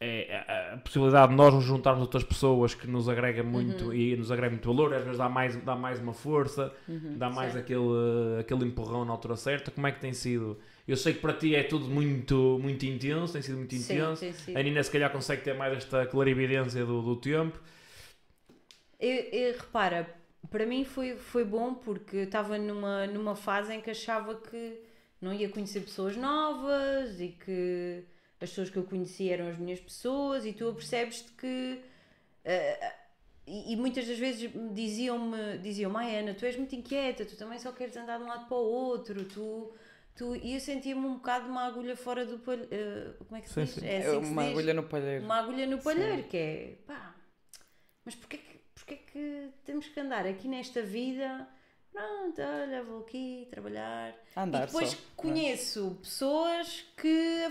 é 0.00 0.36
a, 0.36 0.74
a 0.74 0.76
possibilidade 0.78 1.30
de 1.30 1.36
nós 1.36 1.54
nos 1.54 1.64
juntarmos 1.64 2.00
a 2.00 2.04
outras 2.04 2.24
pessoas 2.24 2.74
que 2.74 2.86
nos 2.86 3.08
agrega 3.08 3.42
muito 3.42 3.86
Uhum. 3.86 3.92
e 3.92 4.16
nos 4.16 4.30
agrega 4.30 4.50
muito 4.52 4.68
valor, 4.68 4.92
às 4.94 5.02
vezes 5.02 5.18
dá 5.18 5.28
mais, 5.28 5.56
dá 5.64 5.74
mais 5.74 5.98
uma 6.00 6.12
força, 6.12 6.72
dá 7.14 7.30
mais 7.30 7.56
aquele, 7.56 8.40
aquele 8.40 8.64
empurrão 8.66 9.04
na 9.04 9.12
altura 9.12 9.36
certa. 9.36 9.70
Como 9.70 9.86
é 9.86 9.92
que 9.92 10.00
tem 10.00 10.12
sido? 10.12 10.58
Eu 10.86 10.96
sei 10.96 11.14
que 11.14 11.20
para 11.20 11.32
ti 11.32 11.54
é 11.54 11.62
tudo 11.62 11.86
muito, 11.86 12.58
muito 12.60 12.84
intenso, 12.86 13.32
tem 13.32 13.42
sido 13.42 13.56
muito 13.56 13.74
Sim, 13.74 13.82
intenso. 13.82 14.16
sim, 14.16 14.32
sim. 14.32 14.54
A 14.54 14.62
Nina 14.62 14.82
se 14.82 14.90
calhar 14.90 15.10
consegue 15.10 15.42
ter 15.42 15.54
mais 15.54 15.76
esta 15.76 16.06
clarividência 16.06 16.84
do, 16.84 17.02
do 17.02 17.16
tempo. 17.16 17.58
Eu, 18.98 19.16
eu- 19.32 19.52
repara, 19.58 20.08
para 20.50 20.66
mim 20.66 20.84
foi, 20.84 21.16
foi 21.16 21.44
bom 21.44 21.74
porque 21.74 22.18
estava 22.18 22.58
numa, 22.58 23.06
numa 23.06 23.36
fase 23.36 23.74
em 23.74 23.80
que 23.80 23.90
achava 23.90 24.34
que 24.36 24.80
não 25.20 25.32
ia 25.32 25.48
conhecer 25.48 25.80
pessoas 25.80 26.16
novas 26.16 27.20
e 27.20 27.28
que 27.28 28.04
as 28.46 28.50
pessoas 28.50 28.70
que 28.70 28.78
eu 28.78 28.84
conhecia 28.84 29.34
eram 29.34 29.48
as 29.48 29.58
minhas 29.58 29.80
pessoas 29.80 30.44
e 30.46 30.52
tu 30.52 30.68
apercebes-te 30.68 31.30
que. 31.32 31.82
eh, 32.44 32.92
e, 33.46 33.72
e 33.74 33.76
muitas 33.76 34.06
das 34.06 34.18
vezes 34.18 34.52
me 34.54 34.72
diziam-me, 34.74 35.58
diziam 35.58 35.96
ai 35.96 36.18
Ana, 36.18 36.34
tu 36.34 36.44
és 36.44 36.56
muito 36.56 36.74
inquieta, 36.74 37.24
tu 37.24 37.36
também 37.36 37.58
só 37.60 37.70
queres 37.72 37.96
andar 37.96 38.18
de 38.18 38.24
um 38.24 38.28
lado 38.28 38.46
para 38.48 38.56
o 38.56 38.60
outro, 38.60 39.24
tu. 39.24 39.72
tu... 40.16 40.34
E 40.36 40.54
eu 40.54 40.60
sentia-me 40.60 41.06
um 41.06 41.14
bocado 41.14 41.48
uma 41.48 41.64
agulha 41.66 41.96
fora 41.96 42.24
do 42.26 42.38
palheiro. 42.40 43.14
como 43.26 43.36
é 43.36 43.40
que 43.42 43.48
se 43.48 43.54
Sim, 43.54 43.64
diz? 43.64 43.74
sim. 43.74 43.86
É 43.86 44.00
É 44.00 44.06
assim 44.06 44.16
uma 44.16 44.42
diz? 44.42 44.50
agulha 44.52 44.74
no 44.74 44.82
palheiro. 44.84 45.24
uma 45.24 45.36
agulha 45.36 45.66
no 45.66 45.78
palheiro, 45.80 46.24
que 46.24 46.36
é 46.36 46.76
pá, 46.86 47.14
mas 48.04 48.14
porquê 48.16 48.38
que, 48.38 48.58
porquê 48.74 48.96
que 49.12 49.50
temos 49.64 49.86
que 49.88 50.00
andar 50.00 50.26
aqui 50.26 50.48
nesta 50.48 50.82
vida? 50.82 51.46
Pronto, 51.92 52.42
olha, 52.42 52.82
vou 52.82 53.00
aqui 53.00 53.46
trabalhar. 53.48 54.14
Andar 54.36 54.64
e 54.64 54.66
depois 54.66 54.90
só, 54.90 54.96
conheço 55.16 55.98
pessoas 56.02 56.84
que, 56.96 57.48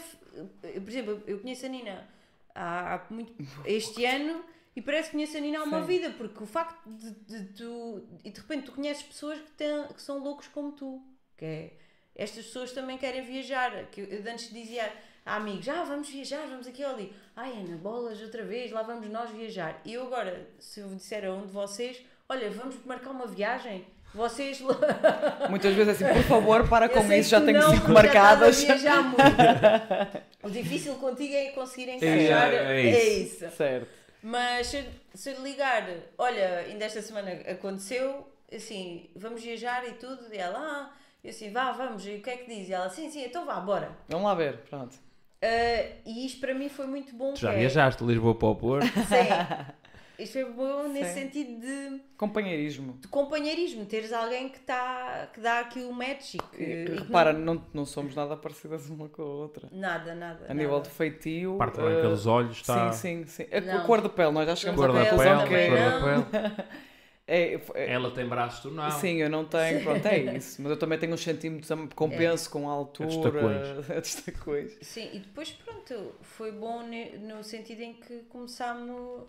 por 0.62 0.90
exemplo, 0.90 1.24
eu 1.28 1.40
conheço 1.40 1.66
a 1.66 1.70
Nina 1.70 2.08
há, 2.54 2.96
há 2.96 3.06
muito, 3.10 3.34
este 3.66 4.06
ano 4.06 4.44
e 4.76 4.82
parece 4.82 5.10
que 5.10 5.16
conheço 5.16 5.38
a 5.38 5.40
Nina 5.40 5.60
há 5.60 5.64
uma 5.64 5.82
Sim. 5.82 5.88
vida, 5.88 6.10
porque 6.12 6.44
o 6.44 6.46
facto 6.46 6.90
de, 6.90 7.12
de 7.12 7.46
tu. 7.54 8.06
E 8.24 8.30
de 8.30 8.40
repente 8.42 8.66
tu 8.66 8.74
conheces 8.74 9.04
pessoas 9.04 9.40
que, 9.40 9.52
têm, 9.52 9.88
que 9.88 10.02
são 10.02 10.20
loucos 10.20 10.48
como 10.50 10.74
tu, 10.74 11.02
que 11.38 11.46
é. 11.46 11.74
Estas 12.14 12.46
pessoas 12.46 12.72
também 12.72 12.98
querem 12.98 13.24
viajar. 13.24 13.88
Que 13.88 14.02
eu 14.02 14.32
antes 14.32 14.52
dizia 14.52 14.92
a 15.26 15.38
amigos: 15.38 15.68
ah, 15.70 15.84
vamos 15.84 16.10
viajar, 16.10 16.46
vamos 16.48 16.68
aqui 16.68 16.84
ou 16.84 16.92
ali. 16.92 17.14
Ai, 17.36 17.54
Ana, 17.54 17.78
bolas 17.78 18.22
outra 18.22 18.44
vez, 18.44 18.72
lá 18.72 18.84
vamos 18.84 19.10
nós 19.10 19.30
viajar. 19.32 19.82
E 19.86 19.94
eu 19.94 20.04
agora, 20.04 20.50
se 20.60 20.82
eu 20.82 20.94
disser 20.94 21.26
a 21.26 21.34
um 21.34 21.46
de 21.46 21.54
vocês: 21.54 22.02
olha, 22.28 22.52
vamos 22.52 22.84
marcar 22.86 23.12
uma 23.12 23.28
viagem, 23.28 23.86
vocês 24.16 24.62
Muitas 25.50 25.74
vezes 25.76 26.02
é 26.02 26.06
assim, 26.06 26.14
por 26.20 26.24
favor, 26.28 26.68
para 26.68 26.88
com 26.90 27.12
isso, 27.12 27.30
já 27.30 27.42
tenho 27.42 27.62
cinco 27.70 27.88
já 27.88 27.94
marcadas. 27.94 28.64
viajar 28.64 29.02
muito. 29.04 29.22
o 30.44 30.50
difícil 30.50 30.96
contigo 30.96 31.34
é 31.34 31.46
conseguir 31.52 31.90
encaixar. 31.92 32.54
é 32.54 32.82
É, 32.82 32.82
isso. 32.82 33.46
isso. 33.46 33.56
Certo. 33.56 33.88
Mas 34.24 34.68
se, 34.68 34.78
eu- 34.78 34.86
se 35.14 35.34
ligar, 35.42 35.88
olha, 36.18 36.60
ainda 36.68 36.86
esta 36.86 37.02
semana 37.02 37.32
aconteceu, 37.52 38.28
assim, 38.54 39.10
vamos 39.16 39.44
viajar 39.44 39.88
e 39.88 39.92
tudo, 39.94 40.22
e 40.34 40.38
ela, 40.38 40.58
ah, 40.58 40.90
eu 41.24 41.30
assim, 41.30 41.52
vá, 41.52 41.72
vamos, 41.72 42.06
e 42.08 42.16
o 42.16 42.22
que 42.22 42.30
é 42.32 42.38
que 42.38 42.54
diz? 42.54 42.68
E 42.70 42.74
ela, 42.74 42.90
sim, 42.90 43.10
sim, 43.12 43.24
então 43.24 43.46
vá, 43.46 43.60
bora. 43.60 43.92
Vamos 44.10 44.26
lá 44.26 44.34
ver, 44.34 44.58
pronto. 44.70 44.96
Ah, 45.44 45.86
e 46.06 46.26
isto 46.26 46.40
para 46.40 46.56
mim 46.56 46.70
foi 46.70 46.88
muito 46.88 47.14
bom. 47.16 47.34
Tu 47.34 47.42
já 47.42 47.54
é- 47.54 47.58
viajaste 47.60 48.04
de 48.04 48.10
Lisboa 48.10 48.34
para 48.34 48.48
o 48.48 48.56
Porto? 48.56 48.86
Sim. 48.88 49.76
Isto 50.18 50.34
foi 50.34 50.46
bom 50.46 50.88
nesse 50.88 51.14
Sim. 51.14 51.20
sentido 51.22 51.60
de, 51.62 52.02
Companheirismo. 52.18 52.94
de 53.02 53.08
companheirismo, 53.08 53.86
teres 53.86 54.14
alguém 54.14 54.50
que, 54.50 54.60
tá, 54.60 55.30
que 55.34 55.40
dá 55.42 55.60
aqui 55.60 55.80
o 55.84 55.92
match 55.92 56.36
e 56.36 56.38
que. 56.38 56.64
E, 56.64 56.84
e 56.84 56.86
que 56.86 56.92
repara, 57.04 57.34
não... 57.34 57.62
Não, 57.74 57.86
somos 57.86 58.16
nada 58.16 58.38
parecidas 58.38 58.90
uma 58.90 59.10
com 59.10 59.22
a 59.22 59.26
outra. 59.26 59.68
não- 59.72 59.80
nada, 59.80 60.16
nada. 60.16 60.40
A 60.46 60.48
nada. 60.48 60.54
nível 60.54 60.80
de 60.82 60.90
feitio. 60.90 61.58
Parte 61.58 61.76
branca 61.82 62.10
dos 62.10 62.26
olhos 62.26 62.58
está. 62.58 62.92
Sim, 62.94 63.26
sim, 63.26 63.46
sim. 63.46 63.46
A, 63.56 63.62
Não. 63.62 63.78
a 63.80 63.86
cor 63.86 64.02
de 64.02 64.10
pele, 64.10 64.32
nós 64.32 64.46
já 64.48 64.56
chegamos 64.56 64.82
Cor 64.82 64.90
à 64.90 64.94
da 64.94 65.00
Pele 65.00 65.10
conclusão 65.18 65.48
que 65.48 65.54
é. 65.54 65.68
cor 65.70 65.78
da 65.78 66.00
não. 66.16 66.24
pele. 66.24 66.56
É, 67.28 67.56
é- 67.74 67.92
Ela 67.92 68.12
tem 68.12 68.28
braços, 68.28 68.60
tu 68.60 68.70
não. 68.70 68.92
Sim, 68.92 69.16
eu 69.16 69.28
não 69.32 69.46
tenho, 69.46 69.82
pronto, 69.82 70.06
é 70.06 70.36
isso. 70.38 70.62
Mas 70.62 70.70
eu 70.70 70.78
também 70.78 71.00
tenho 71.00 71.12
uns 71.12 71.24
centímetros, 71.24 71.72
a- 71.72 71.88
compenso 71.96 72.48
com 72.52 72.70
a 72.70 72.72
altura. 72.74 73.10
destacões. 73.10 73.90
a 73.90 74.00
destacões. 74.00 74.78
Sim, 74.84 75.10
e 75.12 75.18
depois 75.20 75.50
pronto, 75.52 76.14
foi 76.22 76.52
bom 76.52 76.84
no 77.22 77.44
sentido 77.44 77.82
em 77.82 77.94
que 77.96 78.20
começámos 78.30 79.24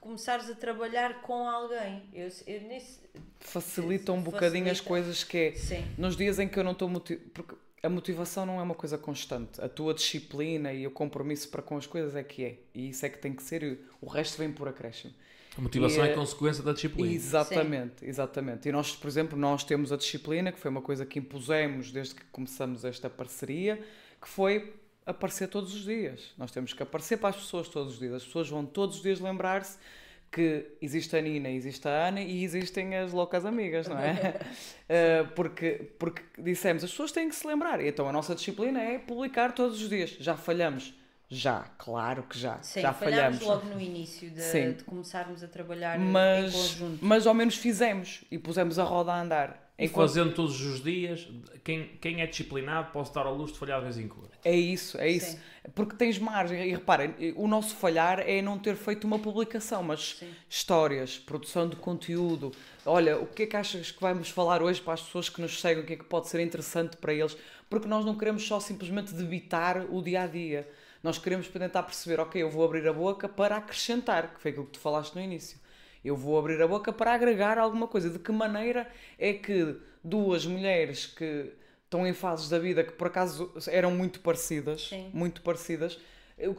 começares 0.00 0.48
a 0.50 0.54
trabalhar 0.54 1.22
com 1.22 1.48
alguém. 1.48 2.02
Eu, 2.12 2.28
eu 2.46 2.60
nesse, 2.62 3.00
Facilita 3.40 4.12
um 4.12 4.22
bocadinho 4.22 4.64
as 4.70 4.78
Facilita. 4.78 4.88
coisas 4.88 5.24
que 5.24 5.38
é. 5.38 5.52
sim, 5.52 5.84
Nos 5.98 6.16
dias 6.16 6.38
em 6.38 6.48
que 6.48 6.58
eu 6.58 6.64
não 6.64 6.72
estou 6.72 6.88
motivado. 6.88 7.28
Porque 7.32 7.54
a 7.82 7.88
motivação 7.88 8.46
não 8.46 8.60
é 8.60 8.62
uma 8.62 8.74
coisa 8.74 8.96
constante. 8.96 9.60
A 9.60 9.68
tua 9.68 9.92
disciplina 9.92 10.72
e 10.72 10.86
o 10.86 10.90
compromisso 10.90 11.48
para 11.48 11.60
com 11.62 11.76
as 11.76 11.86
coisas 11.86 12.14
é 12.14 12.22
que 12.22 12.44
é. 12.44 12.58
E 12.74 12.90
isso 12.90 13.04
é 13.04 13.08
que 13.08 13.18
tem 13.18 13.32
que 13.32 13.42
ser. 13.42 13.62
E 13.62 13.78
o 14.00 14.06
resto 14.06 14.38
vem 14.38 14.52
por 14.52 14.68
acréscimo. 14.68 15.12
A 15.58 15.60
motivação 15.60 16.04
E, 16.04 16.08
é 16.08 16.12
eh, 16.12 16.14
consequência 16.14 16.62
da 16.62 16.72
disciplina. 16.72 17.12
Exatamente, 17.12 18.04
exatamente. 18.04 18.68
E 18.68 18.72
nós, 18.72 18.94
por 18.94 19.08
exemplo, 19.08 19.36
nós 19.36 19.64
temos 19.64 19.92
a 19.92 19.96
disciplina, 19.96 20.52
que 20.52 20.58
foi 20.58 20.70
uma 20.70 20.80
coisa 20.80 21.04
que 21.04 21.18
impusemos 21.18 21.90
desde 21.90 22.14
que 22.14 22.24
começamos 22.26 22.84
esta 22.84 23.10
parceria, 23.10 23.76
que 24.20 24.28
foi 24.28 24.72
aparecer 25.06 25.48
todos 25.48 25.74
os 25.74 25.84
dias. 25.84 26.32
Nós 26.36 26.50
temos 26.50 26.72
que 26.72 26.82
aparecer 26.82 27.16
para 27.18 27.30
as 27.30 27.36
pessoas 27.36 27.68
todos 27.68 27.94
os 27.94 27.98
dias. 27.98 28.14
As 28.14 28.24
pessoas 28.24 28.48
vão 28.48 28.64
todos 28.64 28.96
os 28.96 29.02
dias 29.02 29.20
lembrar-se 29.20 29.78
que 30.30 30.66
existe 30.80 31.14
a 31.14 31.20
Nina, 31.20 31.50
existe 31.50 31.86
a 31.86 32.08
Ana 32.08 32.22
e 32.22 32.42
existem 32.42 32.96
as 32.96 33.12
loucas 33.12 33.44
amigas, 33.44 33.86
não 33.86 33.98
é? 33.98 34.40
Eh, 34.94 35.22
porque, 35.34 35.90
porque 35.98 36.22
dissemos, 36.36 36.84
as 36.84 36.90
pessoas 36.90 37.12
têm 37.12 37.26
que 37.26 37.34
se 37.34 37.46
lembrar. 37.46 37.80
Então 37.80 38.06
a 38.06 38.12
nossa 38.12 38.34
disciplina 38.34 38.78
é 38.78 38.98
publicar 38.98 39.52
todos 39.52 39.80
os 39.80 39.88
dias. 39.88 40.10
Já 40.20 40.36
falhamos? 40.36 40.92
Já, 41.30 41.64
claro 41.78 42.24
que 42.24 42.38
já. 42.38 42.60
sim 42.60 42.82
já 42.82 42.92
falhamos. 42.92 43.40
logo 43.40 43.66
no 43.66 43.80
início 43.80 44.28
de, 44.28 44.72
de 44.74 44.84
começarmos 44.84 45.42
a 45.42 45.48
trabalhar 45.48 45.98
em 45.98 46.04
mas, 46.04 46.52
conjunto. 46.52 46.98
mas 47.02 47.26
ao 47.26 47.32
menos 47.32 47.56
fizemos 47.56 48.22
e 48.30 48.38
pusemos 48.38 48.78
a 48.78 48.84
roda 48.84 49.14
a 49.14 49.22
andar. 49.22 49.61
E 49.78 49.86
Enquanto- 49.86 50.08
fazendo 50.08 50.34
todos 50.34 50.60
os 50.60 50.82
dias, 50.82 51.26
quem, 51.64 51.88
quem 52.00 52.20
é 52.20 52.26
disciplinado 52.26 52.92
pode 52.92 53.08
estar 53.08 53.26
à 53.26 53.30
luz 53.30 53.52
de 53.52 53.58
falhar 53.58 53.78
de 53.78 53.84
vez 53.84 53.98
em 53.98 54.06
quando. 54.06 54.30
É 54.44 54.54
isso, 54.54 54.98
é 54.98 55.08
isso. 55.10 55.32
Sim. 55.32 55.38
Porque 55.74 55.96
tens 55.96 56.18
margem. 56.18 56.68
E 56.68 56.72
reparem, 56.72 57.14
o 57.36 57.48
nosso 57.48 57.74
falhar 57.76 58.20
é 58.20 58.42
não 58.42 58.58
ter 58.58 58.76
feito 58.76 59.04
uma 59.06 59.18
publicação, 59.18 59.82
mas 59.82 60.16
Sim. 60.18 60.28
histórias, 60.48 61.18
produção 61.18 61.68
de 61.68 61.76
conteúdo. 61.76 62.52
Olha, 62.84 63.18
o 63.18 63.26
que 63.26 63.44
é 63.44 63.46
que 63.46 63.56
achas 63.56 63.90
que 63.90 64.00
vamos 64.00 64.28
falar 64.28 64.62
hoje 64.62 64.80
para 64.80 64.92
as 64.92 65.02
pessoas 65.02 65.28
que 65.28 65.40
nos 65.40 65.58
seguem? 65.60 65.82
O 65.82 65.86
que 65.86 65.94
é 65.94 65.96
que 65.96 66.04
pode 66.04 66.28
ser 66.28 66.40
interessante 66.40 66.96
para 66.98 67.14
eles? 67.14 67.36
Porque 67.70 67.88
nós 67.88 68.04
não 68.04 68.14
queremos 68.16 68.46
só 68.46 68.60
simplesmente 68.60 69.14
debitar 69.14 69.86
o 69.92 70.02
dia 70.02 70.22
a 70.22 70.26
dia. 70.26 70.68
Nós 71.02 71.18
queremos 71.18 71.48
tentar 71.48 71.82
perceber, 71.82 72.20
ok, 72.20 72.40
eu 72.40 72.50
vou 72.50 72.64
abrir 72.64 72.86
a 72.86 72.92
boca 72.92 73.28
para 73.28 73.56
acrescentar, 73.56 74.34
que 74.34 74.40
foi 74.40 74.50
aquilo 74.50 74.66
que 74.66 74.72
tu 74.72 74.80
falaste 74.80 75.14
no 75.14 75.20
início. 75.22 75.58
Eu 76.04 76.16
vou 76.16 76.38
abrir 76.38 76.60
a 76.60 76.66
boca 76.66 76.92
para 76.92 77.12
agregar 77.14 77.58
alguma 77.58 77.86
coisa. 77.86 78.10
De 78.10 78.18
que 78.18 78.32
maneira 78.32 78.90
é 79.18 79.32
que 79.32 79.76
duas 80.02 80.44
mulheres 80.44 81.06
que 81.06 81.52
estão 81.84 82.06
em 82.06 82.12
fases 82.12 82.48
da 82.48 82.58
vida 82.58 82.82
que 82.82 82.92
por 82.92 83.06
acaso 83.06 83.52
eram 83.68 83.90
muito 83.90 84.20
parecidas, 84.20 84.88
Sim. 84.88 85.10
muito 85.12 85.42
parecidas, 85.42 85.98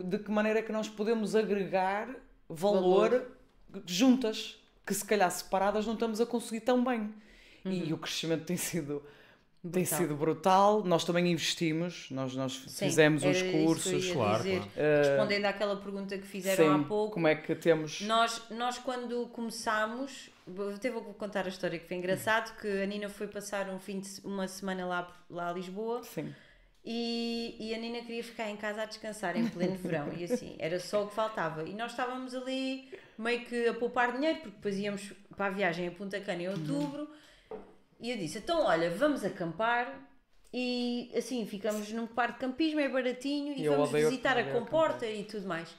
de 0.05 0.19
que 0.19 0.31
maneira 0.31 0.59
é 0.59 0.61
que 0.61 0.71
nós 0.71 0.87
podemos 0.87 1.35
agregar 1.35 2.07
valor, 2.47 3.09
Valor. 3.09 3.37
juntas, 3.85 4.61
que 4.85 4.93
se 4.93 5.03
calhar 5.03 5.29
separadas 5.31 5.85
não 5.85 5.93
estamos 5.93 6.21
a 6.21 6.25
conseguir 6.25 6.61
tão 6.61 6.83
bem. 6.83 7.13
Uhum. 7.65 7.71
E 7.71 7.93
o 7.93 7.97
crescimento 7.97 8.45
tem 8.45 8.57
sido 8.57 9.01
tem 9.71 9.83
Brutal. 9.83 9.97
sido 9.97 10.15
brutal. 10.15 10.83
Nós 10.83 11.05
também 11.05 11.31
investimos, 11.31 12.07
nós, 12.11 12.35
nós 12.35 12.63
Sim, 12.67 12.85
fizemos 12.85 13.23
eu 13.23 13.33
cursos. 13.63 14.05
ia 14.05 14.13
claro, 14.13 14.43
dizer. 14.43 14.59
claro. 14.59 15.07
Respondendo 15.07 15.45
àquela 15.45 15.75
pergunta 15.77 16.17
que 16.17 16.27
fizeram 16.27 16.65
Sim, 16.65 16.83
há 16.83 16.87
pouco, 16.87 17.13
como 17.13 17.27
é 17.29 17.35
que 17.35 17.55
temos. 17.55 18.01
Nós, 18.01 18.41
nós 18.49 18.77
quando 18.77 19.25
começámos, 19.27 20.29
até 20.75 20.91
vou 20.91 21.01
contar 21.13 21.45
a 21.45 21.47
história 21.47 21.79
que 21.79 21.87
foi 21.87 21.95
engraçado, 21.95 22.59
que 22.59 22.67
a 22.67 22.85
Nina 22.85 23.07
foi 23.07 23.27
passar 23.27 23.69
um 23.69 23.79
fim 23.79 24.01
de 24.01 24.09
uma 24.25 24.49
semana 24.49 24.85
lá, 24.85 25.23
lá 25.29 25.49
a 25.49 25.53
Lisboa 25.53 26.03
Sim. 26.03 26.35
e, 26.83 27.55
e 27.57 27.73
a 27.73 27.77
Nina 27.77 28.01
queria 28.01 28.23
ficar 28.23 28.49
em 28.49 28.57
casa 28.57 28.81
a 28.81 28.85
descansar 28.85 29.37
em 29.37 29.47
pleno 29.47 29.77
verão 29.77 30.11
e 30.11 30.25
assim, 30.25 30.57
era 30.59 30.77
só 30.77 31.05
o 31.05 31.07
que 31.07 31.15
faltava. 31.15 31.63
E 31.63 31.73
nós 31.73 31.91
estávamos 31.91 32.35
ali 32.35 32.89
meio 33.17 33.45
que 33.45 33.69
a 33.69 33.73
poupar 33.73 34.11
dinheiro, 34.11 34.39
porque 34.39 34.55
depois 34.57 34.77
íamos 34.77 35.13
para 35.37 35.45
a 35.45 35.49
viagem 35.49 35.87
a 35.87 35.91
Punta 35.91 36.19
Cana 36.19 36.43
em 36.43 36.49
outubro 36.49 37.07
e 38.03 38.11
eu 38.11 38.17
disse, 38.17 38.37
então 38.37 38.65
olha, 38.65 38.91
vamos 38.91 39.23
acampar 39.23 39.97
e 40.53 41.09
assim, 41.15 41.45
ficamos 41.47 41.89
num 41.93 42.05
parque 42.05 42.33
de 42.33 42.39
campismo, 42.41 42.79
é 42.81 42.89
baratinho 42.89 43.53
e 43.57 43.63
Eu 43.63 43.71
vamos 43.77 43.91
visitar 43.91 44.37
a 44.37 44.43
comporta 44.43 45.07
e 45.07 45.23
tudo 45.23 45.47
mais. 45.47 45.73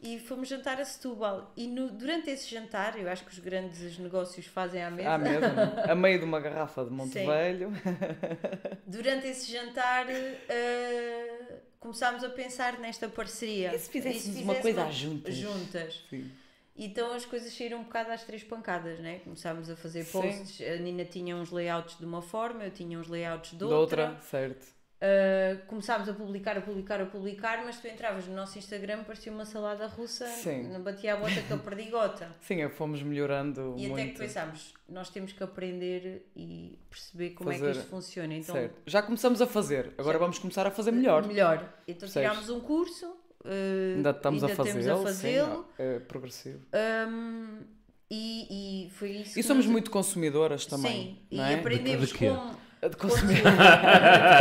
E 0.00 0.18
fomos 0.18 0.48
jantar 0.48 0.80
a 0.80 0.84
Setúbal. 0.84 1.52
E 1.56 1.66
no- 1.66 1.90
durante 1.90 2.30
esse 2.30 2.48
jantar, 2.48 2.96
eu 3.00 3.08
acho 3.08 3.24
que 3.24 3.32
os 3.32 3.38
grandes 3.38 3.98
negócios 3.98 4.46
fazem 4.46 4.82
à 4.82 4.90
mesa. 4.90 5.10
À 5.10 5.18
mesmo, 5.18 5.46
a 5.90 5.94
meio 5.94 6.18
de 6.18 6.24
uma 6.24 6.40
garrafa 6.40 6.84
de 6.84 6.90
Monte 6.90 7.14
Sim. 7.14 7.26
Velho. 7.26 7.72
Durante 8.86 9.26
esse 9.26 9.50
jantar, 9.50 10.06
eh, 10.08 11.56
começámos 11.80 12.22
a 12.22 12.28
pensar 12.28 12.78
nesta 12.78 13.08
parceria. 13.08 13.74
E 13.74 13.78
se 13.78 13.90
fizéssemos 13.90 14.36
E 14.36 14.38
se 14.38 14.44
uma 14.44 14.54
coisa 14.56 14.86
fizéssemos 14.86 14.94
juntas? 14.96 15.34
Juntas. 15.34 16.04
Sim. 16.10 16.30
Então 16.78 17.12
as 17.12 17.24
coisas 17.26 17.52
saíram 17.52 17.78
um 17.80 17.82
bocado 17.84 18.12
às 18.12 18.22
três 18.22 18.44
pancadas, 18.44 19.00
né? 19.00 19.18
Começámos 19.24 19.68
a 19.68 19.74
fazer 19.76 20.04
Sim. 20.04 20.12
posts. 20.22 20.60
A 20.66 20.76
Nina 20.76 21.04
tinha 21.04 21.34
uns 21.36 21.50
layouts 21.50 21.98
de 21.98 22.04
uma 22.04 22.22
forma, 22.22 22.64
eu 22.64 22.70
tinha 22.70 22.98
uns 22.98 23.08
layouts 23.08 23.50
de 23.50 23.56
De 23.58 23.64
outra. 23.64 24.10
outra, 24.10 24.20
certo. 24.22 24.78
Uh, 25.00 25.64
começámos 25.68 26.08
a 26.08 26.12
publicar, 26.12 26.58
a 26.58 26.60
publicar, 26.60 27.00
a 27.00 27.06
publicar, 27.06 27.64
mas 27.64 27.78
tu 27.80 27.86
entravas 27.86 28.26
no 28.26 28.34
nosso 28.34 28.58
Instagram, 28.58 29.04
parecia 29.04 29.30
uma 29.30 29.44
salada 29.44 29.86
russa, 29.86 30.26
Sim. 30.26 30.64
não 30.72 30.82
batia 30.82 31.14
a 31.14 31.16
bota 31.16 31.40
com 31.46 31.54
a 31.54 31.58
perdigota. 31.58 32.34
Sim, 32.42 32.62
é, 32.62 32.68
fomos 32.68 33.00
melhorando 33.00 33.76
E 33.78 33.86
muito. 33.86 33.92
até 34.02 34.06
que 34.12 34.18
pensámos, 34.18 34.74
nós 34.88 35.08
temos 35.08 35.32
que 35.32 35.40
aprender 35.44 36.28
e 36.34 36.80
perceber 36.90 37.30
como 37.30 37.48
é 37.50 37.54
Fazer- 37.54 37.72
que 37.74 37.78
isto 37.78 37.88
funciona. 37.90 38.34
Então, 38.34 38.56
Certo. 38.56 38.74
Já 38.86 39.00
começamos 39.00 39.40
a 39.40 39.46
fazer, 39.46 39.92
agora 39.96 40.14
Já- 40.14 40.18
vamos 40.18 40.38
começar 40.40 40.66
a 40.66 40.70
fazer 40.72 40.90
melhor. 40.90 41.24
melhor. 41.28 41.72
Então 41.86 42.08
tirámos 42.08 42.50
um 42.50 42.58
curso, 42.58 43.17
uh, 43.44 43.96
Ainda 43.96 44.10
estamos 44.10 44.42
ainda 44.44 44.52
a 44.52 44.56
fazê-lo. 44.56 44.98
sim, 44.98 45.04
fazê-lo, 45.04 45.66
é 45.78 45.98
progressivo. 46.00 46.60
um, 47.08 47.58
e, 48.10 48.86
e 48.86 48.90
foi 48.90 49.10
isso 49.10 49.38
E 49.38 49.42
somos 49.42 49.64
nos- 49.66 49.72
muito 49.72 49.90
consumidoras 49.90 50.64
também. 50.66 51.18
Sim, 51.30 51.36
não 51.36 51.46
e 51.48 51.52
é? 51.52 51.54
aprendemos 51.58 52.06
De- 52.08 52.12
de 52.12 52.18
como. 52.18 52.68
De, 52.80 52.96
consumir... 52.96 53.42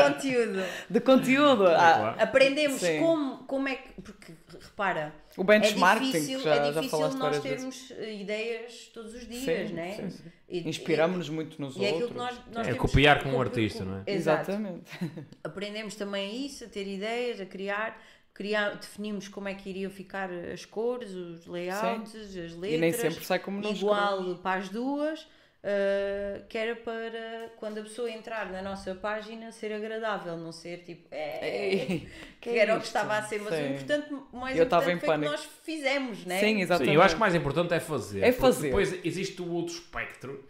conteúdo. 0.05 0.63
de 0.89 0.99
conteúdo. 0.99 1.63
Ah, 1.73 1.93
claro. 1.97 2.15
Aprendemos 2.21 2.79
Sim. 2.81 2.99
como, 2.99 3.37
como 3.45 3.67
é 3.67 3.75
que. 3.77 3.99
Porque, 4.01 4.31
repara, 4.61 5.13
o 5.35 5.43
benchmarking, 5.43 6.09
é 6.09 6.11
difícil, 6.11 6.37
que 6.37 6.43
já, 6.43 6.53
é 6.55 6.57
já 6.57 6.67
difícil 6.71 6.89
falaste 6.89 7.13
nós 7.17 7.21
várias 7.37 7.43
vezes. 7.43 7.87
termos 7.87 8.07
eh, 8.07 8.13
ideias 8.21 8.91
todos 8.93 9.15
os 9.15 9.27
dias, 9.27 9.69
Sim, 9.69 9.73
né? 9.73 9.93
sim, 9.95 10.09
sim. 10.11 10.23
Inspiramos-nos 10.69 11.29
muito 11.29 11.59
nos 11.59 11.75
E 11.77 11.83
é 11.85 11.91
outros. 11.93 12.11
que 12.11 12.17
nós, 12.17 12.39
nós 12.53 12.67
É 12.67 12.73
copiar 12.75 13.23
com 13.23 13.29
um 13.29 13.41
artista, 13.41 13.83
não 13.83 13.97
é? 13.97 14.03
Exatamente. 14.05 14.83
Aprendemos 15.43 15.95
também 15.95 16.45
isso, 16.45 16.63
a 16.63 16.67
ter 16.67 16.87
ideias, 16.87 17.41
a 17.41 17.45
criar. 17.45 17.99
Criar 18.37 18.75
definimos 18.75 19.27
como 19.27 19.47
é 19.47 19.55
que 19.55 19.67
iriam 19.67 19.89
ficar 19.89 20.29
as 20.31 20.63
cores, 20.63 21.11
os 21.11 21.47
layouts, 21.47 22.13
as 22.13 22.35
letras. 22.35 22.63
E 22.63 22.77
nem 22.77 22.93
sempre 22.93 23.25
sai 23.25 23.39
como 23.39 23.59
nós 23.59 23.75
igual 23.75 24.17
queremos. 24.19 24.39
para 24.41 24.59
as 24.59 24.69
duas, 24.69 25.21
uh, 25.21 26.45
que 26.47 26.55
era 26.55 26.75
para 26.75 27.51
quando 27.57 27.79
a 27.79 27.81
pessoa 27.81 28.11
entrar 28.11 28.51
na 28.51 28.61
nossa 28.61 28.93
página 28.93 29.51
ser 29.51 29.73
agradável, 29.73 30.37
não 30.37 30.51
ser 30.51 30.83
tipo, 30.83 31.07
é, 31.09 31.73
Ei, 31.73 32.07
que, 32.39 32.51
que 32.51 32.59
era 32.59 32.75
o 32.75 32.79
que 32.79 32.85
estava 32.85 33.17
a 33.17 33.23
ser, 33.23 33.41
mas 33.41 33.53
o 33.53 33.55
Sim. 33.55 33.73
importante, 33.73 34.13
o 34.31 34.37
mais 34.37 34.55
Eu 34.55 34.65
importante 34.65 34.95
em 34.95 34.99
foi 34.99 35.09
pânico. 35.09 35.31
que 35.31 35.37
nós 35.37 35.49
fizemos, 35.63 36.23
né? 36.23 36.39
Sim, 36.39 36.61
exatamente. 36.61 36.91
Sim, 36.91 36.95
eu 36.95 37.01
acho 37.01 37.15
que 37.15 37.17
o 37.17 37.19
mais 37.19 37.33
importante 37.33 37.73
é 37.73 37.79
fazer. 37.79 38.23
É 38.23 38.31
fazer. 38.31 38.67
Depois 38.67 39.03
existe 39.03 39.41
o 39.41 39.51
outro 39.51 39.73
espectro 39.73 40.47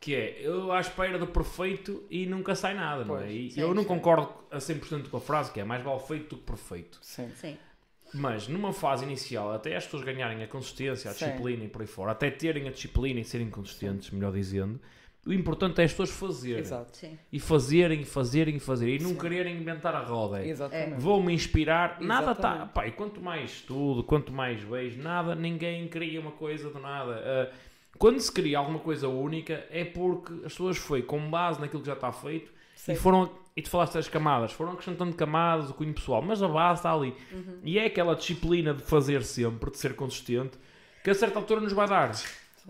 que 0.00 0.14
é 0.14 0.38
eu 0.40 0.70
à 0.72 0.80
espera 0.80 1.18
do 1.18 1.26
perfeito 1.26 2.04
e 2.10 2.24
nunca 2.26 2.54
sai 2.54 2.74
nada, 2.74 3.04
não 3.04 3.16
é? 3.16 3.22
Pois. 3.22 3.32
E 3.34 3.50
Sim, 3.50 3.60
eu 3.60 3.74
não 3.74 3.82
sim. 3.82 3.88
concordo 3.88 4.32
a 4.50 4.58
100% 4.58 5.08
com 5.08 5.16
a 5.16 5.20
frase 5.20 5.52
que 5.52 5.60
é 5.60 5.64
mais 5.64 5.82
vale 5.82 6.00
feito 6.00 6.30
do 6.30 6.36
que 6.36 6.44
perfeito. 6.46 6.98
Sim. 7.02 7.30
Sim, 7.34 7.56
Mas 8.14 8.48
numa 8.48 8.72
fase 8.72 9.04
inicial, 9.04 9.52
até 9.52 9.76
as 9.76 9.84
pessoas 9.84 10.04
ganharem 10.04 10.42
a 10.42 10.46
consistência, 10.46 11.10
a 11.10 11.14
Sim. 11.14 11.26
disciplina 11.26 11.64
e 11.64 11.68
por 11.68 11.82
aí 11.82 11.86
fora, 11.88 12.12
até 12.12 12.30
terem 12.30 12.68
a 12.68 12.70
disciplina 12.70 13.20
e 13.20 13.24
serem 13.24 13.50
consistentes, 13.50 14.10
melhor 14.10 14.32
dizendo, 14.32 14.80
o 15.26 15.32
importante 15.32 15.80
é 15.82 15.84
as 15.84 15.90
pessoas 15.90 16.08
fazerem. 16.10 16.60
Exato. 16.60 16.96
sim. 16.96 17.18
E 17.30 17.38
fazerem, 17.38 18.00
e 18.00 18.04
fazerem, 18.06 18.56
e 18.56 18.60
fazerem. 18.60 18.94
E 18.96 18.98
não 19.02 19.14
quererem 19.14 19.56
inventar 19.58 19.94
a 19.94 20.00
roda. 20.00 20.40
É, 20.42 20.48
Exatamente. 20.48 21.00
Vou-me 21.00 21.34
inspirar, 21.34 22.00
nada 22.00 22.32
está. 22.32 22.70
E 22.86 22.92
quanto 22.92 23.20
mais 23.20 23.50
estudo, 23.50 24.02
quanto 24.04 24.32
mais 24.32 24.62
vejo, 24.62 25.02
nada, 25.02 25.34
ninguém 25.34 25.86
cria 25.88 26.18
uma 26.18 26.30
coisa 26.32 26.70
do 26.70 26.78
nada. 26.78 27.20
Ah, 27.22 27.54
quando 27.98 28.20
se 28.20 28.30
cria 28.30 28.58
alguma 28.58 28.78
coisa 28.78 29.08
única, 29.08 29.66
é 29.70 29.84
porque 29.84 30.32
as 30.44 30.52
pessoas 30.52 30.76
foi 30.76 31.02
com 31.02 31.30
base 31.30 31.60
naquilo 31.60 31.80
que 31.82 31.86
já 31.88 31.94
está 31.94 32.12
feito 32.12 32.52
Sim. 32.74 32.92
e 32.92 32.96
foram. 32.96 33.30
E 33.56 33.62
tu 33.62 33.70
falaste 33.70 33.94
das 33.94 34.08
camadas, 34.08 34.52
foram 34.52 34.72
acrescentando 34.72 35.14
camadas, 35.16 35.68
o 35.70 35.74
cunho 35.74 35.92
pessoal, 35.92 36.22
mas 36.22 36.40
a 36.40 36.46
base 36.46 36.78
está 36.78 36.92
ali. 36.92 37.12
Uhum. 37.32 37.58
E 37.64 37.76
é 37.78 37.86
aquela 37.86 38.14
disciplina 38.14 38.72
de 38.72 38.82
fazer 38.84 39.24
sempre, 39.24 39.70
de 39.72 39.78
ser 39.78 39.96
consistente, 39.96 40.56
que 41.02 41.10
a 41.10 41.14
certa 41.14 41.40
altura 41.40 41.60
nos 41.60 41.72
vai 41.72 41.88
dar 41.88 42.12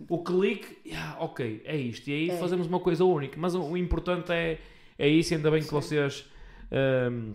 o 0.08 0.22
clique, 0.22 0.78
yeah, 0.86 1.16
ok, 1.20 1.60
é 1.64 1.76
isto, 1.76 2.08
e 2.08 2.12
aí 2.12 2.30
É. 2.30 2.36
fazemos 2.38 2.66
uma 2.66 2.80
coisa 2.80 3.04
única. 3.04 3.36
Mas 3.38 3.54
o, 3.54 3.62
o 3.62 3.76
importante 3.76 4.32
é, 4.32 4.58
é 4.98 5.08
isso, 5.08 5.34
ainda 5.34 5.50
bem 5.50 5.60
que 5.60 5.68
Sim. 5.68 5.74
vocês 5.74 6.24
ahm, 6.70 7.32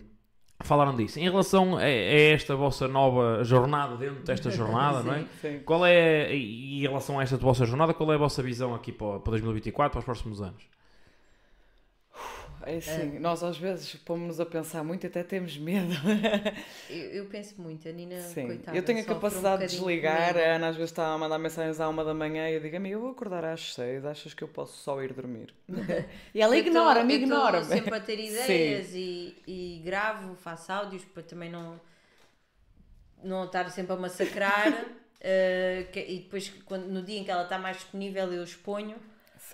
falaram 0.66 0.94
disso. 0.96 1.18
Em 1.18 1.24
relação 1.24 1.76
a, 1.76 1.80
a 1.80 1.88
esta 1.88 2.56
vossa 2.56 2.88
nova 2.88 3.44
jornada, 3.44 3.96
dentro 3.96 4.22
desta 4.24 4.50
jornada, 4.52 5.02
não 5.02 5.14
é? 5.14 5.20
Sim, 5.20 5.28
sim. 5.40 5.60
Qual 5.64 5.84
é, 5.86 6.34
e 6.34 6.78
em 6.78 6.82
relação 6.82 7.18
a 7.18 7.22
esta 7.22 7.36
vossa 7.36 7.64
jornada, 7.64 7.94
qual 7.94 8.10
é 8.12 8.14
a 8.14 8.18
vossa 8.18 8.42
visão 8.42 8.74
aqui 8.74 8.92
para, 8.92 9.20
para 9.20 9.30
2024, 9.32 9.92
para 9.92 9.98
os 9.98 10.04
próximos 10.04 10.40
anos? 10.40 10.73
É 12.66 12.76
assim, 12.76 13.18
nós 13.18 13.42
às 13.42 13.58
vezes 13.58 13.94
pomos-nos 13.96 14.40
a 14.40 14.46
pensar 14.46 14.82
muito 14.84 15.04
e 15.04 15.06
até 15.06 15.22
temos 15.22 15.56
medo. 15.58 15.94
Eu, 16.88 16.96
eu 17.10 17.26
penso 17.26 17.60
muito, 17.60 17.88
a 17.88 17.92
Nina, 17.92 18.16
Sim, 18.20 18.46
coitada, 18.46 18.76
eu 18.76 18.82
tenho 18.82 18.98
a 18.98 19.02
sofre 19.02 19.14
um 19.14 19.14
capacidade 19.20 19.62
de 19.64 19.68
desligar. 19.76 20.36
A 20.36 20.54
Ana 20.56 20.68
às 20.68 20.76
vezes 20.76 20.90
está 20.90 21.12
a 21.12 21.18
mandar 21.18 21.38
mensagens 21.38 21.80
à 21.80 21.88
uma 21.88 22.04
da 22.04 22.14
manhã 22.14 22.48
e 22.48 22.54
eu 22.54 22.60
digo, 22.60 22.76
amigo, 22.76 22.94
eu 22.96 23.00
vou 23.00 23.10
acordar 23.10 23.44
às 23.44 23.74
seis, 23.74 24.04
achas 24.04 24.34
que 24.34 24.42
eu 24.44 24.48
posso 24.48 24.76
só 24.82 25.02
ir 25.02 25.12
dormir? 25.12 25.52
e 26.34 26.40
ela 26.40 26.56
ignora-me, 26.56 27.14
ignora-me. 27.14 27.64
sempre 27.64 27.94
a 27.94 28.00
ter 28.00 28.18
ideias 28.20 28.90
e, 28.94 29.34
e 29.46 29.82
gravo, 29.84 30.34
faço 30.36 30.70
áudios 30.72 31.04
para 31.04 31.22
também 31.22 31.50
não, 31.50 31.80
não 33.22 33.44
estar 33.44 33.68
sempre 33.70 33.92
a 33.94 33.96
massacrar. 33.96 34.84
eh, 35.26 35.86
que- 35.92 36.00
e 36.04 36.18
depois, 36.18 36.50
quando, 36.66 36.84
no 36.86 37.02
dia 37.02 37.18
em 37.18 37.24
que 37.24 37.30
ela 37.30 37.44
está 37.44 37.58
mais 37.58 37.78
disponível, 37.78 38.30
eu 38.32 38.44
exponho. 38.44 38.96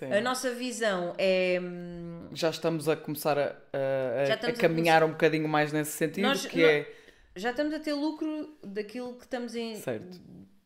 Sim. 0.07 0.13
A 0.13 0.21
nossa 0.21 0.51
visão 0.53 1.13
é. 1.17 1.59
hum, 1.61 2.27
Já 2.33 2.49
estamos 2.49 2.89
a 2.89 2.95
começar 2.95 3.37
a, 3.37 3.43
a- 3.73 4.21
a- 4.21 4.25
Já 4.25 4.33
a 4.33 4.47
a 4.49 4.53
caminhar 4.53 5.03
um 5.03 5.11
bocadinho 5.11 5.47
mais 5.47 5.71
nesse 5.71 5.91
sentido, 5.91 6.23
Nós- 6.27 6.45
que 6.45 6.63
é... 6.63 6.91
Já 7.35 7.51
estamos 7.51 7.73
a 7.73 7.79
ter 7.79 7.93
lucro 7.93 8.57
daquilo 8.63 9.13
que 9.13 9.23
estamos 9.23 9.55
em. 9.55 9.75
Certo. 9.75 10.19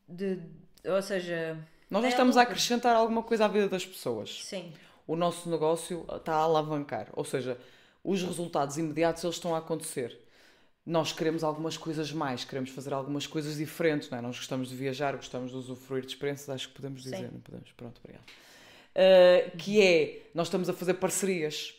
De, 0.08 0.40
ou 0.86 1.02
seja, 1.02 1.58
Nós 1.92 2.02
já 2.02 2.08
é 2.08 2.12
estamos 2.12 2.38
a 2.38 2.40
lucro. 2.40 2.54
acrescentar 2.54 2.96
alguma 2.96 3.22
coisa 3.22 3.46
à 3.46 3.48
vida 3.48 3.68
das 3.70 3.86
pessoas. 3.86 4.42
sim. 4.44 4.72
o 5.08 5.16
nosso 5.16 5.48
negócio 5.50 6.04
está 6.16 6.34
a 6.34 6.38
alavancar. 6.40 7.10
Ou 7.14 7.24
seja, 7.24 7.58
os 8.04 8.24
resultados 8.24 8.78
imediatos 8.78 9.24
eles 9.24 9.36
estão 9.36 9.54
a 9.54 9.60
acontecer. 9.60 10.20
Nós 10.84 11.12
queremos 11.12 11.44
algumas 11.44 11.78
coisas 11.78 12.12
mais, 12.12 12.44
queremos 12.44 12.70
fazer 12.72 12.94
algumas 12.94 13.28
coisas 13.28 13.58
diferentes, 13.58 14.10
não 14.10 14.18
é? 14.18 14.22
Nós 14.22 14.36
gostamos 14.38 14.70
de 14.70 14.76
viajar, 14.76 15.16
gostamos 15.16 15.52
de 15.52 15.58
usufruir 15.58 16.02
de 16.06 16.14
experiências, 16.14 16.50
acho 16.50 16.70
que 16.70 16.74
podemos 16.76 17.04
dizer, 17.04 17.18
Sim. 17.18 17.30
não 17.32 17.40
podemos? 17.42 17.72
Pronto, 17.74 18.00
obrigado. 18.04 18.24
Uh, 18.96 19.58
que 19.58 19.82
é, 19.82 20.22
nós 20.34 20.48
estamos 20.48 20.70
a 20.70 20.74
fazer 20.74 20.94
parcerias 20.96 21.74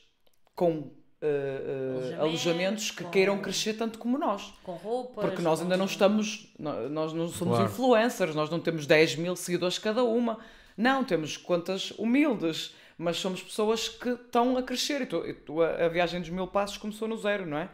com 0.55 0.70
uh, 0.70 0.82
uh, 0.82 1.97
Alojamentos, 1.97 2.18
alojamentos 2.20 2.90
que 2.90 3.05
com- 3.05 3.10
queiram 3.10 3.38
crescer 3.40 3.74
tanto 3.74 3.98
como 3.98 4.18
nós. 4.18 4.52
Com 4.62 4.72
roupas. 4.72 5.24
Porque 5.24 5.40
nós 5.43 5.62
ainda 5.62 5.76
não 5.78 5.86
estamos, 5.86 6.52
nó- 6.59 6.88
nós 6.90 7.14
não 7.14 7.28
somos 7.28 7.56
Claro. 7.56 7.70
influencers, 7.72 8.34
nós 8.34 8.51
não 8.51 8.60
temos 8.60 8.86
10 8.86 9.16
mil 9.16 9.34
seguidores 9.34 9.78
cada 9.78 10.05
uma. 10.05 10.38
Não, 10.76 11.02
temos 11.05 11.38
contas 11.38 11.90
humildes, 11.93 12.74
mas 12.98 13.16
somos 13.16 13.43
pessoas 13.43 13.88
que 13.88 14.10
estão 14.10 14.59
a 14.59 14.62
crescer. 14.62 15.01
E 15.02 15.06
tu- 15.06 15.26
e 15.26 15.32
tu- 15.32 15.62
a, 15.62 15.86
a 15.86 15.88
viagem 15.88 16.20
dos 16.20 16.28
mil 16.28 16.47
passos 16.47 16.76
começou 16.76 17.09
no 17.09 17.16
zero, 17.16 17.47
não 17.47 17.56
é? 17.56 17.70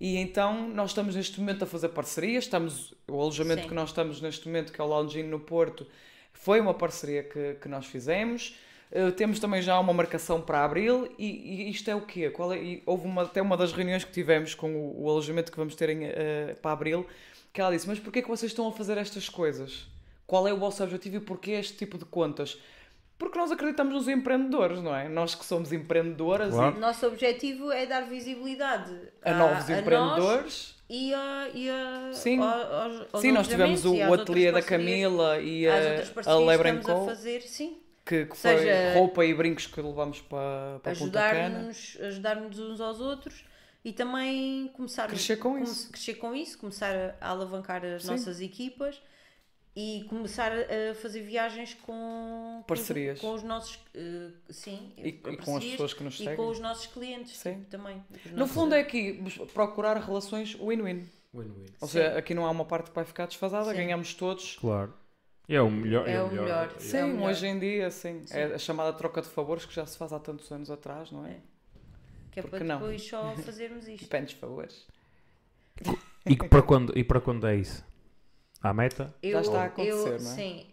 E 0.00 0.16
então 0.16 0.66
nós 0.68 0.90
estamos 0.90 1.14
neste 1.14 1.38
momento 1.38 1.62
a 1.62 1.66
fazer 1.66 1.90
parcerias. 1.90 2.42
Estamos, 2.44 2.92
o 3.08 3.20
alojamento 3.20 3.62
Sim. 3.62 3.68
que 3.68 3.74
nós 3.74 3.90
estamos 3.90 4.20
neste 4.20 4.48
momento, 4.48 4.72
que 4.72 4.80
é 4.80 4.84
o 4.84 4.86
Lounge 4.88 5.20
Inn 5.20 5.28
no 5.28 5.38
Porto, 5.38 5.86
foi 6.32 6.58
uma 6.60 6.74
parceria 6.74 7.22
que, 7.22 7.54
que 7.54 7.68
nós 7.68 7.86
fizemos. 7.86 8.56
Uh, 8.92 9.12
temos 9.12 9.38
também 9.38 9.62
já 9.62 9.78
uma 9.78 9.92
marcação 9.92 10.40
para 10.40 10.64
abril 10.64 11.08
e, 11.16 11.26
e 11.68 11.70
isto 11.70 11.88
é 11.88 11.94
o 11.94 12.00
quê? 12.00 12.28
Qual 12.28 12.52
é? 12.52 12.58
e 12.58 12.82
houve 12.84 13.06
uma, 13.06 13.22
até 13.22 13.40
uma 13.40 13.56
das 13.56 13.72
reuniões 13.72 14.02
que 14.02 14.10
tivemos 14.10 14.52
com 14.54 14.68
o, 14.74 15.04
o 15.04 15.08
alojamento 15.08 15.52
que 15.52 15.56
vamos 15.56 15.76
ter 15.76 15.90
em, 15.90 16.06
uh, 16.08 16.56
para 16.60 16.72
abril 16.72 17.06
que 17.52 17.60
ela 17.60 17.70
disse, 17.70 17.86
mas 17.86 17.98
porquê 18.00 18.20
que 18.20 18.28
vocês 18.28 18.50
estão 18.50 18.66
a 18.68 18.72
fazer 18.72 18.96
estas 18.98 19.28
coisas? 19.28 19.86
Qual 20.26 20.46
é 20.46 20.52
o 20.52 20.56
vosso 20.56 20.82
objetivo 20.82 21.16
e 21.16 21.20
porquê 21.20 21.52
este 21.52 21.76
tipo 21.76 21.98
de 21.98 22.04
contas? 22.04 22.58
Porque 23.18 23.38
nós 23.38 23.52
acreditamos 23.52 23.92
nos 23.92 24.08
empreendedores, 24.08 24.80
não 24.80 24.96
é? 24.96 25.08
Nós 25.08 25.34
que 25.34 25.44
somos 25.44 25.72
empreendedoras 25.72 26.54
Claro. 26.54 26.76
O 26.76 26.80
nosso 26.80 27.06
objetivo 27.06 27.70
é 27.70 27.84
dar 27.84 28.02
visibilidade 28.08 28.92
e 28.92 29.28
a 29.28 29.34
novos 29.34 29.68
nós 29.68 29.78
empreendedores. 29.78 30.74
e 30.88 31.12
a, 31.12 31.48
e 31.52 31.68
a 31.68 32.10
Sim. 32.14 32.38
ao- 32.40 32.48
aos, 32.48 33.06
aos 33.12 33.20
Sim, 33.20 33.32
nós 33.32 33.46
tivemos 33.46 33.84
o, 33.84 33.94
e 33.94 34.02
o 34.02 34.14
ateliê 34.14 34.50
da 34.50 34.62
Camila 34.62 35.38
e 35.38 35.68
a, 35.68 35.74
a 35.74 36.32
a 36.90 37.04
fazer, 37.06 37.42
sim. 37.42 37.79
Que, 38.04 38.26
que 38.26 38.36
seja, 38.36 38.62
foi 38.92 38.94
roupa 39.00 39.24
e 39.24 39.34
brincos 39.34 39.66
que 39.66 39.80
levamos 39.80 40.20
para, 40.22 40.80
para. 40.82 40.92
Ajudar-nos 40.92 41.96
ajudar-nos 42.00 42.58
uns 42.58 42.80
aos 42.80 43.00
outros 43.00 43.44
e 43.84 43.92
também 43.92 44.68
começar 44.74 45.06
Crescer 45.08 45.36
com 45.36 45.50
come- 45.52 45.62
isso. 45.62 45.90
crescer 45.90 46.14
com 46.14 46.34
isso, 46.34 46.58
começar 46.58 46.94
a, 47.20 47.28
alavancar 47.30 47.84
as 47.84 48.02
Sim. 48.02 48.10
nossas 48.10 48.40
equipas 48.40 49.00
e 49.76 50.04
começar 50.08 50.50
a 50.52 50.94
fazer 50.96 51.20
viagens 51.22 51.74
com 51.74 52.64
Parcerias. 52.66 53.20
com 53.20 53.32
os 53.32 53.42
nossos 53.44 53.78
eh, 53.94 54.30
sim 54.50 54.92
E, 54.98 55.08
e 55.08 55.12
com 55.36 55.56
as 55.56 55.64
pessoas 55.64 55.94
que 55.94 56.02
nos 56.02 56.14
e 56.14 56.18
seguem. 56.18 56.36
com 56.36 56.48
os 56.48 56.58
nossos 56.58 56.86
clientes 56.88 57.36
Sim. 57.38 57.64
também 57.70 58.02
No 58.32 58.38
nossos- 58.38 58.54
fundo 58.54 58.74
é 58.74 58.80
aqui 58.80 59.22
procurar 59.54 59.96
relações 59.98 60.54
win-win. 60.54 61.06
Win-win. 61.32 61.66
Ou 61.80 61.86
Sim. 61.86 61.98
seja, 61.98 62.18
aqui 62.18 62.34
não 62.34 62.44
há 62.44 62.50
uma 62.50 62.64
parte 62.64 62.90
que 62.90 62.96
vai 62.96 63.04
ficar 63.04 63.26
desfasada, 63.26 63.70
Sim. 63.70 63.76
ganhamos 63.76 64.12
todos. 64.14 64.56
Claro. 64.60 64.92
É 65.50 65.60
o 65.60 65.70
melhor. 65.70 66.08
É 66.08 66.22
o 66.22 66.30
melhor. 66.30 66.72
Sim, 66.78 66.96
É 66.96 67.04
o 67.04 67.08
melhor. 67.08 67.30
hoje 67.30 67.46
em 67.46 67.58
dia, 67.58 67.90
sim. 67.90 68.22
Sim. 68.24 68.38
É 68.38 68.44
a 68.54 68.58
chamada 68.58 68.92
troca 68.92 69.20
de 69.20 69.28
favores 69.28 69.66
que 69.66 69.74
já 69.74 69.84
se 69.84 69.98
faz 69.98 70.12
há 70.12 70.20
tantos 70.20 70.50
anos 70.52 70.70
atrás, 70.70 71.10
não 71.10 71.26
é? 71.26 71.32
É. 71.32 71.40
que 72.30 72.38
é 72.38 72.42
porque 72.42 72.58
para 72.58 72.64
não? 72.64 72.78
depois 72.78 73.02
só 73.02 73.34
fazermos 73.44 73.88
isto 73.88 74.04
Depende 74.04 74.26
dos 74.26 74.34
favores. 74.34 74.86
E, 76.24 76.36
para 76.36 76.62
quando, 76.62 76.96
e 76.96 77.02
para 77.02 77.20
quando 77.20 77.46
é 77.46 77.56
isso? 77.56 77.84
À 78.62 78.72
meta? 78.72 79.12
eu, 79.22 79.40
está 79.40 79.62
a 79.62 79.64
acontecer, 79.64 79.90
eu, 79.90 80.06
não 80.06 80.14
é? 80.14 80.18
sim 80.18 80.66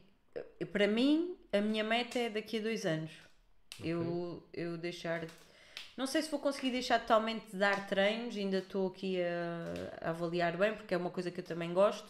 para 0.71 0.87
mim 0.87 1.35
a 1.53 1.61
minha 1.61 1.83
meta 1.83 2.19
é 2.19 2.29
daqui 2.29 2.57
a 2.57 2.61
dois 2.61 2.85
anos 2.85 3.11
eu, 3.83 4.43
eu 4.53 4.77
deixar 4.77 5.25
não 5.95 6.05
sei 6.05 6.21
se 6.21 6.29
vou 6.29 6.39
conseguir 6.39 6.71
deixar 6.71 6.99
totalmente 6.99 7.51
de 7.51 7.57
dar 7.57 7.87
treinos 7.87 8.35
ainda 8.35 8.57
estou 8.57 8.87
aqui 8.87 9.21
a, 9.21 10.07
a 10.07 10.09
avaliar 10.09 10.57
bem 10.57 10.73
porque 10.73 10.93
é 10.93 10.97
uma 10.97 11.09
coisa 11.09 11.31
que 11.31 11.39
eu 11.39 11.43
também 11.43 11.73
gosto 11.73 12.07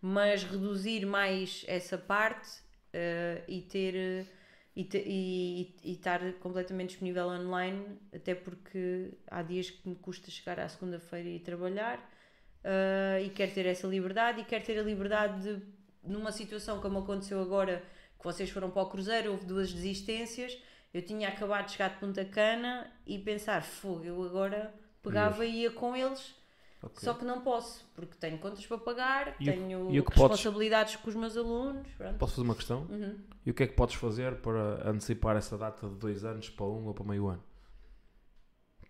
mas 0.00 0.44
reduzir 0.44 1.06
mais 1.06 1.64
essa 1.66 1.96
parte 1.98 2.48
eh, 2.92 3.42
e 3.48 3.62
ter 3.62 3.94
eh, 3.94 4.26
e, 4.74 4.84
te- 4.84 5.02
e, 5.06 5.74
e 5.82 5.92
estar 5.92 6.20
completamente 6.34 6.90
disponível 6.90 7.28
online 7.28 7.98
até 8.14 8.34
porque 8.34 9.10
há 9.30 9.42
dias 9.42 9.70
que 9.70 9.88
me 9.88 9.96
custa 9.96 10.30
chegar 10.30 10.60
à 10.60 10.68
segunda-feira 10.68 11.28
e 11.28 11.40
trabalhar 11.40 11.98
uh, 12.62 13.24
e 13.24 13.30
quero 13.30 13.52
ter 13.52 13.66
essa 13.66 13.86
liberdade 13.86 14.40
e 14.42 14.44
quero 14.44 14.64
ter 14.64 14.78
a 14.78 14.82
liberdade 14.82 15.42
de, 15.42 15.62
numa 16.04 16.30
situação 16.32 16.80
como 16.80 16.98
aconteceu 16.98 17.40
agora, 17.40 17.82
que 18.18 18.24
vocês 18.24 18.50
foram 18.50 18.70
para 18.70 18.82
o 18.82 18.90
Cruzeiro, 18.90 19.30
houve 19.32 19.46
duas 19.46 19.72
desistências, 19.72 20.56
eu 20.92 21.02
tinha 21.02 21.28
acabado 21.28 21.66
de 21.66 21.72
chegar 21.72 21.90
de 21.90 21.96
Punta 21.98 22.24
Cana 22.24 22.90
e 23.06 23.18
pensar, 23.18 23.62
fogo, 23.62 24.04
eu 24.04 24.22
agora 24.22 24.74
pegava 25.02 25.44
e 25.44 25.62
ia 25.62 25.70
com 25.70 25.96
eles, 25.96 26.34
Ok. 26.82 26.96
só 27.02 27.14
que 27.14 27.24
não 27.24 27.40
posso, 27.40 27.84
porque 27.94 28.14
tenho 28.16 28.38
contas 28.38 28.64
para 28.66 28.78
pagar, 28.78 29.36
E 29.40 29.44
tenho 29.46 29.90
e 29.94 30.02
que 30.02 30.14
podes- 30.14 30.38
responsabilidades 30.38 30.96
com 30.96 31.08
os 31.08 31.16
meus 31.16 31.36
alunos. 31.36 31.86
pronto. 31.96 32.18
Posso 32.18 32.34
fazer 32.34 32.44
uma 32.46 32.54
questão? 32.54 32.82
Uhum. 32.90 33.18
E 33.44 33.50
o 33.50 33.54
que 33.54 33.62
é 33.62 33.66
que 33.66 33.74
podes 33.74 33.94
fazer 33.96 34.36
para 34.36 34.88
antecipar 34.88 35.36
essa 35.36 35.56
data 35.58 35.88
de 35.88 35.94
dois 35.96 36.24
anos 36.24 36.48
para 36.50 36.66
um 36.66 36.86
ou 36.86 36.94
para 36.94 37.04
meio 37.04 37.26
ano? 37.28 37.42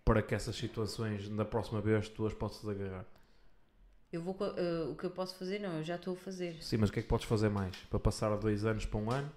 Para 0.05 0.21
que 0.21 0.33
essas 0.35 0.55
situações, 0.55 1.27
na 1.29 1.43
próxima 1.45 1.81
vez, 1.81 2.07
tu 2.09 2.25
as 2.25 2.33
possas 2.33 2.67
agarrar. 2.69 3.05
Eu 4.11 4.21
vou, 4.21 4.33
uh, 4.35 4.91
o 4.91 4.95
que 4.95 5.03
eu 5.05 5.11
posso 5.11 5.35
fazer, 5.35 5.59
não, 5.59 5.77
eu 5.77 5.83
já 5.83 5.95
estou 5.95 6.13
a 6.13 6.17
fazer. 6.17 6.61
Sim, 6.63 6.77
mas 6.77 6.89
o 6.89 6.93
que 6.93 6.99
é 6.99 7.01
que 7.01 7.09
podes 7.09 7.25
fazer 7.25 7.49
mais? 7.49 7.75
Para 7.89 7.99
passar 7.99 8.35
dois 8.37 8.63
anos 8.63 8.85
para 8.85 8.99
um 8.99 9.11
ano? 9.11 9.29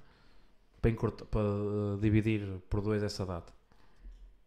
Para, 0.81 0.91
encurta- 0.91 1.25
para 1.25 1.41
uh, 1.43 1.99
dividir 2.01 2.47
por 2.71 2.81
dois 2.81 3.03
essa 3.03 3.27
data? 3.27 3.53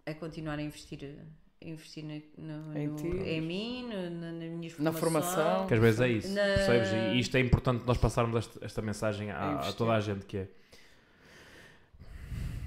É 0.06 0.14
continuar 0.14 0.60
a 0.60 0.62
investir, 0.62 1.00
a 1.04 1.43
investir 1.66 2.04
na, 2.04 2.14
no- 2.38 2.78
Em 2.78 2.88
no- 2.88 3.26
em 3.26 3.42
mim, 3.42 3.84
no- 3.90 4.10
na, 4.10 4.32
nas 4.32 4.50
minhas 4.50 4.78
Na 4.80 4.92
formação. 4.92 5.68
Que 5.68 5.74
às 5.74 5.80
vezes 5.80 6.00
é 6.02 6.10
isso, 6.10 6.34
Na- 6.34 6.42
percebes? 6.56 6.92
E 6.92 7.20
isto 7.20 7.36
é 7.38 7.40
importante 7.40 7.84
nós 7.86 7.98
passarmos 7.98 8.36
esta, 8.38 8.66
esta 8.66 8.82
mensagem 8.82 9.32
a, 9.32 9.60
a 9.60 9.74
toda 9.74 9.94
a 9.94 10.00
gente 10.00 10.26
que 10.26 10.38
é 10.38 10.48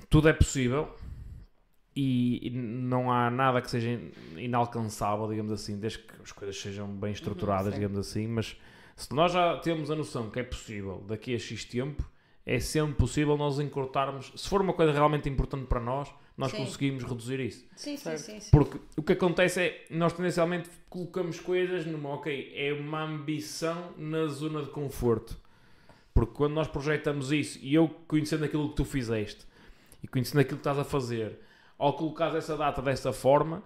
tudo 0.09 0.29
é 0.29 0.33
possível 0.33 0.95
e, 1.95 2.51
não 2.55 3.11
há 3.11 3.31
nada 3.31 3.61
que 3.63 3.71
seja 3.71 3.91
in- 3.91 4.13
inalcançável, 4.37 5.29
digamos 5.29 5.51
assim, 5.53 5.79
desde 5.79 6.01
que 6.01 6.13
as 6.23 6.31
coisas 6.33 6.57
sejam 6.61 6.87
bem 6.89 7.11
estruturadas, 7.13 7.69
Uhum, 7.69 7.75
digamos 7.81 7.99
assim, 7.99 8.27
mas 8.27 8.57
se 8.95 9.13
nós 9.15 9.33
já 9.33 9.57
temos 9.59 9.91
a 9.91 9.97
noção 9.97 10.31
que 10.31 10.39
é 10.39 10.43
possível 10.43 11.03
daqui 11.09 11.35
a 11.35 11.39
X 11.39 11.65
tempo, 11.65 12.05
é 12.45 12.61
sempre 12.61 12.95
possível 12.97 13.37
nós 13.37 13.59
encurtarmos, 13.59 14.31
se 14.37 14.49
for 14.49 14.61
uma 14.61 14.73
coisa 14.75 14.93
realmente 14.93 15.29
importante 15.29 15.67
para 15.67 15.81
nós, 15.81 16.09
nós 16.37 16.51
Sim. 16.51 16.59
conseguimos 16.59 17.03
reduzir 17.03 17.41
isso. 17.41 17.65
Sim, 17.77 17.97
sim, 17.97 18.17
sim, 18.19 18.41
sim. 18.41 18.51
Porque 18.51 18.79
o 18.97 19.03
que 19.03 19.15
acontece 19.15 19.61
é, 19.61 19.87
nós 19.91 20.13
tendencialmente 20.13 20.69
colocamos 20.91 21.41
coisas 21.41 21.87
numa, 21.87 22.11
ok, 22.11 22.53
é 22.55 22.73
uma 22.75 23.03
ambição 23.03 23.93
na 23.97 24.27
zona 24.27 24.63
de 24.63 24.71
conforto. 24.71 25.37
Porque 26.13 26.35
quando 26.35 26.53
nós 26.53 26.69
projetamos 26.69 27.33
isso, 27.33 27.59
e 27.63 27.75
eu 27.75 27.89
conhecendo 28.07 28.45
aquilo 28.45 28.69
que 28.71 28.77
tu 28.77 28.85
fizeste, 28.85 29.47
e 30.03 30.09
conhecendo 30.09 30.41
aquilo 30.41 30.57
que 30.57 30.61
estás 30.61 30.79
a 30.79 30.85
fazer, 30.85 31.39
ao 31.79 31.95
colocares 31.95 32.35
essa 32.35 32.57
data 32.57 32.81
dessa 32.83 33.13
forma, 33.13 33.63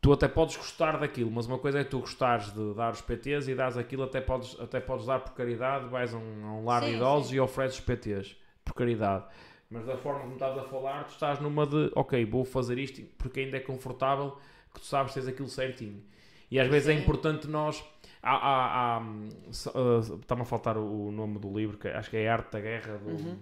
tu 0.00 0.12
até 0.12 0.28
podes 0.28 0.56
gostar 0.56 0.98
daquilo, 0.98 1.30
mas 1.30 1.46
uma 1.46 1.58
coisa 1.58 1.78
é 1.78 1.84
tu 1.84 2.00
gostares 2.00 2.52
de 2.52 2.74
dar 2.74 2.92
os 2.92 3.00
PTs 3.00 3.48
e 3.48 3.54
dares 3.54 3.76
aquilo, 3.78 4.02
até 4.02 4.20
podes, 4.20 4.58
até 4.60 4.78
podes 4.78 5.06
dar 5.06 5.20
por 5.20 5.32
caridade, 5.32 5.88
vais 5.88 6.12
a 6.12 6.18
um, 6.18 6.46
a 6.46 6.52
um 6.52 6.64
lar 6.64 6.82
de 6.82 6.88
Sim, 6.88 6.96
idosos 6.96 7.28
sim. 7.30 7.36
e 7.36 7.40
ofereces 7.40 7.78
os 7.78 7.84
PTs, 7.84 8.36
por 8.62 8.74
caridade. 8.74 9.24
Mas 9.70 9.84
da 9.86 9.96
forma 9.96 10.20
como 10.20 10.34
estás 10.34 10.56
a 10.58 10.62
falar, 10.64 11.04
tu 11.04 11.12
estás 11.12 11.40
numa 11.40 11.66
de, 11.66 11.90
ok, 11.94 12.24
vou 12.24 12.44
fazer 12.44 12.78
isto 12.78 13.02
porque 13.18 13.40
ainda 13.40 13.56
é 13.56 13.60
confortável, 13.60 14.36
que 14.72 14.80
tu 14.80 14.86
sabes 14.86 15.12
que 15.12 15.20
tens 15.20 15.28
aquilo 15.28 15.48
certinho. 15.48 16.02
E 16.50 16.60
às 16.60 16.68
vezes 16.68 16.88
é 16.88 16.94
Sim. 16.94 17.00
importante 17.02 17.48
nós. 17.48 17.82
Há, 18.22 18.34
há, 18.36 18.96
há, 18.98 19.02
s- 19.50 19.68
uh, 19.70 20.16
Está-me 20.20 20.42
a 20.42 20.44
faltar 20.44 20.76
o 20.78 21.10
nome 21.10 21.38
do 21.38 21.52
livro, 21.52 21.76
que 21.76 21.88
acho 21.88 22.10
que 22.10 22.16
é 22.16 22.28
Arte 22.28 22.52
da 22.52 22.60
Guerra 22.60 22.98
do 22.98 23.10
Uhum. 23.10 23.36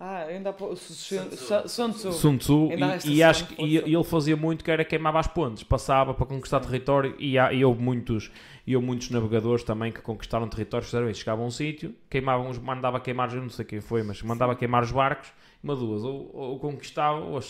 Ah, 0.00 0.18
ainda 0.26 0.50
há 0.50 0.52
pouco. 0.52 0.76
Sun 0.76 1.28
Tzu. 1.28 2.12
Sun 2.12 2.36
Tzu. 2.38 2.68
E, 3.04 3.16
e 3.16 3.22
acho 3.22 3.46
que 3.48 3.60
e, 3.60 3.76
ele 3.78 4.04
fazia 4.04 4.36
muito 4.36 4.62
que 4.64 4.70
era 4.70 4.84
queimava 4.84 5.18
as 5.18 5.26
pontes, 5.26 5.64
passava 5.64 6.14
para 6.14 6.24
conquistar 6.24 6.60
território. 6.60 7.16
E, 7.18 7.36
há, 7.36 7.52
e 7.52 7.64
houve 7.64 7.82
muitos, 7.82 8.30
e 8.64 8.76
houve 8.76 8.86
muitos 8.86 9.10
navegadores 9.10 9.64
também 9.64 9.90
que 9.90 10.00
conquistaram 10.00 10.48
territórios, 10.48 10.88
fizeram 10.88 11.10
isso. 11.10 11.20
Chegavam 11.20 11.44
a 11.44 11.48
um 11.48 11.50
sítio, 11.50 11.94
queimavam 12.08 12.48
os, 12.48 12.58
mandava 12.58 13.00
queimar, 13.00 13.32
eu 13.34 13.42
não 13.42 13.48
sei 13.50 13.64
quem 13.64 13.80
foi, 13.80 14.04
mas 14.04 14.22
mandava 14.22 14.54
queimar 14.54 14.84
os 14.84 14.92
barcos, 14.92 15.32
uma 15.62 15.74
duas, 15.76 16.02
ou, 16.04 16.30
ou 16.34 16.58
conquistava, 16.58 17.24
ou 17.24 17.40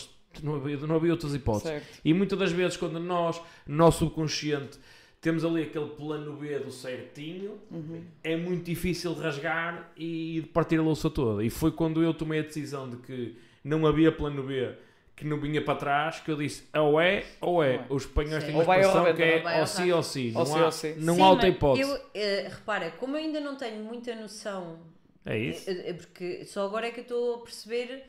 não 0.43 0.55
havia, 0.55 0.77
não 0.77 0.95
havia 0.95 1.11
outras 1.11 1.33
hipóteses. 1.33 1.67
Certo. 1.69 1.99
E 2.03 2.13
muitas 2.13 2.37
das 2.37 2.51
vezes, 2.51 2.77
quando 2.77 2.99
nós, 2.99 3.41
no 3.67 3.75
nosso 3.75 3.99
subconsciente, 3.99 4.77
temos 5.21 5.43
ali 5.43 5.63
aquele 5.63 5.87
plano 5.89 6.33
B 6.37 6.59
do 6.59 6.71
certinho, 6.71 7.59
Uhum. 7.69 8.03
é 8.23 8.35
muito 8.37 8.63
difícil 8.63 9.13
de 9.13 9.21
rasgar 9.21 9.91
e 9.97 10.41
de 10.41 10.47
partir 10.47 10.79
a 10.79 10.81
louça 10.81 11.09
toda. 11.09 11.43
E 11.43 11.49
foi 11.49 11.71
quando 11.71 12.01
eu 12.01 12.13
tomei 12.13 12.39
a 12.39 12.43
decisão 12.43 12.89
de 12.89 12.97
que 12.97 13.35
não 13.63 13.85
havia 13.85 14.11
plano 14.11 14.43
B 14.43 14.73
que 15.15 15.25
não 15.25 15.37
vinha 15.37 15.61
para 15.61 15.75
trás 15.75 16.21
que 16.21 16.31
eu 16.31 16.37
disse 16.37 16.63
ou 16.73 17.01
é 17.01 17.25
ou 17.41 17.61
é. 17.61 17.67
Ou 17.69 17.83
é. 17.83 17.85
Os 17.89 18.03
espanhóis 18.03 18.41
Sim. 18.41 18.51
têm 18.51 18.55
uma 18.55 18.63
Ou 18.63 18.69
ou 18.69 18.79
expressão 18.79 19.03
rebenta, 19.03 19.39
que 19.41 19.43
ou 19.43 19.49
é 19.49 19.53
ou 19.55 19.59
ou 19.59 19.67
sim 19.67 19.91
ou 19.91 20.03
sim. 20.03 20.33
Ou 20.33 20.45
Não 20.45 20.55
há, 20.55 20.65
ou 20.65 20.71
sim. 20.71 20.95
não 20.97 21.15
Sim, 21.15 21.21
há 21.21 21.29
outra 21.29 21.49
hipótese. 21.49 21.91
Eu, 21.91 21.99
eh, 22.13 22.47
repara, 22.49 22.91
como 22.91 23.17
eu 23.17 23.19
ainda 23.19 23.41
não 23.41 23.57
tenho 23.57 23.83
muita 23.83 24.15
noção, 24.15 24.79
É 25.25 25.37
isso? 25.37 25.69
eh, 25.69 25.89
eh, 25.89 25.93
porque 25.93 26.45
só 26.45 26.65
agora 26.65 26.87
é 26.87 26.91
que 26.91 26.99
eu 26.99 27.03
estou 27.03 27.35
a 27.35 27.39
perceber 27.43 28.03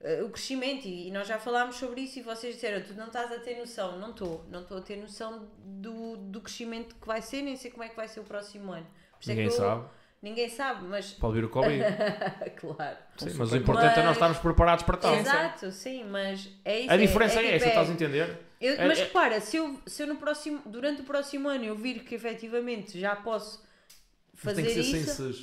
eh, 0.00 0.22
o 0.22 0.30
crescimento 0.30 0.86
e, 0.86 1.08
e 1.08 1.10
nós 1.10 1.26
já 1.26 1.38
falámos 1.38 1.76
sobre 1.76 2.02
isso 2.02 2.18
e 2.18 2.22
vocês 2.22 2.54
disseram, 2.54 2.82
tu 2.86 2.94
não 2.94 3.06
estás 3.06 3.32
a 3.32 3.38
ter 3.38 3.56
noção, 3.56 3.98
não 3.98 4.10
estou, 4.10 4.44
não 4.50 4.62
estou 4.62 4.78
a 4.78 4.80
ter 4.80 4.96
noção 4.96 5.48
do, 5.64 6.16
do 6.18 6.40
crescimento 6.40 6.94
que 6.96 7.06
vai 7.06 7.22
ser, 7.22 7.42
nem 7.42 7.56
sei 7.56 7.70
como 7.70 7.82
é 7.84 7.88
que 7.88 7.96
vai 7.96 8.06
ser 8.08 8.20
o 8.20 8.24
próximo 8.24 8.72
ano. 8.72 8.86
Por 9.12 9.20
isso 9.22 9.30
é 9.30 9.34
Ninguém 9.34 9.46
eu- 9.46 9.52
sabe. 9.56 9.88
Ninguém 10.22 10.48
sabe, 10.48 10.84
mas 10.86 11.12
Pode 11.12 11.34
vir 11.34 11.44
o 11.44 11.48
Covid. 11.50 11.84
claro. 12.56 12.96
Sim, 13.18 13.34
mas 13.36 13.52
o 13.52 13.56
importante 13.56 13.92
é 13.92 13.96
nós 13.96 14.04
Mas- 14.06 14.16
estarmos 14.16 14.38
preparados 14.38 14.84
para 14.84 14.96
tal. 14.96 15.14
Exato, 15.14 15.70
sim, 15.70 16.04
mas 16.04 16.48
é 16.64 16.80
isso. 16.80 16.90
A 16.90 16.96
diferença 16.96 17.38
é, 17.40 17.42
tipo, 17.42 17.54
essa, 17.56 17.68
estás 17.68 17.90
a 17.90 17.92
entender? 17.92 18.38
Eu- 18.60 18.74
É- 18.74 18.86
mas 18.88 18.98
é- 18.98 19.04
repara, 19.04 19.40
se 19.40 19.56
eu, 19.58 19.78
se 19.86 20.02
eu 20.02 20.06
no 20.06 20.16
próximo, 20.16 20.62
durante 20.66 21.02
o 21.02 21.04
próximo 21.04 21.48
ano 21.48 21.64
eu 21.64 21.76
vir 21.76 22.02
que 22.02 22.14
efetivamente 22.14 22.98
já 22.98 23.14
posso 23.14 23.62
Mas 24.32 24.42
fazer 24.42 24.62
tem 24.62 24.74
que 24.74 24.82
ser 24.82 24.96
isso. 24.98 25.34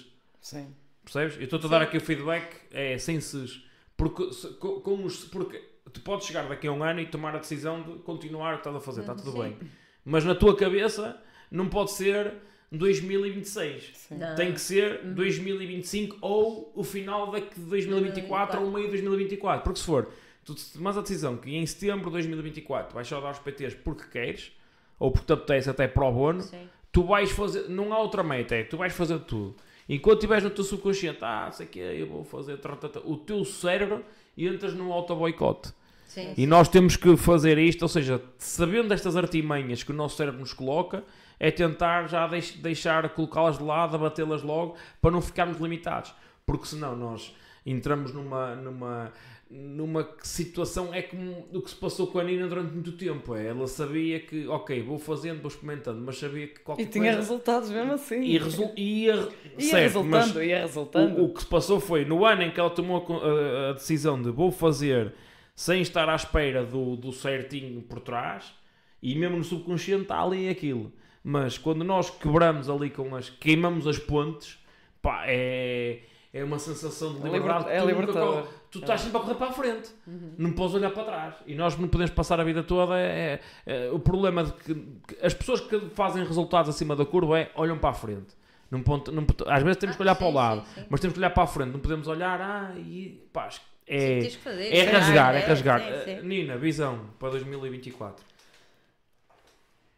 sem. 0.42 0.64
Sim. 0.66 0.76
Percebes? 1.04 1.38
Eu 1.38 1.44
estou-te 1.44 1.66
a 1.66 1.70
dar 1.70 1.82
aqui 1.82 1.98
o 1.98 2.02
feedback, 2.02 2.56
é 2.72 2.98
sem 2.98 3.20
ses. 3.20 3.64
Porque, 3.98 4.32
se- 4.34 4.48
co- 4.56 4.82
como 4.82 5.06
os- 5.06 5.26
porque 5.26 5.62
tu 5.92 6.02
podes 6.02 6.26
chegar 6.28 6.48
daqui 6.48 6.68
a 6.68 6.72
um 6.72 6.84
ano 6.84 7.00
e 7.02 7.06
tomar 7.06 7.36
a 7.36 7.40
decisão 7.40 7.82
de 7.84 8.00
continuar 8.00 8.52
o 8.54 8.58
que 8.58 8.60
estás 8.62 8.76
a 8.76 8.80
fazer, 8.80 9.02
está 9.02 9.14
tudo 9.16 9.32
Sim. 9.32 9.40
bem. 9.42 9.58
Mas 10.06 10.24
na 10.26 10.34
tua 10.34 10.56
cabeça 10.56 11.22
não 11.52 11.68
pode 11.70 11.92
ser 11.92 12.34
2026. 12.72 13.92
Sim. 13.94 14.18
Não. 14.18 14.36
Tem 14.36 14.52
que 14.54 14.60
ser 14.62 15.04
2025 15.04 16.18
ou 16.22 16.72
o 16.76 16.84
final 16.84 17.32
da- 17.32 17.40
de 17.40 17.60
2024 17.60 18.62
ou 18.62 18.68
o 18.68 18.72
meio 18.72 18.86
de 18.86 18.92
2024. 18.92 19.64
Porque 19.64 19.80
se 19.80 19.86
for, 19.86 20.10
tu 20.44 20.56
tomas 20.74 20.98
a 20.98 21.02
decisão 21.02 21.38
que 21.38 21.56
em 21.56 21.66
setembro 21.66 22.06
de 22.06 22.12
2024 22.12 22.94
vais 22.94 23.08
só 23.08 23.20
dar 23.22 23.32
os 23.32 23.40
PTs 23.40 23.76
porque 23.76 24.04
queres, 24.12 24.52
ou 25.00 25.12
porque 25.12 25.28
te 25.28 25.34
apetece 25.34 25.70
até 25.70 25.88
para 25.88 26.06
o 26.06 26.12
bono, 26.12 26.42
Sim. 26.42 26.68
tu 26.92 27.04
vais 27.04 27.30
fazer, 27.32 27.70
não 27.70 27.94
há 27.94 28.00
outra 28.00 28.24
meta, 28.24 28.56
é 28.56 28.64
que 28.64 28.70
tu 28.70 28.78
vais 28.78 28.94
fazer 28.94 29.20
tudo. 29.20 29.56
Enquanto 29.88 30.18
estiveres 30.20 30.44
no 30.44 30.50
teu 30.50 30.64
subconsciente, 30.64 31.20
ah, 31.22 31.50
sei 31.52 31.66
que 31.68 31.80
eu 31.80 32.08
vou 32.08 32.24
fazer, 32.24 32.60
o 33.06 33.18
teu 33.18 33.44
cérebro 33.44 34.04
entras 34.38 34.74
num 34.74 34.92
auto-boicote. 34.94 35.74
Sim. 36.08 36.34
E 36.38 36.46
nós 36.46 36.68
temos 36.70 36.96
que 36.96 37.18
fazer 37.18 37.58
isto, 37.58 37.82
ou 37.82 37.88
seja, 37.90 38.22
sabendo 38.38 38.90
destas 38.90 39.18
artimanhas 39.18 39.82
que 39.84 39.92
o 39.92 39.96
nosso 39.96 40.16
cérebro 40.16 40.40
nos 40.40 40.54
coloca, 40.54 41.04
é 41.40 41.50
tentar 41.52 42.08
já 42.08 42.28
deix- 42.28 42.52
deixar 42.56 43.10
colocá-las 43.10 43.58
de 43.58 43.64
lado, 43.64 43.96
abatê-las 43.96 44.44
logo, 44.44 44.76
para 45.02 45.12
não 45.12 45.22
ficarmos 45.22 45.58
limitados. 45.60 46.14
Porque 46.46 46.68
senão 46.68 46.96
nós 46.96 47.36
entramos 47.66 48.14
numa, 48.14 48.56
numa, 48.56 49.12
numa 49.56 50.10
situação, 50.24 50.92
é 50.92 51.04
como 51.04 51.48
o 51.54 51.62
que 51.62 51.70
se 51.70 51.76
passou 51.76 52.08
com 52.08 52.18
a 52.18 52.24
Nina 52.24 52.48
durante 52.48 52.74
muito 52.74 52.92
tempo. 52.94 53.36
É, 53.36 53.48
ela 53.48 53.68
sabia 53.68 54.20
que, 54.20 54.48
ok, 54.48 54.82
vou 54.82 54.98
fazendo, 54.98 55.42
vou 55.42 55.50
experimentando, 55.50 56.02
mas 56.02 56.18
sabia 56.18 56.48
que 56.48 56.60
qualquer 56.62 56.84
E 56.84 56.86
tinha 56.88 57.04
coisa... 57.06 57.20
resultados 57.20 57.70
mesmo 57.70 57.94
assim. 57.94 58.22
E 58.22 58.38
resul... 58.40 58.72
ia, 58.76 59.14
Ia 59.58 59.70
certo, 59.70 59.84
resultando, 60.02 60.44
ia 60.44 60.60
resultando. 60.62 61.22
o, 61.22 61.26
o 61.26 61.34
que 61.34 61.42
se 61.42 61.48
passou 61.48 61.80
foi 61.80 62.04
no 62.04 62.26
ano 62.26 62.42
em 62.42 62.52
que 62.52 62.60
ela 62.60 62.72
tomou 62.72 62.98
a 62.98 63.70
a, 63.70 63.74
decisão 63.74 64.20
de 64.20 64.32
vou 64.32 64.52
fazer 64.52 65.14
sem 65.56 65.82
estar 65.82 66.10
à 66.10 66.16
espera 66.16 66.66
do, 66.66 66.96
do 66.96 67.12
certinho 67.12 67.80
por 67.84 68.00
trás 68.00 68.54
e 69.02 69.14
mesmo 69.16 69.38
no 69.38 69.44
subconsciente 69.44 70.04
está 70.04 70.22
ali 70.22 70.50
aquilo. 70.50 70.92
Mas 71.24 71.58
quando 71.58 71.84
nós 71.84 72.10
quebramos 72.10 72.70
ali 72.70 72.90
com 72.90 73.16
as. 73.16 73.30
queimamos 73.30 73.86
as 73.88 74.00
pontes, 74.00 74.58
pá, 75.02 75.24
é, 75.28 76.00
é 76.34 76.44
uma 76.44 76.58
sensação 76.58 77.14
de 77.14 77.28
É 77.28 77.32
liberdade. 77.32 77.70
é 77.70 77.86
libertador. 77.86 78.48
Tu 78.74 78.80
estás 78.80 79.02
sempre 79.02 79.18
a 79.18 79.22
correr 79.22 79.36
para 79.36 79.48
a 79.50 79.54
frente, 79.54 79.90
não 80.38 80.52
podes 80.54 80.74
olhar 80.76 80.90
para 80.92 81.04
trás. 81.04 81.36
E 81.46 81.54
nós 81.56 81.78
não 81.78 81.88
podemos 81.88 82.12
passar 82.12 82.40
a 82.40 82.44
vida 82.44 82.64
toda. 82.64 83.00
É, 83.00 83.40
é- 83.68 83.90
o 83.92 84.00
problema 84.00 84.44
de 84.44 84.52
que, 84.54 84.74
que 85.08 85.18
as 85.26 85.34
pessoas 85.34 85.62
que 85.62 85.80
fazem 85.94 86.26
resultados 86.26 86.74
acima 86.74 86.96
da 86.96 87.06
curva 87.06 87.40
é 87.40 87.52
olham 87.56 87.78
para 87.78 87.92
a 87.92 87.94
frente. 87.94 88.36
Não 88.72 88.82
ponto, 88.82 89.12
não, 89.12 89.24
às 89.48 89.62
vezes 89.62 89.78
temos 89.78 89.96
que 89.96 90.02
olhar 90.02 90.14
Ah, 90.14 90.16
para 90.16 90.26
o 90.26 90.30
sim, 90.32 90.36
lado, 90.36 90.62
sim, 90.74 90.82
sim. 90.82 90.88
mas 90.90 91.00
temos 91.00 91.14
que 91.14 91.20
olhar 91.20 91.30
para 91.30 91.44
a 91.44 91.48
frente. 91.48 91.72
Não 91.72 91.80
podemos 91.80 92.08
olhar, 92.08 92.42
ah, 92.42 92.74
e 92.76 93.24
pá, 93.32 93.46
acho 93.46 93.60
que 93.62 93.66
Sim, 93.66 93.94
é, 93.96 94.20
tens 94.22 94.36
que 94.38 94.42
fazer, 94.42 94.74
é 94.74 94.86
sim. 94.86 94.92
rasgar, 94.92 95.36
é 95.36 95.40
É, 95.40 95.46
rasgar. 95.46 95.80
sim, 95.82 95.88
sim. 96.06 96.12
Eh, 96.12 96.22
Nina, 96.24 96.58
visão 96.58 97.06
para 97.20 97.30
2024. 97.30 98.26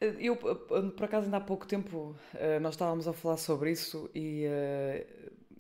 Eu, 0.01 0.33
eh, 0.33 0.81
por 0.95 1.05
acaso, 1.05 1.25
ainda 1.25 1.37
há 1.37 1.41
pouco 1.41 1.65
tempo 1.65 2.13
eh, 2.33 2.59
nós 2.59 2.73
estávamos 2.73 3.07
a 3.07 3.13
falar 3.13 3.37
sobre 3.37 3.71
isso 3.71 4.09
e 4.13 4.43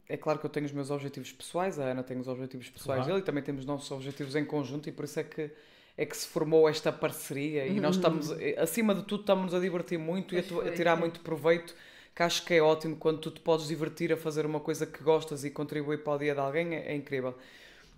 é 0.07 0.17
claro 0.17 0.39
que 0.39 0.45
eu 0.45 0.49
tenho 0.49 0.65
os 0.65 0.71
meus 0.71 0.91
objetivos 0.91 1.31
pessoais, 1.31 1.79
a 1.79 1.83
Ana 1.85 2.03
tem 2.03 2.17
os 2.19 2.27
objetivos 2.27 2.69
pessoais 2.69 2.99
Claro. 2.99 3.13
dele 3.13 3.19
e 3.19 3.25
também 3.25 3.43
temos 3.43 3.61
os 3.61 3.67
nossos 3.67 3.89
objetivos 3.91 4.35
em 4.35 4.45
conjunto 4.45 4.87
e 4.89 4.91
por 4.91 5.05
isso 5.05 5.19
é 5.19 5.23
que, 5.23 5.51
é 5.97 6.05
que 6.05 6.15
se 6.15 6.27
formou 6.27 6.69
esta 6.69 6.91
parceria 6.91 7.65
e 7.67 7.79
nós 7.79 7.95
estamos, 7.95 8.31
eh, 8.39 8.55
acima 8.59 8.93
de 8.93 9.03
tudo, 9.03 9.21
estamos 9.21 9.53
a 9.53 9.59
divertir 9.59 9.97
muito 9.97 10.35
e 10.35 10.37
a, 10.39 10.41
a 10.41 10.71
tirar 10.71 10.95
muito 10.95 11.19
proveito, 11.21 11.75
que 12.15 12.23
acho 12.23 12.45
que 12.45 12.53
é 12.53 12.61
ótimo 12.61 12.95
quando 12.97 13.19
tu 13.19 13.31
te 13.31 13.41
podes 13.41 13.67
divertir 13.67 14.13
a 14.13 14.17
fazer 14.17 14.45
uma 14.45 14.59
coisa 14.59 14.85
que 14.85 15.03
gostas 15.03 15.43
e 15.43 15.49
contribuir 15.49 16.03
para 16.03 16.13
o 16.13 16.17
dia 16.19 16.33
de 16.33 16.39
alguém, 16.39 16.75
é, 16.75 16.91
é 16.91 16.95
incrível. 16.95 17.35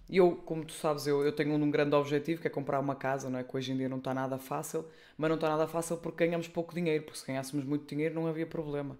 E 0.10 0.18
eu, 0.18 0.32
como 0.46 0.64
tu 0.64 0.72
sabes, 0.74 1.06
eu, 1.06 1.24
eu 1.26 1.34
tenho 1.34 1.54
um 1.54 1.70
grande 1.70 1.94
objetivo 1.96 2.42
que 2.42 2.48
é 2.48 2.50
comprar 2.50 2.80
uma 2.80 2.96
casa, 2.96 3.30
não 3.30 3.40
é? 3.40 3.44
que 3.44 3.56
hoje 3.58 3.74
em 3.74 3.78
dia 3.78 3.90
não 3.90 3.98
está 3.98 4.14
nada 4.14 4.38
fácil, 4.38 4.86
mas 5.18 5.30
não 5.30 5.36
está 5.36 5.50
nada 5.50 5.68
fácil 5.68 5.98
porque 5.98 6.26
ganhamos 6.26 6.48
pouco 6.48 6.74
dinheiro, 6.74 7.04
porque 7.04 7.20
se 7.20 7.28
ganhássemos 7.28 7.66
muito 7.66 7.86
dinheiro 7.94 8.16
não 8.16 8.26
havia 8.28 8.46
problema. 8.46 8.98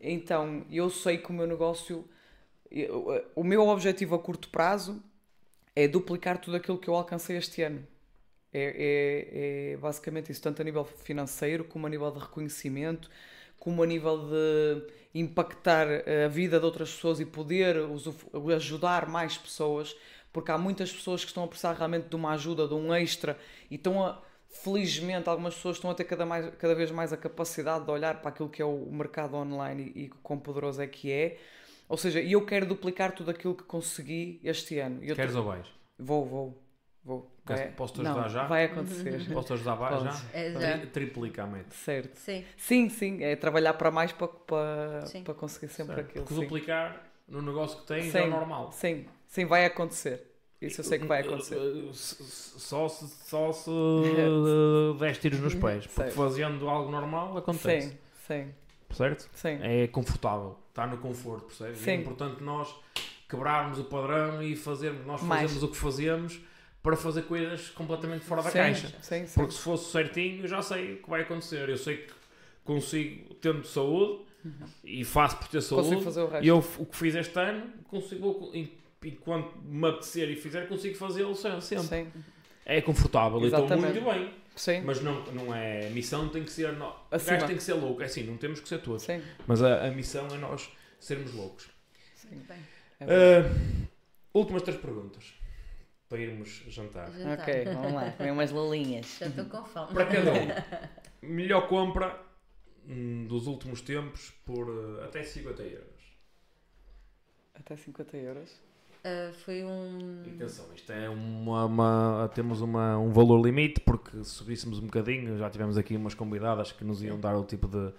Então, 0.00 0.64
eu 0.70 0.90
sei 0.90 1.18
que 1.18 1.30
o 1.30 1.32
meu 1.32 1.46
negócio, 1.46 2.04
o 3.34 3.44
meu 3.44 3.66
objetivo 3.68 4.14
a 4.14 4.18
curto 4.18 4.48
prazo 4.48 5.02
é 5.76 5.88
duplicar 5.88 6.38
tudo 6.40 6.56
aquilo 6.56 6.78
que 6.78 6.88
eu 6.88 6.94
alcancei 6.94 7.36
este 7.36 7.62
ano. 7.62 7.86
É, 8.52 9.72
é- 9.72 9.72
é 9.74 9.76
basicamente 9.78 10.32
isso, 10.32 10.42
tanto 10.42 10.62
a 10.62 10.64
nível 10.64 10.84
financeiro 10.84 11.64
como 11.64 11.86
a 11.86 11.90
nível 11.90 12.10
de 12.10 12.20
reconhecimento, 12.20 13.10
como 13.58 13.82
a 13.82 13.86
nível 13.86 14.18
de 14.30 14.82
impactar 15.14 15.86
a 16.26 16.28
vida 16.28 16.58
de 16.60 16.66
outras 16.66 16.92
pessoas 16.94 17.20
e 17.20 17.26
poder 17.26 17.76
ajudar 18.56 19.08
mais 19.08 19.38
pessoas, 19.38 19.96
porque 20.32 20.50
há 20.52 20.58
muitas 20.58 20.92
pessoas 20.92 21.22
que 21.22 21.28
estão 21.30 21.44
a 21.44 21.48
precisar 21.48 21.74
realmente 21.74 22.08
de 22.08 22.16
uma 22.16 22.32
ajuda, 22.32 22.68
de 22.68 22.74
um 22.74 22.94
extra, 22.94 23.38
e 23.70 23.76
estão 23.76 24.04
a, 24.04 24.22
felizmente, 24.62 25.28
algumas 25.28 25.54
pessoas 25.54 25.76
estão 25.76 25.90
a 25.90 25.94
ter 25.94 26.04
cada, 26.04 26.24
mais, 26.26 26.48
cada 26.56 26.74
vez 26.74 26.90
mais 26.90 27.12
a 27.12 27.16
capacidade 27.16 27.84
de 27.84 27.90
olhar 27.90 28.20
para 28.20 28.30
aquilo 28.30 28.48
que 28.48 28.60
é 28.60 28.64
o 28.64 28.86
mercado 28.90 29.34
online 29.36 29.92
e, 29.94 30.04
e 30.04 30.08
quão 30.22 30.38
poderoso 30.38 30.80
é 30.82 30.86
que 30.86 31.10
é. 31.12 31.38
Ou 31.88 31.96
seja, 31.96 32.20
e 32.20 32.32
eu 32.32 32.44
quero 32.44 32.66
duplicar 32.66 33.12
tudo 33.12 33.30
aquilo 33.30 33.54
que 33.54 33.62
consegui 33.64 34.40
este 34.44 34.78
ano. 34.78 35.02
Eu 35.02 35.16
Queres 35.16 35.32
tô- 35.32 35.38
ou 35.38 35.44
vais? 35.46 35.66
Vou, 35.98 36.24
vou, 36.26 36.62
vou. 37.02 37.34
Queres- 37.46 37.62
Vai- 37.62 37.70
posso-te 37.72 38.02
não, 38.02 38.10
ajudar 38.10 38.28
já? 38.28 38.46
Vai 38.46 38.64
acontecer. 38.66 39.32
Posso-te 39.32 39.52
ajudar 39.54 39.74
vai, 39.76 40.00
já? 40.00 40.20
É, 40.34 40.52
já. 40.52 40.78
Tri- 40.78 40.86
Triplica 40.88 41.44
a 41.44 41.46
meta. 41.46 41.70
certo. 41.74 42.16
Sim. 42.16 42.44
Sim, 42.56 42.88
sim, 42.90 43.24
é 43.24 43.34
trabalhar 43.36 43.72
para 43.74 43.90
mais 43.90 44.12
para, 44.12 44.28
para, 44.28 45.06
Sim. 45.06 45.24
para 45.24 45.32
conseguir 45.34 45.68
sempre 45.68 45.94
Certo. 45.94 46.08
aquilo. 46.10 46.24
Porque 46.24 46.34
Sim. 46.40 46.46
duplicar 46.46 47.04
no 47.26 47.40
negócio 47.40 47.80
que 47.80 47.86
tens 47.86 48.12
Sim. 48.12 48.18
é 48.18 48.24
o 48.24 48.30
normal. 48.30 48.70
sim, 48.72 49.06
sim, 49.26 49.44
vai 49.46 49.64
acontecer. 49.64 50.27
Isso 50.60 50.80
eu 50.80 50.84
sei 50.84 50.98
que 50.98 51.06
vai 51.06 51.20
acontecer. 51.20 51.56
Só 51.92 52.88
se, 52.88 53.06
só 53.28 53.52
se 53.52 53.70
des 54.98 55.18
tiros 55.18 55.38
nos 55.40 55.54
pés. 55.54 55.86
Porque 55.86 56.02
Certo. 56.02 56.14
fazendo 56.14 56.68
algo 56.68 56.90
normal 56.90 57.36
acontece. 57.38 57.90
Sim, 57.90 57.96
sim, 58.26 58.54
Certo? 58.90 59.28
sim. 59.34 59.58
É 59.62 59.86
confortável. 59.86 60.58
Está 60.70 60.86
no 60.86 60.98
conforto, 60.98 61.46
percebes? 61.46 61.80
É 61.80 61.84
Sim. 61.96 62.00
importante 62.02 62.42
nós 62.42 62.74
quebrarmos 63.28 63.78
o 63.78 63.84
padrão 63.84 64.42
e 64.42 64.56
fazermos. 64.56 65.06
Nós 65.06 65.22
Mais. 65.22 65.42
fazemos 65.42 65.62
o 65.62 65.68
que 65.68 65.76
fazemos 65.76 66.40
para 66.82 66.96
fazer 66.96 67.22
coisas 67.22 67.68
completamente 67.70 68.24
fora 68.24 68.42
da 68.42 68.50
sim, 68.50 68.58
caixa. 68.58 68.88
Sim, 69.02 69.26
sim. 69.26 69.34
Porque 69.34 69.52
se 69.52 69.60
fosse 69.60 69.90
certinho, 69.92 70.42
eu 70.44 70.48
já 70.48 70.62
sei 70.62 70.94
o 70.94 71.02
que 71.02 71.10
vai 71.10 71.22
acontecer. 71.22 71.68
Eu 71.68 71.76
sei 71.76 71.98
que 71.98 72.12
consigo, 72.64 73.34
tendo 73.34 73.64
saúde, 73.66 74.24
e 74.84 75.04
faço 75.04 75.36
por 75.38 75.48
ter 75.48 75.60
saúde, 75.60 75.84
Consigo 75.88 76.02
fazer 76.02 76.20
o 76.22 76.28
resto. 76.28 76.44
e 76.44 76.48
eu 76.48 76.58
o 76.78 76.86
que 76.86 76.96
fiz 76.96 77.14
este 77.14 77.38
ano, 77.38 77.66
consigo, 77.88 78.52
en- 79.02 79.08
enquanto 79.08 79.56
me 79.58 79.88
apetecer 79.88 80.30
e 80.30 80.36
fizer, 80.36 80.68
consigo 80.68 80.96
fazê-lo 80.96 81.34
se- 81.34 81.60
sempre. 81.60 82.04
Sim, 82.04 82.12
É 82.64 82.82
confortável 82.82 83.40
e 83.40 83.46
estou 83.46 83.64
Exatamente. 83.64 84.00
muito 84.00 84.12
bem. 84.14 84.34
Sim, 84.54 84.80
Mas 84.82 85.00
não, 85.00 85.24
não 85.32 85.54
é. 85.54 85.86
A 85.86 85.90
missão 85.90 86.28
tem 86.28 86.42
que 86.44 86.50
ser. 86.50 86.72
No... 86.72 86.88
O 86.88 86.94
gajo 87.10 87.46
tem 87.46 87.56
que 87.56 87.62
ser 87.62 87.74
louco. 87.74 88.02
É 88.02 88.06
assim, 88.06 88.24
não 88.24 88.36
temos 88.36 88.60
que 88.60 88.68
ser 88.68 88.82
todos. 88.82 89.04
sim. 89.04 89.22
Mas 89.46 89.62
a, 89.62 89.86
a 89.86 89.90
missão 89.90 90.26
é 90.28 90.36
nós 90.36 90.68
sermos 90.98 91.32
loucos. 91.32 91.68
sim. 92.14 92.42
Bem, 92.48 92.58
É. 93.00 93.06
Ah, 93.40 93.88
últimas 94.34 94.62
três 94.62 94.78
perguntas. 94.80 95.32
Para 96.08 96.18
irmos 96.18 96.64
jantar. 96.68 97.10
jantar. 97.12 97.38
ok, 97.48 97.64
vamos 97.66 97.92
lá. 97.94 98.08
Vem 98.18 98.30
umas 98.32 98.50
lulinhas. 98.50 99.18
Já 99.20 99.26
estou 99.26 99.44
com 99.46 99.64
fome. 99.64 99.94
Para 99.94 100.06
cada 100.06 100.32
um. 100.32 100.48
Melhor 101.22 101.68
compra 101.68 102.20
hum, 102.86 103.26
dos 103.28 103.46
últimos 103.46 103.80
tempos 103.82 104.30
por 104.44 104.68
eh, 105.00 105.04
até 105.04 105.22
50 105.22 105.62
euros. 105.62 106.16
Até 107.54 107.76
50 107.76 108.16
euros. 108.16 108.50
Ah, 109.04 109.30
foi 109.44 109.64
um. 109.64 110.22
Atenção, 110.34 110.66
isto 110.74 110.90
é 110.92 111.08
uma, 111.08 111.64
uma- 111.64 112.30
temos 112.34 112.60
uma, 112.60 112.98
um 112.98 113.10
valor 113.12 113.40
limite 113.44 113.80
porque 113.80 114.16
se 114.24 114.30
subíssemos 114.30 114.78
um 114.78 114.86
bocadinho, 114.86 115.38
já 115.38 115.48
tivemos 115.48 115.76
aqui 115.78 115.96
umas 115.96 116.14
convidadas 116.14 116.72
que 116.72 116.84
nos 116.84 117.02
iam 117.02 117.18
dar 117.18 117.36
o 117.36 117.44
tipo 117.44 117.68
de, 117.68 117.92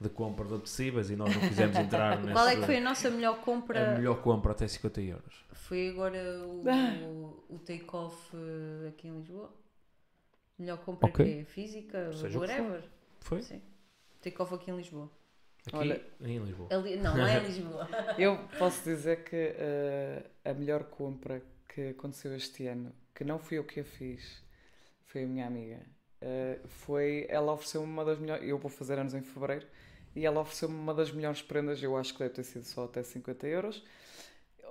de 0.00 0.08
compras 0.08 0.52
apetecíveis 0.52 1.10
e 1.10 1.16
nós 1.16 1.34
não 1.34 1.40
quisemos 1.48 1.76
entrar 1.76 2.18
nesse, 2.22 2.32
Qual 2.32 2.46
é 2.48 2.56
que 2.56 2.62
foi 2.62 2.76
a 2.76 2.80
nossa 2.80 3.10
melhor 3.10 3.40
compra? 3.40 3.94
a 3.94 3.98
melhor 3.98 4.22
compra 4.22 4.52
até 4.52 4.66
50 4.68 5.00
euros. 5.02 5.44
Foi 5.52 5.88
agora 5.88 6.18
o, 6.46 6.62
o, 6.64 7.44
o 7.56 7.58
take-off 7.58 8.16
eh, 8.34 8.88
aqui 8.88 9.08
em 9.08 9.18
Lisboa. 9.18 9.52
Melhor 10.58 10.78
compra 10.78 11.08
Ok. 11.08 11.24
que 11.24 11.40
é 11.40 11.44
física, 11.44 12.12
Seja 12.14 12.38
whatever. 12.38 12.82
Foi? 13.20 13.42
Sim. 13.42 13.60
Take-off 14.22 14.54
aqui 14.54 14.70
em 14.70 14.76
Lisboa. 14.76 15.10
Aqui 15.66 15.76
Olha- 15.76 16.00
em 16.20 16.38
Lisboa. 16.38 16.68
Ali, 16.72 16.96
não, 16.96 17.16
não 17.16 17.26
é 17.26 17.38
em 17.38 17.46
Lisboa. 17.46 17.88
Eu 18.18 18.38
posso 18.58 18.84
dizer 18.84 19.24
que 19.24 19.34
eh, 19.58 20.22
a 20.44 20.54
melhor 20.54 20.84
compra 20.84 21.42
que 21.68 21.88
aconteceu 21.90 22.34
este 22.36 22.66
ano, 22.66 22.92
que 23.14 23.24
não 23.24 23.38
fui 23.38 23.58
eu 23.58 23.64
que 23.64 23.80
a 23.80 23.84
fiz, 23.84 24.42
foi 25.06 25.24
a 25.24 25.26
minha 25.26 25.46
amiga. 25.46 25.80
Eh, 26.20 26.58
foi, 26.66 27.26
ela 27.28 27.52
ofereceu-me 27.52 27.86
uma 27.86 28.04
das 28.04 28.18
melhores. 28.18 28.46
Eu 28.48 28.58
vou 28.58 28.70
fazer 28.70 28.98
anos 28.98 29.12
em 29.14 29.22
fevereiro 29.22 29.66
e 30.14 30.24
ela 30.24 30.40
ofereceu-me 30.40 30.74
uma 30.74 30.94
das 30.94 31.10
melhores 31.10 31.42
prendas. 31.42 31.82
Eu 31.82 31.96
acho 31.96 32.12
que 32.12 32.20
deve 32.20 32.34
ter 32.34 32.44
sido 32.44 32.64
só 32.64 32.84
até 32.84 33.02
50 33.02 33.46
euros. 33.46 33.82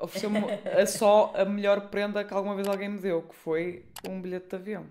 Ofereceu-me 0.02 0.40
a- 0.66 0.86
só 0.88 1.34
a 1.36 1.46
melhor 1.46 1.90
prenda 1.90 2.24
que 2.24 2.34
alguma 2.34 2.56
vez 2.56 2.68
alguém 2.68 2.90
me 2.90 3.00
deu, 3.00 3.22
que 3.24 3.36
foi 3.36 3.86
um 4.08 4.22
bilhete 4.22 4.48
de 4.50 4.56
avião. 4.56 4.86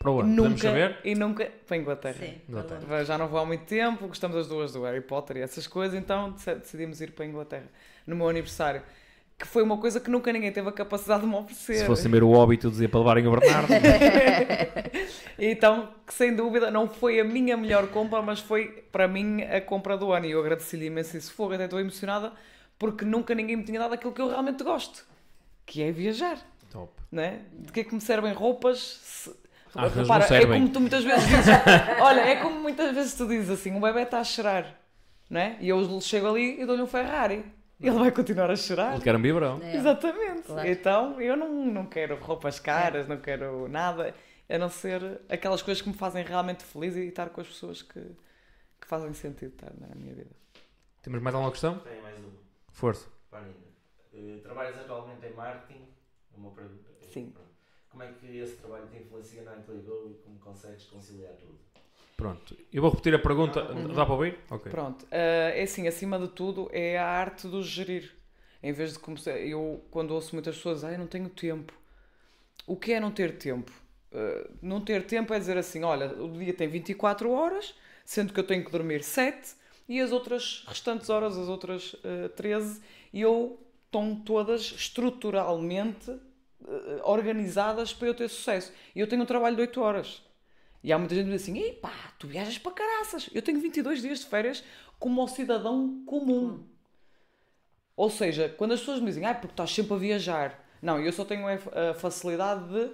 Para 0.00 0.12
onde? 0.12 0.34
Podemos 0.34 0.60
saber? 0.62 0.96
e 1.04 1.14
nunca 1.14 1.50
para 1.66 1.76
a 1.76 1.78
Inglaterra. 1.78 2.16
Sim. 2.18 2.40
Inglaterra. 2.48 3.04
Já 3.04 3.18
não 3.18 3.28
vou 3.28 3.38
há 3.38 3.44
muito 3.44 3.64
tempo, 3.66 4.08
gostamos 4.08 4.34
as 4.36 4.48
duas 4.48 4.72
do 4.72 4.82
Harry 4.84 5.02
Potter 5.02 5.36
e 5.36 5.40
essas 5.42 5.66
coisas, 5.66 5.96
então 5.98 6.32
dec- 6.32 6.58
decidimos 6.60 7.00
ir 7.02 7.12
para 7.12 7.24
a 7.26 7.28
Inglaterra 7.28 7.66
no 8.06 8.16
meu 8.16 8.26
aniversário. 8.28 8.82
Que 9.38 9.46
foi 9.46 9.62
uma 9.62 9.76
coisa 9.78 10.00
que 10.00 10.10
nunca 10.10 10.30
ninguém 10.32 10.50
teve 10.52 10.68
a 10.68 10.72
capacidade 10.72 11.22
de 11.22 11.26
me 11.26 11.34
oferecer. 11.34 11.76
Se 11.76 11.86
fossem 11.86 12.10
ver 12.10 12.22
o 12.22 12.30
Hobbit, 12.30 12.64
eu 12.64 12.70
dizia 12.70 12.88
para 12.88 12.98
levarem 13.00 13.26
o 13.26 13.30
Bernardo. 13.30 13.68
Então, 15.38 15.88
que 16.06 16.12
sem 16.12 16.34
dúvida 16.34 16.70
não 16.70 16.86
foi 16.88 17.18
a 17.20 17.24
minha 17.24 17.56
melhor 17.56 17.86
compra, 17.88 18.20
mas 18.20 18.40
foi 18.40 18.84
para 18.92 19.08
mim 19.08 19.42
a 19.42 19.58
compra 19.60 19.96
do 19.96 20.12
ano. 20.12 20.26
E 20.26 20.32
eu 20.32 20.40
agradeci-lhe 20.40 20.86
imenso 20.86 21.16
esse 21.16 21.30
fogo, 21.30 21.54
até 21.54 21.64
estou 21.64 21.80
emocionada, 21.80 22.32
porque 22.78 23.04
nunca 23.06 23.34
ninguém 23.34 23.56
me 23.56 23.64
tinha 23.64 23.80
dado 23.80 23.94
aquilo 23.94 24.12
que 24.12 24.20
eu 24.20 24.28
realmente 24.28 24.62
gosto, 24.62 25.04
que 25.64 25.82
é 25.82 25.90
viajar. 25.90 26.38
Top. 26.70 26.92
né? 27.10 27.40
De 27.52 27.72
que 27.72 27.80
é 27.80 27.84
que 27.84 27.94
me 27.94 28.00
servem 28.00 28.32
roupas? 28.32 28.78
se- 29.02 29.39
Às 29.74 29.94
Repara, 29.94 30.28
não 30.28 30.36
é 30.36 30.46
como 30.46 30.68
tu 30.68 30.80
muitas 30.80 31.04
vezes 31.04 31.28
dizes, 31.28 31.46
olha, 32.00 32.20
é 32.20 32.36
como 32.36 32.60
muitas 32.60 32.94
vezes 32.94 33.14
tu 33.14 33.26
dizes 33.28 33.50
assim, 33.50 33.76
o 33.76 33.80
bebê 33.80 34.02
está 34.02 34.20
a 34.20 34.24
chorar, 34.24 34.80
né? 35.28 35.56
E 35.60 35.68
eu 35.68 36.00
chego 36.00 36.28
ali 36.28 36.60
e 36.60 36.66
dou-lhe 36.66 36.82
um 36.82 36.86
Ferrari. 36.86 37.44
E 37.78 37.86
ele 37.88 37.98
vai 37.98 38.10
continuar 38.10 38.50
a 38.50 38.56
chorar. 38.56 38.94
Ele 38.94 39.02
quer 39.02 39.16
um 39.16 39.22
biberão. 39.22 39.60
É. 39.62 39.76
Exatamente. 39.76 40.42
Claro. 40.42 40.68
Então 40.68 41.20
eu 41.20 41.36
não, 41.36 41.66
não 41.66 41.86
quero 41.86 42.16
roupas 42.16 42.60
caras, 42.60 43.08
não 43.08 43.16
quero 43.16 43.68
nada, 43.68 44.14
a 44.48 44.58
não 44.58 44.68
ser 44.68 45.20
aquelas 45.28 45.62
coisas 45.62 45.80
que 45.80 45.88
me 45.88 45.94
fazem 45.94 46.24
realmente 46.24 46.64
feliz 46.64 46.94
e 46.96 47.06
estar 47.06 47.30
com 47.30 47.40
as 47.40 47.46
pessoas 47.46 47.80
que, 47.80 48.00
que 48.80 48.86
fazem 48.86 49.12
sentido 49.14 49.52
estar 49.52 49.72
na 49.80 49.94
minha 49.94 50.14
vida. 50.14 50.30
Temos 51.02 51.22
mais 51.22 51.34
alguma 51.34 51.50
questão? 51.50 51.78
Tenho 51.78 52.02
mais 52.02 52.18
uma. 52.18 52.32
Força. 52.72 53.06
Eh, 54.12 54.40
trabalhas 54.42 54.78
atualmente 54.78 55.24
em 55.24 55.32
marketing? 55.32 55.88
Uma 56.36 56.50
pergunta. 56.50 56.90
Sim. 57.10 57.30
pronto. 57.30 57.49
Como 57.90 58.04
é 58.04 58.12
que 58.12 58.38
esse 58.38 58.56
trabalho 58.56 58.86
te 58.86 58.96
influencia 58.96 59.42
na 59.42 59.56
Go 59.56 60.08
e 60.08 60.14
como 60.22 60.38
consegues 60.38 60.84
conciliar 60.84 61.32
tudo? 61.34 61.58
Pronto. 62.16 62.56
Eu 62.72 62.82
vou 62.82 62.90
repetir 62.90 63.14
a 63.14 63.18
pergunta. 63.18 63.72
Uhum. 63.72 63.88
Dá 63.88 64.04
para 64.04 64.14
ouvir? 64.14 64.38
Ok. 64.50 64.70
Pronto, 64.70 65.06
eh, 65.10 65.54
é 65.56 65.62
assim, 65.62 65.88
acima 65.88 66.18
de 66.18 66.28
tudo 66.28 66.68
é 66.72 66.98
a 66.98 67.06
arte 67.06 67.48
do 67.48 67.62
gerir. 67.62 68.14
Em 68.62 68.72
vez 68.72 68.92
de 68.92 68.98
começar, 68.98 69.38
eu 69.38 69.82
quando 69.90 70.12
ouço 70.12 70.34
muitas 70.34 70.56
pessoas, 70.56 70.84
ah, 70.84 70.92
eu 70.92 70.98
não 70.98 71.06
tenho 71.06 71.28
tempo. 71.28 71.72
O 72.66 72.76
que 72.76 72.92
é 72.92 73.00
não 73.00 73.10
ter 73.10 73.38
tempo? 73.38 73.72
Eh, 74.12 74.50
não 74.62 74.80
ter 74.80 75.06
tempo 75.06 75.32
é 75.32 75.38
dizer 75.38 75.56
assim, 75.56 75.82
olha, 75.82 76.12
o 76.22 76.30
dia 76.38 76.52
tem 76.54 76.68
24 76.68 77.30
horas, 77.30 77.74
sendo 78.04 78.32
que 78.32 78.38
eu 78.38 78.46
tenho 78.46 78.64
que 78.64 78.70
dormir 78.70 79.02
7 79.02 79.54
e 79.88 80.00
as 80.00 80.12
outras 80.12 80.64
restantes 80.68 81.08
horas, 81.10 81.36
as 81.36 81.48
outras 81.48 81.96
eh, 82.04 82.28
13, 82.28 82.80
e 83.12 83.20
eu 83.22 83.58
estão 83.86 84.14
todas 84.14 84.60
estruturalmente 84.60 86.20
organizadas 87.04 87.92
para 87.92 88.08
eu 88.08 88.14
ter 88.14 88.28
sucesso. 88.28 88.72
E 88.94 89.00
eu 89.00 89.06
tenho 89.06 89.22
um 89.22 89.26
trabalho 89.26 89.56
de 89.56 89.62
8 89.62 89.80
horas. 89.80 90.22
E 90.82 90.92
há 90.92 90.98
muita 90.98 91.14
gente 91.14 91.26
que 91.26 91.32
diz 91.32 91.42
assim: 91.42 91.58
Ei 91.58 91.72
pá, 91.72 91.92
tu 92.18 92.26
viajas 92.26 92.58
para 92.58 92.72
caraças. 92.72 93.28
Eu 93.34 93.42
tenho 93.42 93.60
22 93.60 94.00
dias 94.00 94.20
de 94.20 94.26
férias 94.26 94.64
como 94.98 95.22
um 95.22 95.26
cidadão 95.26 96.02
comum. 96.06 96.64
Ou 97.96 98.08
seja, 98.08 98.48
quando 98.56 98.72
as 98.72 98.80
pessoas 98.80 99.00
me 99.00 99.06
dizem, 99.06 99.26
ah, 99.26 99.34
porque 99.34 99.52
estás 99.52 99.70
sempre 99.70 99.94
a 99.94 99.96
viajar. 99.98 100.64
Não, 100.80 100.98
eu 100.98 101.12
só 101.12 101.24
tenho 101.24 101.46
a 101.46 101.90
a 101.90 101.94
facilidade 101.94 102.66
de. 102.68 102.90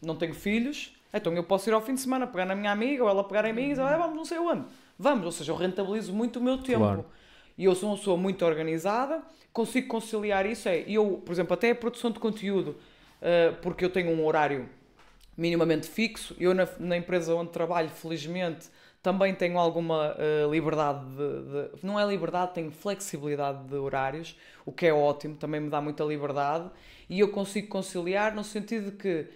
Não 0.00 0.14
tenho 0.14 0.32
filhos, 0.32 0.94
então 1.12 1.32
eu 1.32 1.42
posso 1.42 1.68
ir 1.68 1.72
ao 1.72 1.80
fim 1.80 1.94
de 1.94 2.00
semana 2.00 2.26
pegar 2.26 2.46
na 2.46 2.54
minha 2.54 2.70
amiga 2.70 3.02
ou 3.02 3.10
ela 3.10 3.24
pegar 3.24 3.44
em 3.46 3.52
mim 3.52 3.64
e 3.64 3.68
dizer, 3.70 3.82
ah, 3.82 3.96
vamos 3.96 4.16
não 4.16 4.24
sei 4.24 4.38
onde. 4.38 4.64
Vamos, 4.98 5.26
ou 5.26 5.32
seja, 5.32 5.52
eu 5.52 5.56
rentabilizo 5.56 6.12
muito 6.12 6.38
o 6.38 6.42
meu 6.42 6.58
tempo. 6.58 6.80
Claro. 6.80 7.06
E 7.56 7.64
eu 7.64 7.74
sou 7.74 7.90
uma 7.90 7.98
pessoa 7.98 8.16
muito 8.16 8.44
organizada, 8.44 9.22
consigo 9.52 9.88
conciliar 9.88 10.46
isso. 10.46 10.68
É, 10.68 10.84
eu, 10.86 11.20
por 11.24 11.32
exemplo, 11.32 11.54
até 11.54 11.70
a 11.70 11.74
produção 11.74 12.10
de 12.10 12.20
conteúdo, 12.20 12.76
eh, 13.20 13.52
porque 13.62 13.84
eu 13.84 13.90
tenho 13.90 14.10
um 14.10 14.24
horário 14.24 14.68
minimamente 15.36 15.88
fixo. 15.88 16.34
Eu, 16.38 16.54
na, 16.54 16.68
na 16.78 16.96
empresa 16.96 17.34
onde 17.34 17.50
trabalho, 17.52 17.88
felizmente, 17.90 18.68
também 19.02 19.34
tenho 19.34 19.58
alguma 19.58 20.14
eh, 20.18 20.46
liberdade 20.50 21.04
de, 21.10 21.76
de- 21.76 21.86
Não 21.86 21.98
é 21.98 22.06
liberdade, 22.06 22.54
tenho 22.54 22.70
flexibilidade 22.70 23.64
de 23.68 23.74
horários, 23.76 24.36
o 24.66 24.72
que 24.72 24.86
é 24.86 24.92
ótimo, 24.92 25.36
também 25.36 25.60
me 25.60 25.70
dá 25.70 25.80
muita 25.80 26.04
liberdade. 26.04 26.70
E 27.08 27.20
eu 27.20 27.28
consigo 27.30 27.68
conciliar 27.68 28.34
no 28.34 28.44
sentido 28.44 28.90
de 28.90 28.96
que 28.96 29.26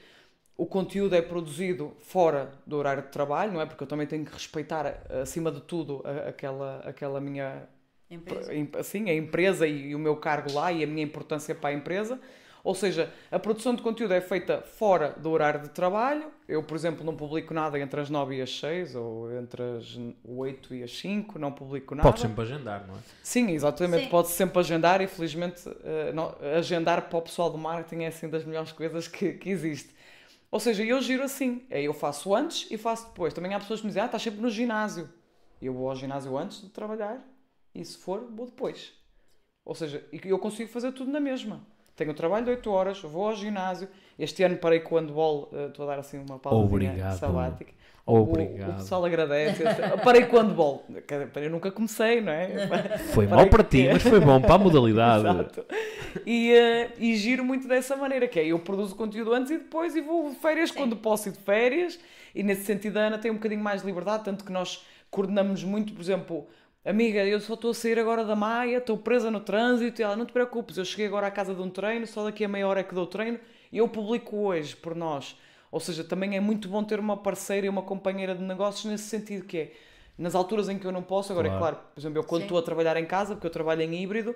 o 0.56 0.66
conteúdo 0.66 1.14
é 1.16 1.22
produzido 1.22 1.92
fora 2.00 2.52
do 2.66 2.76
horário 2.76 3.02
de 3.02 3.08
trabalho, 3.08 3.52
não 3.52 3.60
é? 3.60 3.66
Porque 3.66 3.82
eu 3.82 3.88
também 3.88 4.06
tenho 4.06 4.24
que 4.24 4.32
respeitar, 4.32 4.86
acima 5.22 5.50
de 5.50 5.60
tudo, 5.62 6.02
a- 6.04 6.28
aquela, 6.28 6.78
aquela 6.80 7.20
minha 7.20 7.68
Empresa. 8.10 8.52
em- 8.54 8.70
assim, 8.78 9.08
a 9.10 9.14
empresa 9.14 9.66
e, 9.66 9.88
e 9.90 9.94
o 9.94 9.98
meu 9.98 10.16
cargo 10.16 10.52
lá 10.52 10.70
e 10.72 10.84
a 10.84 10.86
minha 10.86 11.02
importância 11.02 11.54
para 11.54 11.70
a 11.70 11.72
empresa. 11.72 12.20
Ou 12.64 12.74
seja, 12.76 13.12
a 13.30 13.38
produção 13.40 13.74
de 13.74 13.82
conteúdo 13.82 14.14
é 14.14 14.20
feita 14.20 14.62
fora 14.62 15.10
do 15.18 15.30
horário 15.30 15.62
de 15.62 15.70
trabalho. 15.70 16.30
Eu, 16.46 16.62
por 16.62 16.76
exemplo, 16.76 17.04
não 17.04 17.16
publico 17.16 17.52
nada 17.52 17.78
entre 17.78 18.00
as 18.00 18.08
9 18.08 18.36
e 18.36 18.42
as 18.42 18.56
6 18.60 18.94
ou 18.94 19.32
entre 19.36 19.60
as 19.62 19.98
8 20.24 20.72
e 20.74 20.82
as 20.84 20.96
5, 20.96 21.38
não 21.40 21.50
publico 21.50 21.94
nada. 21.94 22.08
Pode 22.08 22.20
sempre 22.20 22.42
agendar, 22.42 22.86
não 22.86 22.94
é? 22.94 22.98
Sim, 23.22 23.50
exatamente. 23.50 24.04
Sim. 24.04 24.10
Pode 24.10 24.28
sempre 24.28 24.60
agendar 24.60 25.00
e, 25.00 25.08
felizmente, 25.08 25.60
eh, 25.82 26.12
não- 26.12 26.36
agendar 26.56 27.08
para 27.08 27.18
o 27.18 27.22
pessoal 27.22 27.50
do 27.50 27.58
marketing 27.58 28.04
é 28.04 28.06
assim 28.08 28.28
das 28.28 28.44
melhores 28.44 28.70
coisas 28.70 29.08
que, 29.08 29.32
que 29.32 29.50
existe. 29.50 29.92
Ou 30.48 30.60
seja, 30.60 30.84
eu 30.84 31.00
giro 31.00 31.24
assim. 31.24 31.66
É, 31.68 31.82
eu 31.82 31.92
faço 31.94 32.32
antes 32.34 32.70
e 32.70 32.78
faço 32.78 33.08
depois. 33.08 33.34
Também 33.34 33.54
há 33.54 33.58
pessoas 33.58 33.80
que 33.80 33.86
me 33.86 33.90
dizem, 33.90 34.02
ah, 34.02 34.06
estás 34.06 34.22
sempre 34.22 34.40
no 34.40 34.50
ginásio. 34.50 35.08
Eu 35.60 35.72
vou 35.72 35.88
ao 35.90 35.96
ginásio 35.96 36.36
antes 36.36 36.60
de 36.60 36.68
trabalhar 36.68 37.26
e, 37.74 37.84
se 37.84 37.96
for, 37.98 38.28
vou 38.30 38.46
depois. 38.46 38.92
Ou 39.64 39.74
seja, 39.74 40.04
e 40.12 40.20
eu 40.28 40.38
consigo 40.38 40.70
fazer 40.70 40.92
tudo 40.92 41.10
na 41.10 41.20
mesma. 41.20 41.66
Tenho 42.02 42.10
o 42.10 42.16
trabalho 42.16 42.44
de 42.44 42.50
8 42.50 42.68
horas, 42.68 43.00
vou 43.00 43.26
ao 43.28 43.36
ginásio. 43.36 43.86
Este 44.18 44.42
ano 44.42 44.56
parei 44.56 44.80
com 44.80 44.96
o 44.96 44.98
handball, 44.98 45.48
eh, 45.52 45.66
estou 45.66 45.84
a 45.88 45.94
dar 45.94 46.00
assim 46.00 46.18
uma 46.18 46.36
pausa 46.36 46.58
Obrigado. 46.58 47.16
sabática. 47.16 47.70
O- 48.04 48.14
O, 48.14 48.22
Obrigado. 48.22 48.78
pessoal 48.78 49.04
agradece. 49.04 49.62
Parei 50.02 50.24
com 50.26 50.36
o 50.36 50.40
handball. 50.40 50.84
Eu 51.36 51.48
nunca 51.50 51.70
comecei, 51.70 52.20
não 52.20 52.32
é? 52.32 52.66
Foi 53.14 53.28
Parei 53.28 53.44
mal 53.44 53.48
para 53.48 53.62
ti, 53.62 53.88
mas 53.92 54.02
foi 54.02 54.18
bom 54.18 54.40
para 54.40 54.54
a 54.54 54.58
modalidade. 54.58 55.28
Exato. 55.28 55.64
E, 56.26 56.52
eh, 56.52 56.90
e 56.98 57.14
giro 57.14 57.44
muito 57.44 57.68
dessa 57.68 57.94
maneira, 57.94 58.26
que 58.26 58.40
é 58.40 58.46
eu 58.46 58.58
produzo 58.58 58.96
conteúdo 58.96 59.32
antes 59.32 59.52
e 59.52 59.58
depois 59.58 59.94
e 59.94 60.00
vou 60.00 60.30
de 60.30 60.34
férias 60.36 60.72
quando 60.72 60.96
posso 60.96 61.28
ir 61.28 61.32
de 61.32 61.38
férias. 61.38 62.00
E 62.34 62.42
nesse 62.42 62.64
sentido 62.64 62.96
a 62.96 63.02
Ana 63.02 63.18
tem 63.18 63.30
um 63.30 63.34
bocadinho 63.34 63.62
mais 63.62 63.82
de 63.82 63.86
liberdade, 63.86 64.24
tanto 64.24 64.44
que 64.44 64.50
nós 64.50 64.84
coordenamos 65.08 65.62
muito, 65.62 65.92
por 65.92 66.00
exemplo, 66.02 66.48
amiga, 66.84 67.24
eu 67.24 67.40
só 67.40 67.54
estou 67.54 67.70
a 67.70 67.74
sair 67.74 67.98
agora 67.98 68.24
da 68.24 68.34
Maia, 68.36 68.78
estou 68.78 68.96
presa 68.98 69.30
no 69.30 69.40
trânsito 69.40 70.00
e 70.00 70.04
ela, 70.04 70.16
não 70.16 70.26
te 70.26 70.32
preocupes, 70.32 70.76
eu 70.76 70.84
cheguei 70.84 71.06
agora 71.06 71.26
à 71.26 71.30
casa 71.30 71.54
de 71.54 71.60
um 71.60 71.70
treino, 71.70 72.06
só 72.06 72.24
daqui 72.24 72.44
a 72.44 72.48
meia 72.48 72.66
hora 72.66 72.80
é 72.80 72.82
que 72.82 72.94
dou 72.94 73.04
o 73.04 73.06
treino 73.06 73.38
e 73.70 73.78
eu 73.78 73.88
publico 73.88 74.36
hoje 74.36 74.76
por 74.76 74.94
nós. 74.94 75.36
Ou 75.70 75.80
seja, 75.80 76.04
também 76.04 76.36
é 76.36 76.40
muito 76.40 76.68
bom 76.68 76.84
ter 76.84 77.00
uma 77.00 77.16
parceira 77.16 77.66
e 77.66 77.68
uma 77.68 77.82
companheira 77.82 78.34
de 78.34 78.42
negócios 78.42 78.84
nesse 78.84 79.04
sentido 79.04 79.46
que 79.46 79.58
é 79.58 79.72
nas 80.18 80.34
alturas 80.34 80.68
em 80.68 80.78
que 80.78 80.86
eu 80.86 80.92
não 80.92 81.02
posso, 81.02 81.32
agora 81.32 81.48
é 81.48 81.50
Claro. 81.50 81.76
claro, 81.76 81.88
por 81.94 82.00
exemplo, 82.00 82.18
eu 82.18 82.24
quando 82.24 82.42
estou 82.42 82.58
a 82.58 82.62
trabalhar 82.62 82.96
em 82.98 83.06
casa, 83.06 83.34
porque 83.34 83.46
eu 83.46 83.50
trabalho 83.50 83.80
em 83.82 84.02
híbrido, 84.02 84.34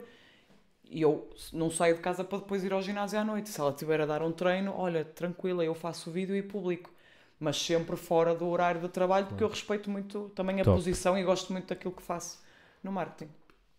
e 0.88 1.02
eu 1.02 1.28
não 1.52 1.70
saio 1.70 1.96
de 1.96 2.00
casa 2.00 2.24
para 2.24 2.38
depois 2.38 2.64
ir 2.64 2.72
ao 2.72 2.80
ginásio 2.80 3.18
à 3.18 3.24
noite. 3.24 3.50
Se 3.50 3.60
ela 3.60 3.70
estiver 3.70 4.00
a 4.00 4.06
dar 4.06 4.22
um 4.22 4.32
treino, 4.32 4.72
olha, 4.76 5.04
tranquila, 5.04 5.64
eu 5.64 5.74
faço 5.74 6.10
o 6.10 6.12
vídeo 6.12 6.34
e 6.34 6.42
publico. 6.42 6.90
Mas 7.38 7.56
sempre 7.60 7.96
fora 7.96 8.34
do 8.34 8.46
horário 8.48 8.80
de 8.80 8.88
trabalho, 8.88 9.26
porque 9.26 9.44
eu 9.44 9.48
respeito 9.48 9.90
muito 9.90 10.30
também 10.34 10.60
a 10.60 10.64
Top. 10.64 10.76
posição 10.76 11.16
e 11.18 11.22
gosto 11.24 11.52
muito 11.52 11.66
daquilo 11.68 11.92
que 11.94 12.02
faço 12.02 12.42
no 12.82 12.90
marketing. 12.92 13.30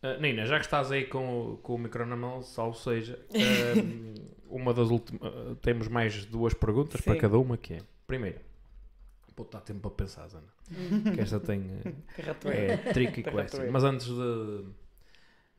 Uh, 0.04 0.22
Nina, 0.22 0.46
já 0.46 0.60
que 0.60 0.66
estás 0.66 0.92
aí 0.92 1.06
com, 1.06 1.54
o- 1.54 1.58
com 1.58 1.74
o 1.76 1.78
micro 1.80 2.06
na 2.06 2.16
mão, 2.16 2.42
salvo 2.44 2.78
seja, 2.78 3.20
um, 3.34 4.14
uma 4.62 4.74
das 4.74 4.90
últimas. 4.90 5.22
uh, 5.24 5.56
temos 5.56 5.88
mais 5.88 6.24
duas 6.26 6.54
perguntas 6.54 7.02
para 7.02 7.14
Sim. 7.14 7.20
cada 7.20 7.38
uma, 7.40 7.58
que 7.58 7.74
é. 7.74 7.80
Primeiro, 8.06 8.40
vou 9.36 9.48
dar 9.52 9.62
tempo 9.62 9.80
para 9.82 9.92
pensar, 9.92 10.28
Zana. 10.28 10.48
que 11.14 11.20
esta 11.20 11.40
tem. 11.40 11.60
uh, 11.84 11.94
Carratoeira. 12.16 12.74
é 12.74 12.78
tricky 12.94 13.24
question. 13.30 13.72
Mas 13.72 13.84
antes 13.84 14.06
de, 14.06 14.66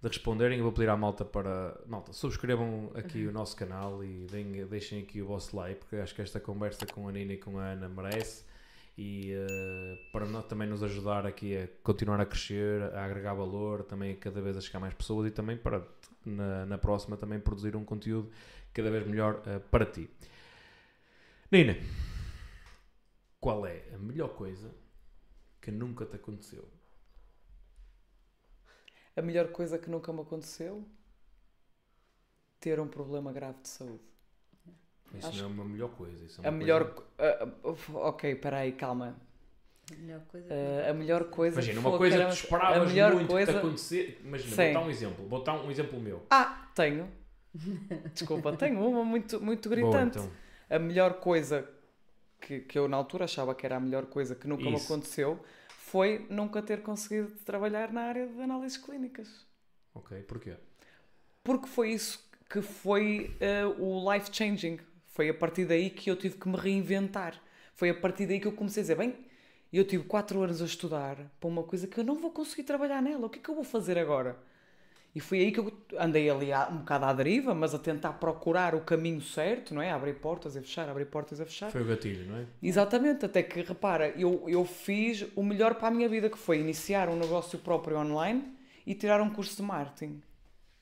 de 0.00 0.06
responderem, 0.08 0.58
eu 0.58 0.64
vou 0.64 0.72
pedir 0.72 0.88
à 0.88 0.96
malta 0.96 1.24
para. 1.24 1.76
Malta, 1.86 2.12
subscrevam 2.12 2.90
aqui 2.94 3.26
o 3.26 3.32
nosso 3.32 3.56
canal 3.56 4.04
e 4.04 4.26
deem- 4.30 4.64
deixem 4.66 5.02
aqui 5.02 5.20
o 5.20 5.26
vosso 5.26 5.56
like, 5.56 5.80
porque 5.80 5.96
acho 5.96 6.14
que 6.14 6.22
esta 6.22 6.38
conversa 6.38 6.86
com 6.86 7.08
a 7.08 7.12
Nina 7.12 7.32
e 7.32 7.36
com 7.36 7.58
a 7.58 7.64
Ana 7.64 7.88
merece. 7.88 8.44
E 8.96 9.32
eh, 9.32 9.98
para 10.12 10.26
nós 10.26 10.44
também 10.46 10.68
nos 10.68 10.82
ajudar 10.82 11.24
aqui 11.26 11.56
a 11.56 11.68
continuar 11.82 12.20
a 12.20 12.26
crescer, 12.26 12.82
a 12.94 13.04
agregar 13.04 13.32
valor, 13.34 13.84
também 13.84 14.16
cada 14.16 14.40
vez 14.40 14.56
a 14.56 14.60
chegar 14.60 14.80
mais 14.80 14.94
pessoas 14.94 15.28
e 15.28 15.30
também 15.30 15.56
para 15.56 15.86
na, 16.24 16.66
na 16.66 16.78
próxima 16.78 17.16
também 17.16 17.38
produzir 17.40 17.76
um 17.76 17.84
conteúdo 17.84 18.30
cada 18.72 18.90
vez 18.90 19.06
melhor 19.06 19.40
eh, 19.46 19.58
para 19.58 19.86
ti. 19.86 20.08
Nina, 21.50 21.76
qual 23.40 23.66
é 23.66 23.84
a 23.94 23.98
melhor 23.98 24.30
coisa 24.30 24.70
que 25.60 25.70
nunca 25.70 26.04
te 26.04 26.16
aconteceu? 26.16 26.68
A 29.18 29.22
melhor 29.22 29.48
coisa 29.48 29.78
que 29.78 29.90
nunca 29.90 30.12
me 30.12 30.20
aconteceu 30.20 30.84
ter 32.60 32.78
um 32.78 32.86
problema 32.86 33.32
grave 33.32 33.58
de 33.62 33.68
saúde. 33.68 34.00
Isso 35.14 35.26
Acho 35.26 35.38
não 35.38 35.44
é 35.44 35.52
uma 35.52 35.64
melhor 35.64 35.90
coisa. 35.90 36.24
Isso 36.24 36.40
é 36.40 36.46
A 36.46 36.52
melhor. 36.52 36.94
coisa- 36.94 37.10
ah, 37.18 38.08
ok, 38.08 38.34
peraí, 38.36 38.72
calma. 38.72 39.16
A 39.90 39.94
melhor 39.96 40.20
coisa. 40.28 40.48
Ah, 40.54 40.90
a 40.90 40.94
melhor 40.94 41.24
coisa. 41.30 41.56
Imagina, 41.56 41.80
uma 41.80 41.98
coisa 41.98 42.16
que 42.16 42.22
caramba, 42.22 42.36
tu 42.36 42.44
esperavas 42.44 42.76
a 42.76 42.84
melhor 42.86 43.14
muito 43.14 43.28
coisa... 43.28 43.46
que 43.52 43.58
te 43.58 43.58
acontecer. 43.66 44.20
Imagina, 44.24 44.50
Sim. 44.56 44.64
vou 44.64 44.72
dar 44.74 44.86
um 44.86 44.90
exemplo. 44.90 45.28
Vou 45.28 45.42
dar 45.44 45.54
um 45.64 45.70
exemplo 45.70 46.00
meu. 46.00 46.22
Ah, 46.30 46.70
tenho. 46.76 47.10
Desculpa, 48.14 48.56
tenho 48.56 48.86
uma 48.86 49.04
muito, 49.04 49.40
muito 49.40 49.68
Boa, 49.68 49.80
gritante. 49.80 50.18
então. 50.18 50.30
A 50.70 50.78
melhor 50.78 51.14
coisa 51.14 51.68
que, 52.40 52.60
que 52.60 52.78
eu 52.78 52.86
na 52.86 52.96
altura 52.96 53.24
achava 53.24 53.52
que 53.54 53.66
era 53.66 53.76
a 53.76 53.80
melhor 53.80 54.06
coisa 54.06 54.36
que 54.36 54.46
nunca 54.46 54.62
me 54.62 54.74
Isso. 54.74 54.84
aconteceu 54.92 55.42
foi 55.90 56.26
nunca 56.28 56.62
ter 56.62 56.82
conseguido 56.82 57.30
trabalhar 57.44 57.92
na 57.92 58.02
área 58.02 58.26
de 58.26 58.40
análises 58.40 58.76
clínicas. 58.76 59.46
Ok, 59.94 60.22
porquê? 60.22 60.54
Porque 61.42 61.66
foi 61.66 61.92
isso 61.92 62.28
que 62.48 62.60
foi 62.60 63.34
eh, 63.40 63.64
o 63.64 64.12
life 64.12 64.28
changing. 64.30 64.78
Foi 65.06 65.28
a 65.30 65.34
partir 65.34 65.64
daí 65.64 65.88
que 65.88 66.10
eu 66.10 66.16
tive 66.16 66.36
que 66.36 66.48
me 66.48 66.56
reinventar. 66.56 67.40
Foi 67.74 67.88
a 67.88 67.94
partir 67.94 68.26
daí 68.26 68.38
que 68.38 68.46
eu 68.46 68.52
comecei 68.52 68.82
a 68.82 68.84
dizer: 68.84 68.96
bem, 68.96 69.16
eu 69.72 69.84
tive 69.84 70.04
4 70.04 70.42
anos 70.42 70.60
a 70.60 70.66
estudar 70.66 71.16
para 71.40 71.48
uma 71.48 71.62
coisa 71.62 71.86
que 71.86 71.98
eu 71.98 72.04
não 72.04 72.16
vou 72.16 72.30
conseguir 72.30 72.64
trabalhar 72.64 73.00
nela. 73.00 73.26
O 73.26 73.30
que 73.30 73.38
é 73.38 73.42
que 73.42 73.48
eu 73.48 73.54
vou 73.54 73.64
fazer 73.64 73.98
agora? 73.98 74.38
E 75.14 75.20
foi 75.20 75.40
aí 75.40 75.52
que 75.52 75.58
eu 75.58 75.72
andei 75.98 76.30
ali 76.30 76.50
um 76.70 76.78
bocado 76.78 77.06
à 77.06 77.12
deriva, 77.12 77.54
mas 77.54 77.74
a 77.74 77.78
tentar 77.78 78.12
procurar 78.14 78.74
o 78.74 78.80
caminho 78.80 79.20
certo, 79.20 79.74
não 79.74 79.82
é? 79.82 79.90
Abrir 79.90 80.14
portas 80.14 80.56
a 80.56 80.60
fechar, 80.60 80.88
abrir 80.88 81.06
portas 81.06 81.40
a 81.40 81.46
fechar. 81.46 81.70
Foi 81.70 81.82
o 81.82 81.86
gatilho, 81.86 82.30
não 82.30 82.38
é? 82.38 82.44
Exatamente, 82.62 83.24
até 83.24 83.42
que 83.42 83.62
repara, 83.62 84.10
eu, 84.10 84.44
eu 84.46 84.64
fiz 84.64 85.26
o 85.34 85.42
melhor 85.42 85.74
para 85.74 85.88
a 85.88 85.90
minha 85.90 86.08
vida, 86.08 86.28
que 86.30 86.38
foi 86.38 86.60
iniciar 86.60 87.08
um 87.08 87.16
negócio 87.16 87.58
próprio 87.58 87.98
online 87.98 88.44
e 88.86 88.94
tirar 88.94 89.20
um 89.20 89.30
curso 89.30 89.56
de 89.56 89.62
marketing. 89.62 90.22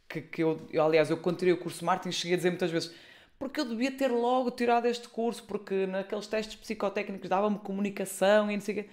Que, 0.08 0.20
que 0.20 0.42
eu, 0.42 0.60
eu, 0.70 0.84
aliás, 0.84 1.08
eu 1.08 1.16
quando 1.16 1.38
tirei 1.38 1.54
o 1.54 1.58
curso 1.58 1.78
de 1.78 1.84
marketing 1.84 2.12
cheguei 2.12 2.34
a 2.34 2.36
dizer 2.36 2.50
muitas 2.50 2.70
vezes 2.70 2.94
porque 3.38 3.60
eu 3.60 3.64
devia 3.66 3.92
ter 3.92 4.08
logo 4.08 4.50
tirado 4.50 4.86
este 4.86 5.08
curso, 5.08 5.44
porque 5.44 5.86
naqueles 5.86 6.26
testes 6.26 6.56
psicotécnicos 6.56 7.28
dava-me 7.28 7.58
comunicação 7.58 8.50
e 8.50 8.54
não 8.54 8.60
sei 8.62 8.80
o 8.80 8.82
quê. 8.82 8.90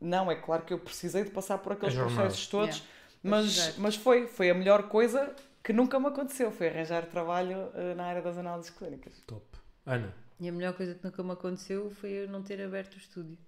Não, 0.00 0.30
é 0.30 0.34
claro 0.34 0.64
que 0.64 0.72
eu 0.72 0.78
precisei 0.78 1.24
de 1.24 1.30
passar 1.30 1.58
por 1.58 1.72
aqueles 1.72 1.94
jornada. 1.94 2.14
processos 2.22 2.46
todos, 2.46 2.76
Yeah. 2.76 2.95
Mas, 3.26 3.76
mas 3.78 3.96
foi, 3.96 4.26
foi 4.26 4.50
a 4.50 4.54
melhor 4.54 4.88
coisa 4.88 5.34
que 5.62 5.72
nunca 5.72 5.98
me 5.98 6.06
aconteceu, 6.06 6.52
foi 6.52 6.68
arranjar 6.68 7.06
trabalho 7.06 7.70
eh, 7.74 7.94
na 7.94 8.04
área 8.04 8.22
das 8.22 8.38
análises 8.38 8.70
clínicas. 8.70 9.20
Top. 9.26 9.44
Ana, 9.84 10.14
E 10.38 10.48
a 10.48 10.52
melhor 10.52 10.74
coisa 10.74 10.94
que 10.94 11.04
nunca 11.04 11.22
me 11.22 11.32
aconteceu 11.32 11.90
foi 11.90 12.10
eu 12.10 12.28
não 12.28 12.42
ter 12.42 12.62
aberto 12.62 12.94
o 12.94 12.98
estúdio. 12.98 13.38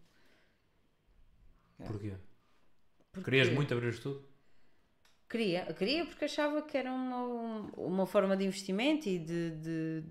É. 1.78 1.84
porquê? 1.84 2.14
Porque 3.12 3.24
Querias 3.30 3.48
muito 3.50 3.72
abrir 3.72 3.86
o 3.86 3.90
estudo? 3.90 4.24
Queria, 5.28 5.72
queria 5.74 6.06
porque 6.06 6.24
achava 6.24 6.62
que 6.62 6.76
era 6.76 6.90
uma, 6.90 7.70
uma 7.76 8.06
forma 8.06 8.36
de 8.36 8.44
investimento 8.44 9.08
e 9.08 9.18
de, 9.18 9.50
de, 9.50 10.04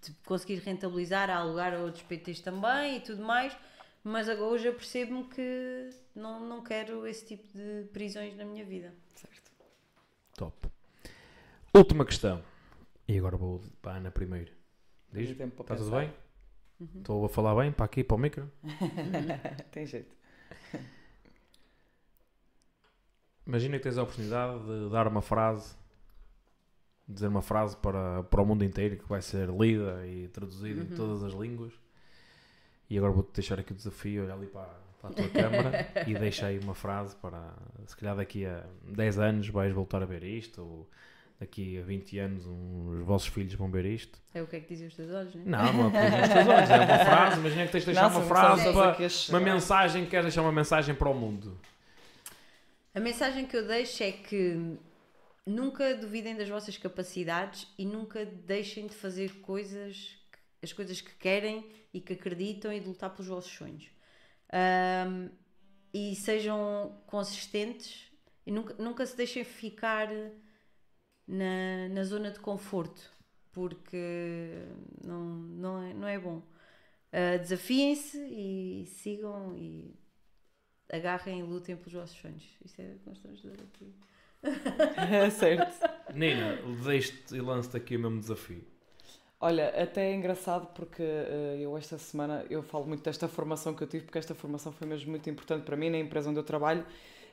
de 0.00 0.12
conseguir 0.24 0.60
rentabilizar, 0.60 1.28
a 1.28 1.36
alugar 1.36 1.74
a 1.74 1.80
outros 1.80 2.04
PTs 2.04 2.40
também 2.40 2.98
e 2.98 3.00
tudo 3.00 3.22
mais. 3.22 3.56
Mas 4.04 4.28
agora 4.28 4.52
hoje 4.52 4.68
eu 4.68 4.74
percebo-me 4.74 5.24
que 5.24 5.88
não, 6.14 6.46
não 6.46 6.62
quero 6.62 7.06
esse 7.06 7.24
tipo 7.24 7.50
de 7.56 7.88
prisões 7.90 8.36
na 8.36 8.44
minha 8.44 8.62
vida. 8.62 8.94
Certo. 9.14 9.50
Top. 10.36 10.68
Última 11.74 12.04
questão. 12.04 12.44
E 13.08 13.16
agora 13.16 13.36
vou 13.36 13.62
para 13.80 13.92
a 13.92 13.96
Ana 13.96 14.10
primeiro. 14.10 14.52
Diz? 15.10 15.26
Tenho 15.28 15.38
tempo 15.38 15.64
para 15.64 15.74
Está 15.74 15.76
tudo 15.76 15.96
pensar. 15.96 16.12
bem? 16.80 16.98
Estou 16.98 17.24
a 17.24 17.28
falar 17.30 17.54
bem 17.54 17.72
para 17.72 17.86
aqui, 17.86 18.04
para 18.04 18.14
o 18.16 18.18
micro? 18.18 18.50
Tem 19.72 19.86
jeito. 19.86 20.14
Imagina 23.46 23.78
que 23.78 23.84
tens 23.84 23.96
a 23.96 24.02
oportunidade 24.02 24.58
de 24.64 24.90
dar 24.90 25.06
uma 25.06 25.22
frase, 25.22 25.74
dizer 27.08 27.28
uma 27.28 27.42
frase 27.42 27.76
para, 27.76 28.22
para 28.24 28.42
o 28.42 28.46
mundo 28.46 28.64
inteiro 28.64 28.96
que 28.98 29.08
vai 29.08 29.22
ser 29.22 29.48
lida 29.50 30.06
e 30.06 30.28
traduzida 30.28 30.82
em 30.82 30.96
todas 30.96 31.22
as 31.22 31.32
línguas. 31.32 31.72
E 32.88 32.98
agora 32.98 33.12
vou-te 33.12 33.32
deixar 33.34 33.58
aqui 33.58 33.72
o 33.72 33.74
desafio, 33.74 34.24
olha 34.24 34.34
ali 34.34 34.46
para, 34.46 34.68
para 35.00 35.10
a 35.10 35.12
tua 35.12 35.28
câmara 35.28 35.88
e 36.06 36.14
deixa 36.14 36.46
aí 36.46 36.58
uma 36.58 36.74
frase 36.74 37.16
para, 37.16 37.54
se 37.86 37.96
calhar 37.96 38.16
daqui 38.16 38.44
a 38.46 38.64
10 38.82 39.18
anos 39.18 39.48
vais 39.48 39.72
voltar 39.72 40.02
a 40.02 40.06
ver 40.06 40.22
isto, 40.22 40.60
ou 40.62 40.90
daqui 41.40 41.78
a 41.78 41.82
20 41.82 42.18
anos 42.18 42.46
um- 42.46 43.00
os 43.00 43.06
vossos 43.06 43.28
filhos 43.28 43.54
vão 43.54 43.70
ver 43.70 43.84
isto. 43.86 44.18
É 44.34 44.42
o 44.42 44.46
que 44.46 44.56
é 44.56 44.60
que 44.60 44.68
dizem 44.68 44.86
os 44.88 44.94
teus 44.94 45.10
olhos, 45.10 45.34
né? 45.34 45.42
Não, 45.46 45.72
não 45.72 45.88
é 45.88 45.90
porque 45.90 46.22
os 46.22 46.28
teus 46.28 46.48
olhos, 46.48 46.70
é 46.70 46.76
uma 46.76 46.98
frase, 47.04 47.40
imagina 47.40 47.66
que 47.66 47.72
tens 47.72 47.80
de 47.80 47.86
deixar 47.86 48.02
Nossa, 48.02 48.18
uma 48.18 48.26
frase, 48.26 48.72
para, 48.72 48.96
uma 49.30 49.40
mensagem, 49.40 50.06
queres 50.06 50.26
deixar 50.26 50.42
uma 50.42 50.52
mensagem 50.52 50.94
para 50.94 51.08
o 51.08 51.14
mundo. 51.14 51.58
A 52.94 53.00
mensagem 53.00 53.44
que 53.46 53.56
eu 53.56 53.66
deixo 53.66 54.02
é 54.04 54.12
que 54.12 54.76
nunca 55.46 55.94
duvidem 55.96 56.36
das 56.36 56.48
vossas 56.48 56.76
capacidades 56.78 57.66
e 57.76 57.84
nunca 57.84 58.24
deixem 58.24 58.86
de 58.86 58.94
fazer 58.94 59.32
coisas, 59.40 60.16
as 60.64 60.72
coisas 60.72 61.00
que 61.00 61.14
querem 61.16 61.70
e 61.92 62.00
que 62.00 62.14
acreditam 62.14 62.72
e 62.72 62.80
de 62.80 62.86
lutar 62.88 63.10
pelos 63.10 63.28
vossos 63.28 63.52
sonhos. 63.52 63.88
Ahm, 64.52 65.28
e 65.92 66.16
sejam 66.16 67.00
consistentes 67.06 68.10
e 68.46 68.50
nunca, 68.50 68.74
nunca 68.82 69.06
se 69.06 69.16
deixem 69.16 69.44
ficar 69.44 70.08
na, 71.26 71.88
na 71.90 72.04
zona 72.04 72.30
de 72.30 72.40
conforto 72.40 73.14
porque 73.52 74.66
não, 75.04 75.20
não, 75.22 75.82
é, 75.82 75.94
não 75.94 76.08
é 76.08 76.18
bom. 76.18 76.42
Ah, 77.12 77.36
Desafiem-se 77.38 78.18
e 78.18 78.86
sigam 78.86 79.56
e 79.56 79.94
agarrem 80.92 81.40
e 81.40 81.42
lutem 81.44 81.76
pelos 81.76 81.92
vossos 81.92 82.18
sonhos. 82.18 82.44
Isso 82.64 82.80
é 82.80 82.96
constrangedor 83.04 83.56
aqui. 83.62 83.94
É 85.10 85.30
certo. 85.30 85.74
Nina, 86.12 86.58
deixe-te 86.84 87.36
e 87.36 87.40
lance-te 87.40 87.76
aqui 87.78 87.96
o 87.96 88.00
mesmo 88.00 88.20
desafio. 88.20 88.73
Olha, 89.46 89.68
até 89.82 90.10
é 90.10 90.14
engraçado 90.14 90.68
porque 90.74 91.02
eh, 91.02 91.58
eu 91.60 91.76
esta 91.76 91.98
semana 91.98 92.46
eu 92.48 92.62
falo 92.62 92.86
muito 92.86 93.02
desta 93.04 93.28
formação 93.28 93.74
que 93.74 93.82
eu 93.82 93.86
tive, 93.86 94.04
porque 94.06 94.18
esta 94.18 94.34
formação 94.34 94.72
foi 94.72 94.86
mesmo 94.86 95.10
muito 95.10 95.28
importante 95.28 95.64
para 95.64 95.76
mim 95.76 95.90
na 95.90 95.98
empresa 95.98 96.30
onde 96.30 96.38
eu 96.38 96.44
trabalho, 96.44 96.82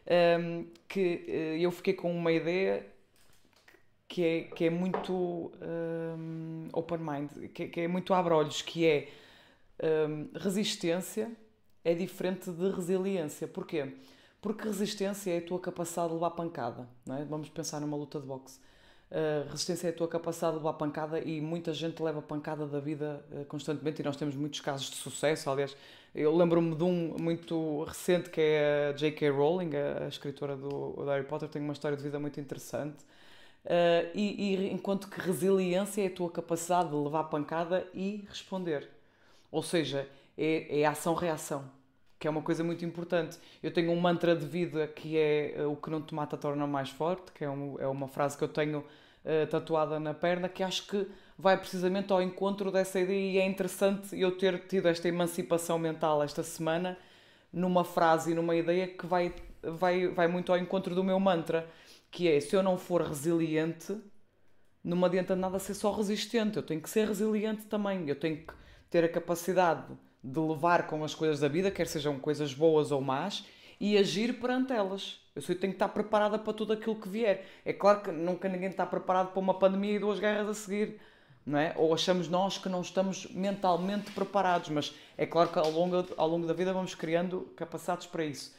ehm, 0.06 0.66
que 0.90 1.24
eh, 1.26 1.58
eu 1.62 1.72
fiquei 1.72 1.94
com 1.94 2.12
uma 2.14 2.34
ideia 2.34 2.86
que 4.10 4.24
é, 4.26 4.42
que 4.44 4.66
é 4.66 4.70
muito 4.70 5.52
ehm, 5.62 6.68
open 6.74 6.98
mind, 7.00 7.30
que, 7.54 7.80
é 7.80 7.88
muito 7.88 8.14
abre-olhos, 8.14 8.62
que 8.62 8.86
é 8.86 9.08
ehm, 9.80 10.28
resistência 10.36 11.32
é 11.86 11.94
diferente 11.96 12.52
de 12.52 12.70
resiliência. 12.72 13.48
Porquê? 13.48 13.94
Porque 14.42 14.64
resistência 14.68 15.32
é 15.32 15.38
a 15.40 15.42
tua 15.42 15.60
capacidade 15.60 16.10
de 16.10 16.16
levar 16.16 16.32
pancada. 16.32 16.88
Não 17.06 17.16
é? 17.18 17.26
Vamos 17.26 17.50
pensar 17.50 17.80
numa 17.80 17.98
luta 17.98 18.20
de 18.20 18.28
boxe. 18.28 18.60
Resistência 19.50 19.88
é 19.88 19.90
a 19.90 19.94
tua 19.94 20.08
capacidade 20.08 20.54
de 20.54 20.60
levar 20.60 20.74
pancada 20.74 21.20
e 21.20 21.42
muita 21.42 21.74
gente 21.74 22.02
leva 22.02 22.22
pancada 22.22 22.66
da 22.66 22.80
vida 22.80 23.22
uh, 23.32 23.44
constantemente 23.44 24.02
e 24.02 24.06
nós 24.06 24.16
temos 24.16 24.36
muitos 24.36 24.62
casos 24.62 24.90
de 24.90 24.96
sucesso. 24.96 25.50
Aliás, 25.50 25.76
eu 26.16 26.34
lembro-me 26.34 26.74
de 26.76 26.84
um 26.84 27.18
muito 27.20 27.84
recente 27.84 28.30
que 28.30 28.40
é 28.40 28.88
a 28.90 28.92
J.K. 28.94 29.30
Rowling, 29.30 29.72
a, 29.76 30.06
a 30.06 30.08
escritora 30.08 30.56
do, 30.56 31.04
Harry 31.06 31.26
Potter, 31.26 31.50
tem 31.50 31.62
uma 31.62 31.74
história 31.74 31.98
de 31.98 32.04
vida 32.04 32.18
muito 32.20 32.40
interessante. 32.40 33.04
Uh, 33.66 34.08
e, 34.16 34.56
e 34.56 34.72
enquanto 34.72 35.10
que 35.10 35.20
resiliência 35.20 36.04
é 36.04 36.08
a 36.08 36.10
tua 36.10 36.32
capacidade 36.32 36.90
de 36.90 36.96
levar 36.96 37.26
pancada 37.26 37.86
e 37.94 38.26
responder. 38.30 38.90
Ou 39.52 39.62
seja, 39.62 40.08
é, 40.38 40.82
é 40.82 40.86
ação-reação, 40.86 41.70
que 42.18 42.28
é 42.28 42.32
uma 42.32 42.42
coisa 42.42 42.64
muito 42.64 42.86
importante. 42.86 43.38
Eu 43.62 43.74
tenho 43.74 43.92
um 43.92 44.00
mantra 44.00 44.36
de 44.36 44.46
vida 44.46 44.88
que 44.88 45.18
é 45.18 45.56
uh, 45.60 45.70
o 45.70 45.76
que 45.76 45.90
não 45.90 46.02
te 46.02 46.16
mata 46.16 46.38
torna 46.38 46.66
mais 46.66 46.90
forte, 46.90 47.34
que 47.34 47.44
é, 47.44 47.50
um, 47.50 47.78
é 47.78 47.88
uma 47.88 48.08
frase 48.08 48.38
que 48.38 48.44
eu 48.44 48.48
tenho 48.48 48.86
eh, 49.24 49.46
tatuada 49.46 50.00
na 50.00 50.14
perna, 50.14 50.50
que 50.50 50.64
acho 50.64 50.88
que 50.88 51.08
vai 51.38 51.58
precisamente 51.58 52.12
ao 52.12 52.22
encontro 52.22 52.72
dessa 52.72 53.00
ideia 53.00 53.32
e 53.32 53.38
é 53.38 53.46
interessante 53.46 54.20
eu 54.20 54.38
ter 54.38 54.68
tido 54.68 54.88
esta 54.88 55.08
emancipação 55.08 55.78
mental 55.80 56.24
esta 56.24 56.44
semana 56.44 56.98
numa 57.52 57.84
frase 57.84 58.32
e 58.32 58.36
numa 58.36 58.56
ideia 58.56 58.88
que 58.88 59.06
vai, 59.06 59.34
vai, 59.62 60.08
vai 60.08 60.28
muito 60.28 60.52
ao 60.52 60.58
encontro 60.58 60.96
do 60.96 61.04
meu 61.04 61.20
mantra, 61.20 61.68
que 62.10 62.28
é 62.28 62.40
se 62.40 62.56
eu 62.56 62.64
não 62.64 62.78
for 62.78 63.02
resiliente, 63.02 63.98
não 64.84 64.98
me 64.98 65.06
adianta 65.06 65.36
nada 65.36 65.60
ser 65.60 65.74
só 65.74 65.92
resistente, 65.92 66.58
eu 66.58 66.64
tenho 66.64 66.82
que 66.82 66.90
ser 66.90 67.08
resiliente 67.08 67.66
também, 67.66 68.08
eu 68.08 68.16
tenho 68.16 68.38
que 68.38 68.54
ter 68.90 69.04
a 69.04 69.10
capacidade 69.10 69.86
de 70.24 70.40
levar 70.40 70.88
com 70.88 71.04
as 71.04 71.16
coisas 71.16 71.40
da 71.40 71.48
vida, 71.48 71.72
quer 71.72 71.88
sejam 71.88 72.20
coisas 72.20 72.54
boas 72.54 72.92
ou 72.92 73.02
más, 73.02 73.46
e 73.82 73.98
agir 73.98 74.40
perante 74.40 74.72
elas. 74.72 75.20
Eu 75.36 75.42
sei 75.42 75.56
que 75.56 75.62
tenho 75.62 75.74
que 75.74 75.78
estar 75.78 75.90
preparada 75.90 76.38
para 76.38 76.54
tudo 76.54 76.72
aquilo 76.72 76.96
que 76.96 77.10
vier. 77.10 77.48
É 77.66 77.74
claro 77.74 78.02
que 78.02 78.12
nunca 78.12 78.48
ninguém 78.48 78.70
está 78.70 78.86
preparado 78.86 79.32
para 79.32 79.40
uma 79.40 79.56
pandemia 79.56 79.96
e 79.96 80.00
duas 80.00 80.20
guerras 80.20 80.48
a 80.50 80.54
seguir, 80.54 81.02
não 81.44 81.58
é? 81.58 81.74
Ou 81.76 81.92
achamos 81.92 82.28
nós 82.28 82.60
que 82.60 82.70
não 82.70 82.82
estamos 82.82 83.26
mentalmente 83.32 84.12
preparados, 84.12 84.70
mas 84.70 84.94
é 85.18 85.26
claro 85.26 85.50
que 85.50 85.58
ao 85.58 85.72
longo, 85.72 86.06
ao 86.16 86.28
longo 86.28 86.46
da 86.46 86.54
vida 86.54 86.72
vamos 86.72 86.94
criando 86.94 87.52
capacidades 87.56 88.06
para 88.06 88.24
isso. 88.24 88.56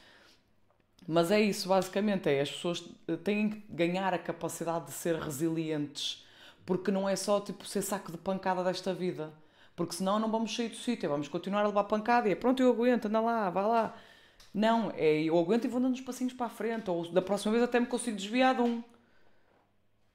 Mas 1.07 1.31
é 1.31 1.41
isso, 1.41 1.69
basicamente, 1.69 2.29
é 2.29 2.41
as 2.41 2.51
pessoas 2.51 2.85
têm 3.23 3.49
que 3.51 3.65
ganhar 3.73 4.13
a 4.13 4.19
capacidade 4.19 4.87
de 4.87 4.93
ser 4.93 5.15
resilientes, 5.15 6.27
porque 6.67 6.91
não 6.91 7.09
é 7.09 7.15
só 7.15 7.41
tipo 7.41 7.65
ser 7.65 7.83
saco 7.83 8.11
de 8.11 8.19
pancada 8.19 8.65
desta 8.65 8.93
vida, 8.93 9.33
porque 9.77 9.95
senão 9.95 10.19
não 10.19 10.31
vamos 10.33 10.55
sair 10.55 10.71
do 10.71 10.77
sítio, 10.77 11.09
vamos 11.09 11.29
continuar 11.29 11.63
a 11.63 11.69
levar 11.69 11.85
pancada 11.85 12.29
e 12.29 12.33
é 12.33 12.35
pronto, 12.35 12.61
eu 12.61 12.71
aguento, 12.71 13.07
anda 13.07 13.21
lá, 13.21 13.49
vá 13.51 13.67
lá. 13.69 13.95
Não, 14.55 14.93
é 14.97 15.23
eu 15.23 15.39
aguento 15.39 15.65
e 15.65 15.69
vou 15.69 15.81
dando 15.81 15.93
uns 15.93 16.01
passinhos 16.01 16.33
para 16.33 16.47
a 16.47 16.51
frente, 16.51 16.91
ou 16.91 17.11
da 17.11 17.23
próxima 17.23 17.53
vez 17.53 17.65
até 17.65 17.81
me 17.81 17.87
consigo 17.87 18.17
desviar 18.17 18.55
de 18.55 18.63
um. 18.63 18.83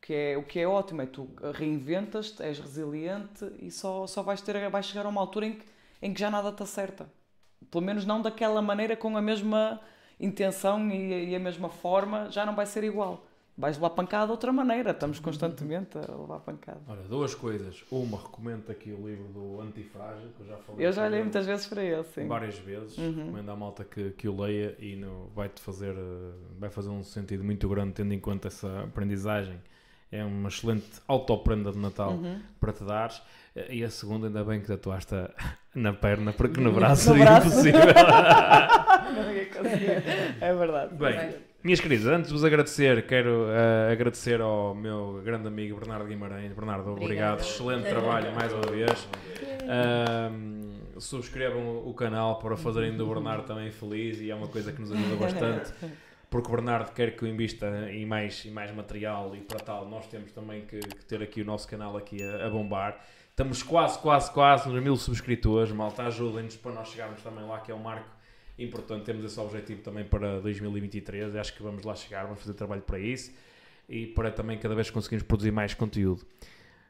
Que 0.02 0.14
é, 0.14 0.38
o 0.38 0.44
que 0.44 0.60
é 0.60 0.68
ótimo, 0.68 1.02
é 1.02 1.06
tu 1.06 1.30
reinventas-te, 1.54 2.41
és 2.41 2.60
resiliente 2.60 3.45
e 3.60 3.70
só, 3.70 4.08
só 4.08 4.24
vais, 4.24 4.41
ter, 4.41 4.70
vais 4.70 4.86
chegar 4.86 5.06
a 5.06 5.10
uma 5.10 5.20
altura 5.20 5.48
em 5.48 5.54
que, 5.54 5.66
em 6.02 6.14
que 6.14 6.20
já 6.20 6.30
nada 6.30 6.52
te 6.52 6.64
acerta. 6.64 7.12
Pelo 7.70 7.84
menos 7.84 8.06
não 8.06 8.22
daquela 8.22 8.62
maneira, 8.62 8.95
com 8.95 9.18
a 9.18 9.22
mesma 9.22 9.82
intenção 10.20 10.90
e, 10.90 11.32
e 11.32 11.36
a 11.36 11.40
mesma 11.40 11.70
forma, 11.70 12.30
já 12.32 12.45
não 12.45 12.56
vai 12.56 12.66
ser 12.66 12.84
igual. 12.84 13.27
Vais 13.59 13.75
levar 13.75 13.89
pancada 13.89 14.25
de 14.27 14.31
outra 14.34 14.53
maneira, 14.53 14.91
estamos 14.91 15.19
constantemente 15.19 15.97
a 15.97 16.01
levar 16.01 16.39
pancada. 16.41 16.79
Olha, 16.88 17.01
duas 17.03 17.34
coisas. 17.34 17.84
Uma, 17.89 18.17
recomendo 18.19 18.69
aqui 18.71 18.91
o 18.91 19.07
livro 19.07 19.27
do 19.29 19.59
Antifrágil, 19.61 20.29
que 20.38 20.43
eu 20.43 20.47
já 20.47 20.57
falei. 20.57 20.85
Eu 20.85 20.91
já 20.93 21.07
ele 21.07 21.21
muitas 21.23 21.45
vezes 21.47 21.65
para 21.65 21.81
ele, 21.84 22.03
sim. 22.03 22.27
Várias 22.27 22.59
vezes. 22.59 22.95
Uhum. 22.99 23.15
Recomendo 23.25 23.49
à 23.49 23.55
malta 23.55 23.84
que, 23.84 24.11
que 24.11 24.27
o 24.27 24.39
leia 24.39 24.75
e 24.77 24.95
no, 24.95 25.29
vai-te 25.35 25.59
fazer, 25.59 25.95
eh, 25.95 26.31
vai 26.59 26.69
fazer 26.69 26.89
um 26.89 27.01
sentido 27.03 27.43
muito 27.43 27.67
grande, 27.67 27.93
tendo 27.93 28.13
em 28.13 28.19
conta 28.19 28.47
essa 28.47 28.84
aprendizagem. 28.84 29.59
É 30.11 30.23
uma 30.23 30.49
excelente 30.49 30.85
autoprenda 31.07 31.71
de 31.71 31.79
Natal 31.79 32.11
Uhum. 32.11 32.39
para 32.59 32.71
te 32.73 32.84
dares. 32.84 33.21
Eh, 33.55 33.73
E 33.77 33.84
a 33.84 33.89
segunda, 33.89 34.27
ainda 34.27 34.43
bem 34.43 34.61
que 34.61 34.67
tatuaste 34.67 35.15
na 35.73 35.93
perna, 35.93 36.31
porque 36.31 36.61
no 36.61 36.71
braço 36.77 37.09
No 37.09 37.15
seria 37.17 37.25
braço. 37.25 37.47
impossível. 37.47 37.81
Não 39.15 39.34
ia 39.34 39.45
conseguir. 39.47 40.03
É 40.41 40.53
verdade. 40.53 40.93
Bem, 40.95 41.35
minhas 41.68 41.81
queridas, 41.81 42.06
antes 42.06 42.30
de 42.30 42.34
vos 42.34 42.45
agradecer, 42.45 43.06
quero 43.06 43.52
eh, 43.52 43.91
agradecer 43.91 44.39
ao 44.39 44.73
meu 44.73 45.22
grande 45.22 45.49
amigo 45.49 45.77
Bernardo 45.77 46.07
Guimarães. 46.07 46.53
Bernardo, 46.53 46.91
obrigado. 46.91 47.03
Obrigada. 47.03 47.41
Excelente 47.41 47.89
trabalho 47.89 48.34
mais 48.34 48.53
uma 48.53 48.72
vez. 48.72 49.10
Ahm, 49.68 50.80
subscrevam 50.98 51.85
o 51.85 51.94
canal 51.94 52.39
para 52.39 52.56
fazerem 52.56 52.95
do 52.95 53.06
Bernardo 53.06 53.45
também 53.45 53.69
feliz 53.69 54.22
e 54.22 54.31
é 54.31 54.35
uma 54.35 54.48
coisa 54.48 54.72
que 54.72 54.80
nos 54.80 54.94
ajuda 54.94 55.15
bastante. 55.18 55.73
Porque 56.30 56.48
o 56.48 56.52
Bernardo 56.52 56.94
quer 56.94 57.18
que 57.18 57.23
eu 57.23 57.27
invista 57.27 57.68
em 57.91 58.06
mais, 58.06 58.45
em 58.45 58.52
mais 58.52 58.73
material 58.73 59.35
e 59.35 59.41
para 59.41 59.60
tal 59.60 59.89
nós 59.89 60.07
temos 60.07 60.31
também 60.31 60.61
que, 60.61 60.80
que 60.80 61.03
ter 61.03 61.22
aqui 61.22 61.41
o 61.41 61.45
nosso 61.45 61.68
canal 61.68 61.98
aqui 61.98 62.23
a, 62.23 62.45
a 62.45 62.49
bombar. 62.49 62.98
Estamos 63.30 63.61
quase, 63.61 63.99
quase, 63.99 64.31
quase 64.31 64.69
nos 64.69 64.81
mil 64.81 64.95
subscritores, 64.95 65.69
malta, 65.73 66.03
ajudem-nos 66.03 66.56
para 66.56 66.72
nós 66.72 66.88
chegarmos 66.88 67.22
também 67.22 67.45
lá, 67.45 67.60
que 67.60 67.73
é 67.73 67.76
um 67.76 67.84
marco 67.84 68.16
importante. 68.57 69.05
Temos 69.05 69.23
esse 69.25 69.39
objetivo 69.39 69.81
também 69.81 70.05
para 70.05 70.39
2023, 70.39 71.35
acho 71.35 71.53
que 71.53 71.63
vamos 71.63 71.84
lá 71.84 71.95
chegar, 71.95 72.23
vamos 72.23 72.41
fazer 72.41 72.53
trabalho 72.53 72.81
para 72.81 72.99
isso 72.99 73.34
e 73.89 74.07
para 74.07 74.31
também 74.31 74.57
cada 74.57 74.75
vez 74.75 74.89
conseguirmos 74.89 75.25
produzir 75.27 75.51
mais 75.51 75.73
conteúdo. 75.73 76.25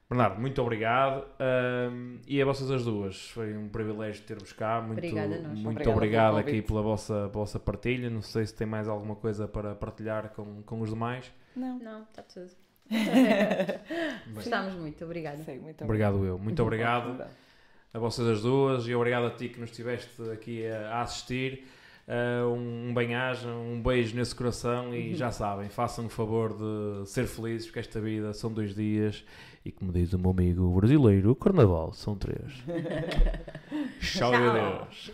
Bernardo, 0.09 0.39
muito 0.39 0.61
obrigado. 0.61 1.25
ahm, 1.37 2.19
e 2.25 2.41
a 2.41 2.45
vocês 2.45 2.71
as 2.71 2.85
duas, 2.85 3.29
foi 3.31 3.57
um 3.57 3.67
privilégio 3.67 4.23
ter-vos 4.23 4.53
cá. 4.53 4.81
Muito, 4.81 4.99
Obrigada 4.99 5.35
a 5.35 5.39
nós. 5.39 5.59
muito 5.59 5.89
Obrigada 5.89 5.91
obrigado 5.91 6.37
aqui 6.37 6.61
pela 6.61 6.81
vossa, 6.81 7.27
vossa 7.27 7.59
partilha. 7.59 8.09
Não 8.09 8.21
sei 8.21 8.45
se 8.45 8.53
tem 8.55 8.65
mais 8.65 8.87
alguma 8.87 9.15
coisa 9.15 9.47
para 9.47 9.75
partilhar 9.75 10.29
com, 10.29 10.63
com 10.63 10.81
os 10.81 10.89
demais. 10.89 11.29
Não. 11.55 11.77
Não, 11.79 12.03
está 12.03 12.23
tudo. 12.23 12.51
Gostámos 14.33 14.75
muito, 14.75 15.03
obrigada. 15.03 15.43
Sei, 15.43 15.59
muito 15.59 15.83
obrigado 15.83 16.23
eu, 16.23 16.39
muito 16.39 16.63
obrigado 16.63 17.25
a 17.93 17.99
vocês 17.99 18.27
as 18.27 18.41
duas 18.41 18.87
e 18.87 18.93
obrigado 18.93 19.25
a 19.27 19.29
ti 19.31 19.49
que 19.49 19.59
nos 19.59 19.69
estiveste 19.69 20.09
aqui 20.31 20.65
a, 20.67 20.95
a 20.95 21.01
assistir. 21.01 21.65
Uh, 22.07 22.53
um 22.53 22.93
bem-aja, 22.93 23.49
um 23.49 23.81
beijo 23.81 24.15
nesse 24.15 24.33
coração 24.33 24.95
e 24.95 25.13
já 25.13 25.29
sabem, 25.29 25.67
façam 25.67 26.05
o 26.05 26.09
favor 26.09 26.53
de 26.53 27.05
ser 27.05 27.27
felizes 27.27 27.67
porque 27.67 27.79
esta 27.79 27.99
vida 27.99 28.31
são 28.31 28.49
dois 28.49 28.73
dias 28.73 29.25
e 29.65 29.71
como 29.73 29.91
diz 29.91 30.13
o 30.13 30.19
meu 30.19 30.31
amigo 30.31 30.69
brasileiro, 30.69 31.31
o 31.31 31.35
carnaval 31.35 31.91
são 31.91 32.15
três. 32.15 32.63
Tchau, 33.99 34.31
Tchau. 34.31 34.53
Deus. 34.53 35.11